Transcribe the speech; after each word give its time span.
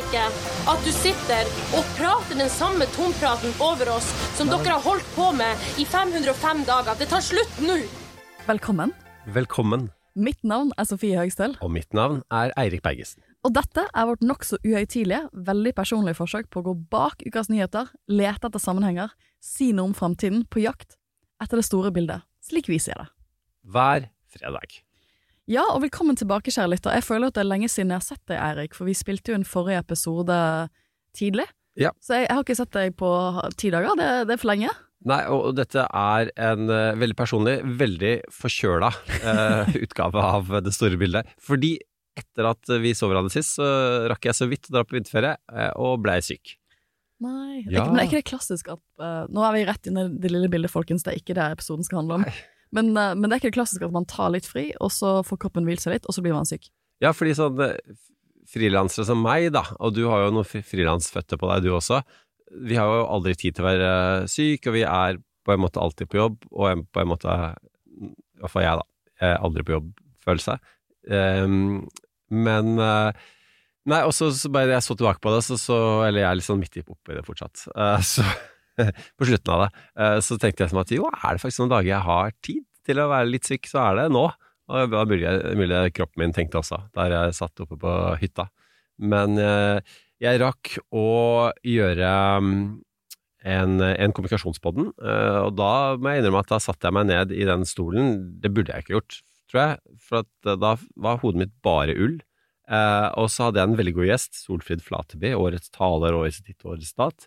Ikke 0.00 0.24
at 0.72 0.82
du 0.86 0.90
sitter 0.96 1.52
og 1.76 1.94
prater 2.00 2.40
den 2.40 2.50
samme 2.52 2.88
tompraten 2.96 3.54
over 3.62 3.94
oss 3.94 4.10
som 4.38 4.50
dere 4.50 4.74
har 4.76 4.84
holdt 4.84 5.14
på 5.14 5.30
med 5.36 5.70
i 5.80 5.86
505 5.86 6.66
dager. 6.68 6.98
Det 7.00 7.08
tar 7.12 7.24
slutt 7.24 7.64
nå! 7.64 7.78
Velkommen. 8.48 8.92
Velkommen, 9.30 9.90
Mitt 10.18 10.42
navn 10.42 10.72
er 10.74 10.88
Sofie 10.88 11.14
Høgstøl, 11.14 11.52
og 11.62 11.70
mitt 11.70 11.94
navn 11.94 12.24
er 12.34 12.50
Eirik 12.58 12.82
Bergesen. 12.82 13.22
og 13.46 13.54
dette 13.54 13.86
er 13.94 14.06
vårt 14.08 14.20
nokså 14.20 14.58
uhøytidelige, 14.64 15.28
veldig 15.32 15.72
personlige 15.74 16.18
forsøk 16.18 16.50
på 16.50 16.60
å 16.60 16.66
gå 16.66 16.74
bak 16.90 17.22
ukas 17.24 17.48
nyheter, 17.48 17.88
lete 18.10 18.50
etter 18.50 18.60
sammenhenger, 18.60 19.14
si 19.40 19.70
noe 19.72 19.88
om 19.88 19.94
framtiden, 19.94 20.42
på 20.50 20.60
jakt 20.66 20.98
etter 21.40 21.62
det 21.62 21.64
store 21.64 21.92
bildet, 21.94 22.26
slik 22.42 22.68
vi 22.68 22.80
ser 22.82 22.98
det. 22.98 23.06
Hver 23.62 24.10
fredag. 24.28 24.82
Ja, 25.50 25.64
og 25.74 25.80
velkommen 25.82 26.14
tilbake, 26.18 26.52
kjære 26.54 26.70
lytter. 26.76 26.94
Jeg 26.94 27.02
føler 27.02 27.30
at 27.30 27.34
det 27.34 27.42
er 27.42 27.48
lenge 27.50 27.68
siden 27.70 27.90
jeg 27.90 27.98
har 27.98 28.06
sett 28.06 28.22
deg, 28.30 28.38
Eirik, 28.38 28.76
for 28.76 28.86
vi 28.86 28.94
spilte 28.94 29.32
jo 29.32 29.38
en 29.40 29.46
forrige 29.48 29.80
episode 29.82 30.36
tidlig. 31.16 31.48
Ja. 31.80 31.90
Så 31.98 32.20
jeg, 32.20 32.28
jeg 32.28 32.36
har 32.36 32.44
ikke 32.44 32.56
sett 32.60 32.76
deg 32.76 32.94
på 33.00 33.10
ti 33.58 33.72
dager, 33.74 33.96
det, 33.98 34.08
det 34.28 34.36
er 34.36 34.40
for 34.42 34.52
lenge. 34.52 34.70
Nei, 35.10 35.18
og 35.32 35.56
dette 35.56 35.86
er 35.86 36.30
en 36.50 36.70
uh, 36.70 36.92
veldig 37.00 37.16
personlig, 37.18 37.56
veldig 37.80 38.12
forkjøla 38.36 38.92
uh, 38.92 39.72
utgave 39.86 40.22
av 40.36 40.52
Det 40.62 40.74
store 40.76 41.00
bildet. 41.00 41.34
Fordi 41.42 41.72
etter 42.20 42.50
at 42.52 42.70
vi 42.84 42.92
så 42.94 43.08
hverandre 43.10 43.32
sist, 43.34 43.56
så 43.58 43.66
rakk 44.12 44.30
jeg 44.30 44.38
så 44.38 44.46
vidt 44.50 44.70
å 44.70 44.76
dra 44.76 44.84
på 44.86 44.98
vinterferie, 45.00 45.34
uh, 45.50 45.72
og 45.82 45.98
blei 46.04 46.20
syk. 46.22 46.54
Nei, 47.20 47.64
det 47.66 47.74
er 47.74 47.80
Ja. 47.80 47.82
ikke, 47.82 47.90
men 47.90 48.04
er 48.04 48.06
ikke 48.06 48.20
det 48.22 48.30
klassisk 48.30 48.70
at 48.72 49.02
eh, 49.04 49.26
Nå 49.28 49.42
er 49.44 49.52
vi 49.52 49.64
rett 49.68 49.88
inn 49.90 49.98
i 50.00 50.06
det 50.22 50.30
lille 50.32 50.48
bildet, 50.48 50.72
folkens, 50.72 51.02
det 51.04 51.12
er 51.12 51.18
ikke 51.20 51.34
det 51.36 51.50
episoden 51.58 51.84
skal 51.84 52.00
handle 52.00 52.22
om. 52.22 52.24
Men, 52.76 52.92
eh, 52.96 53.14
men 53.16 53.26
det 53.26 53.34
er 53.34 53.40
ikke 53.42 53.50
det 53.50 53.58
klassisk 53.58 53.84
at 53.86 53.94
man 53.94 54.06
tar 54.08 54.30
litt 54.34 54.46
fri, 54.48 54.68
og 54.80 54.92
så 54.94 55.18
får 55.26 55.40
kroppen 55.44 55.66
hvilt 55.68 55.82
seg 55.82 55.96
litt, 55.96 56.06
og 56.06 56.16
så 56.16 56.24
blir 56.24 56.36
man 56.36 56.48
syk. 56.48 56.68
Ja, 57.02 57.12
fordi 57.16 57.34
sånn 57.38 57.58
eh, 57.66 57.78
frilansere 58.50 59.06
som 59.08 59.22
meg, 59.24 59.50
da, 59.54 59.64
og 59.78 59.94
du 59.96 60.04
har 60.10 60.26
jo 60.26 60.34
noen 60.36 60.48
fri- 60.48 60.64
frilansføtter 60.66 61.40
på 61.40 61.50
deg, 61.50 61.66
du 61.66 61.74
også, 61.76 62.02
vi 62.66 62.78
har 62.78 62.88
jo 62.90 63.06
aldri 63.06 63.36
tid 63.38 63.56
til 63.56 63.64
å 63.64 63.68
være 63.70 63.90
eh, 64.20 64.28
syk, 64.30 64.70
og 64.70 64.78
vi 64.78 64.84
er 64.86 65.18
på 65.46 65.54
en 65.54 65.62
måte 65.62 65.82
alltid 65.82 66.10
på 66.10 66.20
jobb, 66.20 66.38
og 66.52 66.86
på 66.92 67.02
en 67.02 67.10
måte, 67.10 67.34
i 68.00 68.42
hvert 68.42 68.64
jeg 68.66 68.80
da, 68.82 68.86
jeg 69.20 69.34
er 69.34 69.44
aldri 69.48 69.66
på 69.66 69.76
jobb-følelse. 69.78 70.56
Um, 71.10 71.86
men 72.28 72.76
Nei, 73.88 74.00
og 74.04 74.12
så 74.12 74.28
bare 74.52 74.74
jeg 74.74 74.84
så 74.84 74.94
tilbake 74.98 75.22
på 75.24 75.32
det, 75.32 75.40
så, 75.46 75.56
så 75.56 75.76
Eller 76.04 76.20
jeg 76.20 76.28
er 76.28 76.36
litt 76.36 76.46
sånn 76.46 76.60
midt 76.60 76.76
i 76.76 76.82
oppi 76.84 77.16
det 77.16 77.24
fortsatt. 77.26 77.62
Uh, 77.72 77.96
så 78.04 78.26
på 79.18 79.28
slutten 79.28 79.54
av 79.54 79.64
det, 79.64 79.70
eh, 80.02 80.18
så 80.24 80.38
tenkte 80.40 80.64
jeg 80.64 80.72
som 80.72 80.82
at 80.82 80.94
jo, 80.94 81.08
er 81.10 81.36
det 81.36 81.42
faktisk 81.42 81.64
noen 81.64 81.74
dager 81.76 81.92
jeg 81.92 82.06
har 82.06 82.36
tid 82.46 82.62
til 82.88 83.02
å 83.02 83.10
være 83.12 83.30
litt 83.30 83.48
syk, 83.48 83.68
så 83.70 83.82
er 83.88 84.00
det 84.00 84.06
nå. 84.14 84.28
Og 84.70 84.76
det 84.86 84.94
var 84.94 85.08
mulig, 85.10 85.80
kroppen 85.96 86.22
min 86.22 86.34
tenkte 86.34 86.60
også, 86.60 86.78
der 86.94 87.14
jeg 87.16 87.38
satt 87.40 87.62
oppe 87.64 87.78
på 87.80 87.94
hytta. 88.20 88.46
Men 89.02 89.34
eh, 89.40 89.96
jeg 90.22 90.40
rakk 90.42 90.76
å 90.94 91.08
gjøre 91.66 92.12
mm, 92.44 92.60
en, 93.50 93.80
en 93.80 94.14
kommunikasjonspodden, 94.14 94.92
eh, 95.00 95.40
og 95.46 95.56
da 95.58 95.72
må 95.98 96.12
jeg 96.12 96.22
innrømme 96.22 96.44
at 96.44 96.52
da 96.52 96.60
satte 96.62 96.86
jeg 96.86 96.96
meg 96.98 97.08
ned 97.10 97.34
i 97.34 97.46
den 97.48 97.66
stolen. 97.68 98.16
Det 98.42 98.52
burde 98.54 98.76
jeg 98.76 98.86
ikke 98.86 98.98
gjort, 98.98 99.20
tror 99.50 99.62
jeg, 99.64 100.00
for 100.06 100.58
da 100.62 100.74
var 101.00 101.22
hodet 101.24 101.46
mitt 101.46 101.56
bare 101.66 101.96
ull. 101.96 102.20
Eh, 102.70 103.08
og 103.18 103.26
så 103.32 103.48
hadde 103.48 103.58
jeg 103.58 103.70
en 103.70 103.78
veldig 103.80 103.94
god 103.96 104.08
gjest, 104.12 104.36
Solfrid 104.44 104.84
Flateby, 104.86 105.32
årets 105.34 105.72
taler, 105.74 106.14
og 106.14 106.28
ditt, 106.30 106.60
årets 106.62 106.92
stat, 106.94 107.26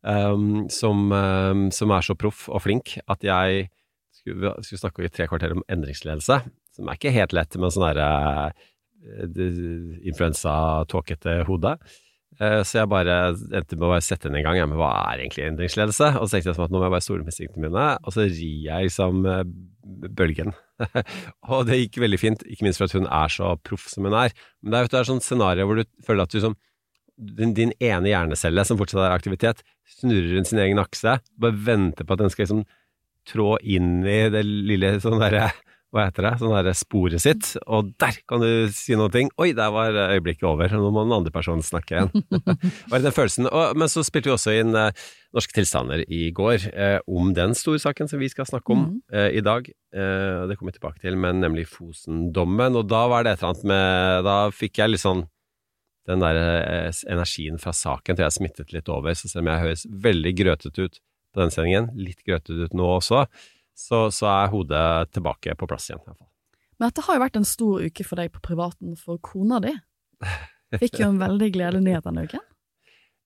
um, 0.00 0.64
som, 0.72 1.10
um, 1.12 1.66
som 1.74 1.92
er 1.92 2.06
så 2.06 2.16
proff 2.16 2.46
og 2.48 2.64
flink 2.64 2.96
at 3.04 3.26
jeg 3.26 3.68
skulle, 4.16 4.54
skulle 4.64 4.80
snakke 4.80 5.04
i 5.04 5.12
tre 5.12 5.28
kvarter 5.28 5.52
om 5.56 5.64
endringsledelse, 5.68 6.40
som 6.78 6.88
er 6.88 6.98
ikke 6.98 7.12
helt 7.12 7.36
lett 7.36 7.58
med 7.60 7.74
sånn 7.74 7.88
derre 7.90 8.08
uh, 8.48 9.98
influensa-tåkete 10.08 11.42
hode. 11.48 11.76
Eh, 12.38 12.60
Så 12.62 12.78
jeg 12.82 12.90
bare 12.92 13.14
endte 13.32 13.76
med 13.78 13.86
å 13.88 13.92
bare 13.94 14.04
sette 14.04 14.28
inn 14.28 14.36
en 14.38 14.44
gang. 14.46 14.58
Ja, 14.60 14.66
men 14.68 14.78
hva 14.78 14.90
er 15.08 15.24
egentlig 15.24 15.46
endringsledelse? 15.48 16.12
Og 16.20 16.28
så 16.28 16.36
tenkte 16.36 16.52
jeg 16.52 16.58
sånn 16.58 16.68
at 16.68 16.74
nå 16.74 16.78
må 16.80 16.86
jeg 16.86 16.94
bare 16.94 17.06
stole 17.06 17.24
på 17.26 17.32
instinktene 17.32 17.64
mine, 17.66 17.86
og 18.04 18.14
så 18.14 18.26
rir 18.28 18.62
jeg 18.68 18.88
liksom 18.90 19.24
bølgen. 20.18 20.52
og 21.50 21.66
det 21.66 21.80
gikk 21.80 22.00
veldig 22.04 22.20
fint, 22.20 22.44
ikke 22.46 22.66
minst 22.68 22.78
for 22.82 22.86
at 22.90 22.94
hun 22.98 23.08
er 23.08 23.32
så 23.32 23.54
proff 23.66 23.88
som 23.90 24.06
hun 24.06 24.14
er. 24.20 24.34
Men 24.62 24.74
det 24.74 24.78
er 24.78 24.84
jo 24.86 24.90
et 25.02 25.10
sånt 25.12 25.26
scenario 25.26 25.66
hvor 25.66 25.80
du 25.80 25.86
føler 26.06 26.28
at 26.28 26.34
du 26.36 26.40
som 26.44 26.58
din, 27.18 27.54
din 27.56 27.72
ene 27.82 28.12
hjernecelle 28.12 28.62
som 28.68 28.78
fortsatt 28.78 29.08
er 29.08 29.16
aktivitet, 29.16 29.64
snurrer 29.98 30.36
rundt 30.36 30.52
sin 30.52 30.60
egen 30.62 30.78
akse, 30.78 31.16
bare 31.40 31.56
venter 31.66 32.06
på 32.06 32.14
at 32.14 32.22
den 32.22 32.30
skal 32.30 32.44
liksom 32.46 32.60
trå 33.28 33.56
inn 33.66 34.04
i 34.06 34.20
det 34.32 34.44
lille 34.46 34.94
sånn 35.02 35.18
derre 35.20 35.48
hva 35.94 36.04
heter 36.04 36.26
det, 36.26 36.32
sånn 36.40 36.52
derre 36.52 36.74
sporet 36.76 37.22
sitt, 37.22 37.54
og 37.64 37.94
der 38.00 38.18
kan 38.28 38.42
du 38.42 38.68
si 38.76 38.96
noe. 38.98 39.22
Oi, 39.40 39.52
der 39.56 39.70
var 39.72 39.96
øyeblikket 40.12 40.44
over, 40.44 40.74
nå 40.76 40.90
må 40.92 41.06
den 41.06 41.14
andre 41.16 41.32
personen 41.32 41.64
snakke 41.64 41.96
igjen. 41.96 42.26
var 42.90 43.00
det 43.00 43.06
den 43.06 43.16
følelsen. 43.16 43.48
Og, 43.48 43.72
men 43.80 43.88
så 43.88 44.04
spilte 44.04 44.28
vi 44.28 44.34
også 44.34 44.58
inn 44.60 44.76
eh, 44.76 45.06
Norske 45.36 45.56
tilstander 45.56 46.04
i 46.04 46.28
går, 46.36 46.68
eh, 46.72 46.98
om 47.08 47.32
den 47.36 47.56
store 47.56 47.80
saken 47.80 48.08
som 48.10 48.20
vi 48.20 48.28
skal 48.32 48.48
snakke 48.48 48.76
om 48.76 48.84
eh, 49.12 49.30
i 49.40 49.44
dag. 49.44 49.68
Eh, 49.68 50.44
det 50.48 50.58
kommer 50.58 50.74
vi 50.74 50.78
tilbake 50.78 51.00
til, 51.04 51.16
men 51.20 51.40
nemlig 51.40 51.66
Fosen-dommen. 51.72 52.76
Og 52.76 52.88
da 52.88 53.02
var 53.08 53.24
det 53.24 53.34
et 53.36 53.42
eller 53.42 53.54
annet 53.54 53.68
med 53.72 54.28
Da 54.28 54.38
fikk 54.52 54.82
jeg 54.82 54.92
litt 54.92 55.04
sånn 55.04 55.24
den 56.08 56.24
der 56.24 56.38
eh, 56.40 56.88
energien 57.12 57.60
fra 57.60 57.74
saken 57.76 58.16
til 58.16 58.24
jeg 58.24 58.36
smittet 58.38 58.72
litt 58.76 58.88
over, 58.92 59.16
så 59.16 59.28
selv 59.28 59.44
om 59.44 59.52
jeg 59.52 59.64
høres 59.64 59.84
veldig 60.08 60.32
grøtete 60.40 60.88
ut 60.88 61.00
på 61.34 61.42
den 61.42 61.52
sendingen, 61.52 61.90
litt 62.00 62.22
grøtete 62.24 62.68
ut 62.68 62.76
nå 62.76 62.86
også, 62.96 63.26
så, 63.78 64.08
så 64.14 64.28
er 64.32 64.52
hodet 64.52 64.84
tilbake 65.14 65.54
på 65.58 65.68
plass 65.70 65.88
igjen. 65.90 66.02
i 66.02 66.10
hvert 66.10 66.18
fall. 66.18 66.30
Men 66.78 66.90
dette 66.90 67.04
har 67.06 67.18
jo 67.18 67.22
vært 67.24 67.38
en 67.40 67.48
stor 67.48 67.84
uke 67.86 68.06
for 68.06 68.20
deg 68.20 68.30
på 68.34 68.42
privaten 68.44 68.94
for 68.98 69.20
kona 69.22 69.58
di. 69.62 69.74
Fikk 70.78 71.00
jo 71.02 71.10
en 71.12 71.20
veldig 71.20 71.50
gledelig 71.54 71.84
nyhet 71.86 72.08
denne 72.10 72.28
uken. 72.28 72.44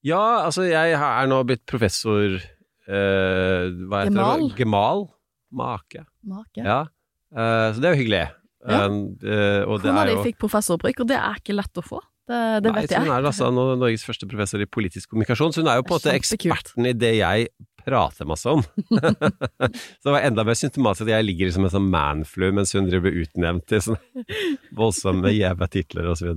Ja, 0.03 0.19
altså 0.49 0.65
jeg 0.67 0.97
er 0.99 1.29
nå 1.31 1.37
blitt 1.47 1.61
professor 1.71 2.33
eh, 2.35 2.41
Hva 2.91 4.01
heter 4.01 4.09
Gemal? 4.09 4.41
det? 4.49 4.57
Gemal. 4.59 5.05
Make. 5.55 6.03
Make. 6.27 6.59
Ja. 6.59 6.81
Eh, 7.31 7.69
så 7.71 7.79
det 7.79 7.87
er 7.87 7.95
jo 7.95 8.01
hyggelig. 8.01 8.23
Ja. 8.67 8.81
Eh, 8.89 9.61
og 9.63 9.85
Kona 9.85 10.03
di 10.09 10.17
fikk 10.25 10.41
professorbruk, 10.43 11.05
og 11.05 11.07
det 11.07 11.21
er 11.21 11.39
ikke 11.39 11.55
lett 11.55 11.79
å 11.79 11.85
få. 11.87 12.03
Det, 12.27 12.41
det 12.67 12.73
Nei, 12.73 12.83
vet 12.83 12.97
jeg. 12.97 13.05
Hun 13.07 13.15
er 13.15 13.31
altså 13.31 13.53
Norges 13.55 14.03
første 14.09 14.27
professor 14.31 14.63
i 14.63 14.67
politisk 14.67 15.15
kommunikasjon, 15.15 15.55
så 15.55 15.63
hun 15.63 15.71
er 15.71 15.79
jo 15.79 15.87
på 15.87 15.95
en 15.95 16.03
måte 16.03 16.17
eksperten 16.19 16.91
i 16.91 16.97
det 16.99 17.15
jeg 17.21 17.47
prater 17.87 18.29
masse 18.29 18.51
om. 18.51 18.63
så 20.01 20.05
det 20.07 20.15
var 20.15 20.27
enda 20.27 20.45
mer 20.47 20.59
symptomatisk 20.59 21.07
at 21.07 21.15
jeg 21.17 21.29
ligger 21.29 21.55
som 21.55 21.67
en 21.67 21.75
sånn 21.75 21.91
manflu 21.93 22.51
mens 22.55 22.75
hun 22.77 22.91
driver 22.91 23.15
utnevnt 23.23 23.67
til 23.71 23.83
sånne 23.89 24.27
voldsomme 24.79 25.35
gjeve 25.35 25.69
titler 25.73 26.13
og 26.13 26.21
så. 26.21 26.33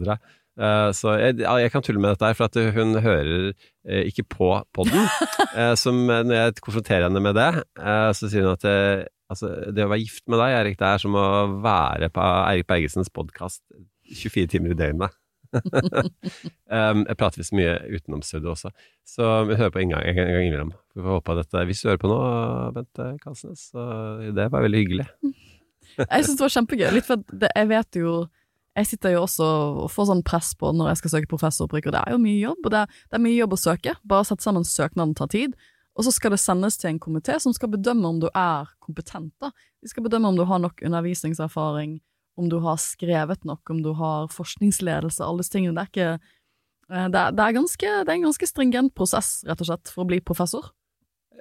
Eh, 0.56 0.90
så 0.96 1.16
jeg, 1.20 1.42
jeg 1.44 1.72
kan 1.74 1.84
tulle 1.84 2.02
med 2.02 2.14
dette 2.14 2.30
her, 2.30 2.38
for 2.38 2.48
at 2.48 2.76
hun 2.78 2.96
hører 3.04 3.50
uh, 3.52 4.04
ikke 4.08 4.24
på 4.38 4.52
podden. 4.76 5.10
Uh, 5.52 5.74
som 5.84 6.06
eh, 6.10 6.24
når 6.28 6.38
jeg 6.38 6.56
konfronterer 6.62 7.10
henne 7.10 7.24
med 7.24 7.36
det, 7.38 7.50
så 8.16 8.30
sier 8.30 8.48
hun 8.48 8.56
at 8.56 8.70
altså, 9.32 9.52
det 9.76 9.86
å 9.86 9.92
være 9.92 10.06
gift 10.06 10.26
med 10.32 10.42
deg, 10.42 10.56
Erik, 10.62 10.80
det 10.80 10.88
er 10.88 11.04
som 11.04 11.20
å 11.20 11.28
være 11.64 12.12
på 12.14 12.24
Eirik 12.24 12.70
Bergesens 12.72 13.12
podkast 13.14 13.64
24 14.16 14.56
timer 14.56 14.76
i 14.76 14.80
døgnet. 14.80 15.22
um, 15.56 17.06
jeg 17.06 17.16
prater 17.20 17.40
visst 17.40 17.56
mye 17.56 17.78
utenom 17.88 18.24
studio 18.26 18.56
også, 18.56 18.72
så 19.08 19.38
vi 19.48 19.60
hører 19.60 19.72
på 19.72 19.84
en 19.84 19.94
gang, 19.96 20.08
en 20.08 20.18
gang 20.20 20.42
innimellom. 20.42 20.74
Vi 20.96 21.04
får 21.04 21.18
håpe 21.18 21.34
at 21.36 21.44
dette, 21.44 21.66
Hvis 21.68 21.84
du 21.84 21.90
hører 21.90 22.00
på 22.00 22.10
nå, 22.10 22.18
Bente 22.76 23.10
Kalsnes, 23.24 23.68
så 23.74 23.84
det 24.36 24.48
var 24.52 24.64
veldig 24.64 24.82
hyggelig. 24.84 25.08
Jeg 26.00 26.26
syns 26.26 26.40
det 26.40 26.46
var 26.46 26.56
kjempegøy. 26.56 26.88
Litt 26.96 27.08
for 27.08 27.22
det, 27.30 27.50
jeg 27.56 27.68
vet 27.70 27.98
jo 28.00 28.14
Jeg 28.76 28.88
sitter 28.90 29.14
jo 29.14 29.22
også 29.24 29.46
og 29.86 29.92
får 29.94 30.10
sånn 30.10 30.24
press 30.28 30.50
på 30.60 30.72
når 30.76 30.90
jeg 30.90 31.00
skal 31.00 31.12
søke 31.14 31.30
professoropprykk, 31.32 31.86
og 31.88 31.94
det 31.96 32.02
er 32.02 32.12
jo 32.12 32.18
mye 32.20 32.42
jobb. 32.42 32.66
Og 32.66 32.74
det 32.74 32.82
er, 32.82 32.98
det 33.08 33.16
er 33.16 33.24
mye 33.24 33.38
jobb 33.38 33.56
å 33.56 33.60
søke. 33.62 33.94
Bare 34.04 34.28
sette 34.28 34.44
sammen 34.44 34.68
søknaden 34.68 35.14
tar 35.16 35.30
tid. 35.32 35.56
Og 35.96 36.04
så 36.04 36.12
skal 36.12 36.36
det 36.36 36.42
sendes 36.44 36.76
til 36.82 36.92
en 36.92 37.00
komité 37.00 37.38
som 37.40 37.56
skal 37.56 37.72
bedømme 37.72 38.10
om 38.10 38.20
du 38.20 38.28
er 38.28 38.68
kompetent. 38.84 39.32
da. 39.40 39.54
De 39.80 39.92
skal 39.92 40.04
bedømme 40.04 40.34
om 40.34 40.36
du 40.36 40.44
har 40.44 40.60
nok 40.60 40.84
undervisningserfaring, 40.84 42.02
om 42.36 42.50
du 42.52 42.58
har 42.66 42.82
skrevet 42.84 43.48
nok, 43.48 43.64
om 43.72 43.80
du 43.86 43.94
har 43.96 44.28
forskningsledelse, 44.36 45.24
alle 45.24 45.44
disse 45.44 45.56
tingene. 45.56 45.78
Det 45.78 45.86
er 45.86 45.94
ikke 45.94 46.10
eh, 46.12 47.08
det 47.14 47.22
er, 47.22 47.32
det, 47.32 47.46
er 47.46 47.60
ganske, 47.62 47.94
det 48.04 48.12
er 48.12 48.18
en 48.18 48.28
ganske 48.28 48.52
stringent 48.52 48.96
prosess, 49.00 49.38
rett 49.48 49.64
og 49.64 49.72
slett, 49.72 49.88
for 49.88 50.04
å 50.04 50.10
bli 50.12 50.20
professor. 50.20 50.74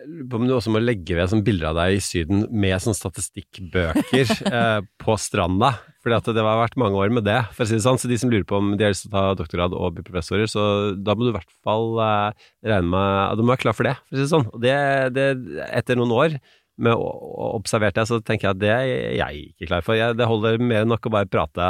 Lurer 0.07 0.29
på 0.31 0.39
om 0.41 0.47
du 0.49 0.55
også 0.57 0.73
må 0.75 0.81
legge 0.83 1.17
ved 1.17 1.31
sånn 1.33 1.43
bilder 1.47 1.71
av 1.71 1.79
deg 1.79 1.97
i 1.97 2.03
Syden 2.05 2.45
med 2.53 2.83
sånn 2.85 2.97
statistikkbøker 2.97 4.33
eh, 4.53 4.81
på 5.01 5.17
stranda. 5.21 5.75
For 6.05 6.13
det 6.13 6.45
har 6.45 6.61
vært 6.61 6.77
mange 6.81 6.99
år 7.01 7.13
med 7.17 7.25
det, 7.29 7.39
for 7.57 7.65
å 7.65 7.69
si 7.69 7.79
det 7.79 7.85
sånn. 7.87 8.01
Så 8.01 8.11
de 8.11 8.19
som 8.21 8.33
lurer 8.33 8.47
på 8.49 8.59
om 8.61 8.75
de 8.77 8.85
har 8.85 8.93
lyst 8.93 9.07
til 9.07 9.13
å 9.13 9.17
ta 9.17 9.39
doktorgrad 9.39 9.77
og 9.77 9.95
bli 9.97 10.05
professorer, 10.07 10.51
så 10.51 10.65
da 10.97 11.15
må 11.17 11.25
du 11.27 11.33
i 11.33 11.37
hvert 11.39 11.55
fall 11.65 11.95
eh, 12.05 12.51
regne 12.69 12.91
med 12.93 13.23
at 13.31 13.41
du 13.41 13.45
må 13.45 13.55
være 13.55 13.65
klar 13.65 13.79
for 13.79 13.89
det, 13.89 13.97
for 14.05 14.17
å 14.17 14.21
si 14.21 14.27
det 14.27 14.33
sånn. 14.35 14.49
Og 14.53 14.61
det, 14.65 14.77
det 15.17 15.29
etter 15.71 16.01
noen 16.01 16.15
år 16.19 16.37
med 16.85 16.99
å 16.99 17.09
å 17.45 17.49
observert 17.59 17.95
det, 17.99 18.07
så 18.11 18.19
tenker 18.25 18.49
jeg 18.49 18.55
at 18.57 18.61
det 18.63 18.71
er 18.75 18.87
jeg 19.21 19.47
ikke 19.53 19.69
klar 19.71 19.85
for. 19.87 19.99
Jeg, 19.99 20.17
det 20.19 20.27
holder 20.29 20.59
mer 20.63 20.83
enn 20.85 20.91
nok 20.91 21.07
å 21.07 21.13
bare 21.15 21.29
prate 21.31 21.67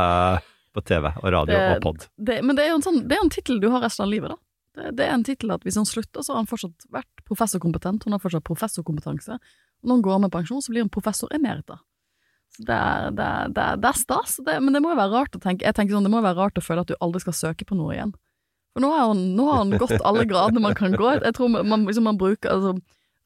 på 0.74 0.82
TV 0.84 1.08
og 1.10 1.28
radio 1.32 1.54
Det- 1.54 1.76
og 1.76 1.82
pod. 1.84 2.06
Det, 2.16 2.40
men 2.42 2.56
det 2.56 2.64
er 2.64 2.72
jo 2.72 2.78
en, 2.80 2.84
sånn, 2.86 3.02
det 3.08 3.16
er 3.16 3.22
en 3.24 3.32
tittel 3.32 3.60
du 3.62 3.68
har 3.72 3.84
resten 3.84 4.04
av 4.06 4.10
livet, 4.12 4.32
da. 4.34 4.40
Det, 4.74 4.90
det 4.98 5.06
er 5.06 5.14
en 5.14 5.24
tittel 5.26 5.54
at 5.54 5.64
hvis 5.66 5.78
han 5.78 5.86
slutter, 5.88 6.24
så 6.24 6.34
har 6.34 6.42
han 6.42 6.50
fortsatt 6.50 6.86
vært 6.92 7.24
professorkompetent, 7.28 8.06
hun 8.06 8.16
har 8.16 8.22
fortsatt 8.22 8.46
professorkompetanse. 8.46 9.38
Og 9.38 9.88
når 9.88 9.98
han 9.98 10.06
går 10.08 10.22
med 10.24 10.32
pensjon, 10.34 10.62
så 10.64 10.74
blir 10.74 10.84
han 10.84 10.92
professor 10.92 11.30
emerita. 11.36 11.78
Så 12.54 12.66
det 12.68 12.74
er, 12.74 13.14
det 13.14 13.24
er, 13.24 13.54
det 13.54 13.62
er, 13.62 13.78
det 13.82 13.90
er 13.90 13.98
stas, 13.98 14.36
men 14.46 14.74
det 14.74 14.82
må 14.82 14.92
jo 14.92 14.98
være 15.00 15.10
rart 15.10 15.34
å 15.34 15.40
tenke 15.42 15.66
Jeg 15.66 15.74
tenker 15.74 15.96
sånn, 15.96 16.04
det 16.06 16.12
må 16.12 16.20
jo 16.20 16.26
være 16.28 16.38
rart 16.38 16.60
å 16.60 16.62
føle 16.62 16.84
at 16.84 16.90
du 16.90 16.94
aldri 17.02 17.22
skal 17.24 17.34
søke 17.34 17.66
på 17.66 17.78
noe 17.78 17.96
igjen. 17.96 18.12
For 18.74 18.82
nå 18.82 18.90
har 18.90 19.08
han, 19.10 19.22
nå 19.38 19.78
gått 19.78 20.02
alle 20.02 20.26
gradene 20.26 20.62
man 20.62 20.76
kan 20.78 20.94
gå. 20.98 21.08
Jeg 21.20 21.34
tror 21.36 21.50
man, 21.54 21.86
liksom 21.86 22.06
man 22.10 22.18
bruker 22.18 22.50
altså, 22.50 22.74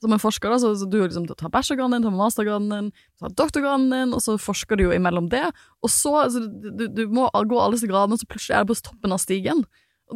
Som 0.05 0.12
en 0.15 0.21
forsker, 0.23 0.53
da, 0.53 0.59
så, 0.62 0.75
så 0.79 0.87
du 0.87 1.01
liksom 1.01 1.25
tar 1.27 1.51
bachelorgraden 1.51 1.97
din, 1.97 2.05
tar 2.06 2.15
mastergraden 2.15 2.69
din, 2.71 2.91
tar 3.19 3.33
doktorgraden 3.35 3.89
din, 3.91 4.12
og 4.15 4.23
så 4.23 4.37
forsker 4.39 4.79
du 4.79 4.85
jo 4.85 4.93
imellom 4.94 5.27
det. 5.33 5.49
Og 5.83 5.91
så 5.91 6.12
altså, 6.21 6.44
du, 6.47 6.85
du 6.87 7.03
må 7.11 7.27
gå 7.35 7.59
alle 7.59 7.75
disse 7.75 7.89
gradene, 7.91 8.15
og 8.15 8.23
så 8.23 8.29
plutselig 8.31 8.55
er 8.55 8.62
det 8.62 8.71
på 8.71 8.79
toppen 8.87 9.17
av 9.17 9.19
stigen. 9.25 9.65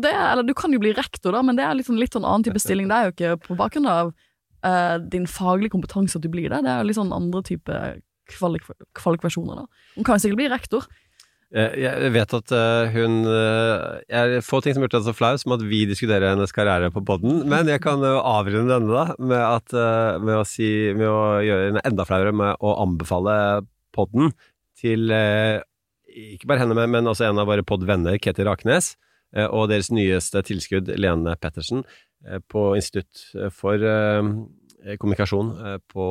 Det, 0.00 0.08
er- 0.12 0.32
eller 0.32 0.46
du 0.48 0.54
kan 0.56 0.72
jo 0.72 0.78
bli 0.80 0.92
rektor, 0.96 1.32
da, 1.36 1.42
men 1.44 1.56
det 1.58 1.64
er 1.66 1.82
sånn, 1.84 1.98
litt 2.00 2.14
sånn 2.16 2.24
annen 2.24 2.44
type 2.46 2.60
stilling. 2.62 2.88
Det 2.88 2.96
er 2.96 3.04
jo 3.10 3.12
ikke 3.16 3.34
på 3.48 3.56
bakgrunn 3.58 3.88
av 3.92 4.12
uh, 4.64 4.96
din 5.12 5.26
faglige 5.28 5.74
kompetanse 5.74 6.16
at 6.16 6.22
du 6.24 6.30
blir 6.32 6.48
det. 6.48 6.62
Det 6.64 6.70
er 6.72 6.80
jo 6.82 6.88
litt 6.88 6.96
sånn 7.00 7.12
andre 7.12 7.42
type 7.44 7.78
kvalik 8.32 8.64
kvalifikasjoner, 8.96 9.62
da. 9.64 9.86
Hun 9.98 10.04
kan 10.06 10.16
jo 10.16 10.24
sikkert 10.24 10.40
bli 10.40 10.48
rektor. 10.52 10.86
Eh, 11.52 11.74
Jeg 11.82 12.12
vet 12.14 12.32
at 12.38 12.52
eh, 12.56 12.94
hun 12.94 13.18
Jeg 13.28 14.38
er 14.38 14.40
få 14.46 14.62
ting 14.64 14.72
som 14.72 14.80
har 14.80 14.86
gjort 14.88 14.94
henne 15.02 15.10
så 15.10 15.16
flau 15.18 15.34
som 15.36 15.52
at 15.52 15.64
vi 15.68 15.82
diskuterer 15.90 16.30
hennes 16.32 16.54
karriere 16.56 16.88
på 16.94 17.02
podden, 17.04 17.42
men 17.50 17.68
jeg 17.68 17.82
kan 17.84 18.00
avrunde 18.00 18.72
denne 18.72 18.88
da 18.88 19.04
med, 19.20 19.36
at, 19.42 19.74
med, 20.24 20.38
å 20.38 20.46
si, 20.48 20.70
med 20.96 21.10
å 21.10 21.42
gjøre 21.44 21.66
henne 21.68 21.84
enda 21.84 22.06
flauere 22.08 22.32
med 22.32 22.56
å 22.64 22.72
anbefale 22.86 23.36
podden 23.92 24.32
til 24.80 25.12
ikke 26.08 26.48
bare 26.48 26.62
henne, 26.64 26.86
men- 26.88 27.06
også 27.12 27.28
en 27.28 27.38
av 27.42 27.46
våre 27.48 27.62
podvenner, 27.64 28.16
Ketil 28.20 28.48
Raknes, 28.48 28.94
og 29.48 29.68
deres 29.72 29.92
nyeste 29.94 30.42
tilskudd, 30.44 30.90
Lene 31.00 31.36
Pettersen, 31.40 31.84
eh, 32.26 32.40
på 32.52 32.72
Institutt 32.78 33.26
for 33.56 33.80
eh, 33.80 34.32
kommunikasjon 34.98 35.54
eh, 35.58 35.78
på 35.92 36.08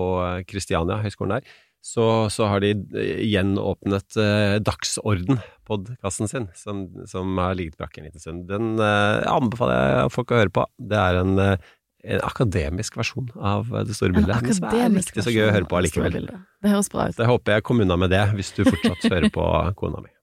Kristiania, 0.49 1.01
høyskolen 1.03 1.39
der 1.39 1.51
så, 1.81 2.29
så 2.29 2.45
har 2.45 2.61
de 2.61 2.75
eh, 2.77 3.21
gjenåpnet 3.25 4.17
eh, 4.21 4.55
Dagsorden, 4.61 5.41
podkasten 5.67 6.29
sin, 6.29 6.47
som, 6.55 6.85
som 7.09 7.37
har 7.41 7.57
ligget 7.57 7.79
brakk 7.81 7.97
en 7.97 8.07
liten 8.07 8.21
stund. 8.21 8.45
Den 8.49 8.75
eh, 8.77 9.25
anbefaler 9.29 9.79
jeg 9.81 10.13
folk 10.13 10.33
å 10.33 10.41
høre 10.43 10.53
på. 10.53 10.67
Det 10.77 10.99
er 11.01 11.21
en, 11.23 11.33
eh, 11.41 11.71
en 12.13 12.23
akademisk 12.27 13.01
versjon 13.01 13.33
av 13.37 13.73
eh, 13.73 13.85
det 13.89 13.97
store 13.97 14.13
bildet. 14.13 14.37
er 14.37 14.53
akademisk 14.53 15.15
riktig 15.15 15.25
så 15.25 15.33
gøy 15.33 15.47
å 15.47 15.53
høre 15.57 15.65
på 15.65 15.79
det 15.79 15.81
allikevel. 15.81 16.31
Det 16.61 16.73
høres 16.75 16.93
bra 16.93 17.09
ut. 17.09 17.17
Så 17.17 17.25
jeg 17.25 17.33
håper 17.33 17.57
jeg 17.57 17.69
kom 17.71 17.85
unna 17.87 17.97
med 18.03 18.13
det, 18.13 18.23
hvis 18.37 18.53
du 18.57 18.63
fortsatt 18.69 19.09
hører 19.09 19.31
på 19.33 19.51
kona 19.81 20.05
mi. 20.05 20.13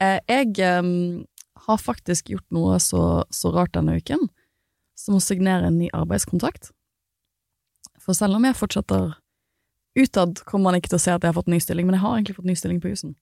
Eh, 0.00 0.16
jeg 0.32 0.54
em, 0.64 1.26
har 1.66 1.80
faktisk 1.80 2.30
gjort 2.32 2.46
noe 2.54 2.78
så, 2.82 3.24
så 3.34 3.52
rart 3.54 3.74
denne 3.76 3.96
uken, 4.00 4.28
som 4.98 5.16
å 5.16 5.24
signere 5.24 5.70
en 5.70 5.80
ny 5.80 5.88
arbeidskontrakt. 5.96 6.70
For 8.00 8.16
selv 8.16 8.38
om 8.38 8.46
jeg 8.48 8.58
fortsetter 8.58 9.16
utad, 9.98 10.40
kommer 10.48 10.70
man 10.70 10.80
ikke 10.80 10.92
til 10.92 11.00
å 11.00 11.02
se 11.02 11.12
at 11.14 11.24
jeg 11.24 11.32
har 11.32 11.36
fått 11.36 11.50
ny 11.50 11.60
stilling, 11.62 11.88
men 11.88 11.98
jeg 11.98 12.04
har 12.04 12.16
egentlig 12.16 12.38
fått 12.38 12.48
ny 12.48 12.56
stilling 12.58 12.80
på 12.82 12.92
Husen. 12.92 13.16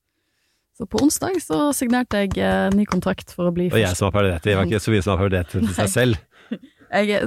Så 0.79 0.87
på 0.87 1.01
onsdag 1.03 1.41
så 1.43 1.73
signerte 1.75 2.21
jeg 2.23 2.37
eh, 2.39 2.69
ny 2.71 2.85
kontrakt 2.87 3.33
for 3.35 3.51
å 3.51 3.55
bli 3.55 3.67
Og 3.73 3.81
jeg 3.81 3.99
som 3.99 4.13
applauderte, 4.13 4.47
det 4.47 4.55
var 4.55 4.69
ikke 4.69 4.83
så 4.85 4.93
mye 4.95 5.05
som 5.07 5.23
det 5.33 5.45
til 5.51 5.71
seg 5.75 5.95
selv. 5.95 6.25
Jeg, 6.89 7.19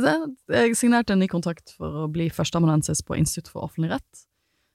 jeg 0.49 0.73
signerte 0.73 1.13
en 1.13 1.19
ny 1.21 1.27
kontrakt 1.29 1.75
for 1.77 1.99
å 2.01 2.07
bli 2.09 2.31
førsteamanuensis 2.33 3.03
på 3.05 3.13
Institutt 3.13 3.51
for 3.51 3.67
offentlig 3.67 3.91
rett, 3.91 4.23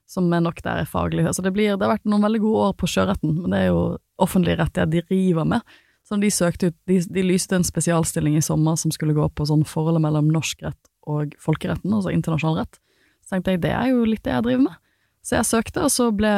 som 0.07 0.29
er 0.31 0.39
nok 0.45 0.61
der 0.63 0.85
er 0.85 0.87
faglig. 0.87 1.25
Så 1.35 1.43
det, 1.43 1.51
blir, 1.51 1.73
det 1.75 1.83
har 1.83 1.97
vært 1.97 2.07
noen 2.07 2.23
veldig 2.23 2.39
gode 2.39 2.69
år 2.69 2.77
på 2.79 2.87
sjøretten, 2.93 3.33
men 3.41 3.51
det 3.51 3.65
er 3.65 3.67
jo 3.73 3.81
offentlig 4.23 4.55
rett 4.61 4.79
jeg 4.79 5.03
driver 5.09 5.49
med. 5.51 5.75
Så 6.07 6.15
de 6.21 6.29
søkte 6.31 6.69
ut, 6.71 6.75
de, 6.87 7.01
de 7.03 7.23
lyste 7.25 7.57
en 7.57 7.67
spesialstilling 7.67 8.37
i 8.39 8.43
sommer 8.45 8.77
som 8.79 8.93
skulle 8.95 9.15
gå 9.17 9.25
på 9.35 9.47
sånn 9.49 9.65
forholdet 9.67 10.05
mellom 10.05 10.29
norsk 10.31 10.63
rett 10.63 10.91
og 11.07 11.35
folkeretten, 11.43 11.91
altså 11.91 12.13
internasjonal 12.15 12.61
rett. 12.61 12.79
Så 13.23 13.35
tenkte 13.35 13.55
jeg 13.55 13.63
det 13.65 13.73
er 13.75 13.91
jo 13.91 14.07
litt 14.07 14.23
det 14.23 14.31
jeg 14.31 14.45
driver 14.45 14.63
med. 14.69 14.79
Så 15.23 15.35
jeg 15.35 15.49
søkte, 15.49 15.83
og 15.83 15.91
så 15.91 16.07
ble 16.15 16.31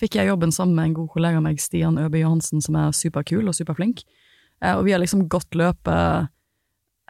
fikk 0.00 0.16
jeg 0.16 0.30
jobben 0.30 0.52
sammen 0.54 0.78
med 0.78 0.88
en 0.88 0.98
god 1.02 1.10
kollega 1.12 1.40
av 1.40 1.44
meg, 1.44 1.60
Stian 1.60 2.00
Øbe 2.00 2.22
Johansen, 2.22 2.62
som 2.64 2.78
er 2.80 2.96
superkul 2.96 3.50
og 3.50 3.56
superflink. 3.56 4.04
Eh, 4.64 4.72
og 4.76 4.86
vi 4.86 4.94
har 4.94 5.02
liksom 5.02 5.26
gått 5.28 5.56
løpet 5.58 6.30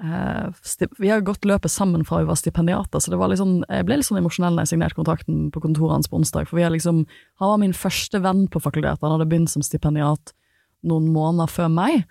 eh, 0.03 0.89
Vi 0.99 1.13
har 1.13 1.23
gått 1.27 1.47
løpet 1.47 1.71
sammen 1.71 2.03
fra 2.09 2.23
vi 2.25 2.31
var 2.31 2.41
stipendiater, 2.41 2.99
så 2.99 3.13
det 3.13 3.21
var 3.21 3.35
sånn, 3.39 3.61
jeg 3.69 3.87
ble 3.87 4.01
litt 4.01 4.11
sånn 4.11 4.19
emosjonell 4.23 4.59
da 4.59 4.67
jeg 4.67 4.75
signerte 4.75 4.99
kontrakten 4.99 5.49
på 5.55 5.63
kontoret 5.63 5.99
hans 5.99 6.11
på 6.11 6.19
onsdag, 6.19 6.51
for 6.51 6.59
vi 6.59 6.67
har 6.67 6.75
liksom 6.75 7.05
Han 7.39 7.55
var 7.55 7.63
min 7.63 7.77
første 7.77 8.19
venn 8.19 8.49
på 8.51 8.63
fakultetet, 8.63 9.03
han 9.03 9.15
hadde 9.19 9.31
begynt 9.31 9.55
som 9.55 9.63
stipendiat 9.63 10.35
noen 10.87 11.11
måneder 11.13 11.51
før 11.51 11.71
meg. 11.73 12.05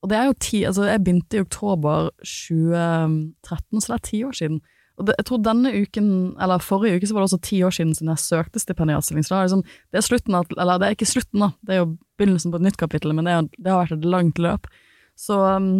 Og 0.00 0.10
det 0.10 0.16
er 0.16 0.28
jo 0.30 0.36
ti, 0.40 0.62
altså 0.64 0.86
jeg 0.88 1.02
begynte 1.04 1.36
i 1.36 1.42
oktober 1.44 2.10
2013, 2.24 3.80
så 3.80 3.92
det 3.92 3.96
er 3.96 4.06
ti 4.08 4.22
år 4.24 4.36
siden. 4.38 4.60
Og 5.00 5.06
det, 5.08 5.14
jeg 5.16 5.26
tror 5.30 5.40
denne 5.44 5.72
uken, 5.72 6.08
eller 6.40 6.64
forrige 6.64 6.98
uke, 7.00 7.08
så 7.08 7.16
var 7.16 7.22
det 7.22 7.30
også 7.30 7.40
ti 7.44 7.62
år 7.64 7.72
siden 7.72 7.94
siden 7.96 8.12
jeg 8.12 8.20
søkte 8.20 8.60
stipendiatstilling. 8.60 9.24
Så 9.24 9.32
da 9.32 9.38
er 9.38 9.48
liksom, 9.48 9.62
det 9.64 10.00
er 10.00 10.04
slutten 10.04 10.36
av, 10.36 10.50
eller 10.56 10.80
det 10.80 10.88
er 10.88 10.96
ikke 10.96 11.08
slutten 11.08 11.44
da, 11.44 11.50
det 11.64 11.74
er 11.74 11.80
jo 11.82 11.88
begynnelsen 12.20 12.52
på 12.52 12.60
et 12.60 12.66
nytt 12.68 12.80
kapittel, 12.80 13.14
men 13.16 13.28
det, 13.28 13.36
er, 13.36 13.48
det 13.56 13.72
har 13.72 13.80
vært 13.80 13.96
et 13.96 14.10
langt 14.12 14.40
løp. 14.40 14.68
Så, 15.20 15.38
um, 15.40 15.70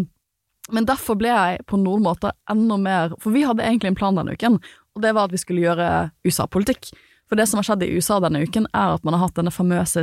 men 0.72 0.88
derfor 0.88 1.18
ble 1.20 1.32
jeg 1.32 1.64
på 1.68 1.80
noen 1.80 2.04
måter 2.04 2.32
enda 2.52 2.80
mer, 2.80 3.16
for 3.20 3.36
vi 3.36 3.44
hadde 3.48 3.64
egentlig 3.64 3.92
en 3.92 4.00
plan 4.00 4.16
denne 4.16 4.36
uken, 4.36 4.56
og 4.96 5.04
det 5.04 5.12
var 5.16 5.28
at 5.28 5.36
vi 5.36 5.40
skulle 5.40 5.64
gjøre 5.64 5.90
USA-politikk. 6.24 6.92
For 7.30 7.38
det 7.38 7.46
som 7.46 7.60
har 7.60 7.68
skjedd 7.68 7.84
i 7.86 7.92
USA 7.94 8.18
denne 8.24 8.40
uken, 8.42 8.66
er 8.72 8.96
at 8.96 9.04
man 9.06 9.16
har 9.16 9.28
hatt 9.28 9.36
denne 9.36 9.52
famøse 9.54 10.02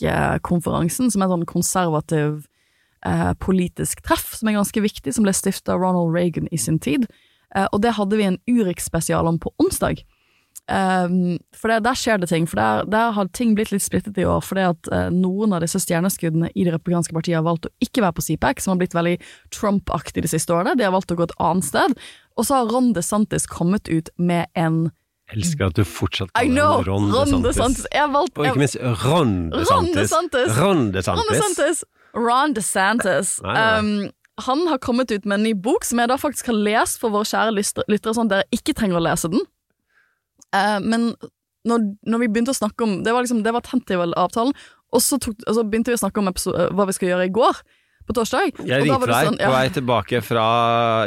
CPAC-konferansen, 0.00 1.10
som 1.12 1.22
er 1.22 1.28
en 1.28 1.36
sånn 1.38 1.50
konservativ 1.50 2.46
eh, 3.06 3.32
politisk 3.42 4.02
treff, 4.06 4.32
som 4.38 4.50
er 4.50 4.58
ganske 4.58 4.84
viktig, 4.84 5.14
som 5.14 5.26
ble 5.26 5.34
stifta 5.36 5.76
av 5.76 5.84
Ronald 5.84 6.14
Reagan 6.16 6.48
i 6.50 6.60
sin 6.60 6.80
tid. 6.82 7.06
Eh, 7.54 7.68
og 7.70 7.82
det 7.84 7.96
hadde 7.98 8.18
vi 8.20 8.28
en 8.28 8.40
Urix-spesial 8.50 9.28
om 9.30 9.40
på 9.42 9.52
onsdag. 9.62 10.04
Um, 10.70 11.40
for 11.56 11.70
det, 11.70 11.80
der 11.82 11.96
skjer 11.98 12.20
det 12.22 12.28
ting, 12.30 12.44
for 12.46 12.60
der, 12.60 12.84
der 12.86 13.14
har 13.16 13.30
ting 13.34 13.56
blitt 13.58 13.72
litt 13.72 13.82
splittet 13.82 14.18
i 14.22 14.26
år, 14.28 14.42
fordi 14.44 14.68
at 14.68 14.90
eh, 14.94 15.08
noen 15.10 15.54
av 15.56 15.64
disse 15.64 15.80
stjerneskuddene 15.82 16.52
i 16.54 16.66
det 16.66 16.74
republikanske 16.76 17.14
partiet 17.16 17.40
har 17.40 17.46
valgt 17.46 17.66
å 17.66 17.72
ikke 17.82 18.04
være 18.04 18.14
på 18.14 18.24
CPAC, 18.28 18.62
som 18.62 18.74
har 18.74 18.82
blitt 18.82 18.94
veldig 18.94 19.16
Trump-aktig 19.56 20.22
de 20.22 20.30
siste 20.30 20.54
årene, 20.54 20.76
de 20.78 20.86
har 20.86 20.94
valgt 20.94 21.10
å 21.10 21.18
gå 21.18 21.26
et 21.26 21.34
annet 21.42 21.66
sted, 21.66 21.96
og 22.38 22.46
så 22.46 22.60
har 22.60 22.70
Ron 22.70 22.92
DeSantis 22.94 23.48
kommet 23.50 23.90
ut 23.90 24.12
med 24.14 24.46
en 24.54 24.84
Elsker 25.34 25.68
at 25.70 25.76
du 25.78 25.84
fortsatt 25.86 26.30
kaller 26.34 26.84
Ron 26.88 27.42
DeSantis. 27.44 27.86
Og 28.36 28.46
ikke 28.50 28.62
minst 28.62 28.78
Ron 29.04 29.34
DeSantis. 29.54 30.56
Ron 30.58 30.80
DeSantis. 30.94 31.84
Ron 32.14 32.54
DeSantis. 32.56 33.34
Um, 33.44 33.92
han 34.40 34.64
har 34.70 34.78
kommet 34.82 35.10
ut 35.12 35.26
med 35.28 35.38
en 35.38 35.44
ny 35.50 35.52
bok 35.54 35.84
som 35.84 36.00
jeg 36.00 36.08
da 36.10 36.16
faktisk 36.18 36.46
har 36.50 36.56
lest 36.56 36.98
for 37.02 37.12
våre 37.14 37.28
kjære 37.28 37.52
lyttere, 37.54 38.14
sånn 38.16 38.30
at 38.30 38.34
dere 38.38 38.48
ikke 38.56 38.74
trenger 38.78 38.98
å 38.98 39.04
lese 39.04 39.30
den. 39.30 39.42
Uh, 40.56 40.78
men 40.82 41.12
når, 41.68 41.90
når 42.08 42.22
vi 42.24 42.28
begynte 42.32 42.54
å 42.54 42.56
snakke 42.56 42.82
om 42.82 43.02
Det 43.04 43.12
var 43.12 43.22
liksom, 43.22 43.42
det 43.44 43.52
var 43.52 43.62
tentative-avtalen, 43.66 44.54
og 44.90 45.02
så, 45.04 45.18
tok, 45.22 45.36
altså 45.46 45.62
begynte 45.62 45.92
vi 45.92 45.98
å 45.98 46.00
snakke 46.00 46.22
om 46.22 46.30
episode, 46.30 46.70
hva 46.74 46.86
vi 46.88 46.96
skal 46.96 47.12
gjøre 47.12 47.28
i 47.28 47.34
går, 47.36 47.60
på 48.10 48.16
torsdag. 48.18 48.52
Jeg 48.58 48.82
og 48.82 48.86
ringte 48.86 49.00
var 49.04 49.12
deg 49.14 49.30
sånn, 49.30 49.40
på 49.40 49.52
vei 49.54 49.64
tilbake 49.76 50.22
fra 50.26 50.46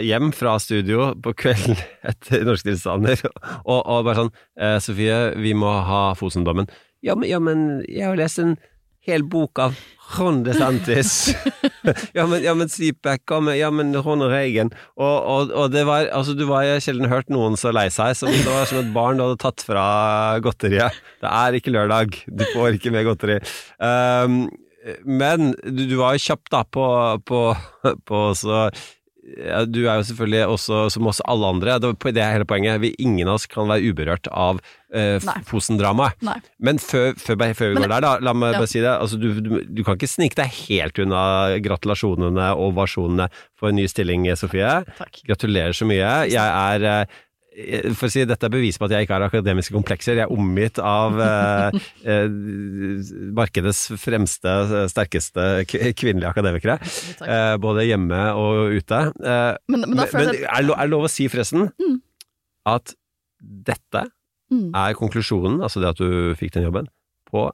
hjem 0.03 0.33
fra 0.36 0.57
studio 0.63 1.12
på 1.24 1.36
kvelden 1.43 1.79
etter 2.13 2.45
Norske 2.48 2.72
tilstander, 2.72 3.24
og, 3.72 3.79
og 3.79 4.05
bare 4.07 4.24
sånn 4.24 4.33
eh, 4.60 4.77
Sofie, 4.83 5.22
vi 5.43 5.55
må 5.57 5.72
ha 5.88 6.05
Fosen-dommen. 6.19 6.72
Ja, 7.03 7.17
men, 7.19 7.27
ja, 7.27 7.41
men 7.43 7.83
jeg 7.89 8.07
har 8.07 8.19
lest 8.19 8.39
en 8.39 8.55
hel 9.03 9.25
bok 9.27 9.60
av 9.60 9.75
Ron 10.15 10.43
DeSantis. 10.45 11.33
ja, 12.17 12.24
men, 12.29 12.43
ja, 12.45 12.53
men 12.55 12.69
Sleepback, 12.72 13.25
ja, 13.27 13.39
men, 13.43 13.57
ja, 13.60 13.69
men 13.75 13.91
Ronald 13.95 14.31
Reagan. 14.31 14.72
Og, 14.95 15.17
og, 15.19 15.51
og 15.51 15.74
det 15.74 15.83
var 15.89 16.07
Altså, 16.15 16.36
du 16.38 16.45
var 16.48 16.67
sjelden 16.83 17.12
hørt 17.12 17.31
noen 17.33 17.57
så 17.60 17.74
lei 17.75 17.89
seg 17.91 18.15
som 18.15 18.31
det 18.31 18.48
var 18.48 18.69
som 18.69 18.79
et 18.79 18.93
barn 18.95 19.19
du 19.19 19.25
hadde 19.25 19.41
tatt 19.43 19.63
fra 19.67 19.86
godteriet. 20.43 20.95
Det 21.24 21.31
er 21.31 21.60
ikke 21.60 21.74
lørdag, 21.75 22.15
du 22.27 22.45
får 22.53 22.79
ikke 22.79 22.93
mer 22.95 23.07
godteri. 23.07 23.39
Um, 23.83 24.45
men 25.05 25.53
du, 25.63 25.85
du 25.87 25.95
var 25.99 26.17
jo 26.17 26.23
kjapp 26.25 26.49
da 26.51 26.63
på, 26.67 26.83
på, 27.29 27.39
på 28.09 28.21
så 28.35 28.65
ja, 29.23 29.61
Du 29.63 29.85
er 29.87 30.01
jo 30.01 30.03
selvfølgelig 30.09 30.41
også, 30.51 30.79
som 30.91 31.07
oss 31.07 31.21
alle 31.31 31.47
andre, 31.47 31.77
det 31.79 31.93
det 32.11 32.19
er 32.19 32.33
hele 32.35 32.47
poenget. 32.49 32.81
Vi, 32.83 32.89
ingen 32.99 33.29
av 33.31 33.37
oss 33.37 33.45
kan 33.47 33.69
være 33.71 33.85
uberørt 33.93 34.27
av 34.27 34.59
eh, 34.91 35.23
Fosen-dramaet. 35.47 36.19
Men 36.59 36.81
før, 36.83 37.13
før, 37.15 37.39
før 37.55 37.69
vi 37.71 37.77
Men- 37.77 37.85
går 37.85 37.93
der, 37.93 38.01
da, 38.03 38.11
la 38.19 38.33
meg 38.35 38.51
Ja. 38.57 38.59
bare 38.59 38.67
si 38.73 38.81
det. 38.83 38.91
Altså, 38.91 39.15
du, 39.21 39.29
du, 39.39 39.63
du 39.63 39.83
kan 39.87 39.95
ikke 39.95 40.11
snike 40.11 40.35
deg 40.41 40.51
helt 40.67 40.99
unna 40.99 41.23
gratulasjonene 41.63 42.49
og 42.57 42.73
ovasjonene 42.73 43.29
for 43.55 43.71
en 43.71 43.79
ny 43.79 43.87
stilling, 43.87 44.27
Sofie. 44.35 44.73
Takk. 44.99 45.23
Gratulerer 45.31 45.71
så 45.79 45.87
mye. 45.87 46.11
Jeg 46.27 46.43
er 46.43 46.83
eh, 46.91 47.21
for 47.98 48.07
å 48.07 48.12
si, 48.12 48.24
Dette 48.25 48.48
er 48.48 48.53
bevis 48.53 48.79
på 48.81 48.88
at 48.88 48.93
jeg 48.95 49.05
ikke 49.05 49.13
har 49.17 49.25
akademiske 49.27 49.75
komplekser. 49.75 50.17
Jeg 50.17 50.25
er 50.25 50.33
omgitt 50.33 50.79
av 50.81 51.19
eh, 51.22 51.77
eh, 52.10 52.25
markedets 53.38 53.83
fremste, 54.01 54.53
sterkeste 54.91 55.45
kvinnelige 55.69 56.31
akademikere. 56.31 56.79
Eh, 57.27 57.53
både 57.62 57.86
hjemme 57.88 58.24
og 58.39 58.74
ute. 58.79 59.01
Eh, 59.22 59.53
Men, 59.69 59.86
men 59.88 59.98
men, 59.98 60.03
er, 60.07 60.33
det 60.33 60.65
lov, 60.67 60.75
er 60.77 60.88
det 60.88 60.93
lov 60.95 61.07
å 61.07 61.12
si, 61.13 61.27
forresten, 61.31 61.69
Mm. 61.79 62.00
at 62.65 62.93
dette 63.41 64.07
Mm. 64.53 64.69
er 64.75 64.93
konklusjonen, 64.93 65.62
altså 65.65 65.79
det 65.81 65.88
at 65.93 65.98
du 65.98 66.36
fikk 66.38 66.51
den 66.53 66.67
jobben, 66.67 66.86
på 67.31 67.48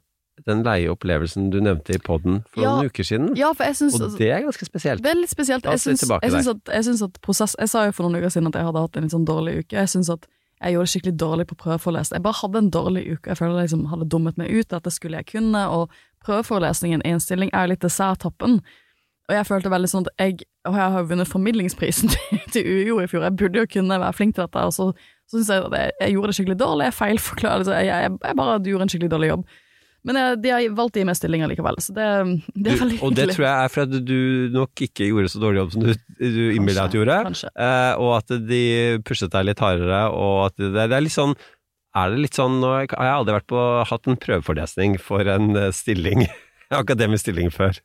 den 0.47 0.63
leieopplevelsen 0.63 1.49
du 1.51 1.59
nevnte 1.61 1.95
i 1.95 1.99
poden 1.99 2.43
for 2.53 2.61
Ja. 2.63 2.75
noen 2.77 2.89
uker 2.89 3.03
siden. 3.03 3.35
Ja, 3.37 3.51
for 3.53 3.63
jeg 3.65 3.75
syns 3.75 3.99
Og 4.01 4.17
det 4.17 4.29
er 4.31 4.41
ganske 4.45 4.65
spesielt. 4.65 5.01
Det 5.03 5.11
er 5.11 5.15
litt 5.19 5.29
spesielt. 5.29 5.63
Jeg 5.63 5.79
synes 5.79 5.99
syns, 5.99 6.19
jeg, 6.21 6.31
syns 6.31 6.47
at, 6.47 6.73
jeg 6.73 6.83
syns 6.89 7.01
at 7.03 7.21
prosess 7.21 7.55
Jeg 7.59 7.69
sa 7.69 7.85
jo 7.85 7.91
for 7.91 8.03
noen 8.09 8.21
uker 8.21 8.29
siden 8.29 8.47
at 8.47 8.55
jeg 8.55 8.63
hadde 8.69 8.79
hatt 8.85 8.97
en 8.97 9.03
litt 9.03 9.11
sånn 9.15 9.25
dårlig 9.25 9.57
uke. 9.63 9.75
Jeg 9.75 9.87
syns 9.89 10.09
at 10.09 10.27
jeg 10.61 10.73
gjorde 10.73 10.85
det 10.87 10.91
skikkelig 10.91 11.17
dårlig 11.19 11.47
på 11.47 11.55
prøveforelesning. 11.55 12.17
Jeg 12.19 12.23
bare 12.23 12.39
hadde 12.41 12.57
en 12.57 12.69
dårlig 12.69 13.03
uke. 13.13 13.27
Jeg 13.31 13.37
føler 13.39 13.55
jeg 13.61 13.69
liksom 13.69 13.85
hadde 13.93 14.09
dummet 14.11 14.37
meg 14.37 14.49
ut. 14.51 14.67
Dette 14.67 14.91
skulle 14.91 15.15
jeg 15.21 15.25
kunne. 15.31 15.61
Og 15.71 15.89
prøveforelesningen 16.25 17.01
i 17.05 17.13
en 17.15 17.19
stilling 17.23 17.49
er 17.55 17.67
litt 17.71 17.79
desserttappen. 17.85 18.59
Og 19.29 19.35
jeg 19.37 19.45
følte 19.45 19.69
veldig 19.71 19.89
sånn 19.91 20.07
at 20.07 20.13
jeg 20.19 20.39
Og 20.67 20.75
jeg 20.75 20.91
har 20.91 20.99
jo 20.99 21.07
vunnet 21.07 21.27
formidlingsprisen 21.29 22.09
til, 22.13 22.39
til 22.51 22.65
UiO 22.67 22.99
i 23.01 23.07
fjor. 23.07 23.23
Jeg 23.23 23.37
burde 23.39 23.61
jo 23.63 23.65
kunne 23.71 23.99
være 24.01 24.13
flink 24.13 24.35
til 24.35 24.43
dette. 24.43 24.65
Og 24.67 24.73
så, 24.75 24.89
så 25.29 25.37
syns 25.39 25.49
jeg 25.49 25.63
at 25.65 25.77
jeg, 25.79 25.91
jeg 26.01 26.11
gjorde 26.13 26.27
det 26.27 26.35
skikkelig 26.35 26.59
dårlig. 26.59 26.83
Jeg 26.89 26.93
feilforklarer. 26.99 27.57
Altså, 27.63 27.73
jeg, 27.79 27.87
jeg, 27.87 28.11
jeg 28.27 28.35
bare 28.35 28.59
gjorde 28.67 28.81
en 28.87 28.89
skikkelig 28.93 29.11
dårlig 29.15 29.29
jobb. 29.31 29.45
Men 30.07 30.15
jeg, 30.19 30.39
de 30.45 30.51
har 30.53 30.65
valgt 30.77 30.95
gi 30.95 31.03
meg 31.07 31.17
stillinger 31.19 31.49
likevel, 31.51 31.79
så 31.83 31.93
det, 31.95 32.07
det 32.55 32.71
er 32.71 32.79
veldig 32.79 32.97
hyggelig. 32.97 33.03
og 33.03 33.15
det 33.17 33.25
tror 33.33 33.45
jeg 33.45 33.65
er 33.65 33.73
fordi 33.73 33.99
du 34.07 34.19
nok 34.55 34.83
ikke 34.85 35.09
gjorde 35.09 35.31
så 35.33 35.41
dårlig 35.43 35.61
jobb 35.61 35.73
som 35.75 35.83
du, 35.85 35.91
du 36.19 36.43
innbiller 36.55 36.79
deg 36.79 36.85
at 36.85 36.93
du 36.93 36.99
gjorde. 37.01 37.17
Eh, 37.65 37.91
og 37.99 38.13
at 38.15 38.35
de 38.51 38.61
pushet 39.07 39.33
deg 39.35 39.49
litt 39.49 39.63
hardere, 39.63 40.05
og 40.15 40.45
at 40.47 40.55
det, 40.61 40.71
det 40.77 40.95
er 40.95 41.03
litt 41.03 41.15
sånn 41.15 41.35
Er 41.97 42.13
det 42.13 42.23
litt 42.23 42.37
sånn 42.37 42.59
Nå 42.61 42.71
har 42.71 42.85
jeg 42.85 43.17
aldri 43.17 43.35
vært 43.39 43.49
på, 43.51 43.65
hatt 43.91 44.07
en 44.07 44.19
prøveforelesning 44.23 44.97
for 45.03 45.27
en 45.35 45.51
eh, 45.59 45.69
stilling, 45.75 46.25
akademisk 46.81 47.27
stilling 47.27 47.51
før. 47.51 47.83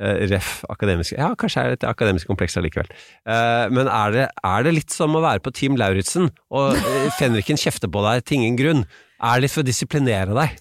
Eh, 0.00 0.24
ref 0.30 0.62
akademisk 0.72 1.18
Ja, 1.18 1.34
kanskje 1.36 1.60
er 1.60 1.72
det 1.72 1.82
et 1.82 1.88
akademisk 1.90 2.30
kompleks 2.32 2.56
allikevel. 2.56 2.88
Eh, 3.28 3.68
men 3.68 3.92
er 3.92 4.16
det, 4.16 4.28
er 4.40 4.64
det 4.64 4.76
litt 4.78 4.94
som 4.94 5.12
å 5.18 5.24
være 5.24 5.44
på 5.44 5.52
Team 5.52 5.76
Lauritzen, 5.76 6.32
og 6.48 6.80
fenriken 7.18 7.60
kjefter 7.60 7.92
på 7.92 8.08
deg 8.08 8.24
til 8.24 8.40
ingen 8.40 8.56
grunn? 8.56 8.86
Er 9.22 9.42
litt 9.44 9.52
for 9.54 9.62
å 9.62 9.66
disiplinere 9.66 10.34
deg? 10.34 10.56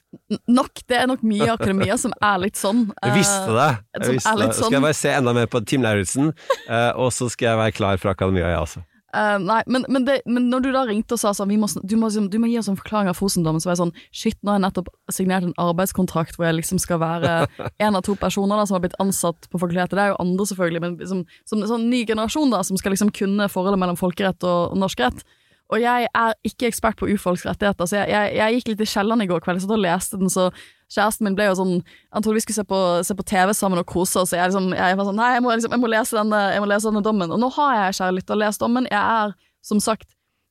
Nok, 0.53 0.83
det 0.85 0.99
er 0.99 1.09
nok 1.09 1.23
mye 1.25 1.47
i 1.47 1.49
akademia 1.49 1.97
som 1.97 2.13
er 2.21 2.43
litt 2.43 2.59
sånn. 2.59 2.85
Jeg 3.07 3.17
visste 3.17 3.55
det! 3.57 3.71
som 3.81 4.05
Jeg 4.05 4.19
visste 4.19 4.35
er 4.35 4.37
det. 4.37 4.45
Sånn. 4.45 4.53
Skal 4.53 4.61
jeg 4.61 4.77
sånn- 4.77 4.85
bare 4.85 4.99
se 5.01 5.15
enda 5.17 5.33
mer 5.33 5.49
på 5.49 5.63
Team 5.65 5.81
Lauritzen, 5.85 6.31
eh, 6.69 6.91
og 6.93 7.09
så 7.15 7.29
skal 7.33 7.51
jeg 7.53 7.61
være 7.63 7.75
klar 7.79 8.01
for 8.01 8.13
akademia, 8.13 8.51
jeg 8.53 8.61
også. 8.61 8.83
Uh, 9.11 9.35
nei, 9.43 9.57
men, 9.67 9.83
men, 9.91 10.05
det, 10.07 10.21
men 10.23 10.45
når 10.47 10.61
du 10.63 10.69
da 10.71 10.85
ringte 10.87 11.17
og 11.17 11.19
sa 11.19 11.33
sånn 11.35 11.49
vi 11.51 11.57
må, 11.59 11.67
du, 11.67 11.97
må, 11.99 12.07
liksom- 12.07 12.29
du 12.31 12.37
må 12.39 12.47
gi 12.47 12.55
oss 12.61 12.69
en 12.71 12.77
forklaring 12.79 13.09
av 13.11 13.17
Fosendommen, 13.19 13.59
så 13.59 13.67
var 13.67 13.75
jeg 13.75 13.81
sånn 13.81 13.97
shit, 14.15 14.37
nå 14.39 14.53
har 14.53 14.61
jeg 14.61 14.63
nettopp 14.69 14.87
signert 15.11 15.49
en 15.49 15.57
arbeidskontrakt 15.59 16.37
hvor 16.37 16.47
jeg 16.47 16.61
liksom 16.61 16.79
skal 16.79 17.01
være 17.01 17.33
en 17.89 17.97
av 17.99 18.05
to 18.07 18.15
personer 18.21 18.61
da, 18.61 18.69
som 18.69 18.77
har 18.77 18.85
blitt 18.85 18.95
ansatt 19.03 19.49
på 19.51 19.59
fakultetet. 19.59 19.97
Det 19.97 20.05
er 20.05 20.13
jo 20.13 20.21
andre, 20.23 20.47
selvfølgelig, 20.53 20.83
men 20.85 20.95
som, 21.11 21.25
som 21.49 21.59
en 21.59 21.71
sånn 21.73 21.89
ny 21.91 22.05
generasjon 22.07 22.53
da, 22.55 22.61
som 22.63 22.79
skal 22.79 22.95
liksom 22.95 23.11
kunne 23.17 23.49
forholdet 23.51 23.81
mellom 23.83 23.99
folkerett 23.99 24.47
og 24.47 24.77
norsk 24.79 25.03
rett. 25.03 25.25
Og 25.71 25.79
jeg 25.79 26.07
er 26.11 26.37
ikke 26.47 26.67
ekspert 26.67 26.99
på 26.99 27.07
urfolks 27.13 27.45
rettigheter, 27.47 27.87
så 27.87 28.01
jeg, 28.01 28.11
jeg, 28.11 28.31
jeg 28.37 28.55
gikk 28.57 28.71
litt 28.73 28.83
i 28.83 28.87
kjelleren 28.91 29.23
i 29.23 29.27
går 29.29 29.43
kveld, 29.43 29.61
så 29.63 29.69
da 29.71 29.77
leste 29.79 30.19
den, 30.19 30.31
så 30.31 30.49
kjæresten 30.91 31.27
min 31.27 31.37
ble 31.37 31.47
jo 31.47 31.53
sånn 31.55 31.75
Han 32.11 32.23
trodde 32.23 32.39
vi 32.39 32.43
skulle 32.43 32.59
se 32.59 32.67
på, 32.67 32.79
se 33.07 33.15
på 33.15 33.25
TV 33.27 33.53
sammen 33.55 33.79
og 33.79 33.87
kose 33.87 34.19
oss, 34.19 34.33
og 34.33 34.39
jeg, 34.39 34.51
liksom, 34.51 34.73
jeg 34.75 34.97
var 34.99 35.07
sånn 35.07 35.21
Nei, 35.21 35.29
jeg 35.37 35.45
må, 35.45 35.53
liksom, 35.53 35.75
jeg 35.75 35.83
må, 35.83 35.91
lese, 35.93 36.17
denne, 36.19 36.41
jeg 36.55 36.63
må 36.63 36.71
lese 36.71 36.91
denne 36.91 37.03
dommen. 37.05 37.31
Og 37.31 37.39
nå 37.39 37.51
har 37.55 37.77
jeg, 37.77 37.99
kjære 38.01 38.17
lytter, 38.17 38.41
lest 38.41 38.63
dommen. 38.63 38.89
Jeg 38.91 38.99
er, 39.21 39.37
som 39.63 39.79
sagt 39.83 40.09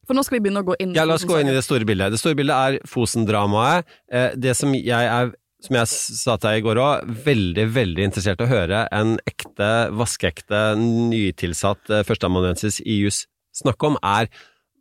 For 0.08 0.16
nå 0.16 0.24
skal 0.24 0.38
vi 0.38 0.44
begynne 0.46 0.64
å 0.64 0.68
gå 0.70 0.78
inn 0.80 0.96
Ja, 0.96 1.04
la 1.04 1.18
oss 1.18 1.26
gå 1.28 1.36
inn 1.42 1.52
i 1.52 1.56
det 1.56 1.66
store 1.66 1.84
bildet. 1.88 2.14
Det 2.14 2.22
store 2.22 2.38
bildet 2.38 2.56
er 2.56 2.88
Fosen-dramaet. 2.88 3.92
Eh, 4.08 4.32
det 4.40 4.56
som 4.58 4.72
jeg 4.76 5.12
er 5.12 5.34
som 5.60 5.76
jeg 5.76 5.88
sa 5.92 6.38
til 6.40 6.46
deg 6.46 6.62
i 6.62 6.64
går 6.64 6.78
òg, 6.80 7.10
veldig 7.26 7.66
veldig 7.74 8.04
interessert 8.08 8.40
i 8.40 8.46
å 8.46 8.48
høre 8.48 8.78
en 8.96 9.18
ekte, 9.28 9.68
vaskeekte, 9.92 10.60
nytilsatt 10.80 11.92
eh, 11.92 12.04
førsteamanuensis 12.08 12.80
i 12.80 13.02
juss 13.02 13.26
snakke 13.56 13.90
om, 13.90 13.98
er 14.00 14.30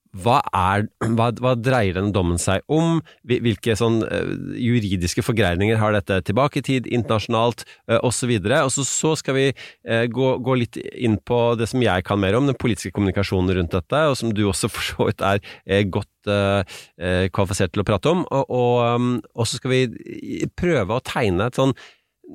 hva, 0.10 0.40
er, 0.56 0.88
hva, 1.18 1.30
hva 1.38 1.54
dreier 1.60 2.00
denne 2.00 2.14
dommen 2.16 2.40
seg 2.42 2.64
om? 2.72 3.00
Hvilke 3.30 3.76
sånn 3.78 4.02
uh, 4.06 4.32
juridiske 4.58 5.24
forgreininger 5.26 5.78
har 5.82 5.94
dette 5.94 6.22
tilbake 6.30 6.62
i 6.62 6.66
tid, 6.66 6.90
internasjonalt, 6.90 7.66
uh, 7.92 8.00
osv.? 8.08 8.34
Og 8.40 8.74
så, 8.74 8.88
så 8.88 9.14
skal 9.20 9.38
vi 9.38 9.48
uh, 9.54 10.06
gå, 10.10 10.32
gå 10.46 10.60
litt 10.64 10.80
inn 10.94 11.20
på 11.22 11.42
det 11.60 11.70
som 11.70 11.84
jeg 11.84 12.08
kan 12.08 12.22
mer 12.22 12.38
om, 12.40 12.50
den 12.50 12.58
politiske 12.60 12.94
kommunikasjonen 12.96 13.60
rundt 13.60 13.78
dette, 13.78 14.06
og 14.10 14.18
som 14.18 14.34
du 14.34 14.46
også 14.50 14.72
for 14.72 14.90
så 14.90 15.10
vidt 15.10 15.26
er 15.26 15.40
er 15.70 15.88
godt 15.94 16.30
eh, 16.30 16.78
eh, 17.02 17.26
kvalifisert 17.34 17.74
til 17.74 17.84
å 17.84 17.88
prate 17.88 18.12
om. 18.12 18.26
Og, 18.26 18.50
og, 18.50 18.76
um, 18.96 19.10
og 19.36 19.50
så 19.50 19.60
skal 19.60 19.74
vi 19.74 20.44
prøve 20.60 20.96
å 20.98 21.06
tegne 21.06 21.50
et 21.50 21.60
sånn 21.60 21.76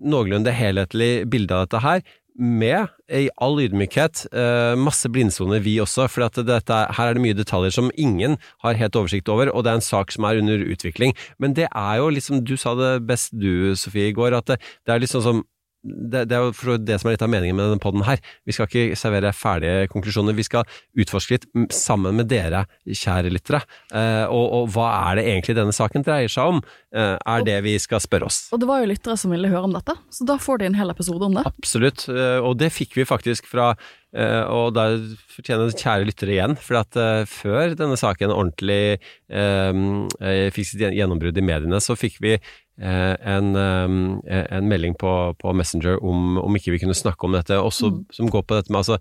noenlunde 0.05 0.55
helhetlig 0.55 1.27
bilde 1.31 1.55
av 1.55 1.69
dette 1.69 1.83
her, 1.85 2.01
med, 2.39 2.89
i 3.09 3.29
all 3.39 3.61
ydmykhet, 3.63 4.25
eh, 4.35 4.75
masse 4.81 5.07
blindsoner 5.13 5.61
vi 5.63 5.77
også, 5.79 6.09
for 6.11 6.27
dette, 6.29 6.71
er- 6.73 6.93
her 6.93 7.09
er 7.11 7.15
det 7.15 7.23
mye 7.23 7.35
detaljer 7.39 7.71
som 7.73 7.91
ingen 7.97 8.39
har 8.65 8.75
helt 8.75 8.97
oversikt 8.97 9.29
over, 9.29 9.51
og 9.55 9.65
det 9.65 9.71
er 9.71 9.75
en 9.79 9.81
sak 9.81 10.11
som 10.11 10.25
er 10.25 10.39
under 10.43 10.59
utvikling. 10.67 11.15
Men 11.39 11.55
det 11.55 11.69
er 11.71 11.97
jo 11.99 12.11
liksom, 12.11 12.43
du 12.45 12.57
sa 12.57 12.75
det 12.75 13.07
best 13.07 13.31
du, 13.39 13.75
Sofie, 13.77 14.09
i 14.11 14.13
går, 14.13 14.35
at 14.37 14.47
det, 14.47 14.59
det 14.87 14.95
er 14.95 14.99
liksom 15.01 15.23
som 15.23 15.45
det, 15.85 16.25
det 16.31 16.37
er 16.37 16.49
jo 16.49 16.77
det 16.81 16.97
som 17.01 17.11
er 17.11 17.17
litt 17.17 17.25
av 17.25 17.31
meningen 17.33 17.57
med 17.59 17.69
denne 17.69 17.83
podden 17.83 18.05
her. 18.07 18.21
Vi 18.49 18.55
skal 18.57 18.69
ikke 18.69 18.99
servere 18.99 19.33
ferdige 19.37 19.89
konklusjoner, 19.93 20.37
vi 20.37 20.47
skal 20.47 20.65
utforske 21.01 21.37
litt 21.37 21.47
mm, 21.53 21.69
sammen 21.75 22.17
med 22.19 22.31
dere, 22.33 22.65
kjære 22.89 23.33
lyttere. 23.35 23.61
Eh, 23.93 24.25
og, 24.25 24.47
og 24.59 24.71
hva 24.75 24.89
er 25.11 25.21
det 25.21 25.27
egentlig 25.29 25.59
denne 25.59 25.77
saken 25.77 26.07
dreier 26.07 26.33
seg 26.33 26.57
om, 26.57 26.63
eh, 26.97 27.17
er 27.19 27.45
det 27.47 27.59
vi 27.67 27.77
skal 27.83 28.03
spørre 28.03 28.31
oss. 28.31 28.47
Og 28.55 28.63
det 28.63 28.71
var 28.71 28.81
jo 28.81 28.91
lyttere 28.91 29.19
som 29.21 29.35
ville 29.35 29.53
høre 29.53 29.69
om 29.69 29.77
dette, 29.77 29.97
så 30.15 30.29
da 30.29 30.39
får 30.41 30.63
de 30.63 30.71
en 30.71 30.79
hel 30.81 30.95
episode 30.95 31.29
om 31.29 31.37
det. 31.37 31.45
Absolutt, 31.53 32.09
eh, 32.13 32.39
og 32.41 32.57
det 32.63 32.73
fikk 32.75 32.97
vi 33.01 33.09
faktisk 33.09 33.51
fra 33.51 33.75
og 34.15 34.75
der 34.77 35.01
fortjener 35.33 35.73
kjære 35.75 36.07
lyttere 36.07 36.35
igjen, 36.37 36.55
for 36.61 36.79
at 36.79 36.99
eh, 37.01 37.25
før 37.27 37.75
denne 37.79 37.99
saken 37.99 38.35
ordentlig 38.35 39.01
eh, 39.27 39.81
eh, 40.23 40.51
fikk 40.55 40.69
sitt 40.71 40.85
gjennombrudd 40.85 41.41
i 41.41 41.45
mediene, 41.45 41.81
så 41.83 41.97
fikk 41.99 42.21
vi 42.23 42.37
eh, 42.37 43.15
en, 43.19 43.51
eh, 43.59 44.45
en 44.45 44.71
melding 44.71 44.95
på, 45.01 45.13
på 45.41 45.55
Messenger 45.59 45.99
om, 45.99 46.39
om 46.43 46.59
ikke 46.59 46.77
vi 46.77 46.83
kunne 46.85 46.97
snakke 46.99 47.27
om 47.27 47.35
dette, 47.35 47.59
også 47.59 47.91
som 48.15 48.31
går 48.31 48.47
på 48.47 48.61
dette 48.61 48.75
med 48.75 48.85
altså 48.85 49.01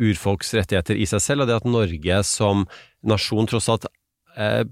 urfolks 0.00 0.52
rettigheter 0.56 1.00
i 1.00 1.08
seg 1.08 1.24
selv, 1.24 1.44
og 1.44 1.50
det 1.50 1.60
at 1.60 1.68
Norge 1.68 2.20
som 2.28 2.66
nasjon 3.06 3.48
tross 3.50 3.70
alt 3.72 3.88
eh, 4.36 4.62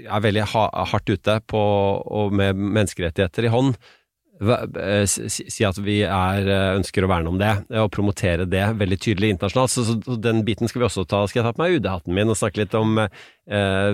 er 0.00 0.22
veldig 0.24 0.44
ha, 0.52 0.66
hardt 0.92 1.10
ute 1.10 1.40
på, 1.50 1.60
og 2.04 2.36
med 2.36 2.56
menneskerettigheter 2.60 3.48
i 3.48 3.52
hånd, 3.52 3.74
eh, 3.76 3.96
si 4.40 5.50
si 5.52 5.64
at 5.68 5.78
vi 5.78 6.00
er, 6.06 6.46
eh, 6.48 6.76
ønsker 6.78 7.04
å 7.04 7.10
verne 7.10 7.28
om 7.28 7.38
det, 7.38 7.50
eh, 7.68 7.80
og 7.82 7.90
promotere 7.92 8.48
det 8.48 8.62
veldig 8.78 8.98
tydelig 8.98 9.34
internasjonalt. 9.34 9.70
Så, 9.70 9.84
så 10.00 10.16
den 10.16 10.44
biten 10.44 10.68
skal 10.68 10.80
vi 10.80 10.88
også 10.88 11.06
ta. 11.08 11.26
Skal 11.28 11.42
jeg 11.42 11.48
ta 11.48 11.52
på 11.56 11.62
meg 11.62 11.76
UD-hatten 11.76 12.16
min 12.16 12.32
og 12.32 12.38
snakke 12.40 12.62
litt 12.62 12.74
om 12.74 12.98
eh, 12.98 13.90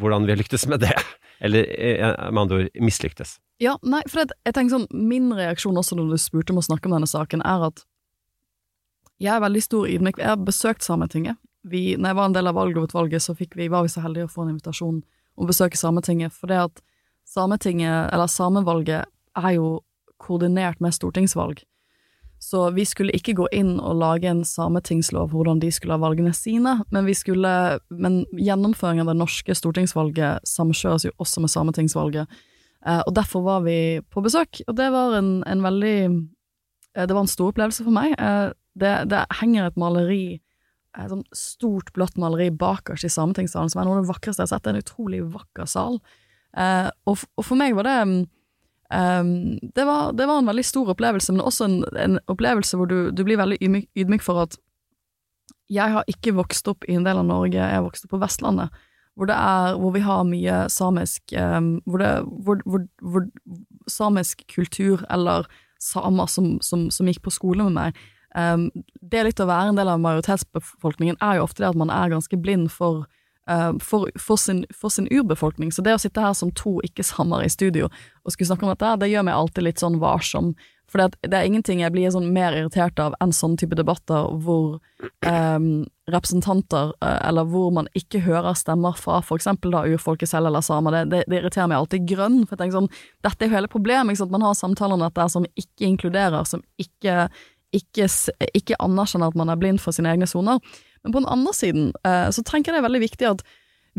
hvordan 0.00 0.24
vi 0.24 0.32
har 0.32 0.40
lyktes 0.40 0.66
med 0.66 0.80
det? 0.86 0.96
Eller 1.44 1.68
eh, 1.76 2.08
med 2.30 2.44
andre 2.46 2.62
ord 2.62 2.80
mislyktes. 2.80 3.36
Ja, 3.60 3.76
nei, 3.84 4.00
for 4.10 4.24
jeg 4.24 4.54
tenker 4.56 4.78
sånn, 4.78 4.88
min 4.90 5.30
reaksjon 5.36 5.76
også 5.78 5.98
når 5.98 6.14
du 6.14 6.20
spurte 6.22 6.54
om 6.54 6.62
å 6.62 6.66
snakke 6.66 6.88
om 6.88 6.96
denne 6.96 7.10
saken, 7.10 7.44
er 7.46 7.68
at 7.68 7.84
jeg 9.22 9.36
er 9.36 9.42
veldig 9.44 9.62
stor 9.62 9.90
ydmyk. 9.90 10.18
Jeg 10.18 10.32
har 10.32 10.40
besøkt 10.40 10.86
Sametinget. 10.86 11.38
Vi, 11.62 11.92
når 11.94 12.10
jeg 12.10 12.18
var 12.18 12.30
en 12.30 12.34
del 12.34 12.50
av 12.50 12.56
valglovutvalget, 12.58 13.22
så 13.22 13.36
vi, 13.38 13.46
var 13.70 13.84
vi 13.84 13.92
så 13.92 14.02
heldige 14.02 14.26
å 14.26 14.32
få 14.32 14.46
en 14.46 14.56
invitasjon 14.56 15.02
om 15.02 15.44
å 15.44 15.50
besøke 15.50 15.78
Sametinget, 15.78 16.34
for 16.34 16.50
det 16.50 16.58
at 16.64 16.82
Sametinget, 17.28 18.10
eller 18.10 18.26
samevalget, 18.26 19.06
er 19.38 19.56
jo 19.56 19.68
koordinert 20.22 20.80
med 20.80 20.94
stortingsvalg. 20.94 21.62
Så 22.42 22.64
vi 22.74 22.82
skulle 22.86 23.14
ikke 23.14 23.36
gå 23.38 23.44
inn 23.54 23.76
og 23.78 24.00
lage 24.00 24.26
en 24.26 24.40
sametingslov 24.46 25.30
hvordan 25.30 25.60
de 25.62 25.68
skulle 25.70 25.94
ha 25.94 26.02
valgene 26.02 26.32
sine, 26.34 26.80
men 26.90 27.06
vi 27.06 27.14
skulle, 27.14 27.52
men 27.94 28.24
gjennomføringen 28.34 29.06
av 29.06 29.12
det 29.12 29.20
norske 29.20 29.54
stortingsvalget 29.54 30.48
samkjøres 30.50 31.06
jo 31.06 31.12
også 31.22 31.44
med 31.44 31.52
sametingsvalget. 31.54 32.40
Eh, 32.82 32.98
og 33.06 33.14
derfor 33.14 33.44
var 33.46 33.62
vi 33.62 34.02
på 34.10 34.24
besøk, 34.26 34.58
og 34.66 34.74
det 34.74 34.88
var 34.90 35.14
en, 35.20 35.36
en 35.46 35.62
veldig 35.62 35.98
eh, 36.02 37.06
Det 37.06 37.14
var 37.14 37.22
en 37.22 37.30
stor 37.30 37.52
opplevelse 37.52 37.86
for 37.86 37.94
meg. 37.94 38.16
Eh, 38.18 38.50
det, 38.74 38.92
det 39.12 39.22
henger 39.38 39.70
et 39.70 39.78
maleri, 39.78 40.26
et 40.98 41.14
sånt 41.14 41.30
stort, 41.36 41.94
blått 41.94 42.18
maleri 42.18 42.50
bakerst 42.50 43.06
i 43.06 43.12
Sametingssalen, 43.12 43.70
som 43.70 43.84
er 43.84 43.86
noe 43.86 44.00
av 44.00 44.02
det 44.02 44.10
vakreste 44.10 44.42
jeg 44.42 44.50
har 44.50 44.54
sett. 44.56 44.66
Det 44.66 44.72
er 44.72 44.80
en 44.80 44.86
utrolig 44.86 45.22
vakker 45.30 45.70
sal. 45.70 46.02
Og, 47.08 47.22
og 47.38 47.44
for 47.46 47.56
meg 47.56 47.72
var 47.78 47.86
det 47.86 47.94
mm, 48.10 48.18
Um, 48.92 49.58
det, 49.62 49.84
var, 49.88 50.12
det 50.12 50.26
var 50.28 50.38
en 50.38 50.50
veldig 50.50 50.64
stor 50.64 50.90
opplevelse, 50.92 51.32
men 51.32 51.40
også 51.40 51.64
en, 51.64 51.78
en 51.96 52.18
opplevelse 52.28 52.76
hvor 52.76 52.90
du, 52.90 53.10
du 53.10 53.24
blir 53.24 53.40
veldig 53.40 53.56
ydmyk, 53.62 53.88
ydmyk 53.96 54.24
for 54.24 54.42
at 54.44 54.58
jeg 55.72 55.94
har 55.94 56.04
ikke 56.10 56.34
vokst 56.36 56.68
opp 56.68 56.84
i 56.84 56.96
en 56.98 57.06
del 57.06 57.16
av 57.16 57.24
Norge, 57.24 57.56
jeg 57.56 57.78
har 57.78 57.84
vokst 57.86 58.04
opp 58.04 58.12
på 58.12 58.20
Vestlandet, 58.20 58.74
hvor, 59.16 59.32
er, 59.32 59.78
hvor 59.80 59.94
vi 59.94 60.02
har 60.04 60.26
mye 60.28 60.58
samisk 60.72 61.32
um, 61.36 61.74
hvor, 61.88 62.02
det, 62.02 62.10
hvor, 62.44 62.60
hvor, 63.00 63.26
samisk 63.88 64.44
kultur, 64.52 65.06
eller 65.10 65.48
samer 65.80 66.28
som, 66.28 66.54
som, 66.60 66.90
som 66.92 67.08
gikk 67.08 67.22
på 67.24 67.32
skole 67.32 67.64
med 67.70 67.78
meg, 67.78 68.04
um, 68.36 68.68
det 69.00 69.24
litt 69.24 69.40
å 69.40 69.48
være 69.48 69.72
en 69.72 69.80
del 69.80 69.88
av 69.88 70.04
majoritetsbefolkningen 70.04 71.16
er 71.24 71.40
jo 71.40 71.48
ofte 71.48 71.64
det 71.64 71.72
at 71.72 71.80
man 71.80 71.92
er 71.92 72.12
ganske 72.12 72.38
blind 72.44 72.68
for 72.74 73.06
for, 73.82 74.06
for, 74.20 74.38
sin, 74.38 74.60
for, 74.70 74.92
sin, 74.92 75.08
urbefolkning. 75.10 75.72
Så 75.74 75.82
det 75.82 75.96
å 75.96 76.00
sitte 76.00 76.22
her 76.22 76.36
som 76.38 76.52
to 76.54 76.76
ikke-samer 76.86 77.42
i 77.42 77.50
studio 77.50 77.88
og 78.22 78.34
skulle 78.34 78.52
snakke 78.52 78.68
om 78.68 78.70
dette, 78.70 78.92
det 79.02 79.10
gjør 79.10 79.26
meg 79.26 79.34
alltid 79.34 79.66
litt 79.66 79.82
sånn 79.82 79.98
varsom. 80.02 80.52
For 80.92 81.00
det, 81.00 81.32
er 81.32 81.46
ingenting 81.48 81.80
jeg 81.80 81.92
blir 81.94 82.10
sånn 82.12 82.34
mer 82.34 82.52
irritert 82.52 83.00
av 83.00 83.14
enn 83.24 83.32
sånne 83.32 83.62
type 83.62 83.76
debatter 83.78 84.26
hvor 84.44 84.74
um, 85.24 85.86
representanter, 86.12 86.92
uh, 87.00 87.20
eller 87.30 87.48
hvor 87.48 87.70
man 87.72 87.88
ikke 87.96 88.20
hører 88.26 88.52
stemmer 88.58 88.98
fra 89.00 89.22
eksempel 89.24 89.72
da 89.72 89.86
urfolket 89.88 90.28
selv 90.28 90.50
eller 90.50 90.64
samer. 90.64 90.98
Det, 90.98 91.02
det, 91.14 91.22
det, 91.32 91.38
irriterer 91.40 91.70
meg 91.72 91.80
alltid 91.80 92.04
grønn, 92.10 92.42
for 92.44 92.58
jeg 92.58 92.64
tenker 92.66 92.76
sånn, 92.82 92.90
dette 93.24 93.40
er 93.40 93.48
jo 93.48 93.56
hele 93.56 93.72
problemet. 93.72 94.12
Ikke 94.12 94.24
sant? 94.26 94.36
Man 94.36 94.44
har 94.44 94.58
samtaler 94.58 94.98
om 94.98 95.06
dette 95.06 95.28
som 95.32 95.48
ikke 95.48 95.88
inkluderer, 95.88 96.44
som 96.50 96.60
ikke, 96.82 97.30
ikke, 97.76 98.08
ikke 98.52 98.78
anerkjenner 98.82 99.32
at 99.32 99.38
man 99.38 99.52
er 99.52 99.60
blind 99.60 99.82
for 99.82 99.96
sine 99.96 100.12
egne 100.12 100.28
soner. 100.30 100.60
Men 101.02 101.14
på 101.14 101.22
den 101.22 101.32
andre 101.32 101.52
siden 101.56 101.90
eh, 102.06 102.28
så 102.30 102.44
tenker 102.46 102.70
jeg 102.70 102.78
det 102.78 102.84
er 102.84 102.88
veldig 102.90 103.04
viktig 103.08 103.30
at 103.32 103.44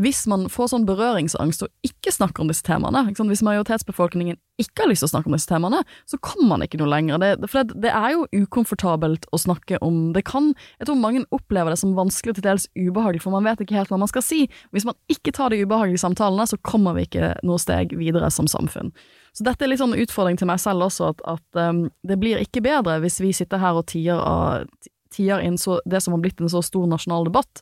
hvis 0.01 0.23
man 0.25 0.47
får 0.49 0.71
sånn 0.71 0.87
berøringsangst 0.87 1.65
og 1.65 1.85
ikke 1.85 2.09
snakker 2.13 2.41
om 2.41 2.49
disse 2.49 2.65
temaene, 2.65 3.03
hvis 3.13 3.43
majoritetsbefolkningen 3.45 4.39
ikke 4.61 4.83
har 4.83 4.89
lyst 4.89 5.03
til 5.03 5.09
å 5.11 5.11
snakke 5.11 5.29
om 5.29 5.35
disse 5.37 5.49
temaene, 5.49 5.83
så 6.09 6.17
kommer 6.17 6.55
man 6.55 6.65
ikke 6.65 6.79
noe 6.81 6.89
lenger. 6.89 7.21
Det, 7.21 7.49
for 7.51 7.61
det, 7.61 7.77
det, 7.83 7.91
er 7.93 8.15
jo 8.15 8.25
ukomfortabelt 8.33 9.27
å 9.29 9.41
snakke 9.41 9.77
om 9.85 10.07
det 10.15 10.25
kan 10.25 10.51
Jeg 10.79 10.89
tror 10.89 10.97
mange 10.97 11.23
opplever 11.35 11.73
det 11.73 11.81
som 11.81 11.93
vanskelig 11.97 12.33
og 12.33 12.39
til 12.39 12.47
dels 12.47 12.65
ubehagelig, 12.73 13.21
for 13.21 13.35
man 13.35 13.45
vet 13.45 13.61
ikke 13.61 13.77
helt 13.77 13.93
hva 13.93 14.01
man 14.01 14.09
skal 14.09 14.25
si. 14.25 14.47
Hvis 14.73 14.87
man 14.89 14.97
ikke 15.13 15.35
tar 15.35 15.53
de 15.53 15.61
ubehagelige 15.61 16.01
samtalene, 16.01 16.47
så 16.49 16.57
kommer 16.65 16.97
vi 16.97 17.05
ikke 17.05 17.35
noe 17.45 17.61
steg 17.61 17.93
videre 17.99 18.33
som 18.33 18.49
samfunn. 18.49 18.89
Så 19.33 19.45
dette 19.47 19.65
er 19.65 19.71
litt 19.71 19.81
sånn 19.81 19.97
utfordring 19.97 20.37
til 20.37 20.49
meg 20.49 20.61
selv 20.61 20.85
også, 20.85 21.13
at, 21.13 21.23
at 21.25 21.61
um, 21.71 21.87
det 22.05 22.19
blir 22.21 22.41
ikke 22.41 22.61
bedre 22.65 22.99
hvis 23.01 23.17
vi 23.23 23.31
sitter 23.33 23.61
her 23.61 23.79
og 23.79 23.87
tier 23.89 24.19
av 24.21 24.67
tier 25.13 25.41
inn 25.45 25.57
så, 25.61 25.79
det 25.89 26.01
som 26.01 26.15
har 26.15 26.21
blitt 26.23 26.41
en 26.41 26.49
så 26.49 26.61
stor 26.65 26.85
nasjonal 26.89 27.27
debatt. 27.27 27.61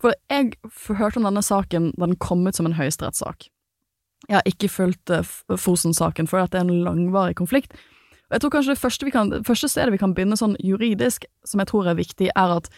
For 0.00 0.16
jeg 0.32 0.54
hørte 0.96 1.20
om 1.20 1.28
denne 1.28 1.44
saken 1.44 1.90
den 2.00 2.16
kom 2.20 2.44
ut 2.48 2.56
som 2.56 2.68
en 2.68 2.76
høyesterettssak. 2.76 3.48
Jeg 4.28 4.36
har 4.36 4.48
ikke 4.48 4.68
fulgt 4.72 5.12
uh, 5.12 5.24
Fosen-saken, 5.56 6.28
før, 6.28 6.44
at 6.44 6.52
det 6.52 6.60
er 6.60 6.68
en 6.68 6.84
langvarig 6.84 7.36
konflikt. 7.40 7.76
Og 8.28 8.36
jeg 8.36 8.44
tror 8.44 8.52
kanskje 8.54 8.74
det 8.76 8.80
første, 8.80 9.10
kan, 9.10 9.32
første, 9.44 9.68
stedet 9.68 9.92
vi 9.92 10.00
kan 10.00 10.12
begynne 10.14 10.38
sånn 10.38 10.56
juridisk, 10.62 11.24
som 11.44 11.60
jeg 11.60 11.70
tror 11.72 11.88
er 11.90 11.98
viktig, 11.98 12.30
er 12.32 12.56
at 12.60 12.68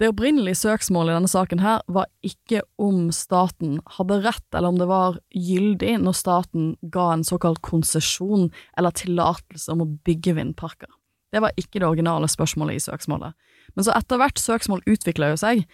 det 0.00 0.08
opprinnelige 0.08 0.56
søksmålet 0.56 1.12
i 1.12 1.16
denne 1.18 1.28
saken 1.28 1.60
her 1.60 1.82
var 1.92 2.06
ikke 2.24 2.62
om 2.80 3.10
staten 3.12 3.78
hadde 3.98 4.22
rett, 4.24 4.46
eller 4.54 4.72
om 4.72 4.78
det 4.80 4.86
var 4.88 5.18
gyldig 5.36 5.98
når 6.00 6.16
staten 6.16 6.70
ga 6.94 7.10
en 7.12 7.24
såkalt 7.26 7.60
konsesjon 7.66 8.48
eller 8.80 8.96
tillatelse 8.96 9.68
om 9.74 9.84
å 9.84 9.90
bygge 10.08 10.38
vindparker. 10.38 10.88
Det 11.30 11.42
var 11.44 11.52
ikke 11.60 11.82
det 11.82 11.90
originale 11.90 12.30
spørsmålet 12.32 12.78
i 12.78 12.84
søksmålet. 12.86 13.36
Men 13.76 13.86
så 13.86 13.92
etter 13.94 14.18
hvert 14.18 14.40
søksmål 14.40 14.80
utvikla 14.88 15.34
jo 15.34 15.40
seg, 15.42 15.66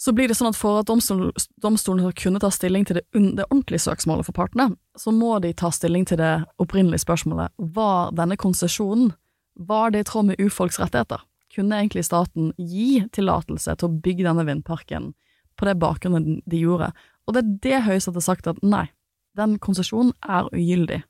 så 0.00 0.14
blir 0.16 0.32
det 0.32 0.38
sånn 0.38 0.50
at 0.50 0.58
for 0.58 0.80
at 0.80 0.88
domstolen, 0.88 2.00
skal 2.02 2.16
kunne 2.18 2.40
ta 2.42 2.50
stilling 2.50 2.88
til 2.88 2.98
det, 2.98 3.04
det, 3.12 3.44
ordentlige 3.50 3.84
søksmålet 3.84 4.26
for 4.26 4.34
partene, 4.40 4.72
så 4.98 5.12
må 5.14 5.36
de 5.44 5.52
ta 5.52 5.70
stilling 5.70 6.08
til 6.08 6.18
det 6.18 6.32
opprinnelige 6.58 7.04
spørsmålet. 7.04 7.52
Var 7.76 8.16
denne 8.16 8.40
konsesjonen 8.40 9.12
var 9.54 9.92
det 9.94 10.02
i 10.02 10.08
tråd 10.08 10.32
med 10.32 10.40
urfolks 10.42 10.80
rettigheter? 10.82 11.22
Kunne 11.54 11.78
egentlig 11.78 12.04
staten 12.06 12.52
gi 12.58 13.04
tillatelse 13.14 13.76
til 13.78 13.88
å 13.88 14.00
bygge 14.04 14.26
denne 14.26 14.46
vindparken 14.48 15.12
på 15.54 15.68
det 15.68 15.76
bakgrunnen 15.78 16.40
de 16.50 16.62
gjorde? 16.64 16.90
Og 17.26 17.36
det 17.36 17.42
er 17.44 17.56
det 17.64 17.82
Høyesterett 17.86 18.20
har 18.20 18.26
sagt 18.26 18.50
at 18.50 18.62
nei, 18.66 18.86
den 19.38 19.58
konsesjonen 19.62 20.12
er 20.26 20.50
ugyldig. 20.52 21.02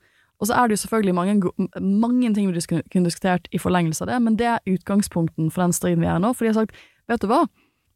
Og 0.43 0.49
så 0.49 0.57
er 0.59 0.69
det 0.69 0.77
jo 0.77 0.83
selvfølgelig 0.85 1.15
mange, 1.15 1.35
mange 1.81 2.35
ting 2.35 2.51
vi 2.51 2.63
kunne 2.93 3.09
diskutert 3.09 3.47
i 3.53 3.59
forlengelse 3.59 4.05
av 4.05 4.11
det, 4.11 4.23
men 4.23 4.39
det 4.39 4.49
er 4.51 4.67
utgangspunkten 4.69 5.51
for 5.51 5.65
den 5.65 5.73
striden 5.73 6.03
vi 6.03 6.11
er 6.11 6.19
i 6.19 6.25
nå. 6.25 6.33
For 6.35 6.45
de 6.45 6.53
har 6.53 6.59
sagt, 6.59 6.75
vet 7.09 7.23
du 7.23 7.29
hva, 7.31 7.45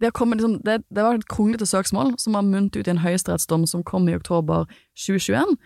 det, 0.01 0.13
liksom, 0.15 0.61
det, 0.63 0.83
det 0.95 1.05
var 1.05 1.19
et 1.19 1.29
kronglete 1.29 1.67
søksmål 1.67 2.15
som 2.23 2.39
har 2.39 2.47
munnet 2.47 2.77
ut 2.77 2.87
i 2.87 2.93
en 2.93 3.03
høyesterettsdom 3.03 3.67
som 3.67 3.83
kom 3.83 4.07
i 4.09 4.15
oktober 4.15 4.69
2021, 4.95 5.57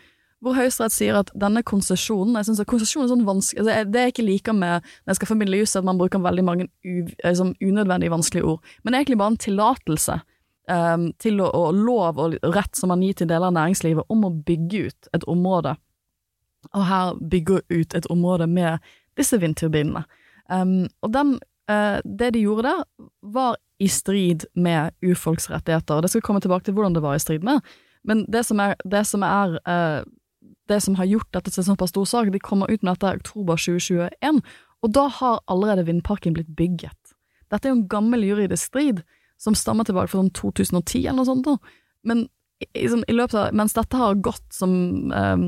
hvor 0.42 0.57
Høyesterett 0.59 0.94
sier 0.94 1.16
at 1.20 1.31
denne 1.38 1.62
konsesjonen 1.62 2.35
Jeg 2.40 2.48
synes 2.48 2.61
at 2.64 2.70
konsesjon 2.70 3.05
er 3.05 3.12
sånn 3.12 3.26
vanskelig 3.26 3.62
altså, 3.62 3.85
Det 3.94 4.00
er 4.00 4.11
ikke 4.11 4.26
like 4.26 4.55
med 4.57 4.83
når 4.83 5.12
jeg 5.12 5.20
skal 5.20 5.31
formidle 5.31 5.61
jus, 5.61 5.76
at 5.78 5.87
man 5.87 6.00
bruker 6.00 6.22
veldig 6.22 6.44
mange 6.46 6.66
liksom, 6.83 7.55
unødvendig 7.62 8.11
vanskelige 8.11 8.48
ord, 8.55 8.74
men 8.83 8.92
det 8.92 8.96
er 8.96 9.05
egentlig 9.05 9.20
bare 9.22 9.35
en 9.35 9.44
tillatelse 9.46 10.18
um, 10.70 11.07
til 11.22 11.40
å, 11.42 11.48
og 11.48 11.78
lov 11.78 12.20
og 12.22 12.37
rett 12.55 12.78
som 12.78 12.92
man 12.92 13.02
gir 13.05 13.16
til 13.18 13.31
deler 13.31 13.50
av 13.50 13.57
næringslivet 13.57 14.12
om 14.12 14.26
å 14.26 14.33
bygge 14.46 14.83
ut 14.88 15.11
et 15.16 15.26
område. 15.31 15.76
Og 16.72 16.87
her 16.87 17.14
bygge 17.18 17.62
ut 17.70 17.96
et 17.98 18.09
område 18.12 18.46
med 18.50 18.92
disse 19.18 19.38
vindturbinene. 19.42 20.05
Um, 20.50 20.87
og 21.02 21.12
den, 21.14 21.37
uh, 21.70 21.98
det 22.05 22.33
de 22.37 22.44
gjorde 22.44 22.70
der, 22.70 22.83
var 23.35 23.59
i 23.83 23.88
strid 23.90 24.46
med 24.55 24.94
urfolks 25.02 25.50
rettigheter, 25.50 25.96
og 25.96 26.05
det 26.05 26.12
skal 26.12 26.22
komme 26.22 26.42
tilbake 26.42 26.68
til 26.68 26.76
hvordan 26.76 26.94
det 26.94 27.02
var 27.02 27.18
i 27.18 27.22
strid 27.22 27.46
med, 27.46 27.62
men 28.07 28.24
det 28.31 28.44
som 28.46 28.61
er, 28.62 28.76
det 28.87 29.05
som, 29.07 29.24
er, 29.26 29.57
uh, 29.66 30.02
det 30.70 30.81
som 30.85 30.96
har 30.98 31.09
gjort 31.11 31.31
dette 31.35 31.51
til 31.51 31.62
en 31.62 31.70
såpass 31.72 31.90
stor 31.94 32.07
sak, 32.09 32.31
de 32.33 32.42
kommer 32.42 32.70
ut 32.70 32.83
med 32.83 32.94
dette 32.94 33.11
i 33.11 33.22
oktober 33.22 33.59
2021, 33.59 34.42
og 34.83 34.94
da 34.94 35.07
har 35.20 35.42
allerede 35.51 35.87
vindparken 35.87 36.37
blitt 36.37 36.53
bygget. 36.59 37.16
Dette 37.51 37.68
er 37.68 37.75
jo 37.75 37.81
en 37.81 37.90
gammel 37.90 38.25
juridisk 38.27 38.70
strid 38.70 39.03
som 39.42 39.57
stammer 39.59 39.87
tilbake 39.87 40.11
fra 40.11 40.22
sånn 40.22 40.33
2010 40.38 41.03
eller 41.03 41.20
noe 41.20 41.29
sånt, 41.29 41.68
men 42.07 42.27
i, 42.62 42.87
i 42.87 43.14
løpet 43.14 43.35
av, 43.35 43.55
mens 43.59 43.75
dette 43.75 43.98
har 43.98 44.20
gått 44.22 44.46
som 44.55 44.72
um, 45.11 45.46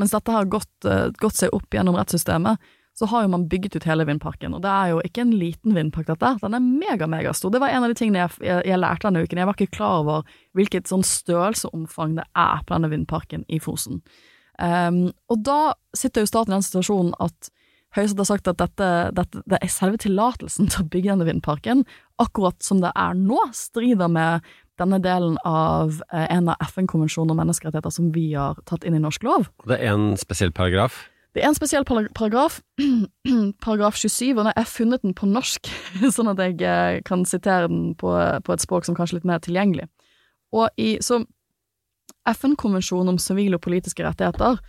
mens 0.00 0.14
dette 0.14 0.32
har 0.32 0.48
gått, 0.50 0.72
uh, 0.88 1.08
gått, 1.20 1.36
seg 1.36 1.54
opp 1.54 1.74
gjennom 1.74 1.98
rettssystemet, 1.98 2.60
så 2.96 3.06
har 3.06 3.24
jo 3.24 3.30
man 3.32 3.46
bygget 3.48 3.76
ut 3.78 3.86
hele 3.88 4.04
vindparken. 4.08 4.54
Og 4.56 4.62
det 4.64 4.70
er 4.70 4.90
jo 4.92 5.02
ikke 5.06 5.22
en 5.22 5.34
liten 5.38 5.76
vindpark, 5.76 6.08
dette. 6.10 6.32
Den 6.42 6.56
er 6.56 6.64
mega, 6.64 7.06
megastor. 7.08 7.52
Det 7.52 7.60
var 7.62 7.72
en 7.72 7.86
av 7.86 7.92
de 7.92 7.96
tingene 7.96 8.24
jeg, 8.24 8.34
jeg, 8.44 8.64
jeg, 8.68 8.80
lærte 8.82 9.06
denne 9.06 9.22
uken. 9.24 9.40
Jeg 9.40 9.48
var 9.48 9.56
ikke 9.56 9.76
klar 9.76 10.02
over 10.02 10.34
hvilket 10.58 10.90
sånn 10.90 11.06
størrelseomfang 11.06 12.18
det 12.18 12.26
er 12.36 12.64
på 12.66 12.74
denne 12.74 12.90
vindparken 12.92 13.46
i 13.48 13.60
Fosen. 13.62 14.02
Um, 14.60 15.08
og 15.32 15.40
da 15.46 15.72
sitter 15.96 16.24
jo 16.24 16.30
staten 16.30 16.52
i 16.52 16.58
den 16.58 16.66
situasjonen 16.66 17.14
at 17.22 17.50
Høyesterett 17.96 18.20
har 18.22 18.28
sagt 18.28 18.48
at 18.52 18.58
dette, 18.60 18.88
dette, 19.16 19.40
det 19.50 19.58
er 19.58 19.70
selve 19.72 19.98
tillatelsen 19.98 20.68
til 20.70 20.84
å 20.84 20.90
bygge 20.92 21.10
denne 21.10 21.26
vindparken, 21.26 21.80
akkurat 22.22 22.60
som 22.62 22.78
det 22.84 22.92
er 22.94 23.16
nå, 23.18 23.40
strider 23.56 24.10
med 24.12 24.46
denne 24.78 25.00
delen 25.02 25.34
av 25.48 25.98
eh, 26.12 26.28
en 26.30 26.52
av 26.52 26.60
FN-konvensjonene 26.70 27.34
om 27.34 27.40
menneskerettigheter 27.42 27.94
som 27.94 28.12
vi 28.14 28.28
har 28.36 28.60
tatt 28.70 28.86
inn 28.86 28.94
i 28.96 29.02
norsk 29.02 29.26
lov. 29.26 29.48
Det 29.66 29.80
er 29.80 29.96
en 29.96 30.12
spesiell 30.20 30.54
paragraf? 30.54 31.02
Det 31.34 31.42
er 31.42 31.50
en 31.50 31.58
spesiell 31.58 31.86
paragraf, 31.86 32.60
paragraf 33.66 33.98
27, 33.98 34.32
og 34.36 34.44
nå 34.44 34.48
har 34.52 34.62
jeg 34.62 34.72
funnet 34.76 35.02
den 35.02 35.16
på 35.18 35.28
norsk, 35.30 35.70
sånn 36.16 36.30
at 36.30 36.42
jeg 36.46 36.62
eh, 36.62 37.02
kan 37.06 37.26
sitere 37.26 37.66
den 37.70 37.92
på, 37.98 38.14
på 38.46 38.54
et 38.54 38.62
språk 38.64 38.86
som 38.86 38.94
kanskje 38.98 39.18
er 39.18 39.20
litt 39.20 39.30
mer 39.32 39.42
tilgjengelig. 39.42 39.90
Og 40.54 40.70
i, 40.78 40.96
så 41.02 41.20
FN-konvensjonen 42.28 43.14
om 43.14 43.18
sivile 43.22 43.56
og 43.56 43.64
politiske 43.64 44.04
rettigheter 44.04 44.60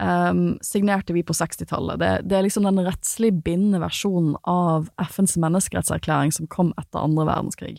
um, 0.00 0.56
signerte 0.64 1.14
vi 1.16 1.24
på 1.26 1.36
60-tallet. 1.36 2.00
Det, 2.00 2.10
det, 2.28 2.36
er 2.38 2.46
liksom 2.46 2.66
den 2.68 2.82
rettslig 2.86 3.32
bindende 3.44 3.80
versjonen 3.84 4.36
av 4.48 4.90
FNs 5.10 5.36
menneskerettserklæring 5.42 6.34
som 6.34 6.50
kom 6.50 6.72
etter 6.80 7.02
andre 7.02 7.28
verdenskrig. 7.28 7.78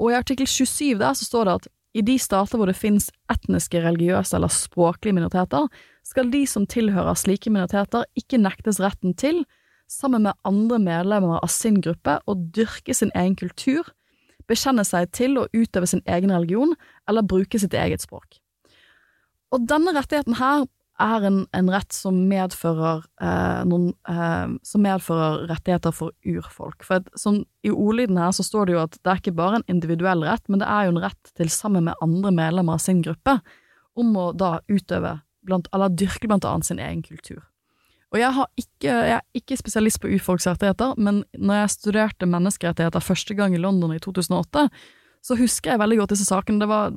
Og 0.00 0.12
i 0.12 0.18
artikkel 0.18 0.48
27 0.48 0.98
der 1.00 1.16
så 1.16 1.28
står 1.28 1.48
det 1.48 1.58
at 1.60 1.70
i 1.90 2.02
de 2.06 2.14
stater 2.22 2.58
hvor 2.58 2.70
det 2.70 2.78
finnes 2.78 3.08
etniske, 3.32 3.80
religiøse 3.82 4.36
eller 4.36 4.52
språklige 4.54 5.16
minoriteter, 5.16 5.66
skal 6.06 6.30
de 6.30 6.44
som 6.46 6.66
tilhører 6.70 7.18
slike 7.18 7.50
minoriteter 7.50 8.06
ikke 8.18 8.38
nektes 8.38 8.78
retten 8.82 9.16
til, 9.18 9.42
sammen 9.90 10.22
med 10.22 10.38
andre 10.46 10.78
medlemmer 10.78 11.40
av 11.42 11.50
sin 11.50 11.80
gruppe, 11.82 12.20
å 12.30 12.36
dyrke 12.54 12.94
sin 12.94 13.10
egen 13.18 13.34
kultur, 13.38 13.88
bekjenne 14.50 14.84
seg 14.86 15.10
til 15.14 15.34
å 15.38 15.48
utøve 15.50 15.88
sin 15.90 16.02
egen 16.06 16.30
religion 16.34 16.76
eller 17.10 17.26
bruke 17.26 17.58
sitt 17.58 17.74
eget 17.74 18.06
språk. 18.06 18.39
Og 19.50 19.66
denne 19.70 19.94
rettigheten 19.96 20.38
her 20.38 20.66
er 21.00 21.24
en, 21.24 21.38
en 21.56 21.70
rett 21.72 21.94
som 21.96 22.16
medfører, 22.28 23.02
eh, 23.24 23.62
noen, 23.68 23.92
eh, 24.08 24.52
som 24.66 24.84
medfører 24.84 25.46
rettigheter 25.50 25.94
for 25.96 26.12
urfolk. 26.28 26.84
For 26.86 27.00
at, 27.00 27.08
sånn, 27.18 27.42
I 27.64 27.72
ordlyden 27.72 28.20
her 28.20 28.34
så 28.36 28.44
står 28.46 28.68
det 28.68 28.76
jo 28.76 28.82
at 28.84 28.98
det 29.00 29.12
er 29.12 29.22
ikke 29.22 29.36
bare 29.38 29.60
en 29.60 29.68
individuell 29.72 30.26
rett, 30.28 30.44
men 30.52 30.60
det 30.62 30.68
er 30.68 30.86
jo 30.86 30.94
en 30.94 31.02
rett 31.06 31.34
til 31.38 31.52
sammen 31.52 31.88
med 31.88 32.04
andre 32.04 32.34
medlemmer 32.36 32.76
av 32.76 32.84
sin 32.84 33.00
gruppe 33.06 33.38
om 33.98 34.12
å 34.16 34.30
da 34.36 34.58
utøve, 34.70 35.16
blant, 35.48 35.70
eller 35.74 35.96
dyrke 35.96 36.28
blant 36.28 36.44
annet 36.44 36.68
sin 36.68 36.82
egen 36.82 37.00
kultur. 37.06 37.40
Og 38.10 38.18
jeg, 38.18 38.46
ikke, 38.58 38.90
jeg 38.90 39.16
er 39.16 39.38
ikke 39.38 39.58
spesialist 39.58 40.00
på 40.02 40.10
urfolks 40.10 40.48
rettigheter, 40.50 40.96
men 40.98 41.22
når 41.38 41.62
jeg 41.62 41.74
studerte 41.76 42.28
menneskerettigheter 42.28 43.04
første 43.04 43.36
gang 43.38 43.54
i 43.54 43.62
London 43.62 43.94
i 43.94 44.02
2008, 44.02 44.66
så 45.22 45.36
husker 45.38 45.72
jeg 45.72 45.82
veldig 45.82 46.00
godt 46.00 46.14
disse 46.16 46.26
sakene. 46.26 46.62
Det 46.62 46.68
var 46.70 46.96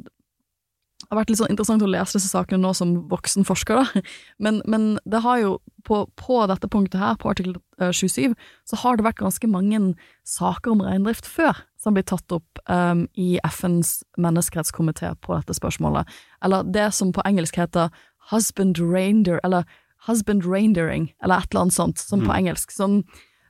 har 1.14 1.20
vært 1.22 1.32
litt 1.32 1.40
sånn 1.40 1.52
interessant 1.54 1.84
å 1.86 1.90
lese 1.90 2.18
disse 2.18 2.32
sakene 2.32 2.62
nå 2.64 2.74
som 2.78 2.96
voksen 3.12 3.46
forsker, 3.48 3.82
da. 3.82 4.04
Men, 4.44 4.62
men 4.70 4.98
det 5.10 5.22
har 5.24 5.40
jo, 5.42 5.52
på, 5.88 6.04
på 6.20 6.40
dette 6.50 6.70
punktet 6.72 7.00
her, 7.02 7.16
på 7.20 7.30
artikkel 7.32 7.58
eh, 7.80 7.92
27, 7.94 8.34
så 8.70 8.80
har 8.82 8.98
det 8.98 9.06
vært 9.06 9.22
ganske 9.22 9.50
mange 9.52 9.80
saker 10.28 10.74
om 10.74 10.84
reindrift 10.86 11.28
før 11.30 11.64
som 11.80 11.96
blir 11.96 12.06
tatt 12.08 12.32
opp 12.36 12.62
um, 12.72 13.06
i 13.20 13.36
FNs 13.44 14.02
menneskerettskomité 14.22 15.14
på 15.24 15.36
dette 15.36 15.56
spørsmålet. 15.58 16.10
Eller 16.46 16.68
det 16.72 16.90
som 16.96 17.12
på 17.16 17.24
engelsk 17.28 17.60
heter 17.60 17.92
husband 18.32 18.80
reindeer, 18.80 19.42
eller 19.44 19.68
husband 20.08 20.48
reindeering, 20.48 21.12
eller 21.24 21.44
et 21.44 21.52
eller 21.52 21.68
annet 21.68 21.78
sånt, 21.78 22.00
som 22.00 22.24
på 22.24 22.36
engelsk. 22.36 22.72
Som, 22.72 23.02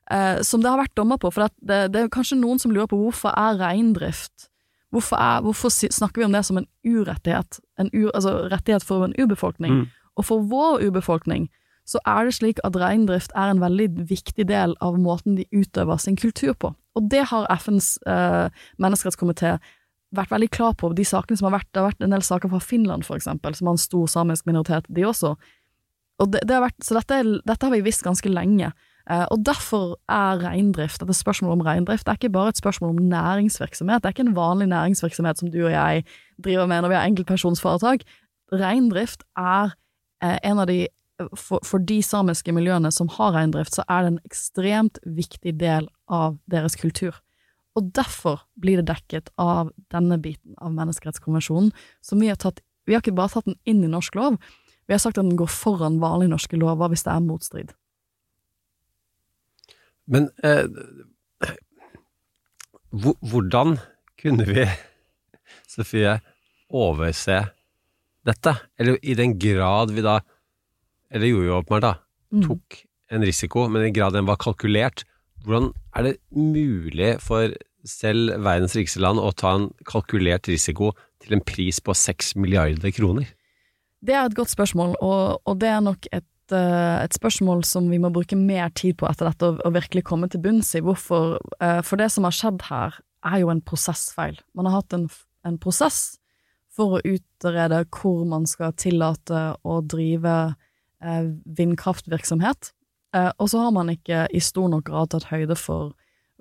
uh, 0.10 0.42
som 0.42 0.66
det 0.66 0.74
har 0.74 0.82
vært 0.82 0.98
dommer 0.98 1.22
på. 1.22 1.32
For 1.34 1.46
det, 1.62 1.84
det 1.94 2.02
er 2.02 2.14
kanskje 2.14 2.42
noen 2.42 2.62
som 2.62 2.74
lurer 2.74 2.90
på 2.90 3.00
hvorfor 3.06 3.34
er 3.38 3.62
reindrift 3.62 4.50
Hvorfor, 4.94 5.18
er, 5.18 5.42
hvorfor 5.42 5.74
snakker 5.74 6.22
vi 6.22 6.26
om 6.28 6.36
det 6.36 6.44
som 6.46 6.60
en 6.60 6.70
urettighet? 6.86 7.60
En 7.82 7.90
u, 7.94 8.12
altså 8.14 8.36
rettighet 8.54 8.86
for 8.86 9.06
en 9.08 9.16
urbefolkning. 9.18 9.74
Mm. 9.74 9.86
Og 10.22 10.28
for 10.28 10.46
vår 10.50 10.86
urbefolkning 10.86 11.50
så 11.90 12.00
er 12.08 12.28
det 12.28 12.36
slik 12.38 12.62
at 12.64 12.78
reindrift 12.80 13.34
er 13.36 13.52
en 13.52 13.62
veldig 13.64 13.90
viktig 14.08 14.46
del 14.48 14.76
av 14.86 15.00
måten 15.02 15.36
de 15.36 15.48
utøver 15.52 15.98
sin 16.00 16.16
kultur 16.16 16.54
på. 16.54 16.72
Og 16.96 17.10
det 17.12 17.26
har 17.32 17.50
FNs 17.58 17.98
eh, 18.08 18.54
menneskerettskomité 18.80 19.58
vært 20.14 20.32
veldig 20.32 20.50
klar 20.54 20.78
på. 20.78 20.94
De 20.96 21.06
sakene 21.08 21.40
som 21.40 21.50
har 21.50 21.58
vært, 21.58 21.72
Det 21.74 21.82
har 21.82 21.90
vært 21.90 22.06
en 22.06 22.16
del 22.16 22.24
saker 22.24 22.50
fra 22.54 22.62
Finland, 22.62 23.04
for 23.04 23.18
eksempel, 23.18 23.56
som 23.56 23.68
har 23.68 23.74
en 23.74 23.82
stor 23.82 24.08
samisk 24.08 24.46
minoritet, 24.46 24.86
de 24.88 25.06
også. 25.10 25.36
Og 26.22 26.32
det, 26.32 26.44
det 26.48 26.54
har 26.54 26.68
vært, 26.70 26.84
så 26.86 27.00
dette, 27.00 27.42
dette 27.44 27.66
har 27.66 27.74
vi 27.74 27.82
visst 27.82 28.06
ganske 28.06 28.30
lenge. 28.30 28.72
Eh, 29.12 29.26
og 29.32 29.46
derfor 29.46 29.98
er 30.08 30.40
reindrift, 30.40 31.02
dette 31.02 31.14
spørsmålet 31.14 31.60
om 31.60 31.66
reindrift, 31.68 32.06
det 32.06 32.12
er 32.12 32.20
ikke 32.22 32.36
bare 32.38 32.54
et 32.54 32.58
spørsmål 32.58 32.90
om 32.90 33.06
næringsvirksomhet. 33.12 34.04
Det 34.04 34.10
er 34.10 34.16
ikke 34.16 34.28
en 34.30 34.36
vanlig 34.36 34.68
næringsvirksomhet 34.72 35.40
som 35.40 35.52
du 35.52 35.66
og 35.66 35.72
jeg 35.72 36.04
driver 36.44 36.66
med 36.66 36.82
når 36.82 36.90
vi 36.90 36.96
har 36.96 37.08
enkeltpersonsforetak. 37.12 38.06
Reindrift 38.54 39.24
er 39.38 39.76
eh, 40.24 40.38
en 40.44 40.60
av 40.60 40.68
de 40.68 40.88
for, 41.36 41.60
for 41.64 41.84
de 41.84 42.00
samiske 42.04 42.52
miljøene 42.56 42.92
som 42.92 43.12
har 43.18 43.36
reindrift, 43.36 43.76
så 43.76 43.84
er 43.90 44.02
det 44.02 44.14
en 44.14 44.24
ekstremt 44.26 45.00
viktig 45.06 45.56
del 45.60 45.88
av 46.08 46.40
deres 46.52 46.76
kultur. 46.80 47.20
Og 47.76 47.92
derfor 47.96 48.44
blir 48.60 48.82
det 48.82 48.90
dekket 48.90 49.30
av 49.42 49.72
denne 49.94 50.20
biten 50.22 50.56
av 50.62 50.74
menneskerettskonvensjonen, 50.78 51.72
som 52.02 52.22
vi 52.22 52.32
har 52.32 52.40
tatt 52.42 52.62
Vi 52.84 52.92
har 52.92 53.00
ikke 53.00 53.16
bare 53.16 53.32
tatt 53.32 53.46
den 53.48 53.56
inn 53.64 53.80
i 53.86 53.88
norsk 53.88 54.16
lov, 54.20 54.36
vi 54.88 54.92
har 54.92 55.00
sagt 55.00 55.16
at 55.18 55.24
den 55.24 55.38
går 55.40 55.48
foran 55.48 56.02
vanlige 56.02 56.34
norske 56.34 56.58
lover 56.60 56.90
hvis 56.92 57.06
det 57.06 57.14
er 57.14 57.24
motstrid. 57.24 57.70
Men 60.10 60.30
eh, 60.44 60.68
hvordan 62.94 63.78
kunne 64.20 64.48
vi, 64.48 64.66
Sofie, 65.70 66.18
overse 66.74 67.40
dette? 68.28 68.56
Eller 68.80 69.00
i 69.02 69.16
den 69.18 69.38
grad 69.40 69.94
vi 69.94 70.04
da 70.06 70.20
Eller 71.14 71.30
gjorde 71.30 71.46
jo 71.46 71.58
åpenbart, 71.60 71.84
da. 71.84 71.94
Mm. 72.34 72.44
Tok 72.48 72.78
en 73.14 73.22
risiko, 73.22 73.68
men 73.70 73.84
i 73.84 73.86
den 73.86 73.94
grad 73.94 74.16
den 74.16 74.26
var 74.26 74.40
kalkulert. 74.42 75.04
Hvordan 75.46 75.70
er 75.94 76.08
det 76.08 76.14
mulig 76.34 77.20
for 77.22 77.54
selv 77.86 78.32
verdens 78.42 78.74
rikeste 78.74 79.04
land 79.04 79.22
å 79.22 79.30
ta 79.38 79.52
en 79.60 79.68
kalkulert 79.86 80.50
risiko 80.50 80.94
til 81.22 81.36
en 81.38 81.44
pris 81.46 81.78
på 81.84 81.94
seks 81.94 82.34
milliarder 82.40 82.90
kroner? 82.96 83.30
Det 84.04 84.16
er 84.16 84.26
et 84.26 84.36
godt 84.36 84.52
spørsmål, 84.52 84.96
og, 85.06 85.44
og 85.46 85.60
det 85.62 85.70
er 85.70 85.84
nok 85.84 86.08
et, 86.12 86.26
eh, 86.52 87.04
et 87.04 87.16
spørsmål 87.16 87.64
som 87.64 87.88
vi 87.92 88.00
må 88.02 88.12
bruke 88.14 88.36
mer 88.36 88.70
tid 88.76 88.98
på 89.00 89.08
etter 89.08 89.30
dette, 89.30 89.54
og, 89.54 89.74
virkelig 89.76 90.04
komme 90.04 90.30
til 90.30 90.42
bunns 90.44 90.74
i. 90.76 90.82
Hvorfor? 90.84 91.40
eh, 91.62 91.82
for 91.82 92.02
det 92.02 92.12
som 92.12 92.28
har 92.28 92.36
skjedd 92.36 92.68
her, 92.70 93.00
er 93.24 93.40
jo 93.40 93.50
en 93.50 93.62
prosessfeil. 93.62 94.40
Man 94.54 94.68
har 94.68 94.82
hatt 94.82 94.94
en, 94.94 95.08
en 95.48 95.58
prosess 95.58 96.20
for 96.74 96.98
å 96.98 97.04
utrede 97.06 97.86
hvor 97.94 98.26
man 98.28 98.46
skal 98.50 98.74
tillate 98.74 99.56
å 99.64 99.82
drive 99.82 100.56
eh, 101.04 101.28
vindkraftvirksomhet, 101.46 102.74
og 103.14 103.46
så 103.46 103.60
har 103.62 103.70
man 103.76 103.92
ikke 103.92 104.24
i 104.34 104.40
stor 104.42 104.72
nok 104.74 104.88
grad 104.88 105.12
tatt 105.14 105.28
høyde 105.30 105.54
for 105.54 105.92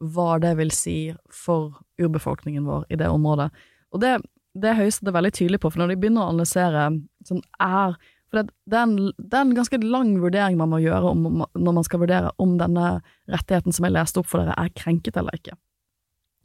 hva 0.00 0.38
det 0.40 0.54
vil 0.56 0.70
si 0.72 1.12
for 1.28 1.74
urbefolkningen 2.00 2.64
vår 2.64 2.86
i 2.88 2.96
det 2.96 3.10
området. 3.12 3.50
Og 3.92 4.00
det, 4.00 4.14
det 4.56 4.70
er 4.72 5.12
veldig 5.12 5.32
tydelig 5.36 5.60
på, 5.60 5.68
for 5.68 5.82
når 5.82 5.92
de 5.92 5.98
begynner 6.00 6.24
å 6.24 6.32
analysere 6.32 6.86
sånn 7.28 7.42
er 7.60 7.98
For 8.32 8.40
det, 8.40 8.54
det, 8.64 8.78
er 8.78 8.86
en, 8.86 9.10
det 9.12 9.36
er 9.36 9.44
en 9.44 9.52
ganske 9.52 9.78
lang 9.84 10.14
vurdering 10.22 10.56
man 10.56 10.70
må 10.72 10.80
gjøre 10.80 11.12
om, 11.12 11.42
når 11.52 11.76
man 11.76 11.84
skal 11.84 12.00
vurdere 12.00 12.32
om 12.40 12.56
denne 12.56 13.02
rettigheten 13.28 13.76
som 13.76 13.84
jeg 13.84 13.92
leste 13.92 14.22
opp 14.22 14.30
for 14.30 14.40
dere, 14.40 14.56
er 14.56 14.72
krenket 14.72 15.18
eller 15.20 15.36
ikke. 15.36 15.52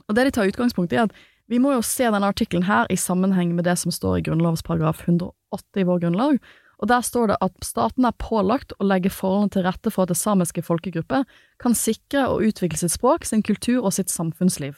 Og 0.07 0.17
det 0.17 0.27
de 0.27 0.33
tar 0.35 0.51
utgangspunkt 0.51 0.91
i, 0.91 0.99
er 0.99 1.07
at 1.07 1.15
vi 1.47 1.61
må 1.63 1.71
jo 1.71 1.83
se 1.85 2.03
denne 2.03 2.27
artikkelen 2.27 2.67
her 2.67 2.91
i 2.91 2.99
sammenheng 2.99 3.53
med 3.55 3.63
det 3.69 3.77
som 3.79 3.93
står 3.95 4.19
i 4.19 4.25
grunnlovsparagraf 4.27 5.05
108 5.07 5.79
i 5.79 5.87
vår 5.87 6.03
grunnlov, 6.03 6.41
og 6.77 6.89
der 6.91 7.01
står 7.07 7.31
det 7.31 7.39
at 7.41 7.55
staten 7.65 8.05
er 8.05 8.19
pålagt 8.19 8.75
å 8.77 8.85
legge 8.85 9.09
forholdene 9.09 9.55
til 9.55 9.65
rette 9.65 9.93
for 9.93 10.03
at 10.03 10.11
det 10.11 10.19
samiske 10.19 10.61
folkegruppe 10.67 11.23
kan 11.63 11.77
sikre 11.77 12.27
og 12.33 12.43
utvikle 12.51 12.83
sitt 12.83 12.93
språk, 12.93 13.25
sin 13.25 13.41
kultur 13.47 13.79
og 13.79 13.95
sitt 13.95 14.11
samfunnsliv. 14.13 14.75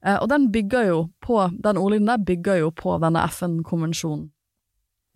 Eh, 0.00 0.16
og 0.16 0.30
den 0.32 0.48
bygger 0.50 0.88
jo 0.88 1.00
på, 1.22 1.44
den 1.52 1.78
ordlyden 1.78 2.08
der 2.08 2.24
bygger 2.24 2.64
jo 2.64 2.72
på 2.74 2.96
denne 3.04 3.22
FN-konvensjonen. 3.28 4.30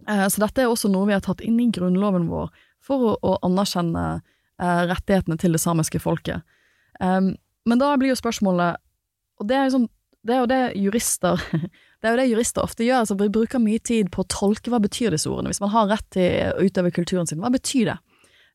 Eh, 0.09 0.27
så 0.29 0.45
dette 0.45 0.63
er 0.63 0.71
også 0.71 0.91
noe 0.93 1.09
vi 1.09 1.17
har 1.17 1.25
tatt 1.25 1.43
inn 1.45 1.59
i 1.63 1.71
grunnloven 1.75 2.29
vår 2.31 2.51
for 2.85 3.17
å, 3.17 3.35
anerkjenne 3.47 4.05
eh, 4.19 4.83
rettighetene 4.91 5.39
til 5.41 5.57
det 5.57 5.63
samiske 5.63 6.03
folket. 6.03 6.45
Men 7.01 7.81
da 7.81 7.89
blir 7.99 8.13
jo 8.13 8.19
spørsmålet, 8.21 8.79
og 9.41 9.47
det 9.51 9.57
er 9.59 9.65
jo 9.67 9.73
sånn 9.79 9.89
det 10.25 10.33
er 10.33 10.41
jo 10.41 10.49
det 10.49 10.61
jurister 10.81 11.41
Det 12.01 12.09
er 12.09 12.15
jo 12.15 12.21
det 12.21 12.27
jurister 12.31 12.65
ofte 12.65 12.85
gjør, 12.85 13.03
altså 13.03 13.17
vi 13.17 13.31
bruker 13.33 13.61
mye 13.61 13.81
tid 13.81 14.11
på 14.13 14.23
å 14.23 14.29
tolke 14.29 14.69
hva 14.73 14.81
betyr 14.85 15.15
disse 15.15 15.29
ordene. 15.31 15.49
Hvis 15.53 15.63
man 15.65 15.73
har 15.73 15.89
rett 15.89 16.05
til 16.13 16.51
å 16.53 16.65
utøve 16.65 16.93
kulturen 16.93 17.29
sin, 17.29 17.41
hva 17.41 17.49
betyr 17.53 17.89
det? 17.91 17.97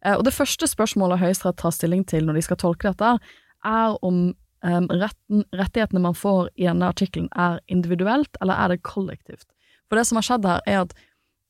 Eh, 0.06 0.15
Og 0.15 0.23
det 0.28 0.36
første 0.36 0.69
spørsmålet 0.69 1.21
Høyesterett 1.21 1.58
tar 1.58 1.73
stilling 1.73 2.06
til 2.06 2.28
når 2.28 2.38
de 2.38 2.43
skal 2.45 2.60
tolke 2.62 2.91
dette, 2.91 3.17
er 3.65 3.97
om 4.06 4.30
retten, 4.62 5.45
rettighetene 5.56 6.02
man 6.04 6.17
får 6.17 6.49
i 6.60 6.67
denne 6.67 6.91
artikkelen 6.91 7.30
er 7.34 7.62
individuelt, 7.71 8.38
eller 8.41 8.54
er 8.60 8.73
det 8.73 8.84
kollektivt? 8.84 9.47
For 9.88 9.97
det 9.97 10.06
som 10.06 10.19
har 10.19 10.28
skjedd 10.28 10.45
her, 10.45 10.62
er 10.67 10.82
at 10.84 10.93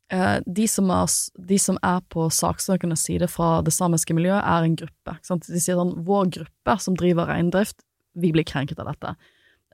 de, 0.09 0.65
som 0.65 0.89
er, 0.89 1.11
de 1.49 1.57
som 1.61 1.77
er 1.85 1.99
på 2.09 2.23
saksøkernes 2.33 3.03
side 3.05 3.27
fra 3.29 3.59
det 3.61 3.75
samiske 3.75 4.15
miljøet, 4.17 4.41
er 4.41 4.65
en 4.65 4.77
gruppe. 4.79 5.13
De 5.29 5.59
sier 5.61 5.77
sånn 5.77 5.93
vår 6.07 6.31
gruppe 6.39 6.75
som 6.81 6.97
driver 6.97 7.29
reindrift, 7.29 7.83
vi 8.17 8.31
blir 8.33 8.47
krenket 8.47 8.81
av 8.81 8.89
dette. 8.89 9.13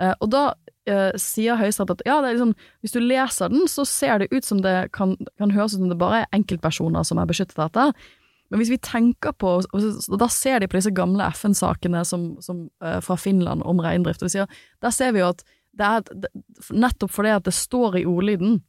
Eh, 0.02 0.12
og 0.20 0.32
da 0.34 0.44
eh, 0.90 1.16
sier 1.20 1.60
Høyesterett 1.60 1.96
at 1.96 2.04
ja, 2.08 2.20
liksom, 2.26 2.54
hvis 2.84 2.96
du 2.96 3.00
leser 3.04 3.52
den, 3.54 3.66
så 3.72 3.86
ser 3.88 4.20
det 4.22 4.32
ut 4.34 4.48
som 4.48 4.62
det 4.66 4.76
kan, 4.96 5.16
kan 5.40 5.54
høres 5.56 5.76
ut 5.76 5.82
som 5.82 5.92
det 5.92 6.00
bare 6.02 6.24
er 6.24 6.32
enkeltpersoner 6.36 7.08
som 7.08 7.22
er 7.22 7.30
beskyttet 7.30 7.60
av 7.60 7.72
dette. 7.72 8.14
Men 8.54 8.62
hvis 8.62 8.76
vi 8.76 8.82
tenker 8.84 9.34
på, 9.42 9.58
og 9.64 10.20
da 10.22 10.30
ser 10.30 10.62
de 10.62 10.70
på 10.70 10.78
disse 10.78 10.94
gamle 10.96 11.32
FN-sakene 11.34 12.04
eh, 12.04 13.00
fra 13.02 13.20
Finland 13.20 13.66
om 13.66 13.82
reindrift, 13.84 14.22
og 14.22 14.30
de 14.30 14.38
sier, 14.38 14.64
der 14.84 14.96
ser 14.96 15.16
vi 15.16 15.24
jo 15.24 15.32
at 15.32 15.46
det 15.76 15.88
er, 15.88 16.28
nettopp 16.72 17.12
fordi 17.12 17.34
at 17.36 17.48
det 17.48 17.56
står 17.56 17.98
i 18.00 18.06
ordlyden 18.08 18.62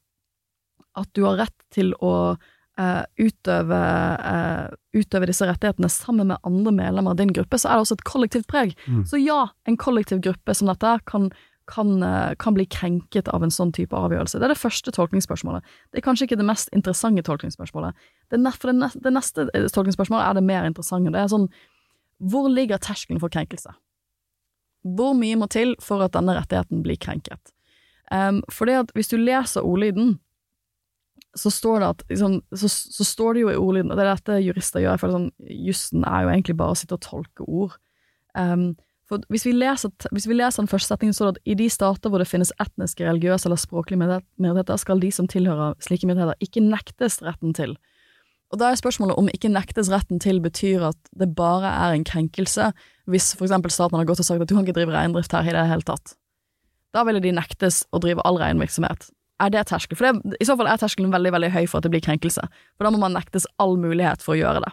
at 0.96 1.08
du 1.16 1.24
har 1.28 1.40
rett 1.44 1.58
til 1.74 1.94
å 2.04 2.36
Uh, 2.76 3.06
utøve, 3.16 3.76
uh, 4.20 4.66
utøve 4.92 5.30
disse 5.30 5.46
rettighetene 5.48 5.88
sammen 5.88 6.28
med 6.28 6.42
andre 6.44 6.74
medlemmer 6.76 7.14
av 7.14 7.16
din 7.16 7.30
gruppe, 7.32 7.56
så 7.56 7.70
er 7.70 7.78
det 7.78 7.84
også 7.86 7.96
et 7.96 8.02
kollektivt 8.04 8.44
preg. 8.52 8.74
Så 9.08 9.16
ja, 9.16 9.46
en 9.64 9.78
kollektiv 9.80 10.20
gruppe 10.20 10.52
som 10.52 10.68
dette 10.68 10.90
kan, 11.08 11.30
kan, 11.72 11.94
uh, 12.04 12.34
kan 12.36 12.52
bli 12.52 12.66
krenket 12.68 13.30
av 13.32 13.46
en 13.46 13.54
sånn 13.54 13.72
type 13.72 13.96
avgjørelse. 13.96 14.36
Det 14.36 14.44
er 14.44 14.52
det 14.52 14.60
første 14.60 14.92
tolkningsspørsmålet. 14.92 15.64
Det 15.88 16.02
er 16.02 16.04
kanskje 16.04 16.28
ikke 16.28 16.38
det 16.42 16.48
mest 16.50 16.68
interessante 16.76 17.24
tolkningsspørsmålet. 17.24 17.96
Det, 18.28 18.42
for 18.58 18.68
det, 18.68 18.76
neste, 18.82 19.02
det 19.08 19.14
neste 19.16 19.48
tolkningsspørsmålet 19.72 20.26
er 20.26 20.36
det 20.36 20.44
mer 20.52 20.68
interessante. 20.68 21.14
Det 21.16 21.24
er 21.24 21.32
sånn, 21.32 21.48
hvor 22.28 22.52
ligger 22.52 22.76
terskelen 22.76 23.24
for 23.24 23.32
krenkelse? 23.32 23.72
Hvor 25.00 25.16
mye 25.16 25.40
må 25.40 25.48
til 25.48 25.72
for 25.80 26.04
at 26.04 26.12
denne 26.12 26.36
rettigheten 26.36 26.84
blir 26.84 27.00
krenket? 27.00 27.56
Um, 28.12 28.44
for 28.52 28.68
det 28.68 28.78
at 28.84 28.92
hvis 28.94 29.10
du 29.10 29.16
leser 29.16 29.64
ordlyden, 29.66 30.18
så 31.36 31.52
står 31.52 31.82
det 31.82 31.88
at 31.92 32.02
liksom, 32.10 32.40
så, 32.56 32.68
så 32.70 33.04
står 33.06 33.36
det 33.36 33.44
jo 33.44 33.52
i 33.52 33.60
ordlyden, 33.60 33.92
og 33.92 33.98
det 33.98 34.04
er 34.06 34.12
dette 34.14 34.40
jurister 34.44 34.82
gjør, 34.82 35.00
føler 35.00 35.16
sånn, 35.18 35.30
jussen 35.68 36.06
er 36.08 36.24
jo 36.24 36.32
egentlig 36.32 36.56
bare 36.58 36.74
å 36.74 36.78
sitte 36.80 36.96
og 36.96 37.04
tolke 37.04 37.46
ord. 37.46 37.76
Um, 38.36 38.70
for 39.06 39.22
hvis 39.30 39.44
vi, 39.46 39.52
leser, 39.54 39.92
hvis 40.10 40.26
vi 40.26 40.34
leser 40.34 40.64
den 40.64 40.70
første 40.70 40.90
setningen, 40.90 41.14
så 41.14 41.22
står 41.22 41.28
det 41.36 41.42
at 41.42 41.50
i 41.52 41.58
de 41.60 41.66
stater 41.70 42.10
hvor 42.10 42.22
det 42.22 42.28
finnes 42.30 42.50
etniske, 42.62 43.04
religiøse 43.06 43.46
eller 43.46 43.60
språklige 43.60 44.00
minoritet- 44.00 44.26
minoriteter, 44.42 44.80
skal 44.82 45.02
de 45.02 45.12
som 45.14 45.28
tilhører 45.30 45.76
slike 45.84 46.08
minoriteter, 46.08 46.40
ikke 46.42 46.64
nektes 46.64 47.20
retten 47.22 47.54
til. 47.54 47.76
Og 48.54 48.60
da 48.60 48.70
er 48.70 48.78
spørsmålet 48.78 49.18
om 49.18 49.30
ikke 49.30 49.50
nektes 49.50 49.90
retten 49.90 50.20
til 50.22 50.38
betyr 50.42 50.88
at 50.90 51.10
det 51.18 51.32
bare 51.38 51.70
er 51.70 51.94
en 51.94 52.06
krenkelse 52.06 52.70
hvis 53.10 53.32
for 53.34 53.46
eksempel 53.46 53.72
staten 53.74 53.98
hadde 53.98 54.08
gått 54.10 54.22
og 54.22 54.28
sagt 54.28 54.42
at 54.42 54.50
du 54.50 54.54
kan 54.54 54.66
ikke 54.66 54.76
drive 54.78 54.94
reindrift 54.94 55.34
her 55.34 55.46
i 55.46 55.54
det 55.54 55.66
hele 55.70 55.86
tatt. 55.86 56.14
Da 56.94 57.02
ville 57.06 57.22
de 57.22 57.34
nektes 57.34 57.84
å 57.94 58.00
drive 58.02 58.22
all 58.26 58.38
reinvirksomhet. 58.40 59.10
Er 59.42 59.52
det 59.52 59.66
terskel? 59.68 59.98
For 59.98 60.08
det, 60.08 60.36
i 60.40 60.48
så 60.48 60.56
fall 60.56 60.70
er 60.70 60.80
terskelen 60.80 61.12
veldig 61.12 61.32
veldig 61.34 61.52
høy 61.52 61.64
for 61.68 61.78
at 61.78 61.86
det 61.86 61.92
blir 61.92 62.04
krenkelse. 62.04 62.44
For 62.76 62.86
da 62.86 62.92
må 62.94 63.00
man 63.02 63.16
nektes 63.16 63.48
all 63.62 63.76
mulighet 63.80 64.24
for 64.24 64.36
å 64.36 64.40
gjøre 64.40 64.64
det. 64.64 64.72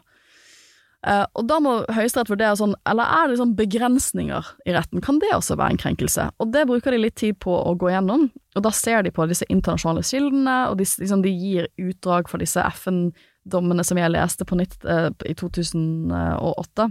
Uh, 1.03 1.25
og 1.35 1.49
da 1.49 1.57
må 1.59 1.71
Høyesterett 1.91 2.29
vurdere 2.31 2.55
sånn, 2.55 2.77
eller 2.87 3.09
er 3.11 3.25
det 3.25 3.33
liksom 3.33 3.57
begrensninger 3.59 4.51
i 4.63 4.71
retten, 4.71 5.01
kan 5.03 5.17
det 5.19 5.33
også 5.35 5.57
være 5.59 5.75
en 5.75 5.81
krenkelse? 5.81 6.29
Og 6.39 6.53
det 6.53 6.61
bruker 6.69 6.95
de 6.95 7.01
litt 7.01 7.17
tid 7.19 7.35
på 7.43 7.51
å 7.51 7.73
gå 7.75 7.91
gjennom, 7.91 8.29
og 8.55 8.63
da 8.63 8.71
ser 8.71 9.03
de 9.03 9.11
på 9.11 9.25
disse 9.27 9.43
internasjonale 9.51 10.05
kildene, 10.07 10.55
og 10.71 10.77
de, 10.79 10.87
liksom, 11.03 11.25
de 11.25 11.33
gir 11.35 11.67
utdrag 11.89 12.31
for 12.31 12.39
disse 12.39 12.63
FN-dommene 12.79 13.83
som 13.83 13.99
jeg 13.99 14.15
leste 14.15 14.47
på 14.47 14.55
nytt 14.61 14.79
uh, 14.87 15.09
i 15.27 15.35
2008. 15.35 16.87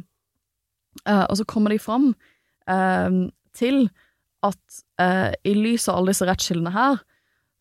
Uh, 1.08 1.24
og 1.24 1.38
så 1.40 1.48
kommer 1.48 1.72
de 1.72 1.80
fram 1.80 2.10
eh, 2.68 3.14
til 3.56 3.86
at 4.42 4.82
eh, 5.00 5.32
i 5.46 5.54
lys 5.54 5.88
av 5.88 6.00
alle 6.00 6.12
disse 6.12 6.26
rettskildene 6.26 6.74
her, 6.74 7.00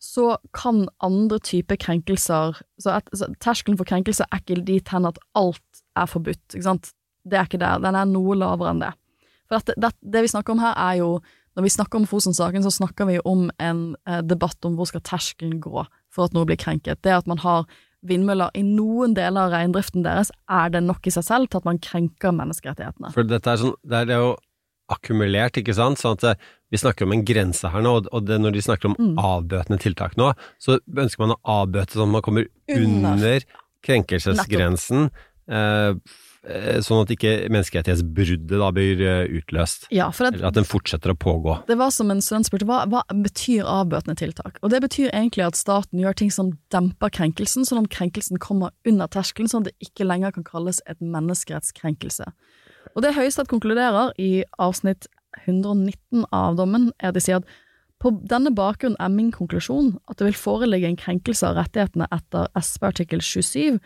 så 0.02 0.32
kan 0.56 0.88
andre 1.04 1.38
typer 1.38 1.78
krenkelser 1.78 2.56
så, 2.80 2.96
at, 2.98 3.10
så 3.14 3.28
Terskelen 3.42 3.78
for 3.78 3.86
krenkelser 3.86 4.26
er 4.32 4.42
ikke 4.42 4.64
dit 4.66 4.90
hen 4.90 5.06
at 5.06 5.20
alt 5.38 5.82
er 5.98 6.10
forbudt, 6.10 6.42
ikke 6.50 6.66
sant. 6.66 6.90
Det 7.22 7.38
er 7.38 7.46
ikke 7.46 7.60
der. 7.62 7.78
Den 7.84 7.94
er 7.94 8.08
noe 8.10 8.34
lavere 8.34 8.72
enn 8.72 8.82
det. 8.82 8.90
For 9.46 9.60
dette, 9.60 9.76
det, 9.78 9.92
det 10.02 10.24
vi 10.24 10.32
snakker 10.32 10.56
om 10.56 10.64
her, 10.64 10.74
er 10.74 10.98
jo 11.04 11.14
Når 11.52 11.66
vi 11.66 11.68
snakker 11.68 11.98
om 12.00 12.06
Fosen-saken, 12.08 12.62
så 12.64 12.70
snakker 12.72 13.04
vi 13.04 13.18
om 13.28 13.50
en 13.60 13.80
eh, 14.08 14.22
debatt 14.24 14.64
om 14.64 14.72
hvor 14.78 14.88
skal 14.88 15.02
terskelen 15.04 15.58
gå 15.60 15.82
for 16.08 16.24
at 16.24 16.32
noe 16.32 16.48
blir 16.48 16.56
krenket. 16.56 17.02
Det 17.04 17.12
at 17.12 17.28
man 17.28 17.42
har 17.42 17.66
vindmøller 18.08 18.48
i 18.56 18.62
noen 18.64 19.12
deler 19.12 19.50
av 19.50 19.52
reindriften 19.52 20.00
deres, 20.06 20.32
er 20.48 20.72
det 20.72 20.80
nok 20.86 21.04
i 21.04 21.12
seg 21.12 21.26
selv 21.26 21.50
til 21.52 21.60
at 21.60 21.68
man 21.68 21.76
krenker 21.76 22.32
menneskerettighetene. 22.38 23.12
For 23.12 23.28
dette 23.28 23.52
er 23.52 23.60
sånn, 23.60 23.76
det 23.84 24.00
er 24.00 24.24
jo 24.24 24.32
akkumulert, 24.96 25.60
ikke 25.60 25.76
sant? 25.76 26.00
Sånn 26.00 26.16
at 26.16 26.30
eh, 26.32 26.48
vi 26.72 26.80
snakker 26.80 27.04
om 27.06 27.12
en 27.12 27.24
grense 27.28 27.68
her 27.70 27.82
nå, 27.84 27.94
og- 28.10 28.24
det, 28.26 28.40
når 28.40 28.52
de 28.56 28.62
snakker 28.64 28.88
om 28.90 28.96
Mm. 28.98 29.16
avbøtende 29.20 29.78
tiltak 29.82 30.16
nå, 30.16 30.32
så 30.58 30.78
ønsker 30.96 31.26
man 31.26 31.36
å 31.36 31.40
avbøte 31.44 31.98
sånn 32.00 32.08
at 32.08 32.16
man 32.16 32.22
kommer 32.22 32.46
Under. 32.72 33.12
under 33.12 33.40
krenkelsesgrensen, 33.82 35.10
eh, 35.50 35.94
eh, 36.48 36.78
sånn 36.82 37.02
at 37.02 37.10
ikke 37.14 37.48
menneskerettighetsbruddet 37.52 38.58
da 38.58 38.70
blir 38.74 39.00
eh, 39.00 39.26
utløst. 39.38 39.86
Ja, 39.90 40.10
for 40.10 40.26
det, 40.30 40.38
Eller 40.38 40.48
at 40.48 40.54
den 40.54 40.64
fortsetter 40.68 41.12
å 41.12 41.18
pågå. 41.18 41.58
Det 41.66 41.76
var 41.78 41.90
som 41.90 42.10
en 42.10 42.20
student 42.20 42.46
spurte, 42.48 42.66
hva, 42.68 42.84
hva 42.88 43.02
betyr 43.10 43.64
avbøtende 43.68 44.16
tiltak? 44.16 44.56
Og 44.62 44.70
det 44.70 44.82
betyr 44.82 45.10
egentlig 45.12 45.46
at 45.46 45.54
staten 45.58 46.00
gjør 46.00 46.14
ting 46.16 46.30
som 46.30 46.52
demper 46.70 47.10
krenkelsen, 47.10 47.64
sånn 47.68 47.84
at 47.84 47.90
krenkelsen 47.90 48.38
kommer 48.38 48.70
under 48.86 49.06
terskelen, 49.08 49.48
sånn 49.50 49.66
at 49.66 49.72
det 49.72 49.88
ikke 49.90 50.06
lenger 50.08 50.32
kan 50.32 50.44
kalles 50.44 50.80
et 50.86 50.98
menneskerettskrenkelse. 51.00 52.32
Og 52.96 53.02
det 53.02 53.14
Høyesterett 53.14 53.48
konkluderer 53.48 54.12
i 54.18 54.44
avsnitt 54.60 55.06
119 55.46 56.26
av 56.32 56.56
dommen, 56.60 56.90
er 57.00 57.12
at 57.12 57.18
de 57.18 57.24
sier 57.24 57.42
at 57.42 57.58
på 58.02 58.10
denne 58.26 58.50
bakgrunn 58.50 58.96
er 58.98 59.12
min 59.14 59.30
konklusjon 59.30 59.92
at 60.10 60.18
det 60.18 60.26
vil 60.26 60.38
foreligge 60.38 60.88
en 60.90 60.98
krenkelse 60.98 61.46
av 61.46 61.60
rettighetene 61.60 62.08
etter 62.10 62.48
SP 62.58 62.88
artikkel 62.88 63.22
27 63.22 63.78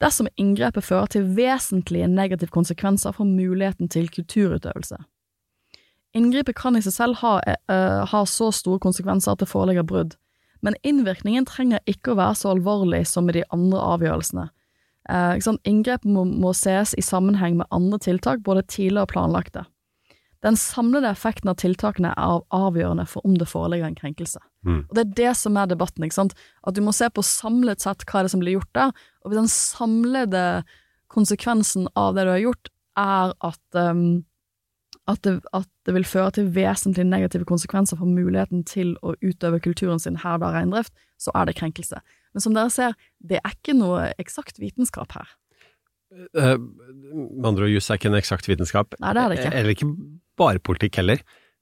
dersom 0.00 0.30
inngrepet 0.40 0.86
fører 0.86 1.10
til 1.12 1.26
vesentlige 1.36 2.08
negative 2.08 2.54
konsekvenser 2.54 3.12
for 3.12 3.28
muligheten 3.28 3.90
til 3.92 4.08
kulturutøvelse. 4.08 4.96
Inngrepet 6.16 6.56
kan 6.58 6.78
i 6.78 6.82
seg 6.82 6.94
selv 6.94 7.20
ha, 7.20 7.34
uh, 7.44 8.00
ha 8.08 8.22
så 8.26 8.48
store 8.54 8.80
konsekvenser 8.82 9.34
at 9.34 9.42
det 9.42 9.50
foreligger 9.50 9.84
brudd, 9.86 10.16
men 10.64 10.76
innvirkningen 10.82 11.46
trenger 11.48 11.84
ikke 11.88 12.14
å 12.14 12.18
være 12.18 12.38
så 12.40 12.54
alvorlig 12.54 13.04
som 13.08 13.28
i 13.28 13.36
de 13.36 13.44
andre 13.54 13.82
avgjørelsene. 13.94 14.46
Uh, 15.10 15.36
sant? 15.44 15.60
Inngrepet 15.68 16.08
må, 16.08 16.24
må 16.24 16.54
ses 16.56 16.96
i 16.98 17.04
sammenheng 17.04 17.60
med 17.60 17.68
andre 17.70 18.00
tiltak, 18.02 18.42
både 18.46 18.66
tidligere 18.66 19.06
og 19.06 19.12
planlagte. 19.14 19.64
Den 20.44 20.56
samlede 20.56 21.10
effekten 21.12 21.50
av 21.52 21.58
tiltakene 21.60 22.14
er 22.16 22.38
avgjørende 22.56 23.04
for 23.08 23.26
om 23.28 23.34
det 23.36 23.48
foreligger 23.50 23.90
en 23.90 23.98
krenkelse. 23.98 24.40
Mm. 24.64 24.82
Og 24.88 24.94
Det 24.96 25.02
er 25.02 25.14
det 25.18 25.32
som 25.36 25.58
er 25.60 25.68
debatten, 25.68 26.04
ikke 26.06 26.16
sant? 26.16 26.34
at 26.64 26.76
du 26.76 26.80
må 26.84 26.94
se 26.96 27.10
på 27.12 27.24
samlet 27.24 27.84
sett 27.84 28.06
hva 28.08 28.20
er 28.20 28.28
det 28.28 28.32
som 28.32 28.40
blir 28.40 28.56
gjort 28.56 28.72
der, 28.78 28.94
og 29.24 29.36
den 29.36 29.50
samlede 29.52 30.64
konsekvensen 31.12 31.90
av 31.98 32.14
det 32.16 32.24
du 32.24 32.32
har 32.32 32.44
gjort, 32.44 32.70
er 33.00 33.34
at, 33.44 33.60
um, 33.76 34.24
at, 35.10 35.20
det, 35.26 35.40
at 35.52 35.68
det 35.86 35.94
vil 35.98 36.08
føre 36.08 36.32
til 36.38 36.48
vesentlig 36.54 37.04
negative 37.08 37.44
konsekvenser 37.48 38.00
for 38.00 38.08
muligheten 38.08 38.64
til 38.64 38.94
å 39.02 39.16
utøve 39.20 39.60
kulturen 39.60 40.00
sin 40.00 40.20
her 40.24 40.40
da 40.40 40.54
reindrift, 40.54 40.94
så 41.20 41.34
er 41.36 41.50
det 41.50 41.58
krenkelse. 41.60 42.00
Men 42.32 42.44
som 42.44 42.56
dere 42.56 42.72
ser, 42.72 42.96
det 43.18 43.42
er 43.42 43.54
ikke 43.58 43.76
noe 43.76 44.08
eksakt 44.22 44.60
vitenskap 44.62 45.12
her. 45.18 45.28
Eh, 46.10 46.56
Med 46.58 47.46
andre 47.46 47.66
ord, 47.66 47.72
juss 47.72 47.90
er 47.90 47.98
ikke 48.00 48.10
en 48.10 48.18
eksakt 48.18 48.48
vitenskap. 48.50 48.96
Nei, 49.02 49.14
det 49.14 49.22
er 49.22 49.32
det 49.32 49.38
ikke. 49.38 49.52
Eller 49.58 49.74
ikke 49.76 49.90
bare 50.40 50.62
politikk 50.64 51.00
heller. 51.02 51.20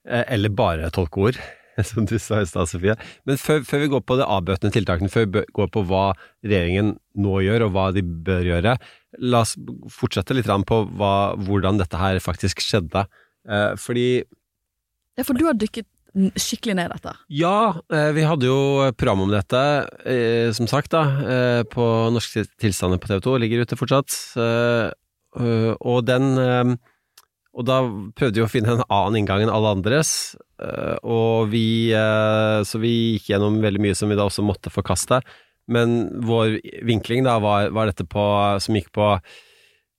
Eh, 0.08 0.24
Eller 0.34 0.48
bare 0.54 0.88
tolkeord, 0.94 1.36
som 1.90 2.06
du 2.08 2.16
sa 2.22 2.40
i 2.42 2.46
stad, 2.48 2.70
Sofie. 2.70 2.94
Men 3.28 3.36
før, 3.38 3.60
før 3.66 3.82
vi 3.84 3.90
går 3.92 4.04
på 4.08 4.16
det 4.18 4.26
avbøtende 4.30 4.72
tiltakene, 4.74 5.10
før 5.12 5.26
vi 5.28 5.42
går 5.58 5.68
på 5.74 5.84
hva 5.90 6.06
regjeringen 6.46 6.94
nå 7.18 7.36
gjør, 7.44 7.66
og 7.68 7.74
hva 7.76 7.88
de 7.96 8.02
bør 8.06 8.46
gjøre, 8.52 8.78
la 9.18 9.42
oss 9.44 9.54
fortsette 9.92 10.34
litt 10.36 10.48
på 10.68 10.80
hva, 10.98 11.12
hvordan 11.46 11.78
dette 11.82 12.00
her 12.00 12.18
faktisk 12.24 12.62
skjedde. 12.64 13.04
Eh, 13.48 13.74
Fordi 13.80 14.08
Ja, 15.18 15.24
for 15.26 15.34
du 15.34 15.46
har 15.48 15.56
dykket 15.58 15.86
skikkelig 16.38 16.74
ned 16.78 16.88
i 16.88 16.94
dette. 16.96 17.12
ja, 17.36 17.74
eh, 17.92 18.10
vi 18.16 18.24
hadde 18.26 18.46
jo 18.48 18.90
program 18.96 19.20
om 19.26 19.30
dette, 19.30 19.60
som 20.56 20.66
sagt, 20.66 20.90
da, 20.90 21.02
på 21.70 21.84
Norske 22.14 22.46
tilstander 22.58 22.98
på 22.98 23.10
TV 23.10 23.20
2, 23.26 23.34
ligger 23.42 23.62
ute 23.66 23.76
fortsatt. 23.78 24.14
Og 25.36 25.98
den 26.08 26.78
Og 27.58 27.66
da 27.66 27.80
prøvde 28.14 28.38
vi 28.38 28.44
å 28.44 28.50
finne 28.50 28.76
en 28.76 28.86
annen 28.86 29.18
inngang 29.20 29.42
enn 29.42 29.52
alle 29.52 29.74
andres, 29.74 30.36
eh, 30.62 30.94
og 31.02 31.50
vi 31.50 31.90
eh, 31.90 32.62
Så 32.62 32.78
vi 32.78 32.94
gikk 33.16 33.32
gjennom 33.32 33.58
veldig 33.64 33.82
mye 33.82 33.98
som 33.98 34.10
vi 34.10 34.18
da 34.18 34.28
også 34.28 34.46
måtte 34.46 34.70
forkaste. 34.70 35.20
Men 35.68 35.98
vår 36.24 36.60
vinkling 36.86 37.26
da 37.26 37.36
var, 37.42 37.72
var 37.74 37.90
dette 37.90 38.06
på, 38.08 38.24
som 38.62 38.78
gikk 38.78 38.92
på 38.94 39.12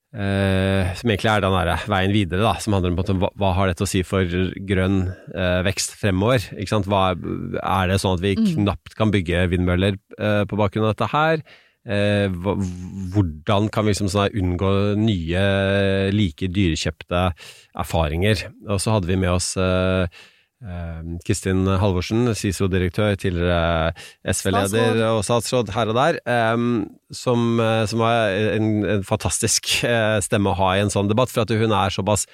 Uh, 0.09 0.89
Som 0.97 1.11
egentlig 1.11 1.29
er 1.29 1.43
den 1.43 1.53
der 1.53 1.83
veien 1.85 2.13
videre, 2.15 2.41
da, 2.41 2.55
som 2.57 2.73
handler 2.73 2.89
om 2.89 2.95
på 2.97 3.03
måte, 3.03 3.15
hva, 3.21 3.27
hva 3.37 3.51
har 3.53 3.69
dette 3.69 3.85
å 3.85 3.89
si 3.89 3.99
for 4.01 4.25
grønn 4.65 5.03
uh, 5.35 5.59
vekst 5.67 5.93
fremover? 5.99 6.47
Ikke 6.57 6.71
sant? 6.71 6.89
Hva, 6.89 7.11
er 7.13 7.91
det 7.91 7.99
sånn 8.01 8.17
at 8.17 8.23
vi 8.23 8.33
knapt 8.55 8.97
kan 8.97 9.13
bygge 9.13 9.45
vindmøller 9.51 9.99
uh, 10.17 10.49
på 10.49 10.57
bakgrunn 10.57 10.87
av 10.87 10.95
dette 10.95 11.11
her? 11.13 11.43
Eh, 11.89 12.29
hvordan 13.13 13.69
kan 13.73 13.85
vi 13.85 13.95
liksom 13.95 14.09
sånn 14.13 14.35
unngå 14.37 14.73
nye, 15.01 15.45
like 16.13 16.49
dyrekjøpte 16.53 17.29
erfaringer? 17.81 18.43
Og 18.69 18.81
så 18.83 18.93
hadde 18.93 19.09
vi 19.09 19.17
med 19.17 19.31
oss 19.33 19.55
eh, 19.57 20.05
eh, 20.61 20.99
Kristin 21.25 21.63
Halvorsen, 21.81 22.29
SISO-direktør, 22.37 23.17
tidligere 23.17 23.95
SV-leder 24.21 25.01
og 25.07 25.23
statsråd 25.25 25.73
her 25.73 25.89
og 25.89 25.97
der, 25.97 26.19
som, 27.15 27.63
som 27.89 28.05
var 28.05 28.37
en, 28.37 28.69
en 28.97 29.07
fantastisk 29.07 29.73
stemme 30.27 30.53
å 30.53 30.59
ha 30.61 30.75
i 30.75 30.83
en 30.83 30.93
sånn 30.93 31.09
debatt, 31.09 31.33
for 31.33 31.47
at 31.47 31.55
hun 31.57 31.73
er 31.73 31.95
såpass 31.95 32.27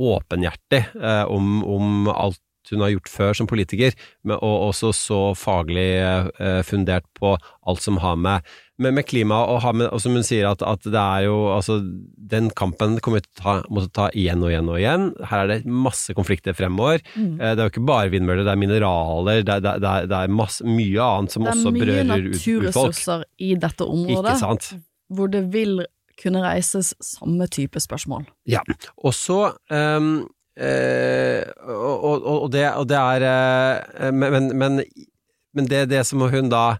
åpenhjertig 0.00 0.84
om, 1.28 1.58
om 1.66 2.06
alt 2.14 2.40
hun 2.74 2.82
har 2.84 2.92
gjort 2.94 3.08
før 3.10 3.36
som 3.38 3.46
politiker, 3.50 3.94
og 4.36 4.56
også 4.70 4.90
så 4.96 5.20
faglig 5.38 5.88
eh, 6.00 6.60
fundert 6.66 7.04
på 7.18 7.36
alt 7.66 7.82
som 7.84 7.98
har 8.02 8.16
med, 8.20 8.46
med, 8.80 8.94
med 8.96 9.04
klima 9.06 9.42
og, 9.50 9.58
har 9.64 9.74
med, 9.76 9.88
og 9.92 10.00
som 10.00 10.14
hun 10.16 10.24
sier 10.24 10.48
at, 10.48 10.62
at 10.64 10.86
det 10.88 10.96
er 11.00 11.26
jo 11.26 11.34
altså, 11.52 11.80
Den 12.30 12.48
kampen 12.56 12.94
kommer 13.04 13.20
vi 13.20 13.26
til 13.26 13.34
å 13.34 13.42
ta, 13.42 13.54
måtte 13.68 13.90
ta 13.98 14.06
igjen 14.16 14.40
og 14.46 14.48
igjen 14.52 14.70
og 14.72 14.78
igjen. 14.80 15.06
Her 15.28 15.42
er 15.44 15.50
det 15.50 15.58
masse 15.66 16.14
konflikter 16.16 16.54
fremover. 16.56 17.02
Mm. 17.16 17.34
Eh, 17.40 17.52
det 17.52 17.58
er 17.58 17.66
jo 17.66 17.72
ikke 17.74 17.86
bare 17.90 18.12
vindmøller, 18.14 18.46
det 18.46 18.54
er 18.54 18.60
mineraler, 18.62 19.42
det 19.44 19.56
er, 19.58 19.64
det 19.66 19.72
er, 19.74 19.82
det 19.84 19.90
er, 19.94 20.10
det 20.14 20.20
er 20.24 20.34
masse, 20.40 20.64
mye 20.64 21.06
annet 21.10 21.34
som 21.34 21.44
Det 21.44 21.52
er 21.56 21.62
mye 21.66 21.84
berører 21.84 22.04
ut- 22.04 22.28
urfolk. 22.30 22.34
naturressurser 22.40 23.24
i 23.38 23.54
dette 23.66 23.84
Ikke 23.84 23.96
området, 23.98 24.36
sant? 24.40 24.70
hvor 25.10 25.26
det 25.32 25.44
vil 25.52 25.82
kunne 26.20 26.42
reises 26.44 26.92
samme 27.02 27.46
type 27.50 27.80
spørsmål. 27.80 28.26
Ja, 28.48 28.60
og 29.00 29.14
så 29.16 29.38
ehm, 29.72 30.26
eh, 30.58 31.42
og, 31.66 31.96
og, 32.04 32.28
og, 32.44 32.46
det, 32.54 32.66
og 32.74 32.86
det 32.90 32.98
er 32.98 33.26
eh, 33.30 34.12
Men, 34.12 34.50
men, 34.58 34.80
men, 35.54 35.68
det, 35.70 35.88
det 35.92 36.04
som 36.08 36.22
hun 36.22 36.50
da 36.52 36.78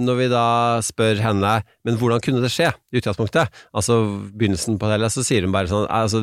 når 0.00 0.16
vi 0.16 0.26
da 0.32 0.46
spør 0.84 1.20
henne 1.20 1.58
Men 1.84 1.98
hvordan 2.00 2.22
kunne 2.24 2.40
det 2.40 2.52
skje, 2.54 2.70
i 2.72 3.00
utgangspunktet? 3.00 3.52
Altså 3.76 3.98
begynnelsen 4.32 4.78
på 4.80 4.88
det 4.88 5.10
så 5.12 5.24
sier 5.26 5.44
hun 5.44 5.52
bare 5.52 5.68
sånn 5.68 5.84
altså, 5.92 6.22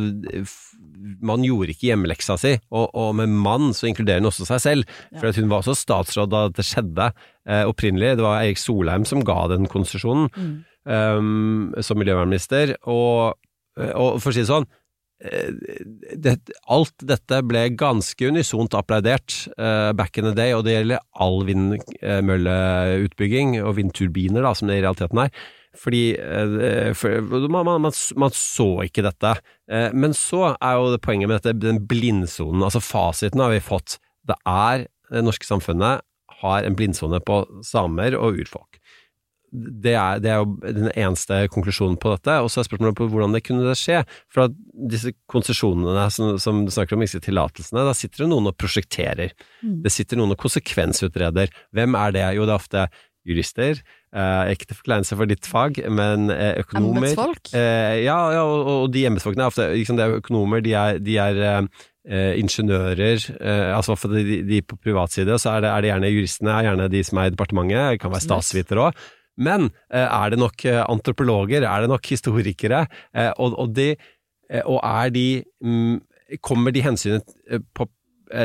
Man 1.22 1.46
gjorde 1.46 1.76
ikke 1.76 1.92
hjemmeleksa 1.92 2.38
si, 2.42 2.56
og, 2.74 2.90
og 2.98 3.14
med 3.20 3.30
mann 3.30 3.70
så 3.78 3.90
inkluderer 3.90 4.24
hun 4.24 4.32
også 4.32 4.48
seg 4.48 4.64
selv. 4.64 4.96
For 5.20 5.30
at 5.30 5.38
hun 5.40 5.52
var 5.52 5.62
også 5.62 5.78
statsråd 5.78 6.32
da 6.34 6.42
dette 6.50 6.66
skjedde 6.66 7.12
eh, 7.12 7.64
opprinnelig. 7.70 8.18
Det 8.20 8.26
var 8.26 8.42
Erik 8.42 8.60
Solheim 8.62 9.06
som 9.08 9.24
ga 9.28 9.38
den 9.52 9.70
konsesjonen 9.72 10.28
um, 10.90 11.72
som 11.86 12.00
miljøvernminister. 12.02 12.76
Og, 12.90 13.38
og 13.78 14.20
for 14.20 14.32
å 14.32 14.36
si 14.36 14.44
det 14.44 14.52
sånn 14.52 14.68
det, 15.20 16.38
alt 16.72 17.04
dette 17.04 17.42
ble 17.44 17.66
ganske 17.76 18.30
unisont 18.32 18.72
applaudert 18.78 19.50
uh, 19.60 19.92
back 19.92 20.18
in 20.18 20.24
the 20.30 20.36
day, 20.38 20.54
og 20.56 20.64
det 20.64 20.78
gjelder 20.78 21.04
all 21.20 21.44
vindmølleutbygging 21.50 23.58
og 23.60 23.76
vindturbiner, 23.82 24.48
da, 24.48 24.54
som 24.56 24.72
det 24.72 24.80
i 24.80 24.86
realiteten 24.86 25.20
er. 25.26 25.34
Fordi 25.78 26.04
eh, 26.18 26.92
for, 26.98 27.22
man, 27.52 27.68
man, 27.68 27.94
man, 28.18 28.34
så 28.34 28.70
ikke 28.88 29.06
dette. 29.06 29.36
Eh, 29.70 29.90
men 29.94 30.16
så 30.18 30.56
er 30.56 30.80
jo 30.80 30.94
det 30.96 31.02
poenget 31.06 31.30
med 31.30 31.40
dette, 31.40 31.60
den 31.62 31.84
blindsonen, 31.88 32.64
altså 32.66 32.82
fasiten 32.84 33.44
har 33.44 33.54
vi 33.54 33.62
fått. 33.64 34.00
Det 34.28 34.38
er 34.50 34.88
det 35.10 35.26
norske 35.26 35.48
samfunnet 35.48 36.06
har 36.40 36.64
en 36.64 36.78
blindsone 36.78 37.20
på 37.26 37.42
samer 37.66 38.16
og 38.18 38.40
urfolk. 38.42 38.80
Det 39.52 39.96
er, 39.98 40.22
det 40.24 40.32
er 40.32 40.42
jo 40.42 40.58
den 40.62 40.92
eneste 40.94 41.42
konklusjonen 41.54 41.98
på 42.02 42.14
dette. 42.14 42.38
Og 42.44 42.52
så 42.52 42.62
er 42.62 42.70
spørsmålet 42.70 42.98
på 43.00 43.10
hvordan 43.12 43.36
det 43.36 43.44
kunne 43.48 43.76
skje. 43.78 44.04
For 44.34 44.48
at 44.48 44.58
disse 44.92 45.14
konsesjonene 45.32 46.08
som, 46.14 46.38
som 46.42 46.64
du 46.66 46.74
snakker 46.74 46.98
om, 46.98 47.06
disse 47.06 47.22
tillatelsene, 47.24 47.86
da 47.88 47.96
sitter 47.98 48.26
det 48.26 48.32
noen 48.34 48.52
og 48.52 48.58
prosjekterer. 48.62 49.36
Det 49.84 49.94
sitter 49.94 50.20
noen 50.20 50.36
og 50.36 50.42
konsekvensutreder. 50.42 51.54
Hvem 51.76 51.98
er 52.00 52.18
det? 52.18 52.26
Jo, 52.38 52.48
det 52.50 52.56
er 52.56 52.64
ofte 52.64 52.88
jurister. 53.28 53.82
Eh, 54.16 54.52
ikke 54.56 54.70
til 54.70 54.80
forkleinelse 54.80 55.18
for 55.20 55.30
ditt 55.30 55.46
fag, 55.46 55.78
men 55.94 56.32
eh, 56.34 56.56
økonomer. 56.64 57.04
Embetsfolk? 57.04 57.52
Eh, 57.54 58.00
ja, 58.06 58.18
ja, 58.34 58.42
og, 58.42 58.72
og 58.74 58.90
de 58.94 59.06
embetsfolkene 59.10 59.46
er 59.46 59.52
ofte 59.52 59.70
liksom, 59.76 60.00
det 60.00 60.06
er 60.06 60.18
økonomer, 60.18 60.64
de 60.66 60.74
er, 60.74 61.02
de 61.04 61.18
er 61.22 61.42
eh, 61.46 61.86
eh, 62.10 62.32
ingeniører, 62.42 63.28
eh, 63.38 63.70
altså 63.76 63.98
for 64.00 64.16
de, 64.18 64.42
de 64.48 64.64
på 64.66 64.80
privat 64.82 65.14
side, 65.14 65.38
så 65.42 65.56
er 65.56 65.66
det, 65.66 65.72
er 65.74 65.86
det 65.86 65.92
gjerne 65.92 66.12
juristene, 66.16 66.56
er 66.56 66.70
gjerne 66.72 66.90
de 66.96 67.04
som 67.06 67.22
er 67.22 67.30
i 67.30 67.36
departementet, 67.36 67.86
det 67.94 68.02
kan 68.02 68.16
være 68.16 68.26
statsvitere 68.26 68.90
òg. 68.90 69.08
Men 69.40 69.70
eh, 69.88 70.06
er 70.06 70.34
det 70.34 70.40
nok 70.42 70.66
eh, 70.68 70.82
antropologer, 70.84 71.64
er 71.64 71.86
det 71.86 71.92
nok 71.92 72.12
historikere, 72.12 72.86
eh, 73.16 73.32
og, 73.38 73.56
og, 73.60 73.74
de, 73.76 73.94
og 74.66 74.80
er 74.84 75.16
de 75.16 75.28
mm, 75.64 75.98
Kommer 76.46 76.70
de 76.70 76.84
hensynene 76.86 77.58
på, 77.74 77.88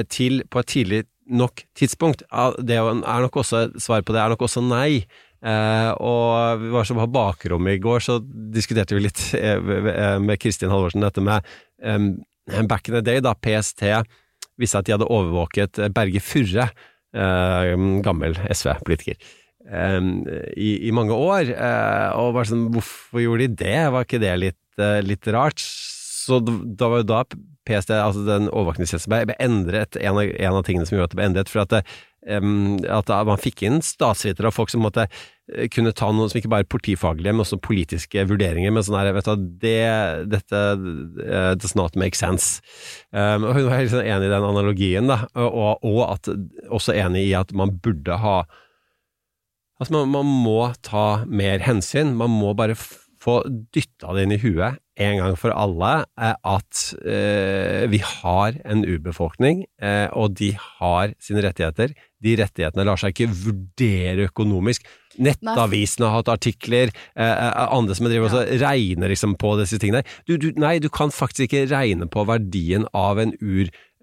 til 0.09 0.39
på 0.49 0.63
et 0.63 0.69
tidlig 0.73 1.03
nok 1.29 1.61
tidspunkt? 1.77 2.23
Det 2.65 2.79
er 2.79 3.21
nok 3.21 3.37
også 3.37 3.67
Svaret 3.77 4.07
på 4.09 4.15
det 4.17 4.23
er 4.23 4.33
nok 4.33 4.47
også 4.47 4.63
nei. 4.65 5.05
Eh, 5.45 5.91
og 6.01 6.63
vi 6.63 6.71
var 6.73 6.87
som 6.89 6.97
på 6.97 7.11
bakrommet 7.13 7.77
i 7.77 7.83
går, 7.85 8.01
så 8.01 8.17
diskuterte 8.55 8.97
vi 8.97 9.05
litt 9.05 9.21
eh, 9.37 9.61
med 10.23 10.41
Kristin 10.41 10.73
Halvorsen 10.73 11.05
dette 11.05 11.25
med 11.25 11.45
em, 11.85 12.15
Back 12.69 12.89
in 12.89 12.97
the 12.97 13.03
day, 13.05 13.21
da 13.25 13.35
PST 13.37 13.85
visste 14.61 14.81
at 14.81 14.89
de 14.89 14.95
hadde 14.95 15.09
overvåket 15.09 15.81
Berge 15.93 16.23
Furre, 16.25 16.71
eh, 17.17 17.75
gammel 18.05 18.39
SV-politiker, 18.53 19.21
em, 19.71 20.13
i, 20.57 20.77
i 20.89 20.93
mange 20.95 21.17
år. 21.17 21.51
Uh, 21.55 22.09
og 22.21 22.37
bare 22.39 22.51
sånn, 22.51 22.69
hvorfor 22.75 23.25
gjorde 23.25 23.49
de 23.49 23.65
det? 23.65 23.81
Var 23.95 24.07
ikke 24.07 24.23
det 24.23 24.37
litt, 24.41 24.63
uh, 24.83 25.01
litt 25.05 25.29
rart? 25.35 25.63
Så 25.65 26.41
da 26.41 26.89
var 26.89 27.03
jo 27.03 27.11
da 27.11 27.25
PST, 27.69 27.95
altså 27.97 28.25
den 28.27 28.51
overvåkningstjenesten, 28.53 29.13
ble, 29.13 29.37
endret, 29.41 29.97
en 29.97 30.19
av, 30.19 30.25
en 30.25 30.59
av 30.59 30.67
tingene 30.67 30.89
som 30.89 30.99
gjorde 30.99 31.09
at 31.09 31.15
det 31.15 31.21
ble 31.21 31.29
endret, 31.31 31.53
for 31.53 31.63
at, 31.63 31.73
det, 31.73 31.81
em, 32.29 32.77
at 32.93 33.13
man 33.29 33.41
fikk 33.41 33.65
inn 33.65 33.81
statsvitere 33.85 34.51
og 34.51 34.57
folk 34.57 34.73
som 34.73 34.85
måtte 34.85 35.07
eh, 35.07 35.69
kunne 35.73 35.95
ta 35.97 36.11
noe 36.13 36.29
som 36.29 36.41
ikke 36.41 36.51
bare 36.53 36.67
er 36.67 36.73
politifaglige, 36.75 37.33
men 37.33 37.45
også 37.45 37.61
politiske 37.65 38.27
vurderinger. 38.29 38.75
Men 38.75 38.85
sånn 38.85 38.99
her, 39.01 39.13
vet 39.17 39.31
du, 39.31 39.47
det, 39.65 39.79
dette 40.35 40.65
eh, 41.25 41.53
does 41.61 41.73
not 41.79 41.97
make 42.01 42.21
sense. 42.21 42.61
Um, 43.17 43.49
hun 43.49 43.65
var 43.71 43.81
helt 43.81 43.95
sånn 43.95 44.05
enig 44.05 44.29
i 44.29 44.35
den 44.35 44.51
analogien, 44.53 45.09
da, 45.09 45.23
og, 45.41 45.81
og 45.81 46.03
at, 46.11 46.33
også 46.69 46.97
enig 47.01 47.31
i 47.31 47.35
at 47.39 47.57
man 47.57 47.79
burde 47.85 48.21
ha 48.21 48.43
Altså, 49.81 49.93
man, 49.97 50.13
man 50.15 50.29
må 50.45 50.59
ta 50.87 51.25
mer 51.27 51.65
hensyn. 51.65 52.15
Man 52.19 52.31
må 52.31 52.55
bare 52.57 52.77
få 53.25 53.41
dytta 53.75 54.15
det 54.15 54.27
inn 54.27 54.37
i 54.37 54.43
huet 54.43 54.81
en 55.01 55.19
gang 55.19 55.37
for 55.39 55.51
alle 55.57 56.05
eh, 56.23 56.35
at 56.47 56.83
eh, 57.03 57.85
vi 57.91 57.99
har 58.05 58.59
en 58.63 58.85
urbefolkning, 58.87 59.65
eh, 59.83 60.07
og 60.15 60.37
de 60.39 60.53
har 60.55 61.15
sine 61.23 61.43
rettigheter. 61.43 61.95
De 62.23 62.37
rettighetene 62.39 62.87
lar 62.87 63.01
seg 63.01 63.15
ikke 63.15 63.33
vurdere 63.33 64.29
økonomisk. 64.29 64.87
Nettavisene 65.19 66.09
har 66.09 66.21
hatt 66.21 66.31
artikler, 66.37 66.95
eh, 67.19 67.33
eh, 67.33 67.65
andre 67.75 67.97
som 67.99 68.07
driver 68.07 68.31
også 68.31 68.61
regner 68.63 69.11
liksom 69.11 69.35
på 69.41 69.57
disse 69.59 69.81
tingene. 69.83 70.05
Du, 70.29 70.37
du, 70.39 70.53
nei, 70.61 70.77
du 70.83 70.91
kan 70.93 71.15
faktisk 71.15 71.49
ikke 71.49 71.67
regne 71.75 72.07
på 72.11 72.27
verdien 72.31 72.87
av 72.95 73.19
en 73.23 73.35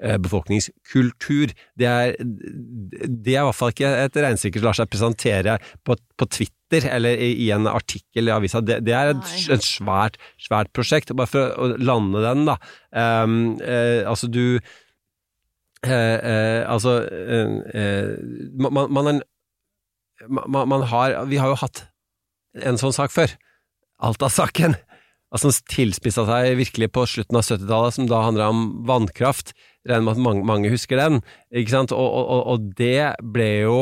urbefolkningskultur. 0.01 1.53
Det 1.77 1.87
er, 1.87 2.15
det 2.19 3.35
er 3.35 3.41
i 3.41 3.45
hvert 3.47 3.57
fall 3.57 3.73
ikke 3.73 3.91
et 4.05 4.17
regnestykke 4.17 4.59
som 4.61 4.67
lar 4.69 4.79
seg 4.79 4.91
presentere 4.91 5.57
på, 5.87 5.97
på 6.17 6.27
Twitter 6.33 6.87
eller 6.91 7.19
i, 7.19 7.31
i 7.45 7.49
en 7.55 7.67
artikkel 7.69 8.29
i 8.29 8.33
avisa. 8.33 8.61
Det, 8.65 8.79
det 8.87 8.95
er 8.97 9.13
et, 9.13 9.33
et 9.57 9.65
svært, 9.65 10.17
svært 10.41 10.71
prosjekt. 10.75 11.13
Bare 11.17 11.29
for 11.29 11.51
å 11.55 11.71
lande 11.81 12.23
den, 12.25 12.45
da. 12.49 12.57
Um, 12.91 13.35
uh, 13.61 14.07
altså, 14.09 14.29
du 14.31 14.59
uh, 15.87 15.89
uh, 15.89 16.61
Altså 16.69 16.97
eh, 17.09 17.53
eh, 17.81 18.09
man, 18.59 18.85
man, 18.93 19.07
er- 19.13 19.25
man, 20.29 20.67
man 20.69 20.83
har 20.91 21.23
Vi 21.31 21.39
har 21.41 21.49
jo 21.53 21.61
hatt 21.63 21.85
en 22.61 22.79
sånn 22.79 22.95
sak 22.95 23.13
før. 23.13 23.31
Alta-saken. 24.03 24.75
Altså, 25.31 25.53
tilspissa 25.71 26.25
seg 26.27 26.57
virkelig 26.59 26.89
på 26.91 27.05
slutten 27.07 27.37
av 27.39 27.45
70-tallet, 27.47 27.95
som 27.95 28.07
da 28.09 28.25
handla 28.25 28.49
om 28.51 28.65
vannkraft. 28.89 29.53
Regner 29.87 30.05
med 30.05 30.13
at 30.17 30.21
mange, 30.21 30.45
mange 30.45 30.69
husker 30.73 30.99
den. 30.99 31.21
Ikke 31.53 31.73
sant? 31.73 31.91
Og, 31.91 32.05
og, 32.05 32.25
og- 32.35 32.47
og 32.55 32.71
det 32.77 33.15
ble 33.33 33.49
jo 33.63 33.77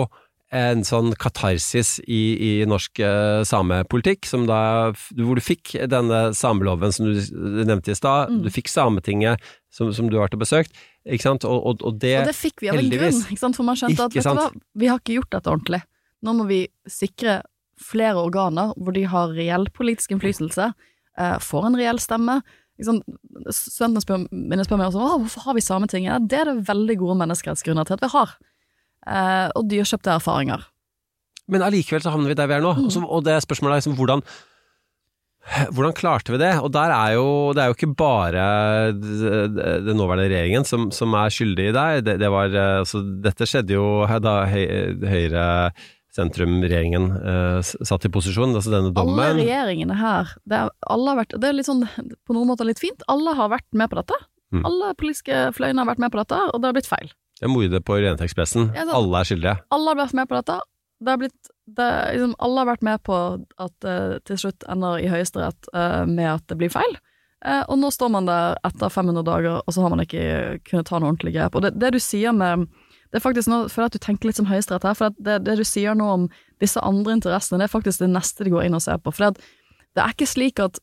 en 0.51 0.79
sånn 0.81 1.11
katarsis 1.21 1.99
i, 2.09 2.21
i 2.41 2.65
norsk 2.65 2.97
eh, 3.05 3.43
samepolitikk, 3.45 4.25
som 4.25 4.47
da, 4.49 4.89
hvor 5.19 5.37
du 5.37 5.41
fikk 5.45 5.75
denne 5.91 6.31
sameloven 6.33 6.89
som 6.95 7.05
du 7.05 7.19
nevnte 7.69 7.91
i 7.93 7.97
stad. 7.99 8.31
Du 8.41 8.49
fikk 8.49 8.71
Sametinget, 8.71 9.37
som, 9.69 9.91
som 9.93 10.09
du 10.09 10.17
har 10.17 10.31
til 10.33 10.41
besøkt. 10.41 10.73
Ikke 11.05 11.21
sant? 11.27 11.45
Og, 11.45 11.59
og, 11.69 11.83
og 11.85 11.99
det, 12.01 12.15
Og 12.23 12.31
det 12.31 12.35
fikk 12.39 12.63
vi 12.65 12.71
av 12.71 12.79
en 12.81 12.89
grunn, 12.89 13.21
ikke 13.29 13.43
sant? 13.43 13.59
for 13.59 13.67
man 13.67 13.77
skjønte 13.77 14.07
at 14.09 14.17
hva, 14.25 14.47
vi 14.81 14.89
har 14.89 14.97
ikke 15.03 15.19
gjort 15.19 15.29
dette 15.37 15.53
ordentlig. 15.53 15.83
Nå 16.25 16.33
må 16.39 16.47
vi 16.49 16.63
sikre 16.89 17.41
flere 17.79 18.17
organer 18.19 18.73
hvor 18.75 18.91
de 18.97 19.05
har 19.07 19.29
reell 19.37 19.69
politisk 19.71 20.11
innflytelse, 20.17 20.71
eh, 21.19 21.37
får 21.45 21.69
en 21.69 21.77
reell 21.79 22.01
stemme. 22.01 22.39
Sant? 22.85 23.03
Studentene 23.55 24.01
spør, 24.03 24.25
mine 24.31 24.63
spør 24.65 24.77
meg 24.81 24.87
også 24.91 25.07
hvorfor 25.23 25.45
har 25.47 25.55
vi 25.57 25.61
Sametinget. 25.65 26.11
Ja, 26.11 26.19
Det 26.19 26.39
er 26.39 26.45
det 26.53 26.67
veldig 26.67 26.97
gode 27.01 27.17
menneskerettsgrunner 27.23 27.85
til 27.89 27.97
at 27.97 28.01
vi 28.05 28.11
har. 28.13 28.35
Eh, 29.07 29.47
og 29.55 29.67
dyrkjøpte 29.71 30.13
erfaringer. 30.15 30.63
Men 31.49 31.61
allikevel 31.65 32.01
så 32.03 32.11
havner 32.13 32.29
vi 32.29 32.37
der 32.37 32.47
vi 32.47 32.53
er 32.59 32.61
nå. 32.61 32.75
Og 32.85 32.91
så- 32.91 33.03
Og 33.09 33.23
det 33.25 33.41
spørsmålet 33.43 33.73
er 33.75 33.81
liksom 33.81 33.97
hvordan 33.97 34.21
hvordan 35.73 35.93
klarte 35.97 36.29
vi 36.33 36.37
det? 36.37 36.51
Og 36.61 36.69
der 36.71 36.91
er 36.93 37.13
jo, 37.15 37.53
det 37.53 37.61
er 37.63 37.67
jo 37.71 37.73
ikke 37.77 37.95
bare 37.97 38.91
den 38.93 39.97
nåværende 39.97 40.27
regjeringen 40.29 40.65
som, 40.67 40.91
som 40.91 41.13
er 41.17 41.31
skyldig 41.33 41.69
i 41.69 41.71
det. 41.73 42.05
det, 42.05 42.19
det 42.19 42.29
var, 42.29 42.51
eh, 42.53 42.79
altså, 42.83 43.01
dette 43.23 43.47
skjedde 43.49 43.73
jo 43.73 44.05
da 44.21 44.45
høy- 44.45 44.99
Høyre 45.09 45.45
sentrum-regjeringen 46.19 47.07
eh, 47.17 47.59
satt 47.63 48.05
i 48.05 48.11
posisjon, 48.13 48.53
altså 48.53 48.73
denne 48.75 48.91
dommen 48.95 49.17
Alle 49.23 49.39
regjeringene 49.39 49.97
her, 49.99 50.35
det 50.45 50.59
er, 50.65 50.73
har 50.85 51.21
vært, 51.23 51.37
det 51.39 51.49
er 51.49 51.57
litt 51.57 51.69
sånn, 51.69 51.85
på 52.27 52.35
noen 52.35 52.51
måter 52.51 52.67
litt 52.67 52.81
fint, 52.83 53.01
alle 53.11 53.33
har 53.39 53.51
vært 53.55 53.67
med 53.73 53.91
på 53.91 53.99
dette. 54.01 54.17
Mm. 54.53 54.63
Alle 54.65 54.93
politiske 54.97 55.41
fløyene 55.57 55.83
har 55.83 55.89
vært 55.91 56.03
med 56.03 56.13
på 56.13 56.21
dette, 56.21 56.39
og 56.49 56.61
det 56.61 56.69
har 56.69 56.77
blitt 56.77 56.89
feil. 56.89 57.11
Det 57.39 57.47
er 57.47 57.53
mordet 57.53 57.83
på 57.87 57.95
Orientekspressen. 57.95 58.73
Ja. 58.75 58.87
Alle 58.91 59.21
er 59.21 59.29
skyldige. 59.29 59.55
alle 59.71 59.93
har 59.93 59.99
vært 60.01 60.17
med 60.17 60.29
på 60.29 60.35
dette. 60.35 60.57
Det 60.99 61.13
har 61.13 61.21
blitt, 61.21 61.51
det, 61.77 61.91
liksom, 62.15 62.33
alle 62.43 62.59
har 62.59 62.67
vært 62.73 62.83
med 62.83 63.03
på 63.07 63.19
at 63.63 63.75
det 63.85 63.99
til 64.27 64.41
slutt 64.41 64.65
ender 64.67 64.99
i 64.99 65.07
Høyesterett 65.07 65.69
uh, 65.71 66.03
med 66.09 66.27
at 66.33 66.43
det 66.51 66.57
blir 66.59 66.73
feil. 66.73 66.97
Uh, 67.39 67.63
og 67.71 67.77
nå 67.79 67.91
står 67.95 68.11
man 68.11 68.27
der 68.27 68.59
etter 68.67 68.91
500 68.91 69.23
dager, 69.23 69.61
og 69.63 69.71
så 69.71 69.85
har 69.85 69.93
man 69.93 70.03
ikke 70.03 70.59
kunnet 70.67 70.89
ta 70.89 70.99
noe 70.99 71.13
ordentlig 71.13 71.37
grep. 71.37 71.55
Og 71.55 71.63
det, 71.63 71.77
det 71.79 71.93
du 71.95 72.01
sier 72.03 72.35
med 72.35 72.67
Det 73.09 73.17
er 73.17 73.23
faktisk 73.23 73.49
nå, 73.49 73.63
føler 73.73 73.89
at 73.89 73.95
du 73.97 74.03
tenker 74.03 74.29
litt 74.29 74.37
som 74.37 74.49
Høyesterett 74.49 74.85
her, 74.85 74.97
for 74.97 75.15
det, 75.17 75.39
det 75.47 75.57
du 75.57 75.65
sier 75.65 75.97
nå 75.97 76.09
om 76.13 76.27
disse 76.61 76.81
andre 76.85 77.15
interessene, 77.17 77.61
det 77.61 77.69
er 77.69 77.73
faktisk 77.73 78.03
det 78.03 78.11
neste 78.11 78.45
de 78.45 78.53
går 78.53 78.67
inn 78.67 78.77
og 78.77 78.83
ser 78.85 78.99
på. 79.01 79.13
For 79.15 79.29
det, 79.29 79.47
det 79.97 80.03
er 80.03 80.13
ikke 80.15 80.29
slik 80.29 80.61
at 80.63 80.81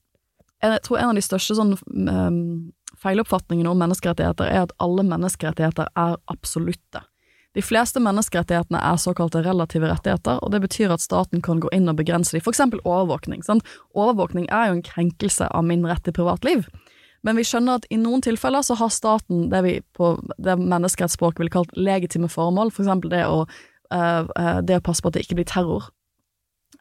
Jeg 0.64 0.80
tror 0.86 0.96
en 0.98 1.10
av 1.12 1.18
de 1.18 1.22
største 1.22 1.54
sånn 1.54 1.74
um, 2.08 2.72
feiloppfatningene 2.96 3.68
om 3.68 3.76
menneskerettigheter 3.78 4.48
er 4.48 4.62
at 4.64 4.72
alle 4.82 5.04
menneskerettigheter 5.04 5.90
er 5.92 6.16
absolutte. 6.32 7.02
De 7.56 7.62
fleste 7.64 8.00
menneskerettighetene 8.04 8.80
er 8.80 8.98
såkalte 9.00 9.40
relative 9.44 9.88
rettigheter, 9.88 10.40
og 10.44 10.52
det 10.52 10.62
betyr 10.64 10.92
at 10.92 11.04
staten 11.04 11.44
kan 11.44 11.60
gå 11.60 11.70
inn 11.76 11.88
og 11.88 11.96
begrense 12.00 12.34
dem, 12.34 12.44
eksempel 12.44 12.82
overvåkning. 12.84 13.44
Sant? 13.44 13.64
Overvåkning 13.96 14.48
er 14.52 14.70
jo 14.70 14.78
en 14.78 14.84
krenkelse 14.84 15.48
av 15.52 15.64
min 15.64 15.84
rett 15.88 16.04
til 16.08 16.16
privatliv. 16.16 16.66
Men 17.26 17.38
vi 17.40 17.44
skjønner 17.46 17.80
at 17.80 17.86
i 17.90 17.98
noen 17.98 18.22
tilfeller 18.22 18.62
så 18.62 18.76
har 18.78 18.92
staten 18.94 19.48
det 19.50 19.62
vi 19.66 19.74
på 19.98 20.14
det 20.38 20.54
menneskerettsspråket 20.62 21.42
ville 21.42 21.54
kalt 21.54 21.74
legitime 21.74 22.30
formål, 22.30 22.70
for 22.74 22.86
eksempel 22.86 23.10
det 23.10 23.24
å, 23.26 23.44
eh, 23.90 24.22
eh, 24.38 24.60
det 24.62 24.78
å 24.78 24.84
passe 24.86 25.02
på 25.02 25.10
at 25.10 25.18
det 25.18 25.26
ikke 25.26 25.40
blir 25.40 25.50
terror 25.50 25.90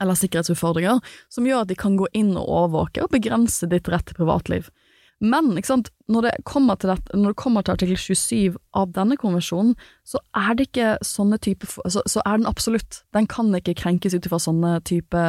eller 0.01 0.17
sikkerhetsutfordringer, 0.19 0.99
som 1.31 1.45
gjør 1.47 1.63
at 1.63 1.69
de 1.71 1.77
kan 1.79 1.95
gå 1.95 2.07
inn 2.13 2.33
og 2.35 2.49
overvåke 2.49 3.05
og 3.05 3.13
begrense 3.13 3.67
ditt 3.71 3.87
rett 3.87 4.05
til 4.09 4.17
privatliv. 4.17 4.67
Men 5.23 5.53
når, 5.55 6.21
det 6.25 6.33
kommer 6.43 6.75
til 6.75 6.91
dette, 6.91 7.15
når 7.15 7.31
det 7.31 7.39
kommer 7.39 7.63
til 7.63 7.75
artikkel 7.77 7.97
27 7.97 8.57
av 8.75 8.91
denne 8.97 9.15
konvensjonen, 9.15 9.77
så 10.03 10.19
er 10.35 10.57
det 10.57 10.67
ikke 10.67 10.89
sånne 11.07 11.39
type 11.39 11.69
så, 11.71 12.03
så 12.03 12.23
er 12.25 12.41
den 12.41 12.49
absolutt. 12.49 12.99
Den 13.15 13.29
kan 13.31 13.53
ikke 13.55 13.77
krenkes 13.79 14.17
ut 14.17 14.27
ifra 14.27 14.41
sånne 14.43 14.81
type 14.83 15.23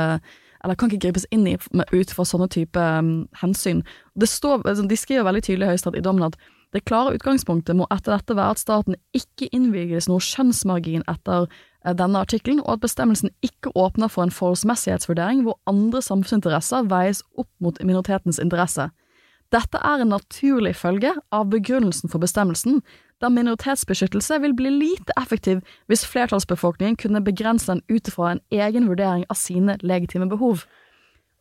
Eller 0.66 0.74
kan 0.74 0.90
ikke 0.90 1.07
gripes 1.07 1.29
inn 1.31 1.46
i 1.46 1.55
ut 1.55 2.11
fra 2.11 2.24
sånne 2.26 2.48
type 2.50 2.83
um, 2.98 3.29
hensyn. 3.38 3.85
Står, 4.18 4.64
altså, 4.66 4.83
de 4.90 4.98
skriver 4.98 5.29
veldig 5.29 5.44
tydelig 5.46 5.68
i 5.68 5.70
Høyesterett 5.70 6.00
i 6.00 6.02
dommen 6.02 6.26
at 6.26 6.35
det 6.74 6.83
klare 6.90 7.14
utgangspunktet 7.14 7.79
må 7.79 7.87
etter 7.94 8.16
dette 8.16 8.35
være 8.35 8.57
at 8.57 8.61
staten 8.61 8.98
ikke 9.14 9.46
innvilges 9.55 10.11
noe 10.11 10.20
skjønnsmargin 10.24 11.07
etter 11.07 11.46
eh, 11.46 11.94
denne 11.94 12.20
artikkelen, 12.26 12.59
og 12.64 12.74
at 12.74 12.83
bestemmelsen 12.83 13.31
ikke 13.46 13.70
åpner 13.79 14.11
for 14.11 14.26
en 14.26 14.35
forholdsmessighetsvurdering 14.35 15.44
hvor 15.46 15.61
andre 15.70 16.02
samfunnsinteresser 16.02 16.90
veies 16.90 17.22
opp 17.38 17.50
mot 17.62 17.79
minoritetens 17.87 18.42
interesse. 18.42 18.90
Dette 19.55 19.79
er 19.79 20.02
en 20.02 20.11
naturlig 20.11 20.74
følge 20.74 21.14
av 21.30 21.47
begrunnelsen 21.55 22.11
for 22.11 22.18
bestemmelsen, 22.18 22.82
der 23.20 23.32
minoritetsbeskyttelse 23.32 24.40
vil 24.42 24.54
bli 24.56 24.70
lite 24.70 25.14
effektiv 25.20 25.62
hvis 25.88 26.04
flertallsbefolkningen 26.06 26.98
kunne 27.00 27.24
begrense 27.24 27.70
den 27.72 27.82
ut 27.88 28.10
fra 28.12 28.34
en 28.34 28.42
egen 28.52 28.88
vurdering 28.90 29.24
av 29.30 29.40
sine 29.40 29.78
legitime 29.82 30.28
behov. 30.28 30.66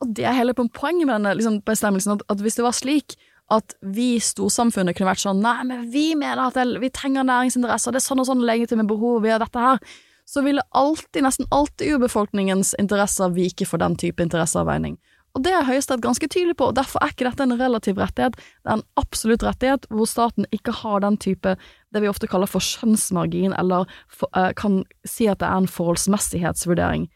Og 0.03 0.11
det 0.15 0.26
er 0.28 0.38
hele 0.38 0.55
poenget 0.55 1.07
med 1.07 1.15
denne 1.17 1.36
liksom, 1.36 1.61
bestemmelsen, 1.67 2.17
at, 2.17 2.23
at 2.30 2.43
hvis 2.43 2.59
det 2.59 2.65
var 2.65 2.76
slik 2.76 3.17
at 3.53 3.76
vi 3.95 4.15
storsamfunnet 4.23 4.97
kunne 4.97 5.11
vært 5.11 5.21
sånn 5.21 5.43
Nei, 5.43 5.59
men 5.69 5.86
vi 5.93 6.07
mener 6.17 6.47
at 6.47 6.57
det, 6.57 6.80
vi 6.82 6.89
trenger 6.89 7.28
næringsinteresser, 7.28 7.93
det 7.93 8.01
er 8.01 8.07
sånn 8.07 8.23
og 8.23 8.30
sånn 8.30 8.45
legitime 8.47 8.88
behov, 8.89 9.21
vi 9.23 9.34
har 9.34 9.43
dette 9.43 9.61
her. 9.61 9.82
Så 10.26 10.41
ville 10.41 10.63
alltid, 10.73 11.21
nesten 11.21 11.45
alltid 11.53 11.93
urbefolkningens 11.93 12.73
interesser 12.82 13.30
vike 13.36 13.67
for 13.69 13.82
den 13.82 13.93
type 14.01 14.23
interesseavveining. 14.26 14.97
Og 15.36 15.44
det 15.44 15.52
er 15.52 15.68
Høyesterett 15.68 16.04
ganske 16.04 16.28
tydelig 16.32 16.56
på, 16.56 16.70
og 16.72 16.78
derfor 16.78 17.04
er 17.04 17.12
ikke 17.12 17.28
dette 17.28 17.44
en 17.44 17.58
relativ 17.60 18.00
rettighet, 18.00 18.38
det 18.40 18.72
er 18.72 18.78
en 18.78 18.86
absolutt 19.00 19.44
rettighet 19.44 19.88
hvor 19.92 20.08
staten 20.08 20.48
ikke 20.56 20.72
har 20.80 21.04
den 21.04 21.18
type 21.20 21.58
det 21.92 22.04
vi 22.04 22.12
ofte 22.12 22.30
kaller 22.32 22.48
for 22.48 22.64
skjønnsmargin, 22.64 23.56
eller 23.60 23.90
for, 24.08 24.32
uh, 24.32 24.54
kan 24.56 24.84
si 25.08 25.28
at 25.32 25.42
det 25.44 25.50
er 25.50 25.64
en 25.64 25.72
forholdsmessighetsvurdering. 25.72 27.10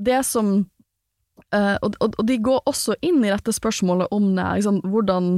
Det 0.00 0.22
som 0.24 0.54
uh, 1.52 1.76
og, 1.84 1.98
og, 2.00 2.22
de 2.28 2.38
går 2.40 2.64
også 2.68 2.96
inn 3.04 3.20
i 3.20 3.32
dette 3.32 3.52
spørsmålet 3.52 4.08
om 4.16 4.30
det, 4.32 4.48
liksom, 4.62 4.80
hvordan 4.88 5.34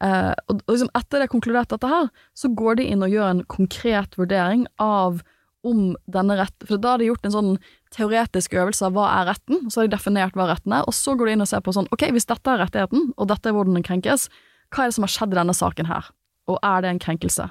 uh, 0.00 0.32
og, 0.48 0.62
og 0.64 0.72
liksom 0.72 0.92
etter 0.96 1.20
det 1.20 1.28
er 1.28 1.34
konkludert 1.34 1.76
dette 1.76 1.92
her, 1.92 2.08
så 2.32 2.52
går 2.56 2.80
de 2.80 2.88
inn 2.88 3.04
og 3.04 3.12
gjør 3.12 3.34
en 3.34 3.44
konkret 3.52 4.16
vurdering 4.20 4.64
av 4.80 5.20
om 5.66 5.90
denne 6.08 6.38
rett 6.38 6.64
For 6.64 6.80
da 6.80 6.94
har 6.94 7.02
de 7.02 7.10
gjort 7.10 7.26
en 7.28 7.34
sånn 7.34 7.50
teoretisk 7.94 8.54
øvelser 8.54 8.92
hva 8.94 9.08
er 9.18 9.28
retten, 9.32 9.66
så 9.70 9.80
har 9.80 9.88
de 9.88 9.96
definert 9.96 10.36
hva 10.38 10.48
retten 10.50 10.74
er, 10.76 10.86
og 10.86 10.94
så 10.96 11.16
går 11.18 11.30
de 11.30 11.36
inn 11.36 11.44
og 11.44 11.50
ser 11.50 11.62
på 11.66 11.74
sånn 11.74 11.90
ok, 11.94 12.06
hvis 12.14 12.28
dette 12.30 12.52
er 12.52 12.62
rettigheten, 12.62 13.12
og 13.16 13.30
dette 13.30 13.50
er 13.50 13.56
hvordan 13.56 13.78
den 13.78 13.86
krenkes, 13.86 14.28
hva 14.70 14.84
er 14.84 14.90
det 14.90 14.98
som 14.98 15.06
har 15.06 15.14
skjedd 15.14 15.34
i 15.34 15.40
denne 15.40 15.56
saken 15.56 15.90
her, 15.90 16.10
og 16.50 16.60
er 16.66 16.84
det 16.84 16.92
en 16.92 17.02
krenkelse? 17.02 17.48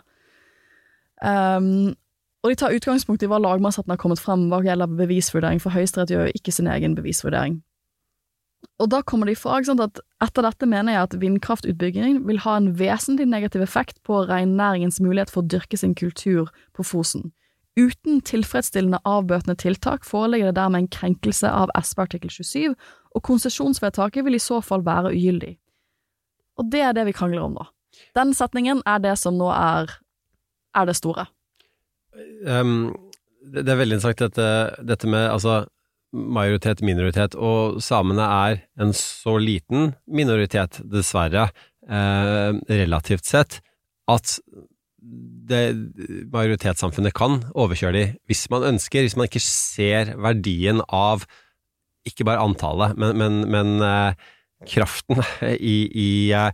Um, 1.20 1.98
og 2.40 2.54
de 2.54 2.60
tar 2.60 2.76
utgangspunkt 2.76 3.24
i 3.26 3.28
hva 3.28 3.42
lagmannsretten 3.44 3.92
har 3.92 4.00
kommet 4.00 4.22
frem 4.24 4.48
hva 4.52 4.62
gjelder 4.64 4.92
bevisvurdering, 5.02 5.60
for 5.60 5.76
Høyesterett 5.76 6.14
gjør 6.14 6.30
jo 6.30 6.40
ikke 6.40 6.56
sin 6.56 6.70
egen 6.72 6.96
bevisvurdering. 6.96 7.60
Og 8.80 8.88
da 8.92 9.02
kommer 9.08 9.28
de 9.28 9.36
fra 9.40 9.60
sant, 9.64 9.82
at 9.84 10.00
etter 10.24 10.44
dette 10.44 10.68
mener 10.68 10.96
jeg 10.96 11.08
at 11.08 11.18
vindkraftutbyggingen 11.20 12.22
vil 12.28 12.40
ha 12.46 12.56
en 12.60 12.72
vesentlig 12.80 13.28
negativ 13.28 13.64
effekt 13.64 14.00
på 14.08 14.24
reinnæringens 14.28 15.00
mulighet 15.04 15.32
for 15.32 15.44
å 15.44 15.52
dyrke 15.52 15.80
sin 15.80 15.96
kultur 16.00 16.52
på 16.76 16.86
Fosen. 16.88 17.32
Uten 17.80 18.20
tilfredsstillende 18.26 19.00
avbøtende 19.08 19.56
tiltak 19.62 20.06
foreligger 20.08 20.50
det 20.50 20.58
dermed 20.58 20.84
en 20.84 20.92
krenkelse 20.92 21.48
av 21.48 21.72
SB 21.80 22.04
artikkel 22.04 22.32
27, 22.34 22.76
og 23.16 23.26
konsesjonsvedtaket 23.26 24.26
vil 24.26 24.38
i 24.38 24.44
så 24.44 24.60
fall 24.66 24.84
være 24.86 25.14
ugyldig. 25.14 25.56
Og 26.60 26.72
det 26.74 26.82
er 26.84 26.96
det 26.98 27.06
vi 27.08 27.16
krangler 27.16 27.46
om 27.46 27.56
nå. 27.58 27.68
Den 28.18 28.34
setningen 28.38 28.82
er 28.90 29.02
det 29.04 29.16
som 29.22 29.38
nå 29.40 29.50
er, 29.54 29.92
er 30.76 30.90
det 30.90 30.98
store. 31.00 31.30
Um, 32.46 32.92
det, 33.46 33.64
det 33.64 33.74
er 33.74 33.80
veldig 33.80 34.00
interessant 34.00 34.26
dette, 34.28 34.50
dette 34.86 35.10
med 35.10 35.30
altså 35.30 35.64
majoritet, 36.14 36.82
minoritet, 36.82 37.36
og 37.38 37.80
samene 37.84 38.26
er 38.26 38.62
en 38.82 38.94
så 38.98 39.36
liten 39.42 39.94
minoritet, 40.10 40.82
dessverre, 40.90 41.50
eh, 41.86 42.58
relativt 42.70 43.30
sett, 43.30 43.60
at 44.10 44.40
det 45.50 45.64
majoritetssamfunnet 46.34 47.16
kan 47.18 47.40
overkjøre 47.58 47.96
de 47.98 48.06
hvis 48.30 48.46
man 48.54 48.68
ønsker, 48.74 49.06
hvis 49.06 49.18
man 49.20 49.30
ikke 49.30 49.44
ser 49.44 50.14
verdien 50.22 50.84
av 50.88 51.26
ikke 52.08 52.26
bare 52.28 52.44
antallet, 52.44 52.98
men, 53.00 53.18
men, 53.20 53.40
men 53.52 53.86
eh, 53.86 54.28
kraften 54.70 55.22
i, 55.74 55.78
i, 55.90 56.10
uh, 56.36 56.52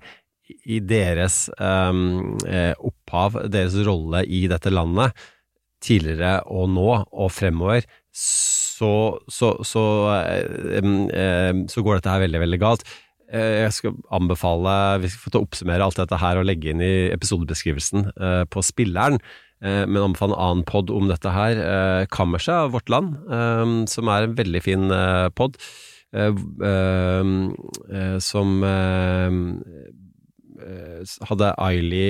i 0.65 0.81
deres 0.83 1.45
um, 1.59 2.35
uh, 2.45 2.73
opphav, 2.85 3.39
deres 3.53 3.77
rolle 3.87 4.25
i 4.25 4.45
dette 4.51 4.73
landet, 4.73 5.15
tidligere 5.85 6.39
og 6.49 6.69
nå 6.73 6.89
og 6.97 7.29
fremover, 7.33 7.85
så, 8.15 9.19
så, 9.29 9.51
så, 9.67 9.83
så 11.69 11.83
går 11.83 11.99
dette 11.99 12.13
her 12.13 12.23
veldig, 12.23 12.41
veldig 12.41 12.59
galt. 12.63 12.85
Eh, 13.33 13.63
jeg 13.63 13.73
skal 13.73 13.95
anbefale, 14.13 14.75
vi 15.01 15.09
skal 15.09 15.33
få 15.33 15.41
oppsummere 15.41 15.85
alt 15.85 15.97
dette 15.97 16.19
her 16.21 16.37
og 16.37 16.45
legge 16.45 16.71
inn 16.71 16.83
i 16.83 17.09
episodebeskrivelsen 17.13 18.09
eh, 18.13 18.43
på 18.51 18.61
spilleren, 18.65 19.17
eh, 19.65 19.83
men 19.87 20.03
anbefale 20.03 20.35
en 20.35 20.45
annen 20.45 20.67
pod 20.67 20.93
om 20.93 21.09
dette 21.09 21.33
her, 21.33 22.05
Kammerset 22.13 22.53
av 22.67 22.75
Vårt 22.75 22.91
Land, 22.93 23.17
som 23.89 24.11
er 24.13 24.27
en 24.27 24.37
veldig 24.37 24.61
fin 24.61 24.87
pod, 25.37 25.57
som 28.23 28.51
hadde 31.29 31.49
Aili 31.65 32.05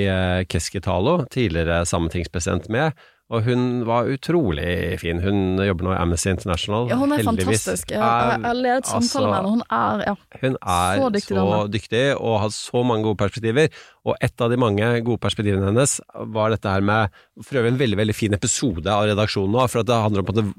Keskitalo, 0.52 1.18
tidligere 1.34 1.84
sametingspresident, 1.90 2.70
med, 2.70 2.94
og 3.34 3.42
hun 3.42 3.62
var 3.88 4.06
utrolig 4.14 5.00
fin. 5.02 5.18
Hun 5.24 5.58
jobber 5.66 5.88
nå 5.88 5.94
i 5.96 5.98
Amnesty 5.98 6.30
International. 6.30 6.86
Ja, 6.92 6.98
hun 7.00 7.16
er 7.16 7.24
heldigvis. 7.24 7.64
fantastisk. 7.64 7.94
Jeg 7.96 8.02
har 8.04 8.54
ledet 8.54 8.86
samtaler 8.86 9.32
med 9.32 9.38
henne. 9.40 9.50
Hun 9.50 9.64
er, 9.66 10.04
ja, 10.06 10.14
hun 10.44 10.58
er 10.62 11.00
så 11.02 11.10
dyktig. 11.16 11.38
så 11.40 11.64
dyktig 11.74 12.04
og 12.20 12.38
har 12.44 12.54
så 12.54 12.84
mange 12.86 13.08
gode 13.08 13.18
perspektiver. 13.24 13.82
Og 14.06 14.22
et 14.22 14.46
av 14.46 14.54
de 14.54 14.62
mange 14.62 14.92
gode 15.08 15.24
perspektivene 15.26 15.72
hennes 15.72 15.98
var 16.38 16.54
dette 16.54 16.70
her 16.70 16.86
med 16.86 17.18
For 17.42 17.58
øvrig 17.58 17.74
en 17.74 17.82
veldig 17.82 17.98
veldig 18.04 18.16
fin 18.16 18.38
episode 18.38 18.94
av 18.94 19.10
redaksjonen 19.10 19.58
nå, 19.58 19.66
for 19.74 19.82
at 19.82 19.90
det 19.90 20.02
handler 20.06 20.22
om 20.22 20.30
på 20.30 20.38
en 20.38 20.54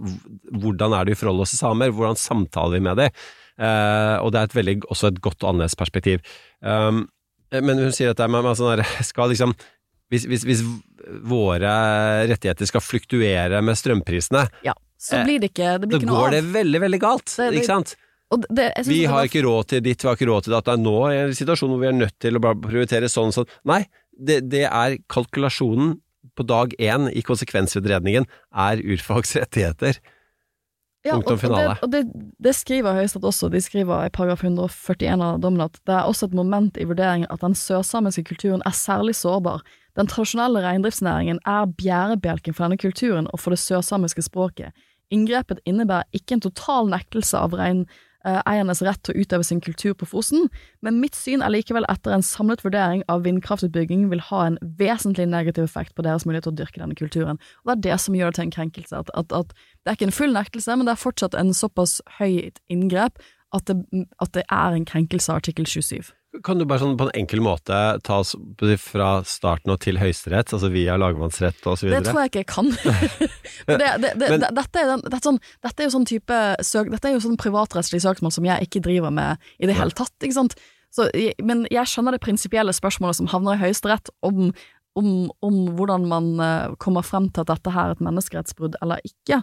hvordan 0.66 0.96
er 0.96 1.06
det 1.06 1.14
vi 1.14 1.22
forholder 1.22 1.46
oss 1.46 1.54
til 1.54 1.62
samer, 1.62 1.94
hvordan 1.94 2.18
samtaler 2.18 2.80
vi 2.80 2.86
med 2.88 2.98
dem. 2.98 3.26
Eh, 3.62 4.16
og 4.20 4.32
det 4.34 4.40
er 4.40 4.50
et 4.50 4.58
veldig, 4.58 4.80
også 4.90 5.12
et 5.12 5.22
godt 5.22 5.44
og 5.44 5.52
annerledes 5.52 5.78
perspektiv. 5.78 6.18
Um, 6.60 7.06
men 7.54 7.78
hun 7.78 7.94
sier 7.94 8.10
dette 8.10 8.26
med, 8.26 8.42
med 8.42 8.58
sånn 8.58 8.74
her, 8.74 8.82
skal 9.06 9.30
liksom 9.30 9.54
hvis, 10.12 10.26
hvis, 10.30 10.44
hvis 10.46 10.62
våre 11.26 11.70
rettigheter 12.30 12.68
skal 12.68 12.82
fluktuere 12.84 13.62
med 13.64 13.78
strømprisene, 13.78 14.46
Ja, 14.66 14.74
så 14.98 15.22
blir 15.26 15.40
det 15.42 15.52
ikke, 15.52 15.76
det 15.80 15.88
blir 15.90 16.00
ikke 16.00 16.08
noe 16.10 16.24
går 16.26 16.36
det 16.36 16.42
veldig, 16.54 16.80
veldig 16.86 17.00
galt. 17.02 17.26
Det- 17.36 17.50
det- 17.52 17.60
ikke 17.62 17.72
sant? 17.72 17.96
Det, 18.50 18.72
Vi 18.86 19.04
har 19.04 19.14
var- 19.20 19.24
ikke 19.28 19.42
råd 19.44 19.66
til 19.68 19.80
ditt, 19.82 20.02
vi 20.02 20.08
har 20.08 20.16
ikke 20.16 20.26
råd 20.26 20.42
til 20.44 20.50
det. 20.52 20.58
At 20.58 20.64
det 20.64 20.74
er 20.74 20.82
nå 20.82 20.98
i 21.12 21.16
en 21.26 21.30
situasjon 21.30 21.70
hvor 21.70 21.78
vi 21.80 21.86
er 21.86 21.92
nødt 21.92 22.18
til 22.18 22.34
å 22.34 22.40
prioritere 22.40 23.06
sånn 23.08 23.28
og 23.30 23.34
sånn. 23.34 23.48
Nei, 23.64 23.86
det, 24.18 24.48
det 24.50 24.64
er 24.66 24.96
kalkulasjonen 25.08 26.00
på 26.36 26.44
dag 26.44 26.74
én 26.80 27.06
i 27.14 27.22
konsekvensutredningen 27.22 28.26
er 28.52 28.76
urfolks 28.82 29.36
rettigheter. 29.38 29.98
Ja, 31.06 31.16
og. 31.16 31.30
Og, 31.30 31.90
det, 31.92 32.02
det, 32.10 32.26
det 32.42 32.54
skriver 32.56 32.96
Høyesterett 32.98 33.28
også, 33.30 33.50
de 33.52 33.60
skriver 33.62 34.06
i 34.06 34.12
paragraf 34.12 34.42
141 34.44 35.22
av 35.22 35.40
dommen 35.42 35.64
at 35.64 35.78
det 35.86 35.94
er 35.94 36.08
også 36.08 36.28
et 36.28 36.36
moment 36.36 36.78
i 36.80 36.86
vurderingen 36.88 37.30
at 37.32 37.44
den 37.44 37.54
sørsamiske 37.56 38.26
kulturen 38.28 38.64
er 38.66 38.74
særlig 38.76 39.14
sårbar. 39.18 39.62
Den 39.96 40.10
tradisjonelle 40.10 40.60
reindriftsnæringen 40.64 41.40
er 41.46 41.70
bjærebjelken 41.78 42.56
for 42.56 42.66
denne 42.66 42.80
kulturen 42.80 43.30
og 43.32 43.40
for 43.40 43.54
det 43.54 43.62
sørsamiske 43.62 44.26
språket. 44.26 44.74
Inngrepet 45.14 45.62
innebærer 45.64 46.08
ikke 46.16 46.36
en 46.36 46.44
total 46.48 46.90
nektelse 46.90 47.38
av 47.38 47.54
reineiernes 48.26 48.82
rett 48.84 49.00
til 49.06 49.14
å 49.14 49.22
utøve 49.22 49.46
sin 49.46 49.60
kultur 49.62 49.94
på 49.98 50.08
Fosen, 50.10 50.48
men 50.82 51.00
mitt 51.02 51.16
syn 51.18 51.44
er 51.44 51.52
likevel 51.54 51.86
etter 51.92 52.14
en 52.16 52.24
samlet 52.26 52.64
vurdering 52.66 53.04
av 53.12 53.24
vindkraftutbygging 53.26 54.08
vil 54.10 54.24
ha 54.30 54.42
en 54.46 54.58
vesentlig 54.80 55.28
negativ 55.30 55.68
effekt 55.68 55.94
på 55.94 56.04
deres 56.06 56.26
mulighet 56.26 56.48
til 56.48 56.56
å 56.56 56.60
dyrke 56.62 56.82
denne 56.82 56.98
kulturen. 56.98 57.40
Og 57.64 57.70
Det 57.70 57.76
er 57.76 57.84
det 57.88 58.00
som 58.02 58.18
gjør 58.18 58.32
det 58.32 58.40
til 58.40 58.46
en 58.48 58.56
krenkelse. 58.58 59.04
At, 59.04 59.14
at, 59.14 59.32
at 59.32 59.54
det 59.54 59.92
er 59.92 59.98
ikke 59.98 60.10
en 60.10 60.20
full 60.20 60.36
nektelse, 60.36 60.76
men 60.76 60.88
det 60.88 60.96
er 60.96 61.04
fortsatt 61.04 61.38
en 61.38 61.54
såpass 61.54 62.00
høyt 62.18 62.60
inngrep 62.72 63.22
at 63.54 63.66
det, 63.70 64.06
at 64.20 64.34
det 64.34 64.44
er 64.50 64.74
en 64.74 64.86
krenkelse 64.88 65.32
av 65.32 65.40
artikkel 65.42 65.66
27. 65.66 66.12
Kan 66.44 66.58
du 66.60 66.64
bare 66.68 66.82
sånn 66.82 66.96
på 66.98 67.06
en 67.06 67.14
enkel 67.16 67.40
måte 67.44 67.76
ta 68.04 68.18
oss 68.22 68.34
fra 68.82 69.08
starten 69.28 69.72
og 69.72 69.80
til 69.84 69.98
Høyesterett, 70.00 70.52
altså 70.56 70.70
via 70.72 70.96
lagmannsrett 71.00 71.64
og 71.66 71.78
så 71.80 71.88
Det 71.90 72.02
tror 72.06 72.20
jeg 72.24 72.32
ikke 72.32 72.42
jeg 72.44 72.50
kan. 72.52 72.70
Det, 73.66 73.76
det, 73.80 74.10
det, 74.20 74.28
Men- 74.30 74.42
dette, 74.54 74.78
er 74.78 74.90
den, 74.92 75.00
dette, 75.02 75.22
sånn, 75.24 75.38
dette 75.64 75.82
er 75.82 75.88
jo 75.88 75.94
sånn 75.96 76.06
type 76.06 76.36
søk, 76.62 76.90
Dette 76.92 77.08
er 77.08 77.14
jo 77.16 77.22
sånn 77.24 77.38
privatrettslig 77.40 77.98
søksmål 78.04 78.34
som 78.36 78.46
jeg 78.46 78.68
ikke 78.68 78.82
driver 78.84 79.10
med 79.14 79.42
i 79.58 79.66
det 79.66 79.74
hele 79.78 79.96
tatt, 79.96 80.12
ikke 80.22 80.36
sant. 80.36 80.54
Så, 80.94 81.08
men 81.42 81.64
jeg 81.72 81.90
skjønner 81.90 82.14
det 82.14 82.22
prinsipielle 82.22 82.72
spørsmålet 82.76 83.18
som 83.18 83.30
havner 83.32 83.56
i 83.56 83.62
Høyesterett 83.64 84.12
om, 84.24 84.52
om, 84.96 85.08
om 85.44 85.58
hvordan 85.76 86.06
man 86.08 86.28
eh, 86.40 86.76
kommer 86.82 87.02
frem 87.04 87.26
til 87.32 87.42
at 87.42 87.50
dette 87.50 87.72
her 87.74 87.90
er 87.90 87.96
et 87.96 88.04
menneskerettsbrudd 88.06 88.78
eller 88.84 89.02
ikke. 89.08 89.42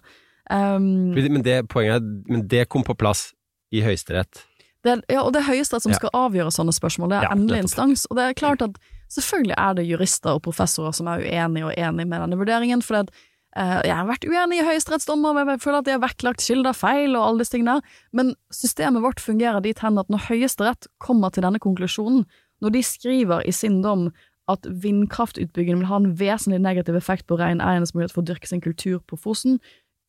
Um, 0.51 1.13
Men 1.15 1.43
det 1.45 1.59
poenget 1.71 2.03
men 2.27 2.47
det 2.51 2.65
kom 2.71 2.83
på 2.87 2.95
plass 2.99 3.31
i 3.73 3.83
Høyesterett. 3.85 4.45
Det, 4.83 4.91
er- 4.91 5.03
ja, 5.15 5.21
og 5.23 5.33
det 5.33 5.41
er 5.41 5.47
Høyesterett 5.51 5.83
som 5.85 5.91
skal 5.99 6.09
avgjøre 6.13 6.51
sånne 6.51 6.73
spørsmål, 6.75 7.09
det 7.09 7.17
er 7.21 7.27
endelig 7.37 7.61
instans. 7.67 8.05
Og 8.09 8.17
det 8.17 8.23
er 8.29 8.33
klart 8.33 8.61
at 8.61 8.75
selvfølgelig 9.13 9.55
er 9.57 9.73
det 9.77 9.85
jurister 9.87 10.33
og 10.35 10.41
professorer 10.43 10.91
som 10.93 11.07
er 11.07 11.21
uenige 11.23 11.65
og 11.69 11.73
enige 11.77 12.05
med 12.09 12.19
denne 12.21 12.37
vurderingen, 12.39 12.81
for 12.83 12.97
det, 13.03 13.13
eh, 13.55 13.81
jeg 13.85 13.95
har 13.95 14.05
vært 14.09 14.25
uenig 14.27 14.59
i 14.59 14.65
høyesterettsdommer, 14.67 15.39
jeg 15.53 15.61
føler 15.61 15.77
at 15.79 15.85
de 15.85 15.91
har 15.95 16.03
vektlagt 16.03 16.41
kilder 16.43 16.73
feil 16.73 17.15
og 17.15 17.23
alle 17.27 17.39
disse 17.43 17.53
tingene, 17.55 17.81
men 18.11 18.33
systemet 18.51 19.01
vårt 19.05 19.19
fungerer 19.21 19.61
dit 19.61 19.79
hen 19.79 19.97
at 20.01 20.09
når 20.09 20.27
Høyesterett 20.29 20.87
kommer 20.99 21.29
til 21.31 21.43
denne 21.43 21.59
konklusjonen, 21.59 22.25
når 22.61 22.69
de 22.73 22.83
skriver 22.83 23.43
i 23.47 23.51
sin 23.51 23.81
dom 23.83 24.11
at 24.49 24.65
vindkraftutbyggingen 24.67 25.79
vil 25.83 25.87
ha 25.91 25.95
en 26.01 26.13
vesentlig 26.19 26.59
negativ 26.63 26.95
effekt 26.99 27.27
på 27.29 27.37
reineiernes 27.39 27.93
mulighet 27.95 28.11
for 28.15 28.23
å 28.23 28.27
dyrke 28.27 28.47
sin 28.49 28.61
kultur 28.63 28.99
på 29.07 29.15
Fosen, 29.19 29.59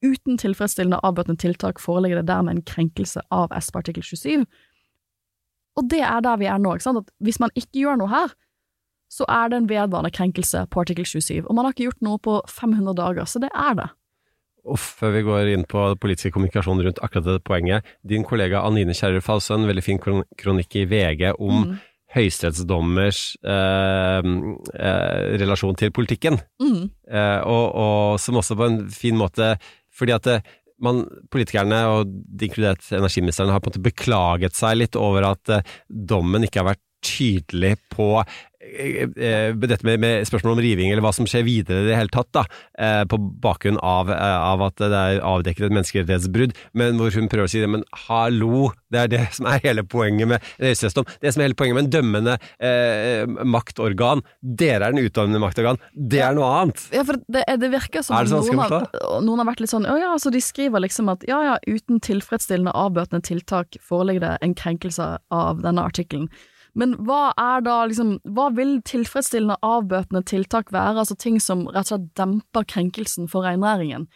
uten 0.04 0.36
tilfredsstillende 0.40 1.00
avbøtende 1.06 1.40
tiltak 1.40 1.80
foreligger 1.82 2.20
det 2.20 2.28
dermed 2.28 2.58
en 2.58 2.62
krenkelse 2.68 3.22
av 3.32 3.50
SP 3.56 3.80
artikkel 3.80 4.04
27. 4.04 4.44
Og 5.80 5.88
det 5.90 6.02
er 6.06 6.20
der 6.22 6.36
vi 6.38 6.46
er 6.46 6.60
nå, 6.62 6.76
ikke 6.76 6.86
sant? 6.86 7.00
At 7.02 7.10
hvis 7.24 7.40
man 7.42 7.50
ikke 7.58 7.80
gjør 7.82 7.98
noe 8.02 8.12
her, 8.12 8.34
så 9.10 9.26
er 9.30 9.50
det 9.50 9.58
en 9.62 9.68
vedvarende 9.70 10.10
krenkelse 10.14 10.64
på 10.70 10.80
artikkel 10.84 11.06
27. 11.06 11.44
Og 11.48 11.54
man 11.54 11.64
har 11.66 11.74
ikke 11.74 11.88
gjort 11.88 12.02
noe 12.06 12.18
på 12.22 12.36
500 12.50 12.94
dager, 12.98 13.24
så 13.30 13.40
det 13.42 13.50
er 13.54 13.74
det. 13.80 13.88
Og 14.64 14.78
før 14.80 15.10
vi 15.12 15.22
går 15.26 15.50
inn 15.52 15.66
på 15.68 15.82
politisk 16.00 16.32
kommunikasjon 16.34 16.80
rundt 16.86 17.00
akkurat 17.04 17.26
det 17.26 17.42
poenget, 17.44 17.84
din 18.06 18.24
kollega 18.24 18.62
Anine 18.64 18.94
Kjærulf 18.96 19.26
hadde 19.28 19.42
også 19.42 19.58
en 19.58 19.66
veldig 19.68 19.84
fin 19.84 20.00
kronikk 20.00 20.78
i 20.80 20.86
VG 20.88 21.34
om 21.36 21.66
Mm. 21.66 21.74
høyesterettsdommers 22.14 23.20
eh, 23.44 24.22
eh, 24.78 25.38
relasjon 25.42 25.76
til 25.76 25.90
politikken, 25.90 26.38
Mm. 26.62 26.90
eh, 27.10 27.40
og, 27.44 27.74
og 27.74 28.20
som 28.20 28.36
også 28.40 28.56
på 28.56 28.66
en 28.70 28.78
fin 28.90 29.16
måte 29.18 29.56
Fordi 29.94 30.14
at 30.16 30.26
det, 30.28 30.38
man, 30.84 31.04
politikerne, 31.32 31.80
og 31.90 32.42
inkludert 32.42 32.86
energiministeren, 32.92 33.52
har 33.54 33.62
på 33.62 33.70
en 33.70 33.74
måte 33.74 33.84
beklaget 33.84 34.58
seg 34.58 34.80
litt 34.80 34.98
over 35.00 35.30
at 35.30 35.54
eh, 35.54 35.76
dommen 35.88 36.46
ikke 36.46 36.62
har 36.62 36.72
vært 36.74 36.84
tydelig 37.04 37.76
på 37.92 38.08
eh, 38.22 38.24
eh, 38.24 38.53
dette 38.64 39.86
med, 39.86 40.00
med 40.02 40.26
spørsmål 40.28 40.56
om 40.56 40.62
riving, 40.64 40.90
eller 40.92 41.04
hva 41.04 41.12
som 41.14 41.28
skjer 41.28 41.44
videre 41.46 41.84
i 41.84 41.88
det 41.90 41.98
hele 41.98 42.12
tatt, 42.12 42.30
da, 42.34 42.44
eh, 42.78 43.02
på 43.08 43.18
bakgrunn 43.18 43.78
av, 43.82 44.10
eh, 44.12 44.38
av 44.50 44.62
at 44.66 44.80
det 44.80 44.90
er 45.00 45.20
avdekket 45.24 45.68
et 45.68 45.76
menneskerettighetsbrudd, 45.76 46.54
men 46.74 47.00
hvor 47.00 47.14
hun 47.14 47.28
prøver 47.32 47.48
å 47.48 47.52
si 47.52 47.62
det, 47.62 47.70
men 47.70 47.84
hallo, 48.06 48.70
det 48.92 49.02
er 49.04 49.12
det 49.12 49.22
som 49.36 49.48
er 49.50 49.62
hele 49.64 49.84
poenget 49.86 50.30
med 50.30 50.50
høyesterettsdom. 50.62 51.08
Det 51.22 51.34
som 51.34 51.42
er 51.42 51.50
hele 51.50 51.58
poenget 51.58 51.78
med 51.78 51.86
en 51.86 51.92
dømmende 51.98 52.38
eh, 52.58 53.24
maktorgan. 53.26 54.24
Dere 54.40 54.88
er 54.90 54.96
den 54.96 55.04
utdannende 55.04 55.42
maktorgan, 55.42 55.80
det 55.94 56.22
er 56.24 56.36
noe 56.36 56.50
annet. 56.62 56.86
Ja, 56.94 57.04
for 57.06 57.20
det, 57.28 57.44
det 57.60 57.72
virker 57.72 58.04
som 58.04 58.16
det 58.16 58.32
så 58.32 58.40
at 58.40 58.48
vanskelig 58.48 58.58
å 58.58 58.64
noen 58.64 58.72
har, 58.72 59.22
noen 59.24 59.44
har 59.44 59.50
vært 59.52 59.64
litt 59.64 59.72
sånn 59.72 59.86
Å 59.90 59.98
ja, 59.98 60.14
så 60.20 60.30
de 60.32 60.40
skriver 60.42 60.82
liksom 60.84 61.10
at 61.12 61.24
ja 61.28 61.40
ja, 61.44 61.54
uten 61.66 62.00
tilfredsstillende 62.04 62.74
avbøtende 62.74 63.24
tiltak 63.24 63.78
foreligger 63.84 64.24
det 64.24 64.34
en 64.44 64.56
krenkelse 64.58 65.08
av 65.34 65.62
denne 65.64 65.84
artikkelen. 65.84 66.28
Men 66.74 66.96
hva 67.06 67.32
er 67.38 67.62
da 67.62 67.84
liksom 67.86 68.16
Hva 68.34 68.48
vil 68.54 68.80
tilfredsstillende 68.82 69.60
avbøtende 69.62 70.24
tiltak 70.26 70.72
være? 70.74 70.98
Altså 71.04 71.16
ting 71.18 71.40
som 71.42 71.66
rett 71.68 71.86
og 71.86 71.92
slett 71.92 72.08
demper 72.18 72.66
krenkelsen 72.66 73.28
for 73.30 73.46
reinnæringen. 73.46 74.08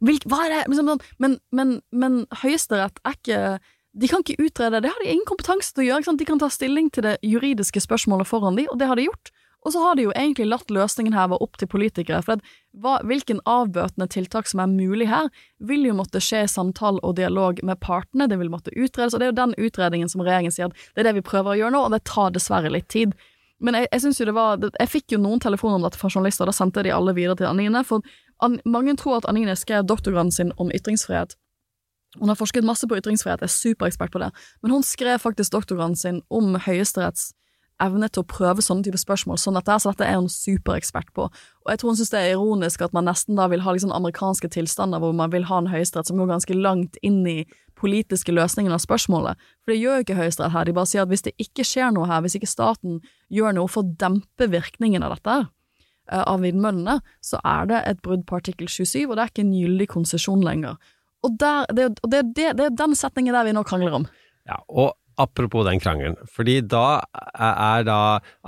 Hva 0.00 0.40
er 0.46 0.54
det? 0.54 0.62
Liksom, 0.68 0.88
sånn- 0.88 1.04
men 1.18 1.38
men, 1.52 1.76
men 1.92 2.24
Høyesterett 2.42 2.98
er 3.04 3.18
ikke 3.18 3.60
de 3.90 4.06
kan 4.06 4.22
ikke 4.22 4.38
utrede, 4.38 4.80
det 4.82 4.90
har 4.92 5.02
de 5.02 5.10
ingen 5.10 5.26
kompetanse 5.26 5.72
til 5.74 5.82
å 5.82 5.86
gjøre. 5.88 5.98
Ikke 5.98 6.10
sant? 6.12 6.20
De 6.22 6.26
kan 6.28 6.38
ta 6.38 6.48
stilling 6.52 6.90
til 6.94 7.02
det 7.02 7.16
juridiske 7.26 7.82
spørsmålet 7.82 8.28
foran 8.30 8.54
de, 8.54 8.68
og 8.70 8.78
det 8.78 8.86
har 8.86 8.94
de 8.94 9.08
gjort. 9.08 9.32
Og 9.66 9.74
så 9.74 9.82
har 9.82 9.98
de 9.98 10.06
jo 10.06 10.12
egentlig 10.14 10.46
latt 10.48 10.70
løsningen 10.72 11.16
her 11.16 11.28
være 11.32 11.42
opp 11.44 11.58
til 11.60 11.68
politikere, 11.68 12.22
for 12.24 12.38
at 12.38 12.44
hva, 12.78 13.00
hvilken 13.06 13.40
avbøtende 13.50 14.06
tiltak 14.10 14.46
som 14.46 14.62
er 14.62 14.70
mulig 14.70 15.08
her, 15.10 15.26
vil 15.58 15.88
jo 15.88 15.96
måtte 15.98 16.22
skje 16.22 16.44
i 16.44 16.50
samtale 16.50 17.02
og 17.06 17.16
dialog 17.18 17.58
med 17.66 17.80
partene, 17.82 18.28
det 18.30 18.38
vil 18.38 18.52
måtte 18.52 18.74
utredes, 18.76 19.14
og 19.14 19.20
det 19.20 19.26
er 19.28 19.32
jo 19.32 19.40
den 19.40 19.56
utredningen 19.58 20.10
som 20.12 20.22
regjeringen 20.22 20.54
sier 20.54 20.70
at 20.70 20.78
det 20.94 21.02
er 21.02 21.10
det 21.10 21.16
vi 21.18 21.26
prøver 21.26 21.54
å 21.54 21.58
gjøre 21.58 21.74
nå, 21.74 21.82
og 21.86 21.94
det 21.96 22.04
tar 22.08 22.32
dessverre 22.34 22.70
litt 22.70 22.88
tid. 22.92 23.16
Men 23.60 23.76
jeg, 23.76 23.90
jeg 23.90 24.04
synes 24.06 24.20
jo 24.20 24.26
det 24.30 24.32
var 24.32 24.62
Jeg 24.62 24.88
fikk 24.88 25.12
jo 25.12 25.18
noen 25.20 25.42
telefoner 25.42 25.76
om 25.76 25.82
dette 25.84 25.98
fra 26.00 26.08
journalister, 26.08 26.46
og 26.46 26.52
da 26.52 26.56
sendte 26.56 26.84
de 26.86 26.94
alle 26.94 27.14
videre 27.16 27.36
til 27.40 27.50
Anine, 27.50 27.82
for 27.84 28.06
an, 28.44 28.60
mange 28.64 28.94
tror 29.00 29.18
at 29.18 29.28
Anine 29.28 29.56
skrev 29.58 29.84
doktorgraden 29.88 30.32
sin 30.32 30.54
om 30.56 30.70
ytringsfrihet. 30.72 31.36
Hun 32.18 32.30
har 32.30 32.38
forsket 32.38 32.66
masse 32.66 32.86
på 32.90 32.96
ytringsfrihet, 32.98 33.42
er 33.42 33.52
superekspert 33.52 34.14
på 34.14 34.22
det, 34.22 34.30
men 34.62 34.72
hun 34.74 34.86
skrev 34.86 35.20
faktisk 35.22 35.52
doktorgraden 35.54 35.98
sin 35.98 36.22
om 36.30 36.56
Høyesteretts 36.58 37.32
evne 37.82 38.08
til 38.12 38.22
å 38.22 38.28
prøve 38.28 38.62
sånne 38.64 38.86
type 38.86 39.00
spørsmål, 39.00 39.38
sånn 39.40 39.58
at 39.60 39.68
er, 39.70 39.80
så 39.82 39.92
dette 39.92 40.06
er 40.06 40.18
hun 40.18 40.28
superekspert 40.32 41.10
på. 41.16 41.26
Og 41.30 41.72
jeg 41.72 41.80
tror 41.80 41.92
hun 41.92 41.98
synes 42.00 42.12
det 42.12 42.20
er 42.20 42.34
ironisk 42.34 42.84
at 42.84 42.94
man 42.96 43.08
nesten 43.08 43.38
da 43.38 43.48
vil 43.52 43.64
ha 43.64 43.74
liksom 43.74 43.94
amerikanske 43.96 44.50
tilstander 44.54 45.02
hvor 45.02 45.14
man 45.16 45.32
vil 45.32 45.48
ha 45.50 45.60
en 45.60 45.70
høyesterett 45.72 46.10
som 46.10 46.20
går 46.20 46.30
ganske 46.32 46.56
langt 46.56 47.00
inn 47.06 47.22
i 47.28 47.38
politiske 47.80 48.34
løsningen 48.36 48.74
av 48.76 48.82
spørsmålet. 48.84 49.40
For 49.64 49.72
det 49.72 49.80
gjør 49.80 49.98
jo 49.98 50.06
ikke 50.06 50.18
høyesterett 50.18 50.54
her, 50.54 50.68
de 50.68 50.76
bare 50.76 50.90
sier 50.90 51.06
at 51.06 51.12
hvis 51.12 51.24
det 51.26 51.34
ikke 51.40 51.66
skjer 51.66 51.94
noe 51.96 52.08
her, 52.10 52.22
hvis 52.24 52.36
ikke 52.38 52.50
staten 52.50 53.00
gjør 53.32 53.56
noe 53.56 53.72
for 53.72 53.84
å 53.84 53.96
dempe 54.00 54.50
virkningen 54.52 55.06
av 55.06 55.16
dette, 55.16 55.36
eh, 56.12 56.22
av 56.22 56.44
vindmøllene, 56.44 57.00
så 57.24 57.40
er 57.40 57.70
det 57.72 57.84
et 57.88 58.02
brudd 58.04 58.26
på 58.28 58.40
artikkel 58.40 58.68
27, 58.68 59.06
og 59.08 59.16
det 59.16 59.24
er 59.24 59.32
ikke 59.32 59.46
en 59.46 59.56
gyldig 59.56 59.88
konsesjon 59.96 60.44
lenger. 60.44 60.76
Og, 61.24 61.36
der, 61.40 61.68
det, 61.76 61.92
det, 62.04 62.24
det, 62.36 62.50
det 62.56 62.66
er 62.68 62.76
den 62.76 62.96
setningen 62.96 63.36
der 63.36 63.48
vi 63.48 63.56
nå 63.56 63.64
krangler 63.68 64.00
om. 64.00 64.08
Ja, 64.48 64.62
og 64.68 64.96
apropos 65.20 65.66
den 65.68 65.80
krangelen, 65.82 66.16
fordi 66.32 66.58
da 66.64 67.02
er 67.36 67.84
da 67.86 67.98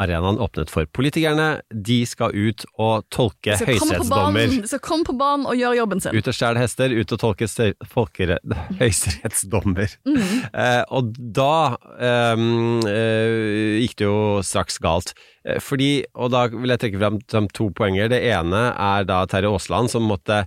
arenaen 0.00 0.40
åpnet 0.42 0.70
for 0.72 0.88
politikerne. 0.88 1.60
De 1.72 2.00
skal 2.08 2.32
ut 2.34 2.64
og 2.80 3.04
tolke 3.12 3.56
høyesterettsdommer. 3.60 4.56
så 4.70 4.80
kom 4.82 5.04
på 5.06 5.14
banen 5.18 5.46
og 5.50 5.58
gjør 5.58 5.76
jobben 5.82 6.02
sin. 6.02 6.16
Ut 6.16 6.30
og 6.32 6.36
stjel 6.36 6.60
hester, 6.60 6.94
ut 6.96 7.12
og 7.16 7.22
tolke 7.22 7.48
ste- 7.50 7.74
høyesterettsdommer. 8.80 9.96
Mm. 10.08 10.22
Eh, 10.52 10.82
og 10.90 11.12
da 11.16 11.76
ehm, 12.00 12.80
eh, 12.88 13.82
gikk 13.84 13.98
det 14.00 14.08
jo 14.08 14.16
straks 14.46 14.80
galt. 14.82 15.14
Eh, 15.44 15.60
fordi, 15.62 16.04
og 16.14 16.32
da 16.34 16.46
vil 16.52 16.72
jeg 16.74 16.82
trekke 16.86 17.02
frem 17.28 17.48
to 17.52 17.70
poenger. 17.76 18.10
Det 18.12 18.22
ene 18.32 18.64
er 18.72 19.06
da 19.08 19.22
Terje 19.30 19.52
Aasland 19.52 19.92
som 19.92 20.08
måtte 20.08 20.44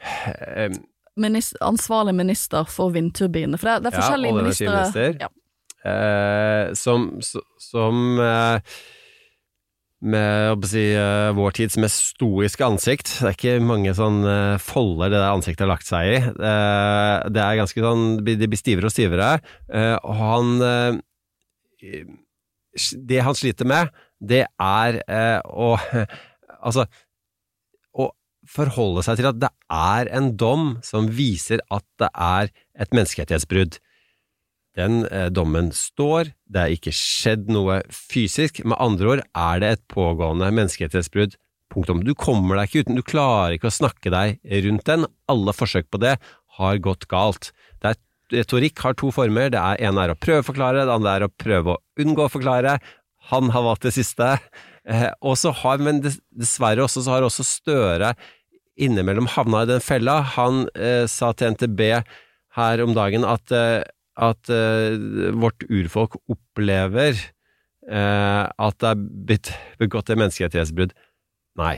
eh, 0.00 0.70
Minis- 1.16 1.54
ansvarlig 1.64 2.14
minister 2.14 2.68
for 2.68 2.92
vindturbinene. 2.92 3.58
For 3.60 3.70
det, 3.70 3.86
det 3.86 3.92
er 3.92 4.00
forskjellige 4.00 4.34
ja, 4.34 4.42
ministre 4.42 5.08
ja. 5.22 5.30
eh, 5.88 6.74
som, 6.76 7.08
som 7.62 8.20
eh, 8.20 8.76
med 10.04 10.52
å 10.52 10.68
si, 10.68 10.84
eh, 10.92 11.30
vår 11.36 11.54
tids 11.56 11.78
mest 11.80 12.12
stoiske 12.12 12.64
ansikt. 12.66 13.14
Det 13.16 13.30
er 13.30 13.36
ikke 13.36 13.64
mange 13.64 13.94
sånn 13.96 14.20
eh, 14.28 14.58
folder 14.60 15.10
det 15.10 15.20
der 15.22 15.32
ansiktet 15.32 15.64
har 15.64 15.72
lagt 15.72 15.88
seg 15.88 16.12
i. 16.12 16.18
Eh, 16.20 17.14
det 17.32 17.42
er 17.42 17.60
ganske 17.62 17.84
sånn 17.86 18.04
Det 18.26 18.36
blir 18.44 18.60
stivere 18.60 18.90
og 18.90 18.94
stivere. 18.94 19.30
Og 20.04 20.14
han 20.20 21.00
Det 23.08 23.22
han 23.24 23.38
sliter 23.38 23.68
med, 23.68 23.92
det 24.20 24.44
er 24.60 25.00
å 25.48 25.76
Altså 26.66 26.86
forholde 28.50 29.04
seg 29.06 29.20
til 29.20 29.30
at 29.30 29.40
det 29.42 29.50
er 29.72 30.10
en 30.16 30.30
dom 30.38 30.76
som 30.86 31.10
viser 31.12 31.62
at 31.72 31.84
det 32.00 32.10
er 32.12 32.52
et 32.78 32.94
menneskerettighetsbrudd. 32.94 33.78
Den 34.76 35.06
eh, 35.08 35.28
dommen 35.32 35.70
står, 35.72 36.34
det 36.52 36.62
er 36.62 36.74
ikke 36.76 36.92
skjedd 36.94 37.48
noe 37.52 37.80
fysisk, 37.92 38.60
med 38.64 38.76
andre 38.82 39.12
ord 39.14 39.22
er 39.24 39.62
det 39.62 39.72
et 39.72 39.84
pågående 39.92 40.50
menneskerettighetsbrudd. 40.52 41.38
Punktum. 41.72 42.04
Du 42.06 42.12
kommer 42.14 42.60
deg 42.60 42.68
ikke 42.68 42.84
uten, 42.86 42.98
du 42.98 43.04
klarer 43.04 43.56
ikke 43.56 43.70
å 43.72 43.74
snakke 43.74 44.12
deg 44.12 44.36
rundt 44.68 44.84
den. 44.86 45.08
Alle 45.32 45.54
forsøk 45.56 45.88
på 45.90 45.98
det 46.00 46.14
har 46.60 46.78
gått 46.84 47.08
galt. 47.10 47.50
Er, 47.82 47.98
retorikk 48.32 48.84
har 48.84 48.94
to 48.98 49.10
former, 49.14 49.50
det 49.52 49.58
er 49.60 49.82
ene 49.88 50.04
er 50.04 50.14
å 50.14 50.20
prøve 50.20 50.44
å 50.44 50.46
forklare, 50.46 50.86
det 50.86 50.94
andre 50.94 51.16
er 51.18 51.26
å 51.26 51.32
prøve 51.32 51.74
å 51.74 52.04
unngå 52.04 52.28
å 52.28 52.32
forklare. 52.32 52.78
Han 53.32 53.50
har 53.50 53.66
valgt 53.66 53.88
det 53.88 53.96
siste. 53.96 54.36
Eh, 54.86 55.08
og 55.26 55.34
så 55.40 55.50
har, 55.64 55.82
men 55.82 55.98
dessverre 56.04 56.84
også, 56.84 57.02
så 57.02 57.16
har 57.16 57.26
også 57.26 57.46
Støre 57.46 58.12
innimellom 58.76 59.26
havna 59.36 59.62
i 59.64 59.70
den 59.74 59.80
fella. 59.84 60.18
Han 60.36 60.66
eh, 60.76 61.04
sa 61.10 61.32
til 61.36 61.54
NTB 61.56 61.80
her 62.56 62.82
om 62.84 62.94
dagen 62.96 63.24
at, 63.28 63.52
eh, 63.52 63.82
at 64.16 64.52
eh, 64.52 64.96
vårt 65.36 65.64
urfolk 65.68 66.16
opplever 66.32 67.16
eh, 67.16 68.44
at 68.46 68.78
det 68.82 68.92
er 68.92 69.02
blitt 69.32 69.52
begått 69.80 70.10
et 70.12 70.20
menneskerettighetsbrudd. 70.22 70.94
Nei. 71.60 71.76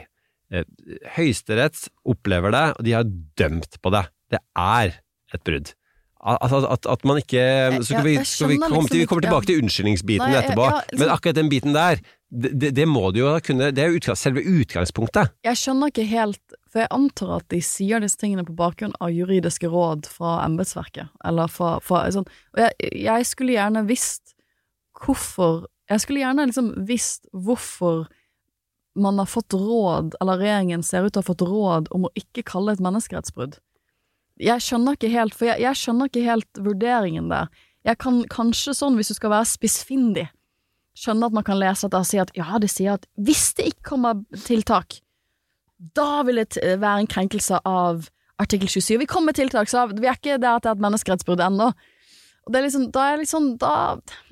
Høyesterett 1.17 1.89
opplever 2.09 2.55
det, 2.55 2.63
og 2.79 2.87
de 2.87 2.95
har 2.97 3.09
dømt 3.39 3.77
på 3.85 3.93
det. 3.95 4.05
Det 4.33 4.41
er 4.59 4.95
et 5.37 5.43
brudd. 5.45 5.75
Al- 6.19 6.39
Altså 6.43 6.65
at, 6.67 6.87
at 6.91 7.05
man 7.07 7.21
ikke 7.21 7.43
Så 7.79 7.93
skal 7.93 8.03
vi, 8.07 8.15
skal 8.27 8.49
vi, 8.51 8.57
komme, 8.59 8.89
til, 8.89 8.97
vi 8.97 9.03
liksom 9.05 9.11
kommer 9.13 9.27
tilbake 9.29 9.47
til 9.51 9.61
unnskyldningsbiten 9.63 10.33
etterpå, 10.35 10.65
liksom- 10.73 10.99
men 11.05 11.13
akkurat 11.15 11.37
den 11.39 11.49
biten 11.53 11.77
der, 11.77 12.01
det, 12.29 12.51
det, 12.61 12.73
det 12.77 12.89
må 12.91 13.13
du 13.15 13.21
jo 13.23 13.37
kunne 13.41 13.71
Det 13.73 13.85
er 13.85 13.93
jo 13.93 14.01
utgang, 14.01 14.17
selve 14.19 14.43
utgangspunktet. 14.43 15.31
Jeg 15.47 15.57
skjønner 15.61 15.93
ikke 15.93 16.05
helt, 16.11 16.58
for 16.69 16.83
jeg 16.83 16.93
antar 16.95 17.39
at 17.39 17.49
de 17.53 17.61
sier 17.65 18.03
disse 18.05 18.21
tingene 18.21 18.45
på 18.47 18.57
bakgrunn 18.59 18.95
av 19.01 19.13
juridiske 19.15 19.71
råd 19.73 20.09
fra 20.11 20.39
embetsverket, 20.45 21.11
eller 21.25 21.51
fra, 21.53 21.79
fra 21.85 22.05
sånn 22.13 22.29
Og 22.57 22.63
jeg, 22.63 22.93
jeg 23.09 23.29
skulle 23.29 23.57
gjerne 23.57 23.87
visst 23.89 24.35
hvorfor 24.99 25.67
Jeg 25.89 26.05
skulle 26.05 26.21
gjerne 26.21 26.49
liksom 26.51 26.73
visst 26.89 27.29
hvorfor 27.33 28.09
man 28.99 29.21
har 29.21 29.29
fått 29.31 29.55
råd, 29.55 30.17
eller 30.21 30.41
regjeringen 30.41 30.83
ser 30.83 31.07
ut 31.07 31.13
til 31.15 31.21
å 31.21 31.23
ha 31.23 31.29
fått 31.29 31.45
råd 31.47 31.89
om 31.95 32.09
å 32.09 32.11
ikke 32.19 32.43
kalle 32.51 32.73
et 32.75 32.83
menneskerettsbrudd. 32.83 33.55
Jeg 34.43 34.65
skjønner 34.65 34.97
ikke 34.97 35.11
helt, 35.13 35.37
for 35.39 35.47
jeg, 35.47 35.63
jeg 35.63 35.79
skjønner 35.79 36.11
ikke 36.11 36.25
helt 36.27 36.61
vurderingen 36.67 37.31
der. 37.31 37.47
Jeg 37.87 38.01
kan 38.03 38.19
kanskje 38.33 38.75
sånn, 38.75 38.99
hvis 38.99 39.13
du 39.13 39.17
skal 39.17 39.33
være 39.37 39.49
spissfindig, 39.53 40.27
skjønne 40.99 41.31
at 41.31 41.37
man 41.39 41.47
kan 41.47 41.61
lese 41.61 41.87
dette 41.87 42.03
og 42.03 42.09
si 42.11 42.19
at 42.23 42.33
ja, 42.37 42.49
det 42.59 42.71
sier 42.73 42.99
at 42.99 43.07
hvis 43.23 43.53
det 43.59 43.71
ikke 43.73 43.93
kommer 43.93 44.19
tiltak, 44.45 44.99
da 45.79 46.23
vil 46.27 46.41
det 46.43 46.59
være 46.81 47.05
en 47.05 47.11
krenkelse 47.11 47.61
av 47.69 48.09
artikkel 48.39 48.69
27. 48.71 48.99
Vi 49.03 49.07
kommer 49.07 49.33
med 49.33 49.69
så 49.69 49.87
vi 49.91 50.07
er 50.07 50.19
ikke 50.19 50.39
der 50.39 50.59
at 50.59 50.65
det 50.65 50.71
er 50.71 50.77
et 50.77 50.85
menneskerettsbrudd 50.85 51.41
ennå. 51.43 51.73
Det 52.49 52.57
er 52.57 52.65
liksom, 52.65 52.87
da 52.95 53.01
er 53.05 53.11
jeg 53.11 53.19
liksom, 53.25 53.49
da 53.61 53.73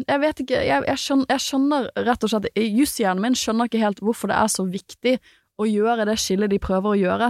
Jeg 0.09 0.20
vet 0.20 0.38
ikke, 0.40 0.61
jeg, 0.64 0.84
jeg, 0.88 0.99
skjønner, 0.99 1.26
jeg 1.28 1.42
skjønner 1.44 1.88
rett 2.07 2.24
og 2.24 2.32
slett 2.32 2.47
Jusshjernen 2.57 3.22
min 3.22 3.36
skjønner 3.36 3.68
ikke 3.68 3.82
helt 3.82 4.01
hvorfor 4.01 4.32
det 4.32 4.38
er 4.40 4.53
så 4.53 4.64
viktig 4.64 5.18
å 5.61 5.66
gjøre 5.68 6.07
det 6.09 6.16
skillet 6.20 6.53
de 6.53 6.61
prøver 6.61 6.92
å 6.92 7.01
gjøre, 7.01 7.28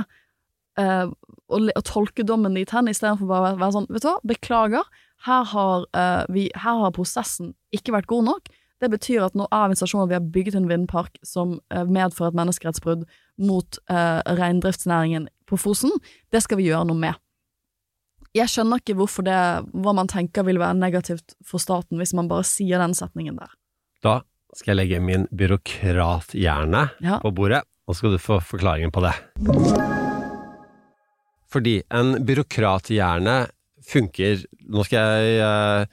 uh, 0.83 1.07
og, 1.47 1.69
og 1.71 1.83
tolke 1.87 2.25
dommen 2.27 2.57
dit 2.59 2.71
hen, 2.75 2.91
istedenfor 2.91 3.29
bare 3.31 3.53
å 3.55 3.61
være 3.61 3.75
sånn 3.77 3.87
Vet 3.91 4.03
du 4.03 4.09
hva, 4.09 4.17
beklager, 4.27 4.89
her 5.27 5.45
har, 5.53 5.87
uh, 5.95 6.25
vi, 6.35 6.49
her 6.55 6.83
har 6.83 6.95
prosessen 6.95 7.55
ikke 7.75 7.95
vært 7.95 8.11
god 8.11 8.27
nok. 8.31 8.51
Det 8.83 8.91
betyr 8.93 9.25
at 9.25 9.37
nå 9.39 9.47
er 9.49 9.73
stasjon 9.79 10.03
at 10.05 10.11
vi 10.11 10.17
har 10.19 10.27
bygget 10.35 10.57
en 10.59 10.69
vindpark 10.69 11.17
som 11.25 11.57
eh, 11.73 11.85
medfører 11.89 12.35
et 12.35 12.41
menneskerettsbrudd 12.43 13.07
mot 13.41 13.79
eh, 13.89 14.21
reindriftsnæringen 14.37 15.29
på 15.49 15.57
Fosen. 15.61 15.95
Det 16.33 16.43
skal 16.45 16.61
vi 16.61 16.69
gjøre 16.69 16.85
noe 16.91 16.99
med. 17.01 17.15
Jeg 18.37 18.51
skjønner 18.53 18.83
ikke 18.83 18.99
hvorfor 18.99 19.25
det, 19.25 19.37
hva 19.73 19.95
man 19.97 20.11
tenker 20.13 20.45
vil 20.45 20.61
være 20.61 20.77
negativt 20.77 21.33
for 21.47 21.63
staten 21.63 21.97
hvis 21.97 22.13
man 22.19 22.29
bare 22.29 22.45
sier 22.45 22.83
den 22.83 22.93
setningen 22.97 23.39
der. 23.41 23.55
Da 24.05 24.19
skal 24.57 24.75
jeg 24.75 24.83
legge 24.83 25.01
min 25.05 25.25
byråkrathjerne 25.33 26.83
Ja. 27.01 27.19
på 27.25 27.33
bordet, 27.33 27.63
og 27.89 27.95
så 27.95 27.99
skal 28.03 28.13
du 28.17 28.21
få 28.21 28.41
forklaringen 28.45 28.93
på 28.93 29.01
det. 29.05 29.15
Fordi 31.53 31.79
en 31.95 32.17
byråkrathjerne 32.27 33.47
funker 33.87 34.41
Nå 34.67 34.83
skal 34.85 34.99
jeg 35.23 35.37
eh, 35.47 35.87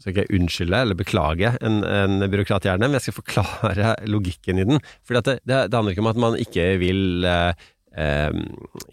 skal 0.00 0.14
ikke 0.14 0.24
jeg 0.24 0.40
unnskylde 0.40 0.80
eller 0.84 0.98
beklage 0.98 1.52
en, 1.60 1.82
en 1.84 2.24
byråkrathjerne, 2.32 2.88
men 2.88 2.98
jeg 2.98 3.08
skal 3.08 3.18
forklare 3.20 3.94
logikken 4.08 4.60
i 4.60 4.66
den. 4.72 4.80
Fordi 5.06 5.22
det, 5.26 5.36
det, 5.44 5.60
det 5.68 5.76
handler 5.76 5.94
ikke 5.94 6.04
om 6.06 6.12
at 6.12 6.22
man 6.24 6.38
ikke 6.40 6.66
vil 6.80 7.26
eh, 7.28 7.64
eh, 8.00 8.38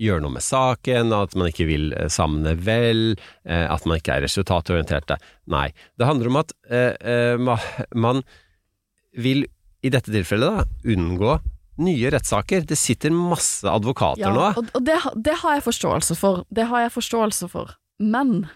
gjøre 0.04 0.26
noe 0.26 0.36
med 0.36 0.46
saken, 0.46 1.14
at 1.16 1.36
man 1.40 1.52
ikke 1.52 1.68
vil 1.70 1.92
eh, 1.96 2.10
samene 2.12 2.58
vel, 2.60 3.16
eh, 3.48 3.66
at 3.66 3.88
man 3.88 4.02
ikke 4.02 4.18
er 4.18 4.26
resultatorienterte. 4.28 5.20
Nei. 5.54 5.70
Det 5.98 6.10
handler 6.10 6.32
om 6.32 6.42
at 6.44 6.56
eh, 6.68 6.94
eh, 7.00 7.58
man 7.96 8.24
vil 9.18 9.46
i 9.86 9.94
dette 9.94 10.12
tilfellet 10.12 10.60
da, 10.60 10.68
unngå 10.92 11.38
nye 11.78 12.12
rettssaker. 12.14 12.64
Det 12.68 12.78
sitter 12.80 13.14
masse 13.14 13.68
advokater 13.70 14.34
nå. 14.34 14.52
og, 14.58 14.72
og 14.74 14.86
det, 14.86 14.98
det 15.24 15.40
har 15.44 15.58
jeg 15.58 15.68
forståelse 15.68 16.18
for. 16.18 16.46
Det 16.50 16.66
har 16.72 16.88
jeg 16.88 16.96
forståelse 16.96 17.50
for. 17.54 17.76
Men 18.02 18.48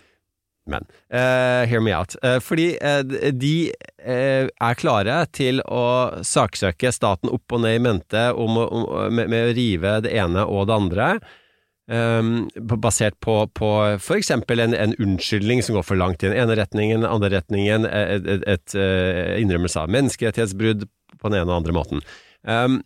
Men 0.69 0.85
uh, 1.13 1.65
hear 1.65 1.81
me 1.81 1.93
out. 1.95 2.15
Uh, 2.23 2.37
fordi 2.43 2.75
uh, 2.77 3.01
de 3.33 3.71
er 4.01 4.77
klare 4.77 5.17
til 5.33 5.61
å 5.65 5.83
saksøke 6.25 6.91
staten 6.93 7.31
opp 7.33 7.53
og 7.53 7.63
ned 7.63 7.77
i 7.77 7.83
mente 7.83 8.23
om, 8.33 8.57
om, 8.61 8.87
med, 9.13 9.29
med 9.29 9.49
å 9.49 9.53
rive 9.57 9.99
det 10.05 10.13
ene 10.17 10.45
og 10.45 10.67
det 10.69 10.77
andre. 10.77 11.11
Um, 11.91 12.47
basert 12.81 13.17
på, 13.25 13.35
på 13.57 13.69
eksempel 14.15 14.61
en, 14.63 14.73
en 14.77 14.95
unnskyldning 15.01 15.63
som 15.65 15.75
går 15.75 15.85
for 15.85 15.99
langt 15.99 16.23
i 16.23 16.29
den 16.29 16.37
ene 16.39 16.55
retningen, 16.57 17.03
den 17.03 17.09
andre 17.09 17.33
retningen, 17.33 17.85
et, 17.89 18.29
et, 18.29 18.45
et 18.53 18.77
innrømmelse 19.41 19.81
av 19.81 19.91
menneskerettighetsbrudd 19.91 20.85
på 21.17 21.31
den 21.31 21.41
ene 21.41 21.49
og 21.49 21.57
andre 21.59 21.75
måten. 21.75 22.05
Um, 22.47 22.79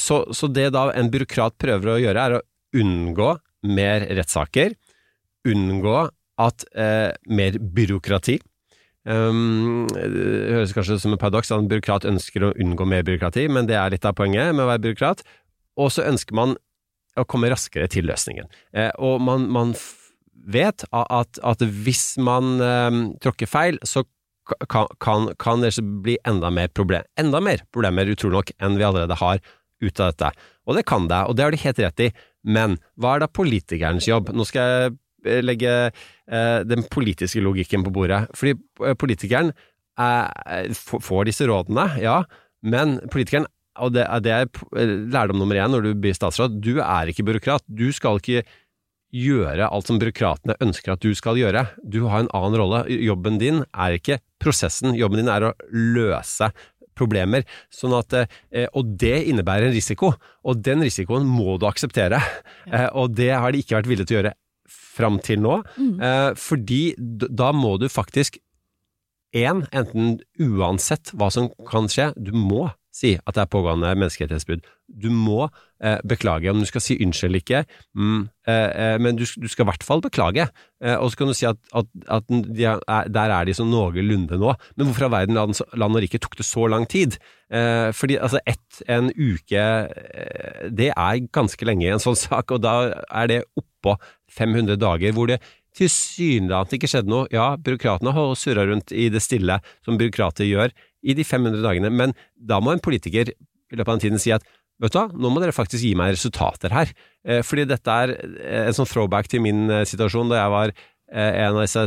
så, 0.00 0.22
så 0.34 0.48
det 0.48 0.70
da 0.74 0.88
en 0.96 1.12
byråkrat 1.12 1.58
prøver 1.60 1.92
å 1.92 2.00
gjøre, 2.00 2.24
er 2.24 2.38
å 2.38 2.44
unngå 2.80 3.34
mer 3.68 4.04
rettssaker, 4.16 4.74
unngå 5.48 6.08
at 6.38 6.64
eh, 6.78 7.10
mer 7.26 7.58
byråkrati 7.58 8.38
um, 9.08 9.88
Det 9.90 10.54
høres 10.54 10.74
kanskje 10.76 10.98
ut 10.98 11.02
som 11.02 11.14
en 11.14 11.20
paradoks 11.20 11.50
at 11.50 11.62
en 11.62 11.70
byråkrat 11.70 12.06
ønsker 12.08 12.46
å 12.46 12.54
unngå 12.54 12.86
mer 12.88 13.04
byråkrati, 13.06 13.48
men 13.50 13.68
det 13.70 13.78
er 13.78 13.94
litt 13.94 14.06
av 14.08 14.16
poenget 14.18 14.54
med 14.54 14.66
å 14.66 14.70
være 14.70 14.84
byråkrat. 14.86 15.24
Og 15.78 15.92
så 15.94 16.06
ønsker 16.06 16.38
man 16.38 16.56
å 17.18 17.26
komme 17.26 17.50
raskere 17.50 17.88
til 17.90 18.06
løsningen. 18.08 18.46
Eh, 18.74 18.92
og 19.02 19.22
man, 19.24 19.48
man 19.50 19.74
vet 20.48 20.84
at, 20.94 21.40
at 21.42 21.64
hvis 21.84 22.12
man 22.22 22.58
eh, 22.62 23.02
tråkker 23.24 23.50
feil, 23.50 23.80
så 23.82 24.04
kan, 24.70 24.88
kan, 25.02 25.28
kan 25.38 25.64
det 25.64 25.74
bli 26.04 26.16
enda 26.26 26.50
mer, 26.54 26.70
problem, 26.72 27.04
enda 27.20 27.40
mer 27.44 27.64
problemer, 27.74 28.08
utrolig 28.08 28.38
nok, 28.38 28.54
enn 28.62 28.78
vi 28.78 28.86
allerede 28.86 29.18
har 29.20 29.42
ut 29.84 30.00
av 30.00 30.12
dette. 30.12 30.30
Og 30.68 30.78
det 30.78 30.86
kan 30.88 31.08
det, 31.10 31.20
og 31.28 31.36
det 31.36 31.44
har 31.44 31.54
de 31.54 31.60
helt 31.62 31.82
rett 31.84 32.06
i. 32.06 32.08
Men 32.48 32.78
hva 32.96 33.16
er 33.16 33.24
da 33.24 33.30
politikernes 33.30 34.08
jobb? 34.08 34.32
Nå 34.34 34.46
skal 34.48 34.72
jeg 34.72 34.96
legge 35.24 35.74
eh, 35.88 36.60
den 36.68 36.84
politiske 36.90 37.42
logikken 37.42 37.84
på 37.86 37.92
bordet. 37.94 38.24
Fordi 38.38 38.54
eh, 38.84 38.96
politikeren 38.98 39.52
eh, 39.98 40.72
får 40.74 41.28
disse 41.30 41.48
rådene, 41.48 41.90
ja, 42.02 42.22
men 42.62 42.98
politikeren 43.12 43.48
og 43.78 43.92
det, 43.94 44.08
det 44.24 44.32
er 44.34 44.48
lærdom 45.06 45.38
nummer 45.38 45.54
én 45.54 45.70
når 45.70 45.84
du 45.86 45.92
blir 46.02 46.16
statsråd. 46.16 46.56
Du 46.58 46.80
er 46.82 47.10
ikke 47.10 47.22
byråkrat. 47.28 47.62
Du 47.70 47.92
skal 47.94 48.18
ikke 48.18 48.42
gjøre 49.14 49.68
alt 49.72 49.88
som 49.88 50.00
byråkratene 50.00 50.58
ønsker 50.64 50.96
at 50.96 51.04
du 51.04 51.14
skal 51.16 51.38
gjøre. 51.40 51.62
Du 51.86 52.02
har 52.10 52.24
en 52.24 52.32
annen 52.36 52.58
rolle. 52.60 52.82
Jobben 52.90 53.38
din 53.40 53.62
er 53.70 53.96
ikke 53.96 54.18
prosessen, 54.42 54.96
jobben 54.98 55.22
din 55.22 55.30
er 55.32 55.48
å 55.48 55.54
løse 55.70 56.50
problemer. 56.98 57.46
Sånn 57.70 57.94
at, 57.96 58.14
eh, 58.50 58.66
og 58.74 58.96
det 58.98 59.28
innebærer 59.30 59.68
en 59.68 59.76
risiko, 59.76 60.12
og 60.44 60.62
den 60.66 60.82
risikoen 60.82 61.26
må 61.26 61.58
du 61.58 61.68
akseptere. 61.70 62.20
Eh, 62.68 62.88
og 62.92 63.14
det 63.16 63.30
har 63.32 63.52
de 63.52 63.62
ikke 63.62 63.78
vært 63.78 63.88
villige 63.88 64.10
til 64.10 64.16
å 64.16 64.20
gjøre 64.20 64.36
fram 64.98 65.20
til 65.24 65.40
nå, 65.44 65.60
eh, 65.78 66.30
fordi 66.38 66.82
da 66.98 67.52
må 67.56 67.76
du 67.80 67.88
faktisk 67.92 68.40
en, 69.36 69.64
enten 69.76 70.18
uansett 70.40 71.12
hva 71.14 71.30
som 71.32 71.50
kan 71.68 71.88
skje, 71.92 72.10
du 72.16 72.32
må 72.34 72.68
si 72.98 73.14
at 73.18 73.36
det 73.36 73.44
er 73.44 73.50
pågående 73.52 73.92
menneskerettighetsbrudd. 73.94 74.66
Du 74.88 75.08
må 75.12 75.46
eh, 75.46 75.98
beklage, 76.08 76.50
om 76.50 76.60
du 76.62 76.66
skal 76.68 76.82
si 76.82 76.96
unnskyld 76.98 77.30
eller 77.30 77.42
ikke, 77.44 77.62
mm, 77.94 78.20
eh, 78.48 78.68
eh, 78.82 78.96
men 79.02 79.18
du, 79.18 79.24
du 79.24 79.48
skal 79.50 79.66
i 79.66 79.70
hvert 79.70 79.86
fall 79.86 80.02
beklage. 80.04 80.48
Eh, 80.82 80.96
og 80.96 81.12
så 81.12 81.20
kan 81.20 81.30
du 81.30 81.36
si 81.36 81.48
at, 81.48 81.60
at, 81.76 81.90
at 82.18 82.28
de 82.28 82.66
er, 82.68 82.82
der 83.12 83.34
er 83.36 83.48
de 83.48 83.56
sånn 83.56 83.70
noenlunde 83.72 84.40
nå, 84.40 84.54
men 84.76 84.88
hvorfor 84.88 85.08
all 85.08 85.14
verden 85.18 85.38
land, 85.38 85.60
land 85.78 85.98
og 85.98 86.04
rike 86.04 86.20
tok 86.22 86.38
det 86.40 86.48
så 86.48 86.66
lang 86.70 86.88
tid? 86.90 87.18
Eh, 87.52 87.90
fordi 87.96 88.18
altså 88.18 88.42
ett, 88.48 88.82
en 88.90 89.12
uke, 89.14 89.64
eh, 89.88 90.68
det 90.68 90.92
er 90.94 91.24
ganske 91.34 91.68
lenge 91.68 91.86
i 91.86 91.92
en 91.94 92.02
sånn 92.02 92.18
sak, 92.18 92.56
og 92.56 92.64
da 92.64 92.78
er 93.08 93.30
det 93.30 93.44
oppå 93.58 93.98
500 94.38 94.76
dager 94.80 95.14
hvor 95.16 95.30
det 95.30 95.38
tilsynelatende 95.78 96.78
ikke 96.78 96.90
skjedde 96.90 97.12
noe. 97.12 97.28
Ja, 97.34 97.52
byråkratene 97.60 98.12
har 98.14 98.34
surra 98.38 98.66
rundt 98.68 98.92
i 98.92 99.08
det 99.12 99.22
stille, 99.24 99.60
som 99.86 99.98
byråkrater 100.00 100.48
gjør, 100.48 100.74
i 101.08 101.16
de 101.16 101.24
500 101.24 101.64
dagene, 101.64 101.90
men 101.90 102.14
da 102.36 102.60
må 102.60 102.74
en 102.74 102.84
politiker 102.84 103.32
i 103.32 103.76
løpet 103.76 103.88
av 103.88 103.96
den 103.96 104.04
tiden 104.06 104.22
si 104.22 104.32
at 104.34 104.44
vet 104.78 104.94
du 104.94 105.00
hva, 105.00 105.08
nå 105.10 105.32
må 105.32 105.42
dere 105.42 105.54
faktisk 105.54 105.82
gi 105.84 105.94
meg 105.98 106.14
resultater 106.14 106.72
her. 106.74 106.92
Eh, 107.26 107.40
fordi 107.46 107.66
dette 107.68 107.96
er 108.04 108.14
eh, 108.14 108.68
en 108.68 108.76
sånn 108.76 108.88
throwback 108.88 109.30
til 109.30 109.42
min 109.44 109.66
eh, 109.72 109.86
situasjon 109.88 110.30
da 110.30 110.42
jeg 110.42 110.54
var 110.54 110.78
en 111.08 111.54
av 111.56 111.62
disse 111.62 111.80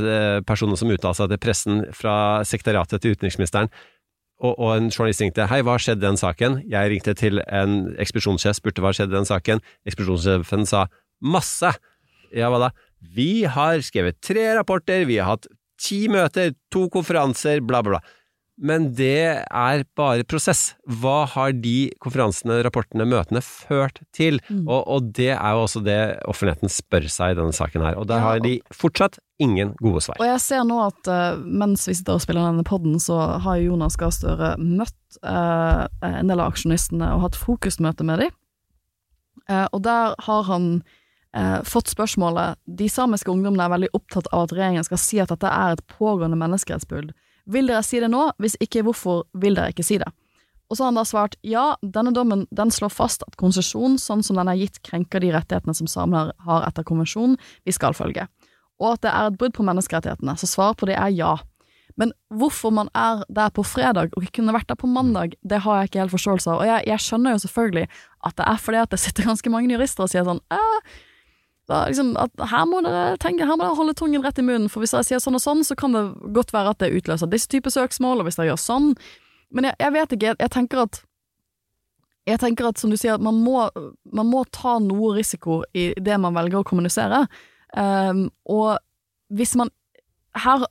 personene 0.50 0.80
som 0.80 0.90
uttalte 0.90 1.20
seg 1.20 1.28
til 1.30 1.40
pressen 1.44 1.82
fra 1.94 2.14
sekretariatet 2.42 3.04
til 3.04 3.14
utenriksministeren. 3.14 3.70
Og, 4.42 4.64
en 4.74 4.88
journalist 4.90 5.22
ringte 5.22 5.46
hei, 5.46 5.60
hva 5.62 5.76
skjedde 5.78 6.02
den 6.02 6.18
saken? 6.18 6.56
Jeg 6.66 6.90
ringte 6.90 7.14
til 7.20 7.38
en 7.46 7.76
ekspedisjonssjef, 8.02 8.58
spurte 8.58 8.82
hva 8.82 8.90
skjedde 8.98 9.14
den 9.14 9.30
saken. 9.30 9.62
Ekspedisjonssjefen 9.86 10.66
sa 10.66 10.88
masse. 11.22 11.70
Ja, 12.34 12.50
hva 12.50 12.64
da? 12.64 12.72
Vi 13.14 13.44
har 13.46 13.86
skrevet 13.86 14.18
tre 14.26 14.48
rapporter, 14.58 15.06
vi 15.06 15.20
har 15.22 15.36
hatt 15.36 15.46
ti 15.82 16.08
møter, 16.10 16.56
to 16.74 16.88
konferanser, 16.94 17.62
bla, 17.62 17.84
bla, 17.86 18.00
bla. 18.00 18.18
Men 18.62 18.92
det 18.94 19.42
er 19.42 19.84
bare 19.98 20.26
prosess. 20.30 20.76
Hva 20.86 21.24
har 21.34 21.56
de 21.58 21.90
konferansene, 22.04 22.60
rapportene, 22.62 23.08
møtene 23.10 23.42
ført 23.42 24.04
til? 24.14 24.38
Og, 24.68 24.86
og 24.86 25.10
det 25.18 25.32
er 25.34 25.56
jo 25.58 25.64
også 25.66 25.82
det 25.86 25.98
offentligheten 26.30 26.70
spør 26.70 27.08
seg 27.10 27.34
i 27.34 27.40
denne 27.40 27.56
saken 27.58 27.82
her. 27.88 27.98
Og 27.98 28.06
der 28.12 28.22
har 28.22 28.44
de 28.44 28.60
fortsatt 28.76 29.18
ingen 29.42 29.74
gode 29.82 30.04
svar. 30.06 30.22
Og 30.22 30.30
jeg 30.30 30.44
ser 30.44 30.62
nå 30.70 30.78
at 30.84 31.10
uh, 31.10 31.42
mens 31.42 31.88
vi 31.90 31.98
sitter 31.98 32.20
og 32.20 32.22
spiller 32.22 32.46
denne 32.46 32.66
podden, 32.68 33.00
så 33.02 33.18
har 33.42 33.58
jo 33.58 33.72
Jonas 33.72 33.98
Gahr 33.98 34.14
Støre 34.14 34.54
møtt 34.62 35.18
uh, 35.26 35.88
en 36.06 36.30
del 36.30 36.38
av 36.38 36.54
aksjonistene 36.54 37.16
og 37.16 37.26
hatt 37.26 37.42
fokusmøte 37.42 38.06
med 38.06 38.28
dem. 38.28 38.38
Uh, 39.50 39.66
og 39.72 39.82
der 39.88 40.14
har 40.22 40.46
han 40.46 40.68
eh, 41.34 41.60
fått 41.66 41.90
spørsmålet 41.90 42.60
De 42.66 42.88
samiske 42.92 43.32
ungdommene 43.32 43.66
er 43.66 43.74
veldig 43.74 43.90
opptatt 43.98 44.30
av 44.32 44.46
at 44.46 44.54
regjeringen 44.56 44.86
skal 44.86 45.00
si 45.02 45.20
at 45.24 45.32
dette 45.34 45.50
er 45.50 45.76
et 45.76 45.84
pågående 45.98 46.38
menneskerettsbrudd. 46.40 47.14
Vil 47.52 47.68
dere 47.68 47.84
si 47.84 48.00
det 48.00 48.10
nå? 48.12 48.30
Hvis 48.42 48.58
ikke, 48.64 48.84
hvorfor 48.88 49.26
vil 49.38 49.58
dere 49.58 49.74
ikke 49.74 49.86
si 49.86 50.00
det? 50.02 50.08
Og 50.72 50.78
så 50.78 50.86
har 50.86 50.94
han 50.94 51.02
da 51.02 51.04
svart 51.08 51.36
ja, 51.44 51.74
denne 51.84 52.14
dommen 52.16 52.46
den 52.56 52.72
slår 52.72 52.94
fast 52.96 53.26
at 53.28 53.36
konsesjon, 53.40 53.98
sånn 54.00 54.24
som 54.24 54.38
den 54.40 54.48
er 54.48 54.60
gitt, 54.62 54.80
krenker 54.88 55.20
de 55.20 55.34
rettighetene 55.36 55.76
som 55.76 55.90
samer 55.92 56.32
har- 56.48 56.64
etter 56.70 56.88
konvensjonen 56.88 57.36
vi 57.68 57.76
skal 57.76 57.92
følge 57.98 58.30
og 58.82 58.96
at 58.96 59.06
det 59.06 59.14
er 59.14 59.30
et 59.30 59.38
brudd 59.38 59.54
på 59.56 59.66
menneskerettighetene, 59.68 60.36
så 60.42 60.50
svaret 60.50 60.80
på 60.82 60.90
det 60.90 60.98
er 60.98 61.14
ja. 61.14 61.36
Men 62.00 62.14
hvorfor 62.34 62.74
man 62.74 62.90
er 62.98 63.22
der 63.30 63.52
på 63.54 63.66
fredag 63.68 64.16
og 64.16 64.26
ikke 64.26 64.40
kunne 64.40 64.56
vært 64.56 64.72
der 64.72 64.80
på 64.80 64.90
mandag, 64.90 65.36
det 65.46 65.62
har 65.66 65.82
jeg 65.82 65.92
ikke 65.92 66.02
helt 66.02 66.16
forståelse 66.16 66.50
av. 66.50 66.62
Og 66.64 66.70
jeg, 66.70 66.88
jeg 66.90 67.04
skjønner 67.06 67.36
jo 67.36 67.44
selvfølgelig 67.46 67.88
at 68.26 68.38
det 68.40 68.48
er 68.48 68.62
fordi 68.64 68.82
at 68.82 68.94
det 68.94 69.02
sitter 69.04 69.28
ganske 69.30 69.54
mange 69.54 69.74
jurister 69.76 70.08
og 70.08 70.14
sier 70.14 70.26
sånn 70.26 70.42
eh, 70.56 70.96
da, 71.72 71.86
liksom, 71.90 72.12
at 72.20 72.44
her 72.52 72.66
må 72.70 72.82
dere 72.86 73.16
tenke, 73.22 73.48
her 73.48 73.56
må 73.56 73.64
dere 73.66 73.78
holde 73.80 73.96
tungen 73.98 74.24
rett 74.26 74.40
i 74.42 74.46
munnen, 74.46 74.70
for 74.72 74.84
hvis 74.84 74.94
dere 74.96 75.08
sier 75.08 75.22
sånn 75.24 75.40
og 75.40 75.44
sånn, 75.44 75.64
så 75.68 75.78
kan 75.80 75.96
det 75.96 76.04
godt 76.36 76.52
være 76.56 76.76
at 76.76 76.84
det 76.84 76.92
utløser 77.00 77.32
disse 77.32 77.50
typer 77.52 77.74
søksmål, 77.74 78.22
og 78.22 78.28
hvis 78.28 78.40
dere 78.40 78.52
gjør 78.52 78.62
sånn 78.62 78.92
Men 79.52 79.68
jeg, 79.68 79.76
jeg 79.84 79.94
vet 79.98 80.14
ikke, 80.16 80.28
jeg, 80.30 80.40
jeg 80.40 80.54
tenker 80.54 80.86
at 80.86 81.02
jeg 82.30 82.40
tenker 82.40 82.68
at, 82.70 82.78
som 82.80 82.92
du 82.94 82.98
sier, 83.00 83.18
man 83.18 83.40
må, 83.42 83.66
man 84.14 84.30
må 84.30 84.44
ta 84.54 84.78
noe 84.80 85.16
risiko 85.16 85.64
i 85.74 85.90
det 85.98 86.20
man 86.22 86.36
velger 86.38 86.62
å 86.62 86.68
kommunisere. 86.68 87.24
Um, 87.74 88.28
og 88.46 88.78
hvis 89.34 89.58
man 89.58 89.74
her 90.38 90.68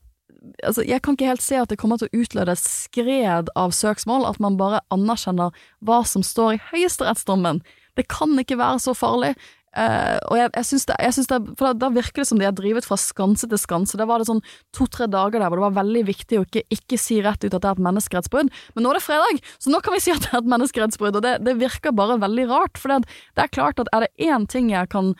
Altså, 0.64 0.80
jeg 0.88 1.02
kan 1.04 1.12
ikke 1.12 1.26
helt 1.28 1.42
se 1.44 1.58
at 1.60 1.68
det 1.68 1.76
kommer 1.76 1.98
til 2.00 2.08
å 2.08 2.22
utløse 2.22 2.54
skred 2.64 3.50
av 3.60 3.74
søksmål, 3.76 4.22
at 4.24 4.38
man 4.40 4.54
bare 4.56 4.78
anerkjenner 4.88 5.52
hva 5.84 5.98
som 6.08 6.24
står 6.24 6.54
i 6.54 6.60
høyesterettsdommen. 6.70 7.60
Det 7.92 8.06
kan 8.08 8.32
ikke 8.40 8.56
være 8.56 8.80
så 8.80 8.94
farlig. 8.96 9.34
Eh, 9.70 10.16
og 10.26 10.34
jeg, 10.34 10.50
jeg 10.56 10.66
synes 10.66 10.84
det, 10.88 10.94
jeg 10.98 11.14
synes 11.14 11.28
det 11.30 11.36
For 11.54 11.68
da, 11.68 11.74
da 11.78 11.88
virker 11.94 12.24
det 12.24 12.26
som 12.26 12.40
de 12.40 12.46
har 12.48 12.54
drivet 12.58 12.86
fra 12.86 12.98
skanse 12.98 13.46
til 13.46 13.60
skanse. 13.60 13.98
Da 14.00 14.06
var 14.10 14.18
det 14.18 14.26
sånn 14.30 14.42
to-tre 14.76 15.06
dager 15.10 15.38
der 15.38 15.46
hvor 15.46 15.60
det 15.60 15.66
var 15.68 15.76
veldig 15.78 16.04
viktig 16.08 16.40
å 16.40 16.46
ikke, 16.46 16.64
ikke 16.74 16.98
si 16.98 17.20
rett 17.22 17.44
ut 17.44 17.52
at 17.54 17.60
det 17.60 17.68
er 17.70 17.78
et 17.78 17.84
menneskerettsbrudd. 17.86 18.50
Men 18.74 18.86
nå 18.86 18.92
er 18.92 18.98
det 18.98 19.06
fredag, 19.06 19.42
så 19.62 19.74
nå 19.74 19.82
kan 19.84 19.94
vi 19.94 20.02
si 20.02 20.14
at 20.14 20.24
det 20.26 20.32
er 20.32 20.42
et 20.42 20.54
menneskerettsbrudd, 20.54 21.20
og 21.20 21.26
det, 21.26 21.36
det 21.46 21.58
virker 21.60 21.94
bare 21.94 22.18
veldig 22.22 22.48
rart. 22.50 22.80
For 22.80 22.92
det, 22.92 23.20
det 23.38 23.46
er 23.46 23.54
klart 23.54 23.82
at 23.82 23.90
er 23.94 24.06
det 24.06 24.30
én 24.30 24.48
ting 24.50 24.72
jeg 24.74 24.90
kan 24.90 25.14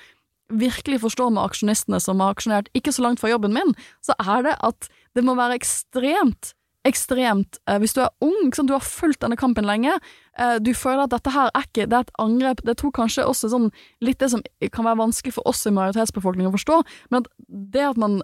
virkelig 0.50 1.04
forstå 1.04 1.28
med 1.30 1.44
aksjonistene 1.44 2.00
som 2.02 2.22
har 2.22 2.34
aksjonert 2.34 2.70
ikke 2.74 2.90
så 2.94 3.04
langt 3.04 3.22
fra 3.22 3.30
jobben 3.30 3.54
min, 3.54 3.76
så 4.02 4.16
er 4.18 4.48
det 4.48 4.56
at 4.66 4.90
det 5.14 5.22
må 5.26 5.36
være 5.38 5.60
ekstremt 5.60 6.56
ekstremt 6.88 7.58
eh, 7.68 7.78
Hvis 7.78 7.94
du 7.96 8.00
er 8.04 8.10
ung, 8.24 8.50
du 8.50 8.72
har 8.72 8.84
fulgt 8.84 9.20
denne 9.24 9.36
kampen 9.36 9.66
lenge, 9.68 9.98
eh, 10.38 10.56
du 10.62 10.72
føler 10.74 11.04
at 11.04 11.14
dette 11.14 11.32
her 11.34 11.50
er 11.54 11.66
ikke 11.66 11.86
Det 11.90 11.96
er 11.96 12.06
et 12.06 12.14
angrep 12.22 12.62
Det 12.64 12.76
tror 12.80 12.94
kanskje 12.96 13.26
også 13.26 13.50
sånn 13.52 13.68
litt 14.00 14.20
det 14.20 14.30
som 14.32 14.44
kan 14.72 14.88
være 14.88 15.00
vanskelig 15.02 15.34
for 15.36 15.48
oss 15.48 15.66
i 15.66 15.74
majoritetsbefolkningen 15.74 16.50
å 16.50 16.56
forstå, 16.56 16.80
men 17.10 17.22
at 17.22 17.30
det 17.48 17.84
at 17.90 18.00
man 18.00 18.20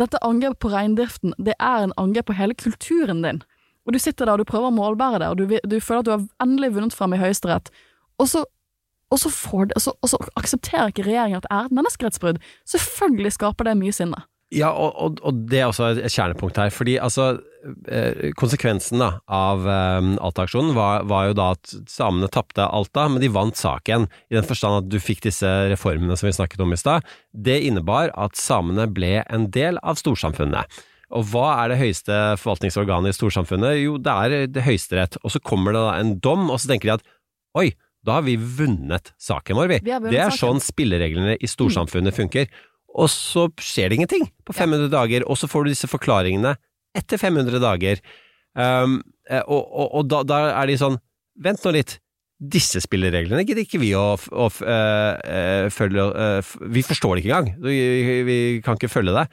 Dette 0.00 0.20
angrepet 0.24 0.60
på 0.60 0.72
reindriften, 0.72 1.34
det 1.38 1.56
er 1.58 1.84
en 1.84 1.96
angrep 2.00 2.30
på 2.30 2.36
hele 2.38 2.54
kulturen 2.56 3.20
din. 3.20 3.42
Og 3.84 3.92
du 3.92 3.98
sitter 4.00 4.24
der 4.24 4.38
og 4.38 4.40
du 4.40 4.48
prøver 4.48 4.70
å 4.70 4.76
målbære 4.76 5.20
det, 5.20 5.28
og 5.28 5.36
du, 5.36 5.58
du 5.60 5.76
føler 5.80 6.00
at 6.00 6.08
du 6.08 6.12
har 6.14 6.24
endelig 6.40 6.70
vunnet 6.72 6.96
frem 6.96 7.12
i 7.12 7.20
Høyesterett, 7.20 7.68
og 8.16 8.30
så 8.32 8.46
og 9.10 9.18
så, 9.18 9.30
det, 9.66 9.74
og 9.74 9.82
så, 9.82 9.92
og 10.02 10.08
så 10.08 10.18
aksepterer 10.38 10.92
ikke 10.92 11.02
regjeringen 11.02 11.40
at 11.40 11.46
det 11.48 11.50
er 11.50 11.66
et 11.66 11.72
menneskerettsbrudd. 11.74 12.36
Selvfølgelig 12.70 13.32
skaper 13.34 13.66
det 13.66 13.72
mye 13.80 13.94
sinne. 13.94 14.20
Ja, 14.50 14.72
og, 14.74 14.96
og, 14.98 15.20
og 15.22 15.44
det 15.46 15.60
er 15.60 15.68
også 15.68 15.92
et 15.92 16.10
kjernepunkt 16.10 16.58
her. 16.58 16.72
Fordi 16.74 16.96
altså, 16.98 17.28
eh, 17.86 18.32
konsekvensen 18.38 18.98
da, 19.02 19.12
av 19.30 19.66
eh, 19.70 20.08
Alta-aksjonen 20.18 20.74
var, 20.74 21.04
var 21.10 21.28
jo 21.28 21.36
da 21.38 21.50
at 21.54 21.74
samene 21.90 22.30
tapte 22.34 22.66
Alta, 22.66 23.06
men 23.12 23.22
de 23.22 23.30
vant 23.30 23.56
saken. 23.56 24.08
I 24.30 24.38
den 24.40 24.48
forstand 24.48 24.82
at 24.82 24.88
du 24.90 24.98
fikk 25.02 25.22
disse 25.28 25.48
reformene 25.70 26.18
som 26.18 26.26
vi 26.26 26.34
snakket 26.34 26.64
om 26.64 26.74
i 26.74 26.80
stad. 26.80 27.06
Det 27.30 27.60
innebar 27.68 28.10
at 28.18 28.38
samene 28.38 28.88
ble 28.90 29.20
en 29.22 29.46
del 29.54 29.78
av 29.86 30.00
storsamfunnet. 30.02 30.80
Og 31.14 31.30
hva 31.30 31.46
er 31.62 31.72
det 31.72 31.80
høyeste 31.80 32.18
forvaltningsorganet 32.38 33.14
i 33.14 33.18
storsamfunnet? 33.18 33.78
Jo, 33.82 33.96
det 34.02 34.16
er 34.26 34.50
det 34.50 34.66
Høyesterett. 34.66 35.18
Og 35.22 35.34
så 35.34 35.42
kommer 35.42 35.74
det 35.74 35.82
da 35.82 35.94
en 35.98 36.16
dom, 36.22 36.50
og 36.50 36.58
så 36.62 36.70
tenker 36.70 36.90
de 36.90 36.98
at 36.98 37.06
oi, 37.58 37.70
da 38.06 38.16
har 38.16 38.24
vi 38.24 38.36
vunnet 38.38 39.10
saken 39.20 39.58
vår, 39.58 39.74
vi. 39.74 39.78
Vi 39.84 39.96
det 40.08 40.20
er 40.20 40.30
saken. 40.30 40.40
sånn 40.40 40.62
spillereglene 40.64 41.34
i 41.36 41.50
storsamfunnet 41.50 42.16
funker. 42.16 42.46
Og 42.98 43.10
så 43.12 43.46
skjer 43.62 43.90
det 43.90 44.00
ingenting 44.00 44.26
på 44.46 44.54
500 44.56 44.90
dager, 44.92 45.24
og 45.30 45.38
så 45.38 45.48
får 45.50 45.64
du 45.64 45.72
disse 45.72 45.90
forklaringene 45.90 46.56
etter 46.98 47.20
500 47.20 47.62
dager. 47.62 48.02
Um, 48.58 48.98
eh, 49.30 49.44
og 49.46 49.62
og, 49.62 49.86
og 50.00 50.08
da, 50.10 50.24
da 50.26 50.40
er 50.58 50.70
de 50.70 50.78
sånn, 50.80 50.98
vent 51.38 51.62
nå 51.64 51.74
litt, 51.76 52.00
disse 52.40 52.80
spillereglene 52.80 53.44
gidder 53.44 53.66
ikke 53.66 53.82
vi 53.82 53.90
å, 53.96 54.14
å 54.16 54.46
eh, 54.64 55.14
eh, 55.28 55.66
følge 55.74 56.06
eh, 56.08 56.52
Vi 56.72 56.82
forstår 56.88 57.18
det 57.18 57.22
ikke 57.22 57.34
engang, 57.34 57.50
vi, 57.66 58.20
vi 58.24 58.38
kan 58.64 58.80
ikke 58.80 58.88
følge 58.88 59.12
det. 59.12 59.26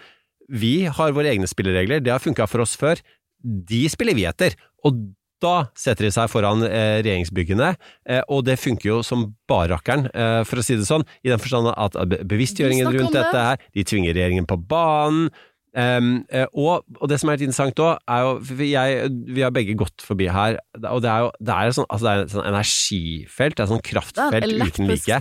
Vi 0.60 0.74
har 0.92 1.16
våre 1.16 1.32
egne 1.32 1.48
spilleregler, 1.48 2.04
det 2.04 2.12
har 2.12 2.24
funka 2.24 2.48
for 2.52 2.66
oss 2.66 2.76
før. 2.80 3.00
De 3.40 3.86
spiller 3.92 4.16
vi 4.18 4.28
etter. 4.28 4.58
Og 4.88 5.00
da 5.44 5.56
setter 5.78 6.08
de 6.08 6.14
seg 6.14 6.32
foran 6.32 6.64
eh, 6.68 7.00
regjeringsbyggene, 7.02 7.74
eh, 8.10 8.24
og 8.34 8.46
det 8.48 8.58
funker 8.62 8.92
jo 8.92 9.02
som 9.06 9.28
barrakkeren, 9.50 10.10
eh, 10.14 10.42
for 10.48 10.62
å 10.62 10.66
si 10.66 10.80
det 10.80 10.88
sånn, 10.90 11.06
i 11.24 11.34
den 11.34 11.42
forstand 11.42 11.70
at 11.74 12.00
bevisstgjøringen 12.30 12.90
Vi 12.92 13.04
rundt 13.04 13.18
dette 13.18 13.46
her, 13.52 13.62
de 13.76 13.86
tvinger 13.88 14.18
regjeringen 14.18 14.50
på 14.50 14.60
banen. 14.70 15.30
Um, 15.78 16.24
eh, 16.34 16.48
og, 16.58 16.88
og 16.98 17.10
det 17.12 17.20
som 17.22 17.30
er 17.30 17.36
litt 17.38 17.44
interessant 17.46 17.78
òg, 17.84 18.00
er 18.10 18.24
jo 18.24 18.30
for 18.50 18.64
jeg, 18.66 19.10
Vi 19.36 19.44
har 19.46 19.52
begge 19.54 19.76
gått 19.78 20.02
forbi 20.02 20.26
her, 20.34 20.58
og 20.80 21.04
det 21.06 21.12
er 21.12 21.26
jo 21.26 21.28
det 21.38 21.54
er 21.54 21.76
sånn, 21.76 21.86
altså 21.94 22.08
det 22.08 22.14
er 22.14 22.24
et 22.24 22.34
sånn 22.34 22.48
energifelt, 22.50 23.58
det 23.58 23.62
er 23.62 23.68
et 23.68 23.74
sånn 23.76 23.84
kraftfelt 23.86 24.48
en 24.48 24.64
uten 24.64 24.90
like. 24.90 25.20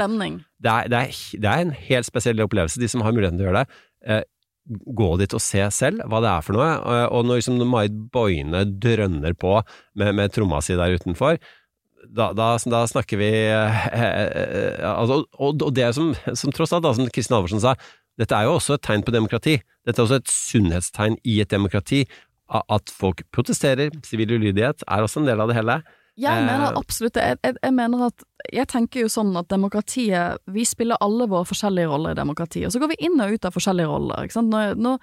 Det 0.57 0.73
er, 0.73 0.89
det, 0.89 1.03
er, 1.03 1.19
det 1.43 1.51
er 1.51 1.67
en 1.67 1.75
helt 1.91 2.09
spesiell 2.09 2.41
opplevelse. 2.47 2.81
De 2.81 2.89
som 2.89 3.05
har 3.05 3.13
muligheten 3.13 3.37
til 3.37 3.45
å 3.45 3.51
gjøre 3.51 3.65
det, 3.67 3.83
eh, 4.07 4.23
gå 4.67 5.11
dit 5.21 5.35
og 5.37 5.43
se 5.43 5.63
selv 5.75 6.03
hva 6.11 6.21
det 6.25 6.31
er 6.33 6.47
for 6.47 6.57
noe. 6.59 6.71
Eh, 6.81 7.05
Og 7.15 7.27
når 7.27 7.41
liksom 7.41 7.61
Marit 7.71 7.95
Boine 8.13 8.65
drønner 8.67 9.37
på 9.39 9.61
med, 9.95 10.15
med 10.19 10.35
tromma 10.35 10.63
si 10.65 10.77
der 10.79 10.97
utenfor, 10.99 11.39
da, 12.07 12.31
da, 12.37 12.53
da 12.71 12.85
snakker 12.87 13.19
vi 13.19 13.31
eh, 13.51 13.87
eh, 13.91 14.83
altså, 14.87 15.25
og, 15.39 15.63
og 15.63 15.73
det 15.75 15.89
som, 15.97 16.13
som 16.35 16.55
tross 16.55 16.75
alt, 16.75 16.87
da, 16.87 16.95
som 16.95 17.09
Kristin 17.11 17.39
Halvorsen 17.39 17.63
sa, 17.63 17.75
dette 18.17 18.37
er 18.37 18.47
jo 18.49 18.57
også 18.57 18.77
et 18.77 18.85
tegn 18.87 19.05
på 19.05 19.13
demokrati. 19.15 19.59
Dette 19.87 20.01
er 20.01 20.07
også 20.07 20.21
et 20.23 20.33
sunnhetstegn 20.33 21.19
i 21.29 21.41
et 21.45 21.53
demokrati. 21.53 22.07
At 22.47 22.93
folk 22.95 23.25
protesterer, 23.35 23.91
sivil 24.07 24.37
ulydighet 24.37 24.85
er 24.87 25.03
også 25.03 25.21
en 25.21 25.27
del 25.29 25.43
av 25.43 25.51
det 25.51 25.57
hele. 25.59 25.81
Jeg 26.17 26.33
Eh, 26.33 26.47
mener 26.47 26.77
absolutt 26.79 27.15
det. 27.15 27.23
Jeg, 27.23 27.39
jeg, 27.45 27.57
jeg 27.63 27.75
mener 27.77 28.07
at 28.07 28.25
Jeg 28.53 28.69
tenker 28.71 29.03
jo 29.03 29.09
sånn 29.11 29.37
at 29.37 29.49
demokratiet 29.51 30.39
Vi 30.47 30.65
spiller 30.65 30.97
alle 31.01 31.27
våre 31.29 31.45
forskjellige 31.45 31.91
roller 31.91 32.15
i 32.15 32.19
demokratiet, 32.19 32.67
og 32.67 32.73
så 32.73 32.81
går 32.81 32.95
vi 32.95 33.01
inn 33.09 33.21
og 33.21 33.33
ut 33.35 33.45
av 33.45 33.53
forskjellige 33.53 33.91
roller. 33.91 34.25
Ikke 34.25 34.39
sant? 34.39 34.53
Når, 34.53 34.77
når, 34.77 34.99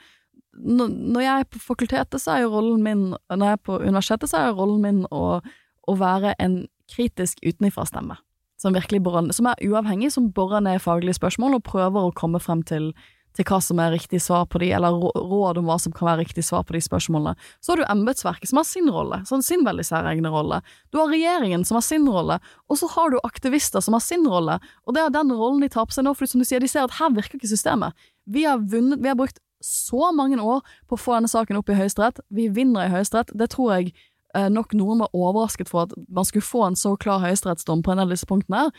når, 0.90 1.22
jeg 1.22 1.40
er 1.40 1.50
på 1.52 1.60
fakultetet, 1.62 2.22
så 2.22 2.36
er 2.36 2.44
jo 2.46 2.54
rollen 2.56 2.84
min 2.84 3.04
Når 3.14 3.46
jeg 3.46 3.60
er 3.60 3.66
på 3.70 3.80
universitetet, 3.80 4.30
så 4.30 4.38
er 4.38 4.58
rollen 4.58 4.82
min 4.82 5.04
å, 5.12 5.42
å 5.88 5.98
være 6.00 6.36
en 6.40 6.64
kritisk 6.90 7.40
utenifra-stemme. 7.46 8.18
Som 8.58 8.74
virkelig 8.74 9.02
borer, 9.04 9.32
som 9.36 9.50
er 9.50 9.60
uavhengig, 9.66 10.12
som 10.14 10.32
borer 10.32 10.64
ned 10.64 10.82
faglige 10.82 11.18
spørsmål 11.20 11.58
og 11.58 11.66
prøver 11.68 12.08
å 12.08 12.16
komme 12.16 12.40
frem 12.40 12.64
til 12.64 12.94
til 13.38 13.48
hva 13.50 13.60
som 13.64 13.80
er 13.82 13.94
riktig 13.96 14.22
svar 14.22 14.46
på 14.50 14.62
de, 14.62 14.70
eller 14.76 14.94
råd 14.94 15.60
om 15.62 15.70
hva 15.70 15.78
som 15.82 15.94
kan 15.96 16.08
være 16.12 16.24
riktig 16.24 16.46
svar 16.46 16.66
på 16.68 16.76
de 16.76 16.82
spørsmålene. 16.86 17.34
Så 17.64 17.74
har 17.74 17.82
du 17.82 17.86
embetsverket, 17.90 18.50
som 18.50 18.62
har 18.62 18.68
sin 18.70 18.90
rolle, 18.94 19.22
sånn 19.30 19.46
sin 19.46 19.66
veldig 19.66 19.86
særegne 19.88 20.32
rolle. 20.34 20.62
Du 20.94 21.00
har 21.02 21.12
regjeringen, 21.14 21.66
som 21.68 21.80
har 21.80 21.86
sin 21.86 22.06
rolle, 22.10 22.40
og 22.70 22.80
så 22.80 22.90
har 22.94 23.14
du 23.14 23.20
aktivister, 23.24 23.84
som 23.84 23.98
har 23.98 24.04
sin 24.06 24.28
rolle. 24.30 24.60
Og 24.88 24.98
det 24.98 25.04
er 25.04 25.16
den 25.16 25.34
rollen 25.34 25.64
de 25.64 25.72
tar 25.74 25.90
på 25.90 25.98
seg 25.98 26.08
nå, 26.08 26.16
for 26.18 26.30
som 26.30 26.44
du 26.44 26.48
sier, 26.48 26.64
de 26.64 26.70
ser 26.72 26.86
at 26.86 27.00
her 27.00 27.14
virker 27.16 27.40
ikke 27.40 27.54
systemet. 27.56 27.98
Vi 28.30 28.46
har 28.48 28.62
vunnet, 28.62 29.02
vi 29.02 29.12
har 29.12 29.20
brukt 29.20 29.42
så 29.64 30.12
mange 30.12 30.40
år 30.42 30.64
på 30.90 30.98
å 30.98 31.00
få 31.00 31.16
denne 31.18 31.32
saken 31.32 31.60
opp 31.60 31.72
i 31.72 31.78
Høyesterett. 31.78 32.20
Vi 32.36 32.50
vinner 32.54 32.86
i 32.88 32.92
Høyesterett. 32.92 33.32
Det 33.40 33.50
tror 33.54 33.78
jeg 33.78 33.94
eh, 34.36 34.50
nok 34.52 34.76
noen 34.78 35.06
var 35.06 35.16
overrasket 35.16 35.72
for 35.72 35.88
at 35.88 35.96
man 36.12 36.28
skulle 36.28 36.46
få 36.46 36.66
en 36.68 36.80
så 36.80 36.98
klar 37.00 37.24
høyesterettsdom 37.24 37.84
på 37.86 37.94
en 37.94 38.04
av 38.04 38.12
disse 38.12 38.28
punktene 38.30 38.66
her. 38.66 38.74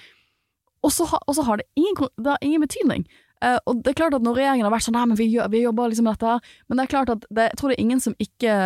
Og 0.85 0.93
så, 0.93 1.07
har 1.09 1.57
det 1.57 1.65
ingen, 1.81 1.97
det 2.21 2.29
har 2.35 2.43
ingen 2.45 2.61
betydning. 2.61 3.07
Eh, 3.45 3.61
og 3.69 3.83
det 3.85 3.93
er 3.93 4.01
klart 4.01 4.17
at 4.17 4.25
når 4.25 4.39
regjeringen 4.39 4.69
har 4.69 4.73
vært 4.75 4.87
sånn 4.87 4.97
Nei, 4.97 5.07
men 5.11 5.21
vi, 5.21 5.29
vi 5.53 5.63
jobber 5.65 5.93
liksom 5.93 6.09
med 6.09 6.17
dette 6.17 6.35
her, 6.35 6.59
men 6.69 6.79
det 6.79 6.85
er 6.85 6.93
klart 6.95 7.13
at 7.13 7.27
det, 7.29 7.49
jeg 7.51 7.61
tror 7.61 7.71
det 7.71 7.77
er 7.77 7.85
ingen 7.85 8.03
som 8.05 8.17
ikke 8.23 8.57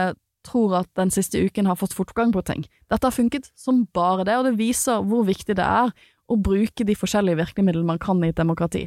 tror 0.47 0.77
at 0.81 0.91
den 0.97 1.11
siste 1.13 1.41
uken 1.45 1.69
har 1.69 1.79
fått 1.81 1.97
fortgang 1.97 2.33
på 2.33 2.45
ting. 2.47 2.63
Dette 2.93 3.09
har 3.09 3.15
funket 3.15 3.51
som 3.59 3.83
bare 3.97 4.25
det, 4.29 4.37
og 4.39 4.47
det 4.47 4.59
viser 4.61 5.03
hvor 5.05 5.27
viktig 5.29 5.59
det 5.59 5.67
er 5.67 5.93
å 6.29 6.37
bruke 6.41 6.87
de 6.87 6.97
forskjellige 6.97 7.41
virkemidlene 7.41 7.89
man 7.89 8.01
kan 8.01 8.21
i 8.23 8.31
et 8.33 8.39
demokrati. 8.39 8.87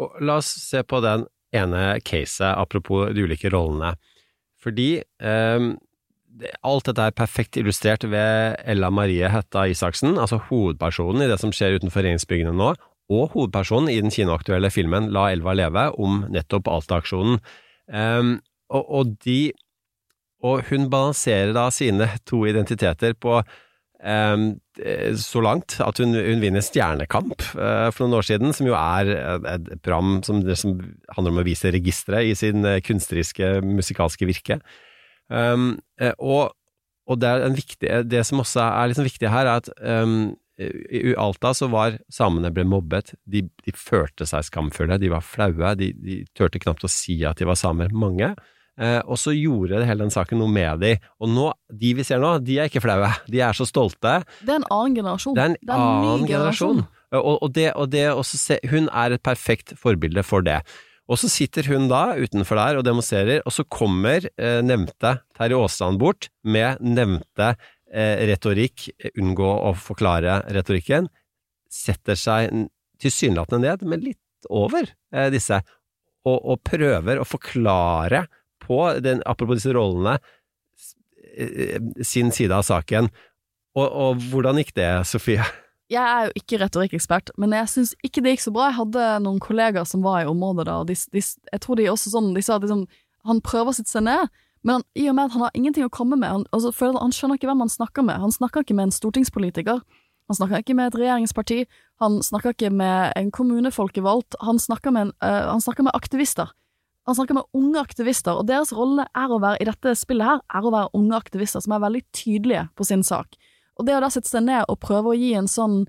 Og 0.00 0.14
la 0.24 0.38
oss 0.40 0.50
se 0.60 0.82
på 0.86 1.00
den 1.04 1.26
ene 1.54 1.98
caset, 2.06 2.54
apropos 2.54 3.12
de 3.14 3.26
ulike 3.26 3.50
rollene. 3.52 3.94
Fordi 4.62 4.88
eh, 5.02 5.66
alt 6.66 6.88
dette 6.88 7.08
er 7.08 7.16
perfekt 7.16 7.58
illustrert 7.60 8.06
ved 8.10 8.56
Ella 8.64 8.90
Marie 8.90 9.28
Hetta 9.30 9.66
Isaksen, 9.70 10.16
altså 10.18 10.40
hovedpersonen 10.48 11.24
i 11.24 11.30
det 11.30 11.38
som 11.42 11.52
skjer 11.54 11.78
utenfor 11.78 12.04
regjeringsbyggene 12.04 12.54
nå, 12.56 12.72
og 13.12 13.34
hovedpersonen 13.34 13.90
i 13.92 14.00
den 14.00 14.12
kinoaktuelle 14.14 14.70
filmen 14.72 15.10
La 15.12 15.28
elva 15.34 15.52
leve, 15.56 15.90
om 16.00 16.24
nettopp 16.32 16.70
Alta-aksjonen. 16.72 17.40
Um, 17.92 18.38
og, 18.72 18.84
og 18.88 19.28
Og 20.44 20.64
hun 20.68 20.90
balanserer 20.92 21.54
da 21.56 21.70
sine 21.72 22.08
to 22.28 22.42
identiteter 22.44 23.14
på 23.16 23.38
eh, 24.04 25.14
så 25.16 25.40
langt 25.40 25.78
at 25.80 26.00
hun, 26.02 26.12
hun 26.12 26.42
vinner 26.42 26.60
Stjernekamp 26.60 27.40
uh, 27.56 27.88
for 27.94 28.04
noen 28.04 28.18
år 28.18 28.26
siden, 28.28 28.52
som 28.52 28.68
jo 28.68 28.74
er 28.76 29.08
et, 29.54 29.70
program 29.80 30.18
som, 30.26 30.42
som 30.54 30.76
handler 31.16 31.32
om 31.32 31.40
å 31.40 31.46
vise 31.46 31.72
registeret 31.72 32.28
i 32.28 32.34
sin 32.36 32.64
eh, 32.68 32.82
kunstneriske, 32.84 33.62
musikalske 33.64 34.28
virke. 34.28 34.60
Um, 35.32 35.78
og, 36.18 36.52
og 37.08 37.20
det, 37.22 37.32
viktig, 37.56 37.88
det 38.04 38.24
som 38.28 38.44
også 38.44 38.66
er 38.66 38.92
liksom 38.92 39.08
viktig 39.08 39.32
her, 39.32 39.48
er 39.48 39.62
at 39.62 39.72
um, 39.80 40.34
i 40.58 41.14
Alta 41.18 41.50
så 41.56 41.66
var 41.72 41.96
samene 42.12 42.52
ble 42.54 42.62
mobbet, 42.68 43.14
de, 43.26 43.44
de 43.64 43.74
følte 43.74 44.26
seg 44.28 44.46
skamfulle, 44.46 45.00
de 45.02 45.10
var 45.10 45.24
flaue, 45.26 45.74
de, 45.80 45.90
de 45.98 46.20
turte 46.36 46.60
knapt 46.62 46.86
å 46.86 46.90
si 46.90 47.18
at 47.26 47.40
de 47.40 47.48
var 47.48 47.58
samer, 47.58 47.90
mange. 47.90 48.34
Eh, 48.74 49.00
og 49.06 49.18
så 49.20 49.30
gjorde 49.34 49.84
hele 49.86 50.02
den 50.02 50.14
saken 50.14 50.40
noe 50.42 50.50
med 50.50 50.80
de, 50.82 50.94
og 51.22 51.30
nå, 51.30 51.50
de 51.70 51.92
vi 51.98 52.06
ser 52.06 52.22
nå, 52.22 52.36
de 52.42 52.58
er 52.58 52.70
ikke 52.70 52.82
flaue, 52.82 53.10
de 53.30 53.42
er 53.46 53.54
så 53.54 53.66
stolte. 53.68 54.16
Det 54.42 54.54
er 54.54 54.62
en 54.62 54.70
annen 54.70 54.96
generasjon. 54.98 55.36
Det 55.36 55.44
er 55.44 55.52
en 55.52 55.60
ny 55.60 55.76
annen 55.76 56.26
generasjon. 56.30 56.82
Og, 57.14 57.36
og, 57.36 57.52
det, 57.54 57.68
og 57.78 57.92
det 57.92 58.08
også 58.10 58.58
hun 58.72 58.90
er 58.90 59.14
et 59.14 59.22
perfekt 59.22 59.76
forbilde 59.78 60.24
for 60.26 60.42
det. 60.42 60.58
Og 61.04 61.20
så 61.20 61.28
sitter 61.28 61.66
hun 61.68 61.86
da 61.90 62.14
utenfor 62.16 62.56
der 62.58 62.78
og 62.80 62.86
demonstrerer, 62.86 63.42
og 63.44 63.52
så 63.52 63.66
kommer 63.68 64.24
eh, 64.24 64.60
nevnte 64.64 65.18
Terje 65.36 65.58
Aasland 65.60 66.00
bort 66.00 66.30
med 66.42 66.80
nevnte 66.80 67.52
retorikk, 67.94 68.88
unngå 69.20 69.50
å 69.68 69.74
forklare 69.78 70.40
retorikken, 70.54 71.06
setter 71.70 72.18
seg 72.18 72.66
tilsynelatende 73.02 73.68
ned, 73.68 73.84
men 73.88 74.04
litt 74.04 74.48
over 74.50 74.88
eh, 75.14 75.30
disse, 75.34 75.60
og, 76.24 76.38
og 76.38 76.62
prøver 76.66 77.20
å 77.20 77.28
forklare 77.28 78.24
på 78.64 78.80
den, 79.04 79.20
apropos 79.28 79.60
disse 79.60 79.74
rollene, 79.76 80.16
eh, 81.36 81.78
sin 82.04 82.32
side 82.34 82.56
av 82.56 82.64
saken. 82.66 83.10
Og, 83.74 83.86
og 83.88 84.24
hvordan 84.30 84.60
gikk 84.62 84.74
det, 84.78 84.90
Sofie? 85.10 85.44
jeg 85.92 86.00
er 86.00 86.28
jo 86.28 86.40
ikke 86.40 86.58
retorikkekspert, 86.62 87.34
men 87.40 87.52
jeg 87.58 87.70
syns 87.70 87.92
ikke 88.06 88.22
det 88.24 88.34
gikk 88.34 88.44
så 88.46 88.52
bra. 88.54 88.70
Jeg 88.70 88.78
hadde 88.78 89.08
noen 89.26 89.40
kollegaer 89.42 89.88
som 89.88 90.04
var 90.04 90.22
i 90.22 90.30
området 90.30 90.66
da, 90.68 90.78
og 90.80 90.88
de, 90.88 90.96
de, 91.12 91.20
jeg 91.20 91.62
tror 91.62 91.78
de 91.80 91.90
også 91.92 92.12
sånn, 92.14 92.32
de 92.36 92.42
sa 92.44 92.56
at 92.56 92.64
liksom, 92.64 92.86
han 93.28 93.42
prøver 93.44 93.72
å 93.72 93.76
sitte 93.76 93.92
seg 93.92 94.06
ned, 94.08 94.32
men 94.64 94.78
han, 94.78 94.84
i 94.96 95.08
og 95.10 95.16
med 95.16 95.28
at 95.28 95.36
han 95.36 95.44
har 95.44 95.56
ingenting 95.58 95.84
å 95.84 95.92
komme 95.92 96.16
med, 96.16 96.30
han, 96.30 96.46
altså, 96.56 96.72
han 96.96 97.12
skjønner 97.12 97.36
ikke 97.36 97.50
hvem 97.50 97.62
han 97.66 97.72
snakker 97.72 98.06
med. 98.06 98.16
Han 98.22 98.32
snakker 98.32 98.64
ikke 98.64 98.76
med 98.78 98.88
en 98.88 98.96
stortingspolitiker. 98.96 99.82
Han 100.32 100.38
snakker 100.38 100.62
ikke 100.62 100.76
med 100.78 100.88
et 100.88 100.98
regjeringsparti. 101.02 101.58
Han 102.00 102.22
snakker 102.24 102.54
ikke 102.54 102.70
med 102.72 103.12
en 103.20 103.28
kommunefolkevalgt. 103.34 104.38
Han 104.40 104.58
snakker 104.58 104.94
med, 104.96 105.12
øh, 105.20 105.50
han 105.52 105.60
snakker 105.60 105.84
med 105.84 105.92
aktivister. 105.94 106.54
Han 107.04 107.14
snakker 107.18 107.36
med 107.36 107.50
unge 107.52 107.80
aktivister, 107.80 108.32
og 108.32 108.48
deres 108.48 108.72
rolle 108.72 109.04
være, 109.12 109.58
i 109.60 109.68
dette 109.68 109.92
spillet 109.94 110.24
her, 110.24 110.40
er 110.48 110.64
å 110.64 110.72
være 110.72 110.94
unge 110.96 111.16
aktivister 111.16 111.60
som 111.60 111.76
er 111.76 111.84
veldig 111.84 112.02
tydelige 112.16 112.68
på 112.74 112.84
sin 112.88 113.04
sak. 113.04 113.36
Og 113.76 113.84
det 113.84 113.96
å 113.98 114.00
da 114.00 114.08
sette 114.08 114.30
seg 114.30 114.46
ned 114.46 114.64
og 114.68 114.80
prøve 114.80 115.12
å 115.12 115.18
gi 115.18 115.34
en 115.36 115.50
sånn, 115.50 115.84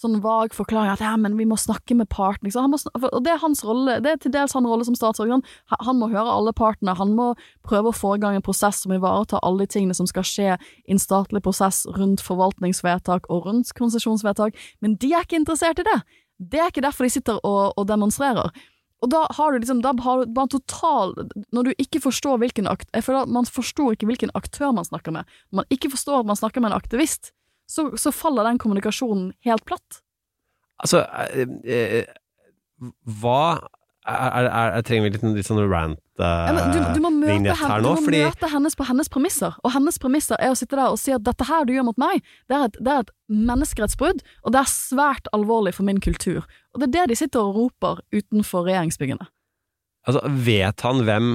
sånn 0.00 0.20
vag 0.24 0.52
forklaring 0.56 0.90
at 0.90 1.00
ja, 1.04 1.12
men 1.16 1.36
vi 1.38 1.44
må 1.46 1.54
snakke 1.60 1.94
med 1.94 2.08
partene. 2.10 2.50
Og 2.54 3.20
det 3.24 3.30
er 3.32 3.38
hans 3.38 3.62
rolle, 3.64 4.00
det 4.02 4.10
er 4.10 4.16
til 4.24 4.32
dels 4.34 4.52
hans 4.52 4.66
rolle 4.66 4.84
som 4.84 4.94
statsråd. 4.98 5.30
Han- 5.30 5.42
Han 5.86 5.96
må 6.00 6.08
høre 6.10 6.26
alle 6.30 6.52
partene, 6.52 6.96
han 6.96 7.14
må 7.14 7.34
prøve 7.62 7.92
å 7.92 7.94
få 7.94 8.16
i 8.16 8.18
gang 8.18 8.34
en 8.34 8.42
prosess 8.42 8.82
som 8.82 8.92
ivaretar 8.92 9.38
alle 9.42 9.58
de 9.66 9.66
tingene 9.78 9.94
som 9.94 10.06
skal 10.06 10.22
skje 10.22 10.58
i 10.58 10.90
en 10.92 10.98
statlig 10.98 11.42
prosess 11.42 11.86
rundt 11.86 12.20
forvaltningsvedtak 12.20 13.26
og 13.30 13.46
rundt 13.46 13.72
konsesjonsvedtak, 13.74 14.54
men 14.82 14.96
de 14.96 15.12
er 15.12 15.22
ikke 15.24 15.38
interessert 15.40 15.78
i 15.78 15.84
det. 15.86 16.02
Det 16.40 16.60
er 16.60 16.70
ikke 16.70 16.82
derfor 16.82 17.04
de 17.04 17.10
sitter 17.10 17.38
og, 17.44 17.72
og 17.76 17.86
demonstrerer. 17.86 18.50
Og 19.02 19.10
da 19.10 19.26
har 19.36 19.52
du 19.52 19.58
liksom, 19.60 19.82
da 19.82 19.92
har 20.02 20.24
du 20.24 20.32
bare 20.32 20.48
total 20.48 21.12
Når 21.52 21.62
du 21.64 21.72
ikke 21.78 22.00
forstår 22.00 22.38
hvilken 22.40 22.66
akt, 22.66 22.88
Jeg 22.94 23.04
føler 23.04 23.22
at 23.22 23.28
man 23.28 23.44
forstår 23.44 23.92
ikke 23.92 24.06
hvilken 24.08 24.30
aktør 24.34 24.72
man 24.72 24.84
snakker 24.84 25.12
med. 25.12 25.24
Når 25.52 25.56
man 25.60 25.64
ikke 25.70 25.90
forstår 25.92 26.20
at 26.20 26.26
man 26.26 26.36
snakker 26.36 26.60
med 26.62 26.72
en 26.72 26.78
aktivist, 26.78 27.32
så, 27.70 27.88
så 28.00 28.12
faller 28.14 28.48
den 28.48 28.60
kommunikasjonen 28.62 29.32
helt 29.46 29.64
platt. 29.68 30.00
Altså, 30.82 31.04
eh, 31.30 31.48
eh, 31.64 32.12
hva 33.20 33.60
er, 34.04 34.44
er, 34.44 34.48
er, 34.50 34.82
Trenger 34.84 35.06
vi 35.06 35.12
litt, 35.14 35.22
litt 35.38 35.48
sånn 35.48 35.62
rant-vignett 35.64 36.98
men 37.00 37.46
du, 37.46 37.48
her 37.54 37.70
her 37.70 37.80
du 37.80 37.86
må 37.86 37.94
Fordi 38.04 38.20
møte 38.26 38.50
hennes 38.52 38.76
på 38.76 38.86
hennes 38.88 39.08
premisser, 39.12 39.54
og 39.64 39.72
hennes 39.72 39.96
premisser 40.02 40.40
er 40.42 40.52
å 40.52 40.58
sitte 40.58 40.76
der 40.76 40.92
og 40.92 41.00
si 41.00 41.14
at 41.14 41.24
dette 41.24 41.46
her 41.48 41.64
du 41.64 41.72
gjør 41.76 41.88
mot 41.88 42.00
meg, 42.00 42.20
det 42.50 42.58
er 42.58 42.66
et, 42.68 42.76
det 42.84 42.92
er 42.92 43.06
et 43.06 43.14
menneskerettsbrudd, 43.32 44.20
og 44.44 44.54
det 44.54 44.60
er 44.60 44.70
svært 44.70 45.30
alvorlig 45.36 45.72
for 45.78 45.88
min 45.88 46.02
kultur. 46.04 46.44
Og 46.74 46.82
det 46.82 46.90
er 46.90 46.94
det 46.98 47.06
de 47.14 47.20
sitter 47.22 47.40
og 47.40 47.56
roper 47.56 48.04
utenfor 48.12 48.68
regjeringsbyggene. 48.68 49.30
altså, 50.04 50.20
vet 50.44 50.84
han 50.84 51.04
hvem 51.06 51.32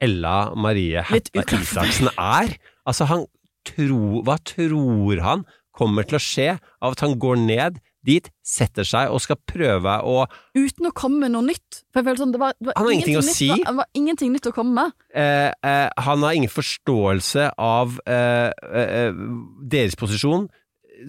Ella 0.00 0.54
Marie 0.54 1.02
Hætta. 1.02 1.42
Isaksen 1.58 2.12
er? 2.14 2.54
Altså, 2.86 3.08
han 3.10 3.26
tro, 3.68 4.22
hva 4.26 4.36
tror 4.48 5.20
han 5.24 5.40
kommer 5.78 6.02
til 6.08 6.16
å 6.18 6.22
skje 6.22 6.48
av 6.82 6.92
at 6.96 7.00
han 7.04 7.14
går 7.22 7.36
ned 7.44 7.74
dit, 8.08 8.26
setter 8.46 8.86
seg 8.88 9.10
og 9.12 9.18
skal 9.20 9.36
prøve 9.50 9.94
å 10.06 10.22
Uten 10.56 10.86
å 10.88 10.92
komme 10.96 11.18
med 11.26 11.32
noe 11.34 11.44
nytt. 11.50 11.80
For 11.92 11.98
jeg 12.00 12.06
føler 12.06 12.20
sånn, 12.22 12.32
det 12.32 12.40
var, 12.40 12.52
det 12.56 12.66
var 12.70 12.74
Han 12.78 12.86
har 12.88 12.94
ingenting 12.94 13.18
å 13.18 13.24
nytt, 13.26 13.36
si. 13.36 13.48
Det 13.52 13.74
var 13.76 13.88
ingenting 14.00 14.30
nytt 14.32 14.46
å 14.48 14.52
komme 14.56 14.72
med. 14.78 14.88
eh, 15.12 15.50
eh, 15.66 15.88
Han 16.06 16.22
har 16.24 16.32
ingen 16.38 16.52
forståelse 16.54 17.50
av 17.60 17.98
eh, 18.08 18.48
eh, 18.82 19.12
deres 19.74 19.98
posisjon, 19.98 20.46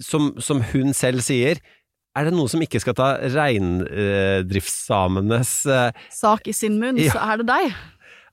som, 0.04 0.22
som 0.42 0.60
hun 0.74 0.92
selv 0.94 1.20
sier. 1.24 1.56
Er 2.18 2.22
det 2.26 2.34
noen 2.34 2.50
som 2.50 2.58
ikke 2.62 2.80
skal 2.82 2.94
ta 2.98 3.08
reindriftssamenes 3.30 5.50
eh, 5.70 5.90
Sak 6.14 6.48
i 6.50 6.54
sin 6.56 6.78
munn, 6.82 6.98
Ja. 7.00 7.12
så 7.14 7.20
er 7.32 7.36
det 7.42 7.46
deg. 7.50 7.64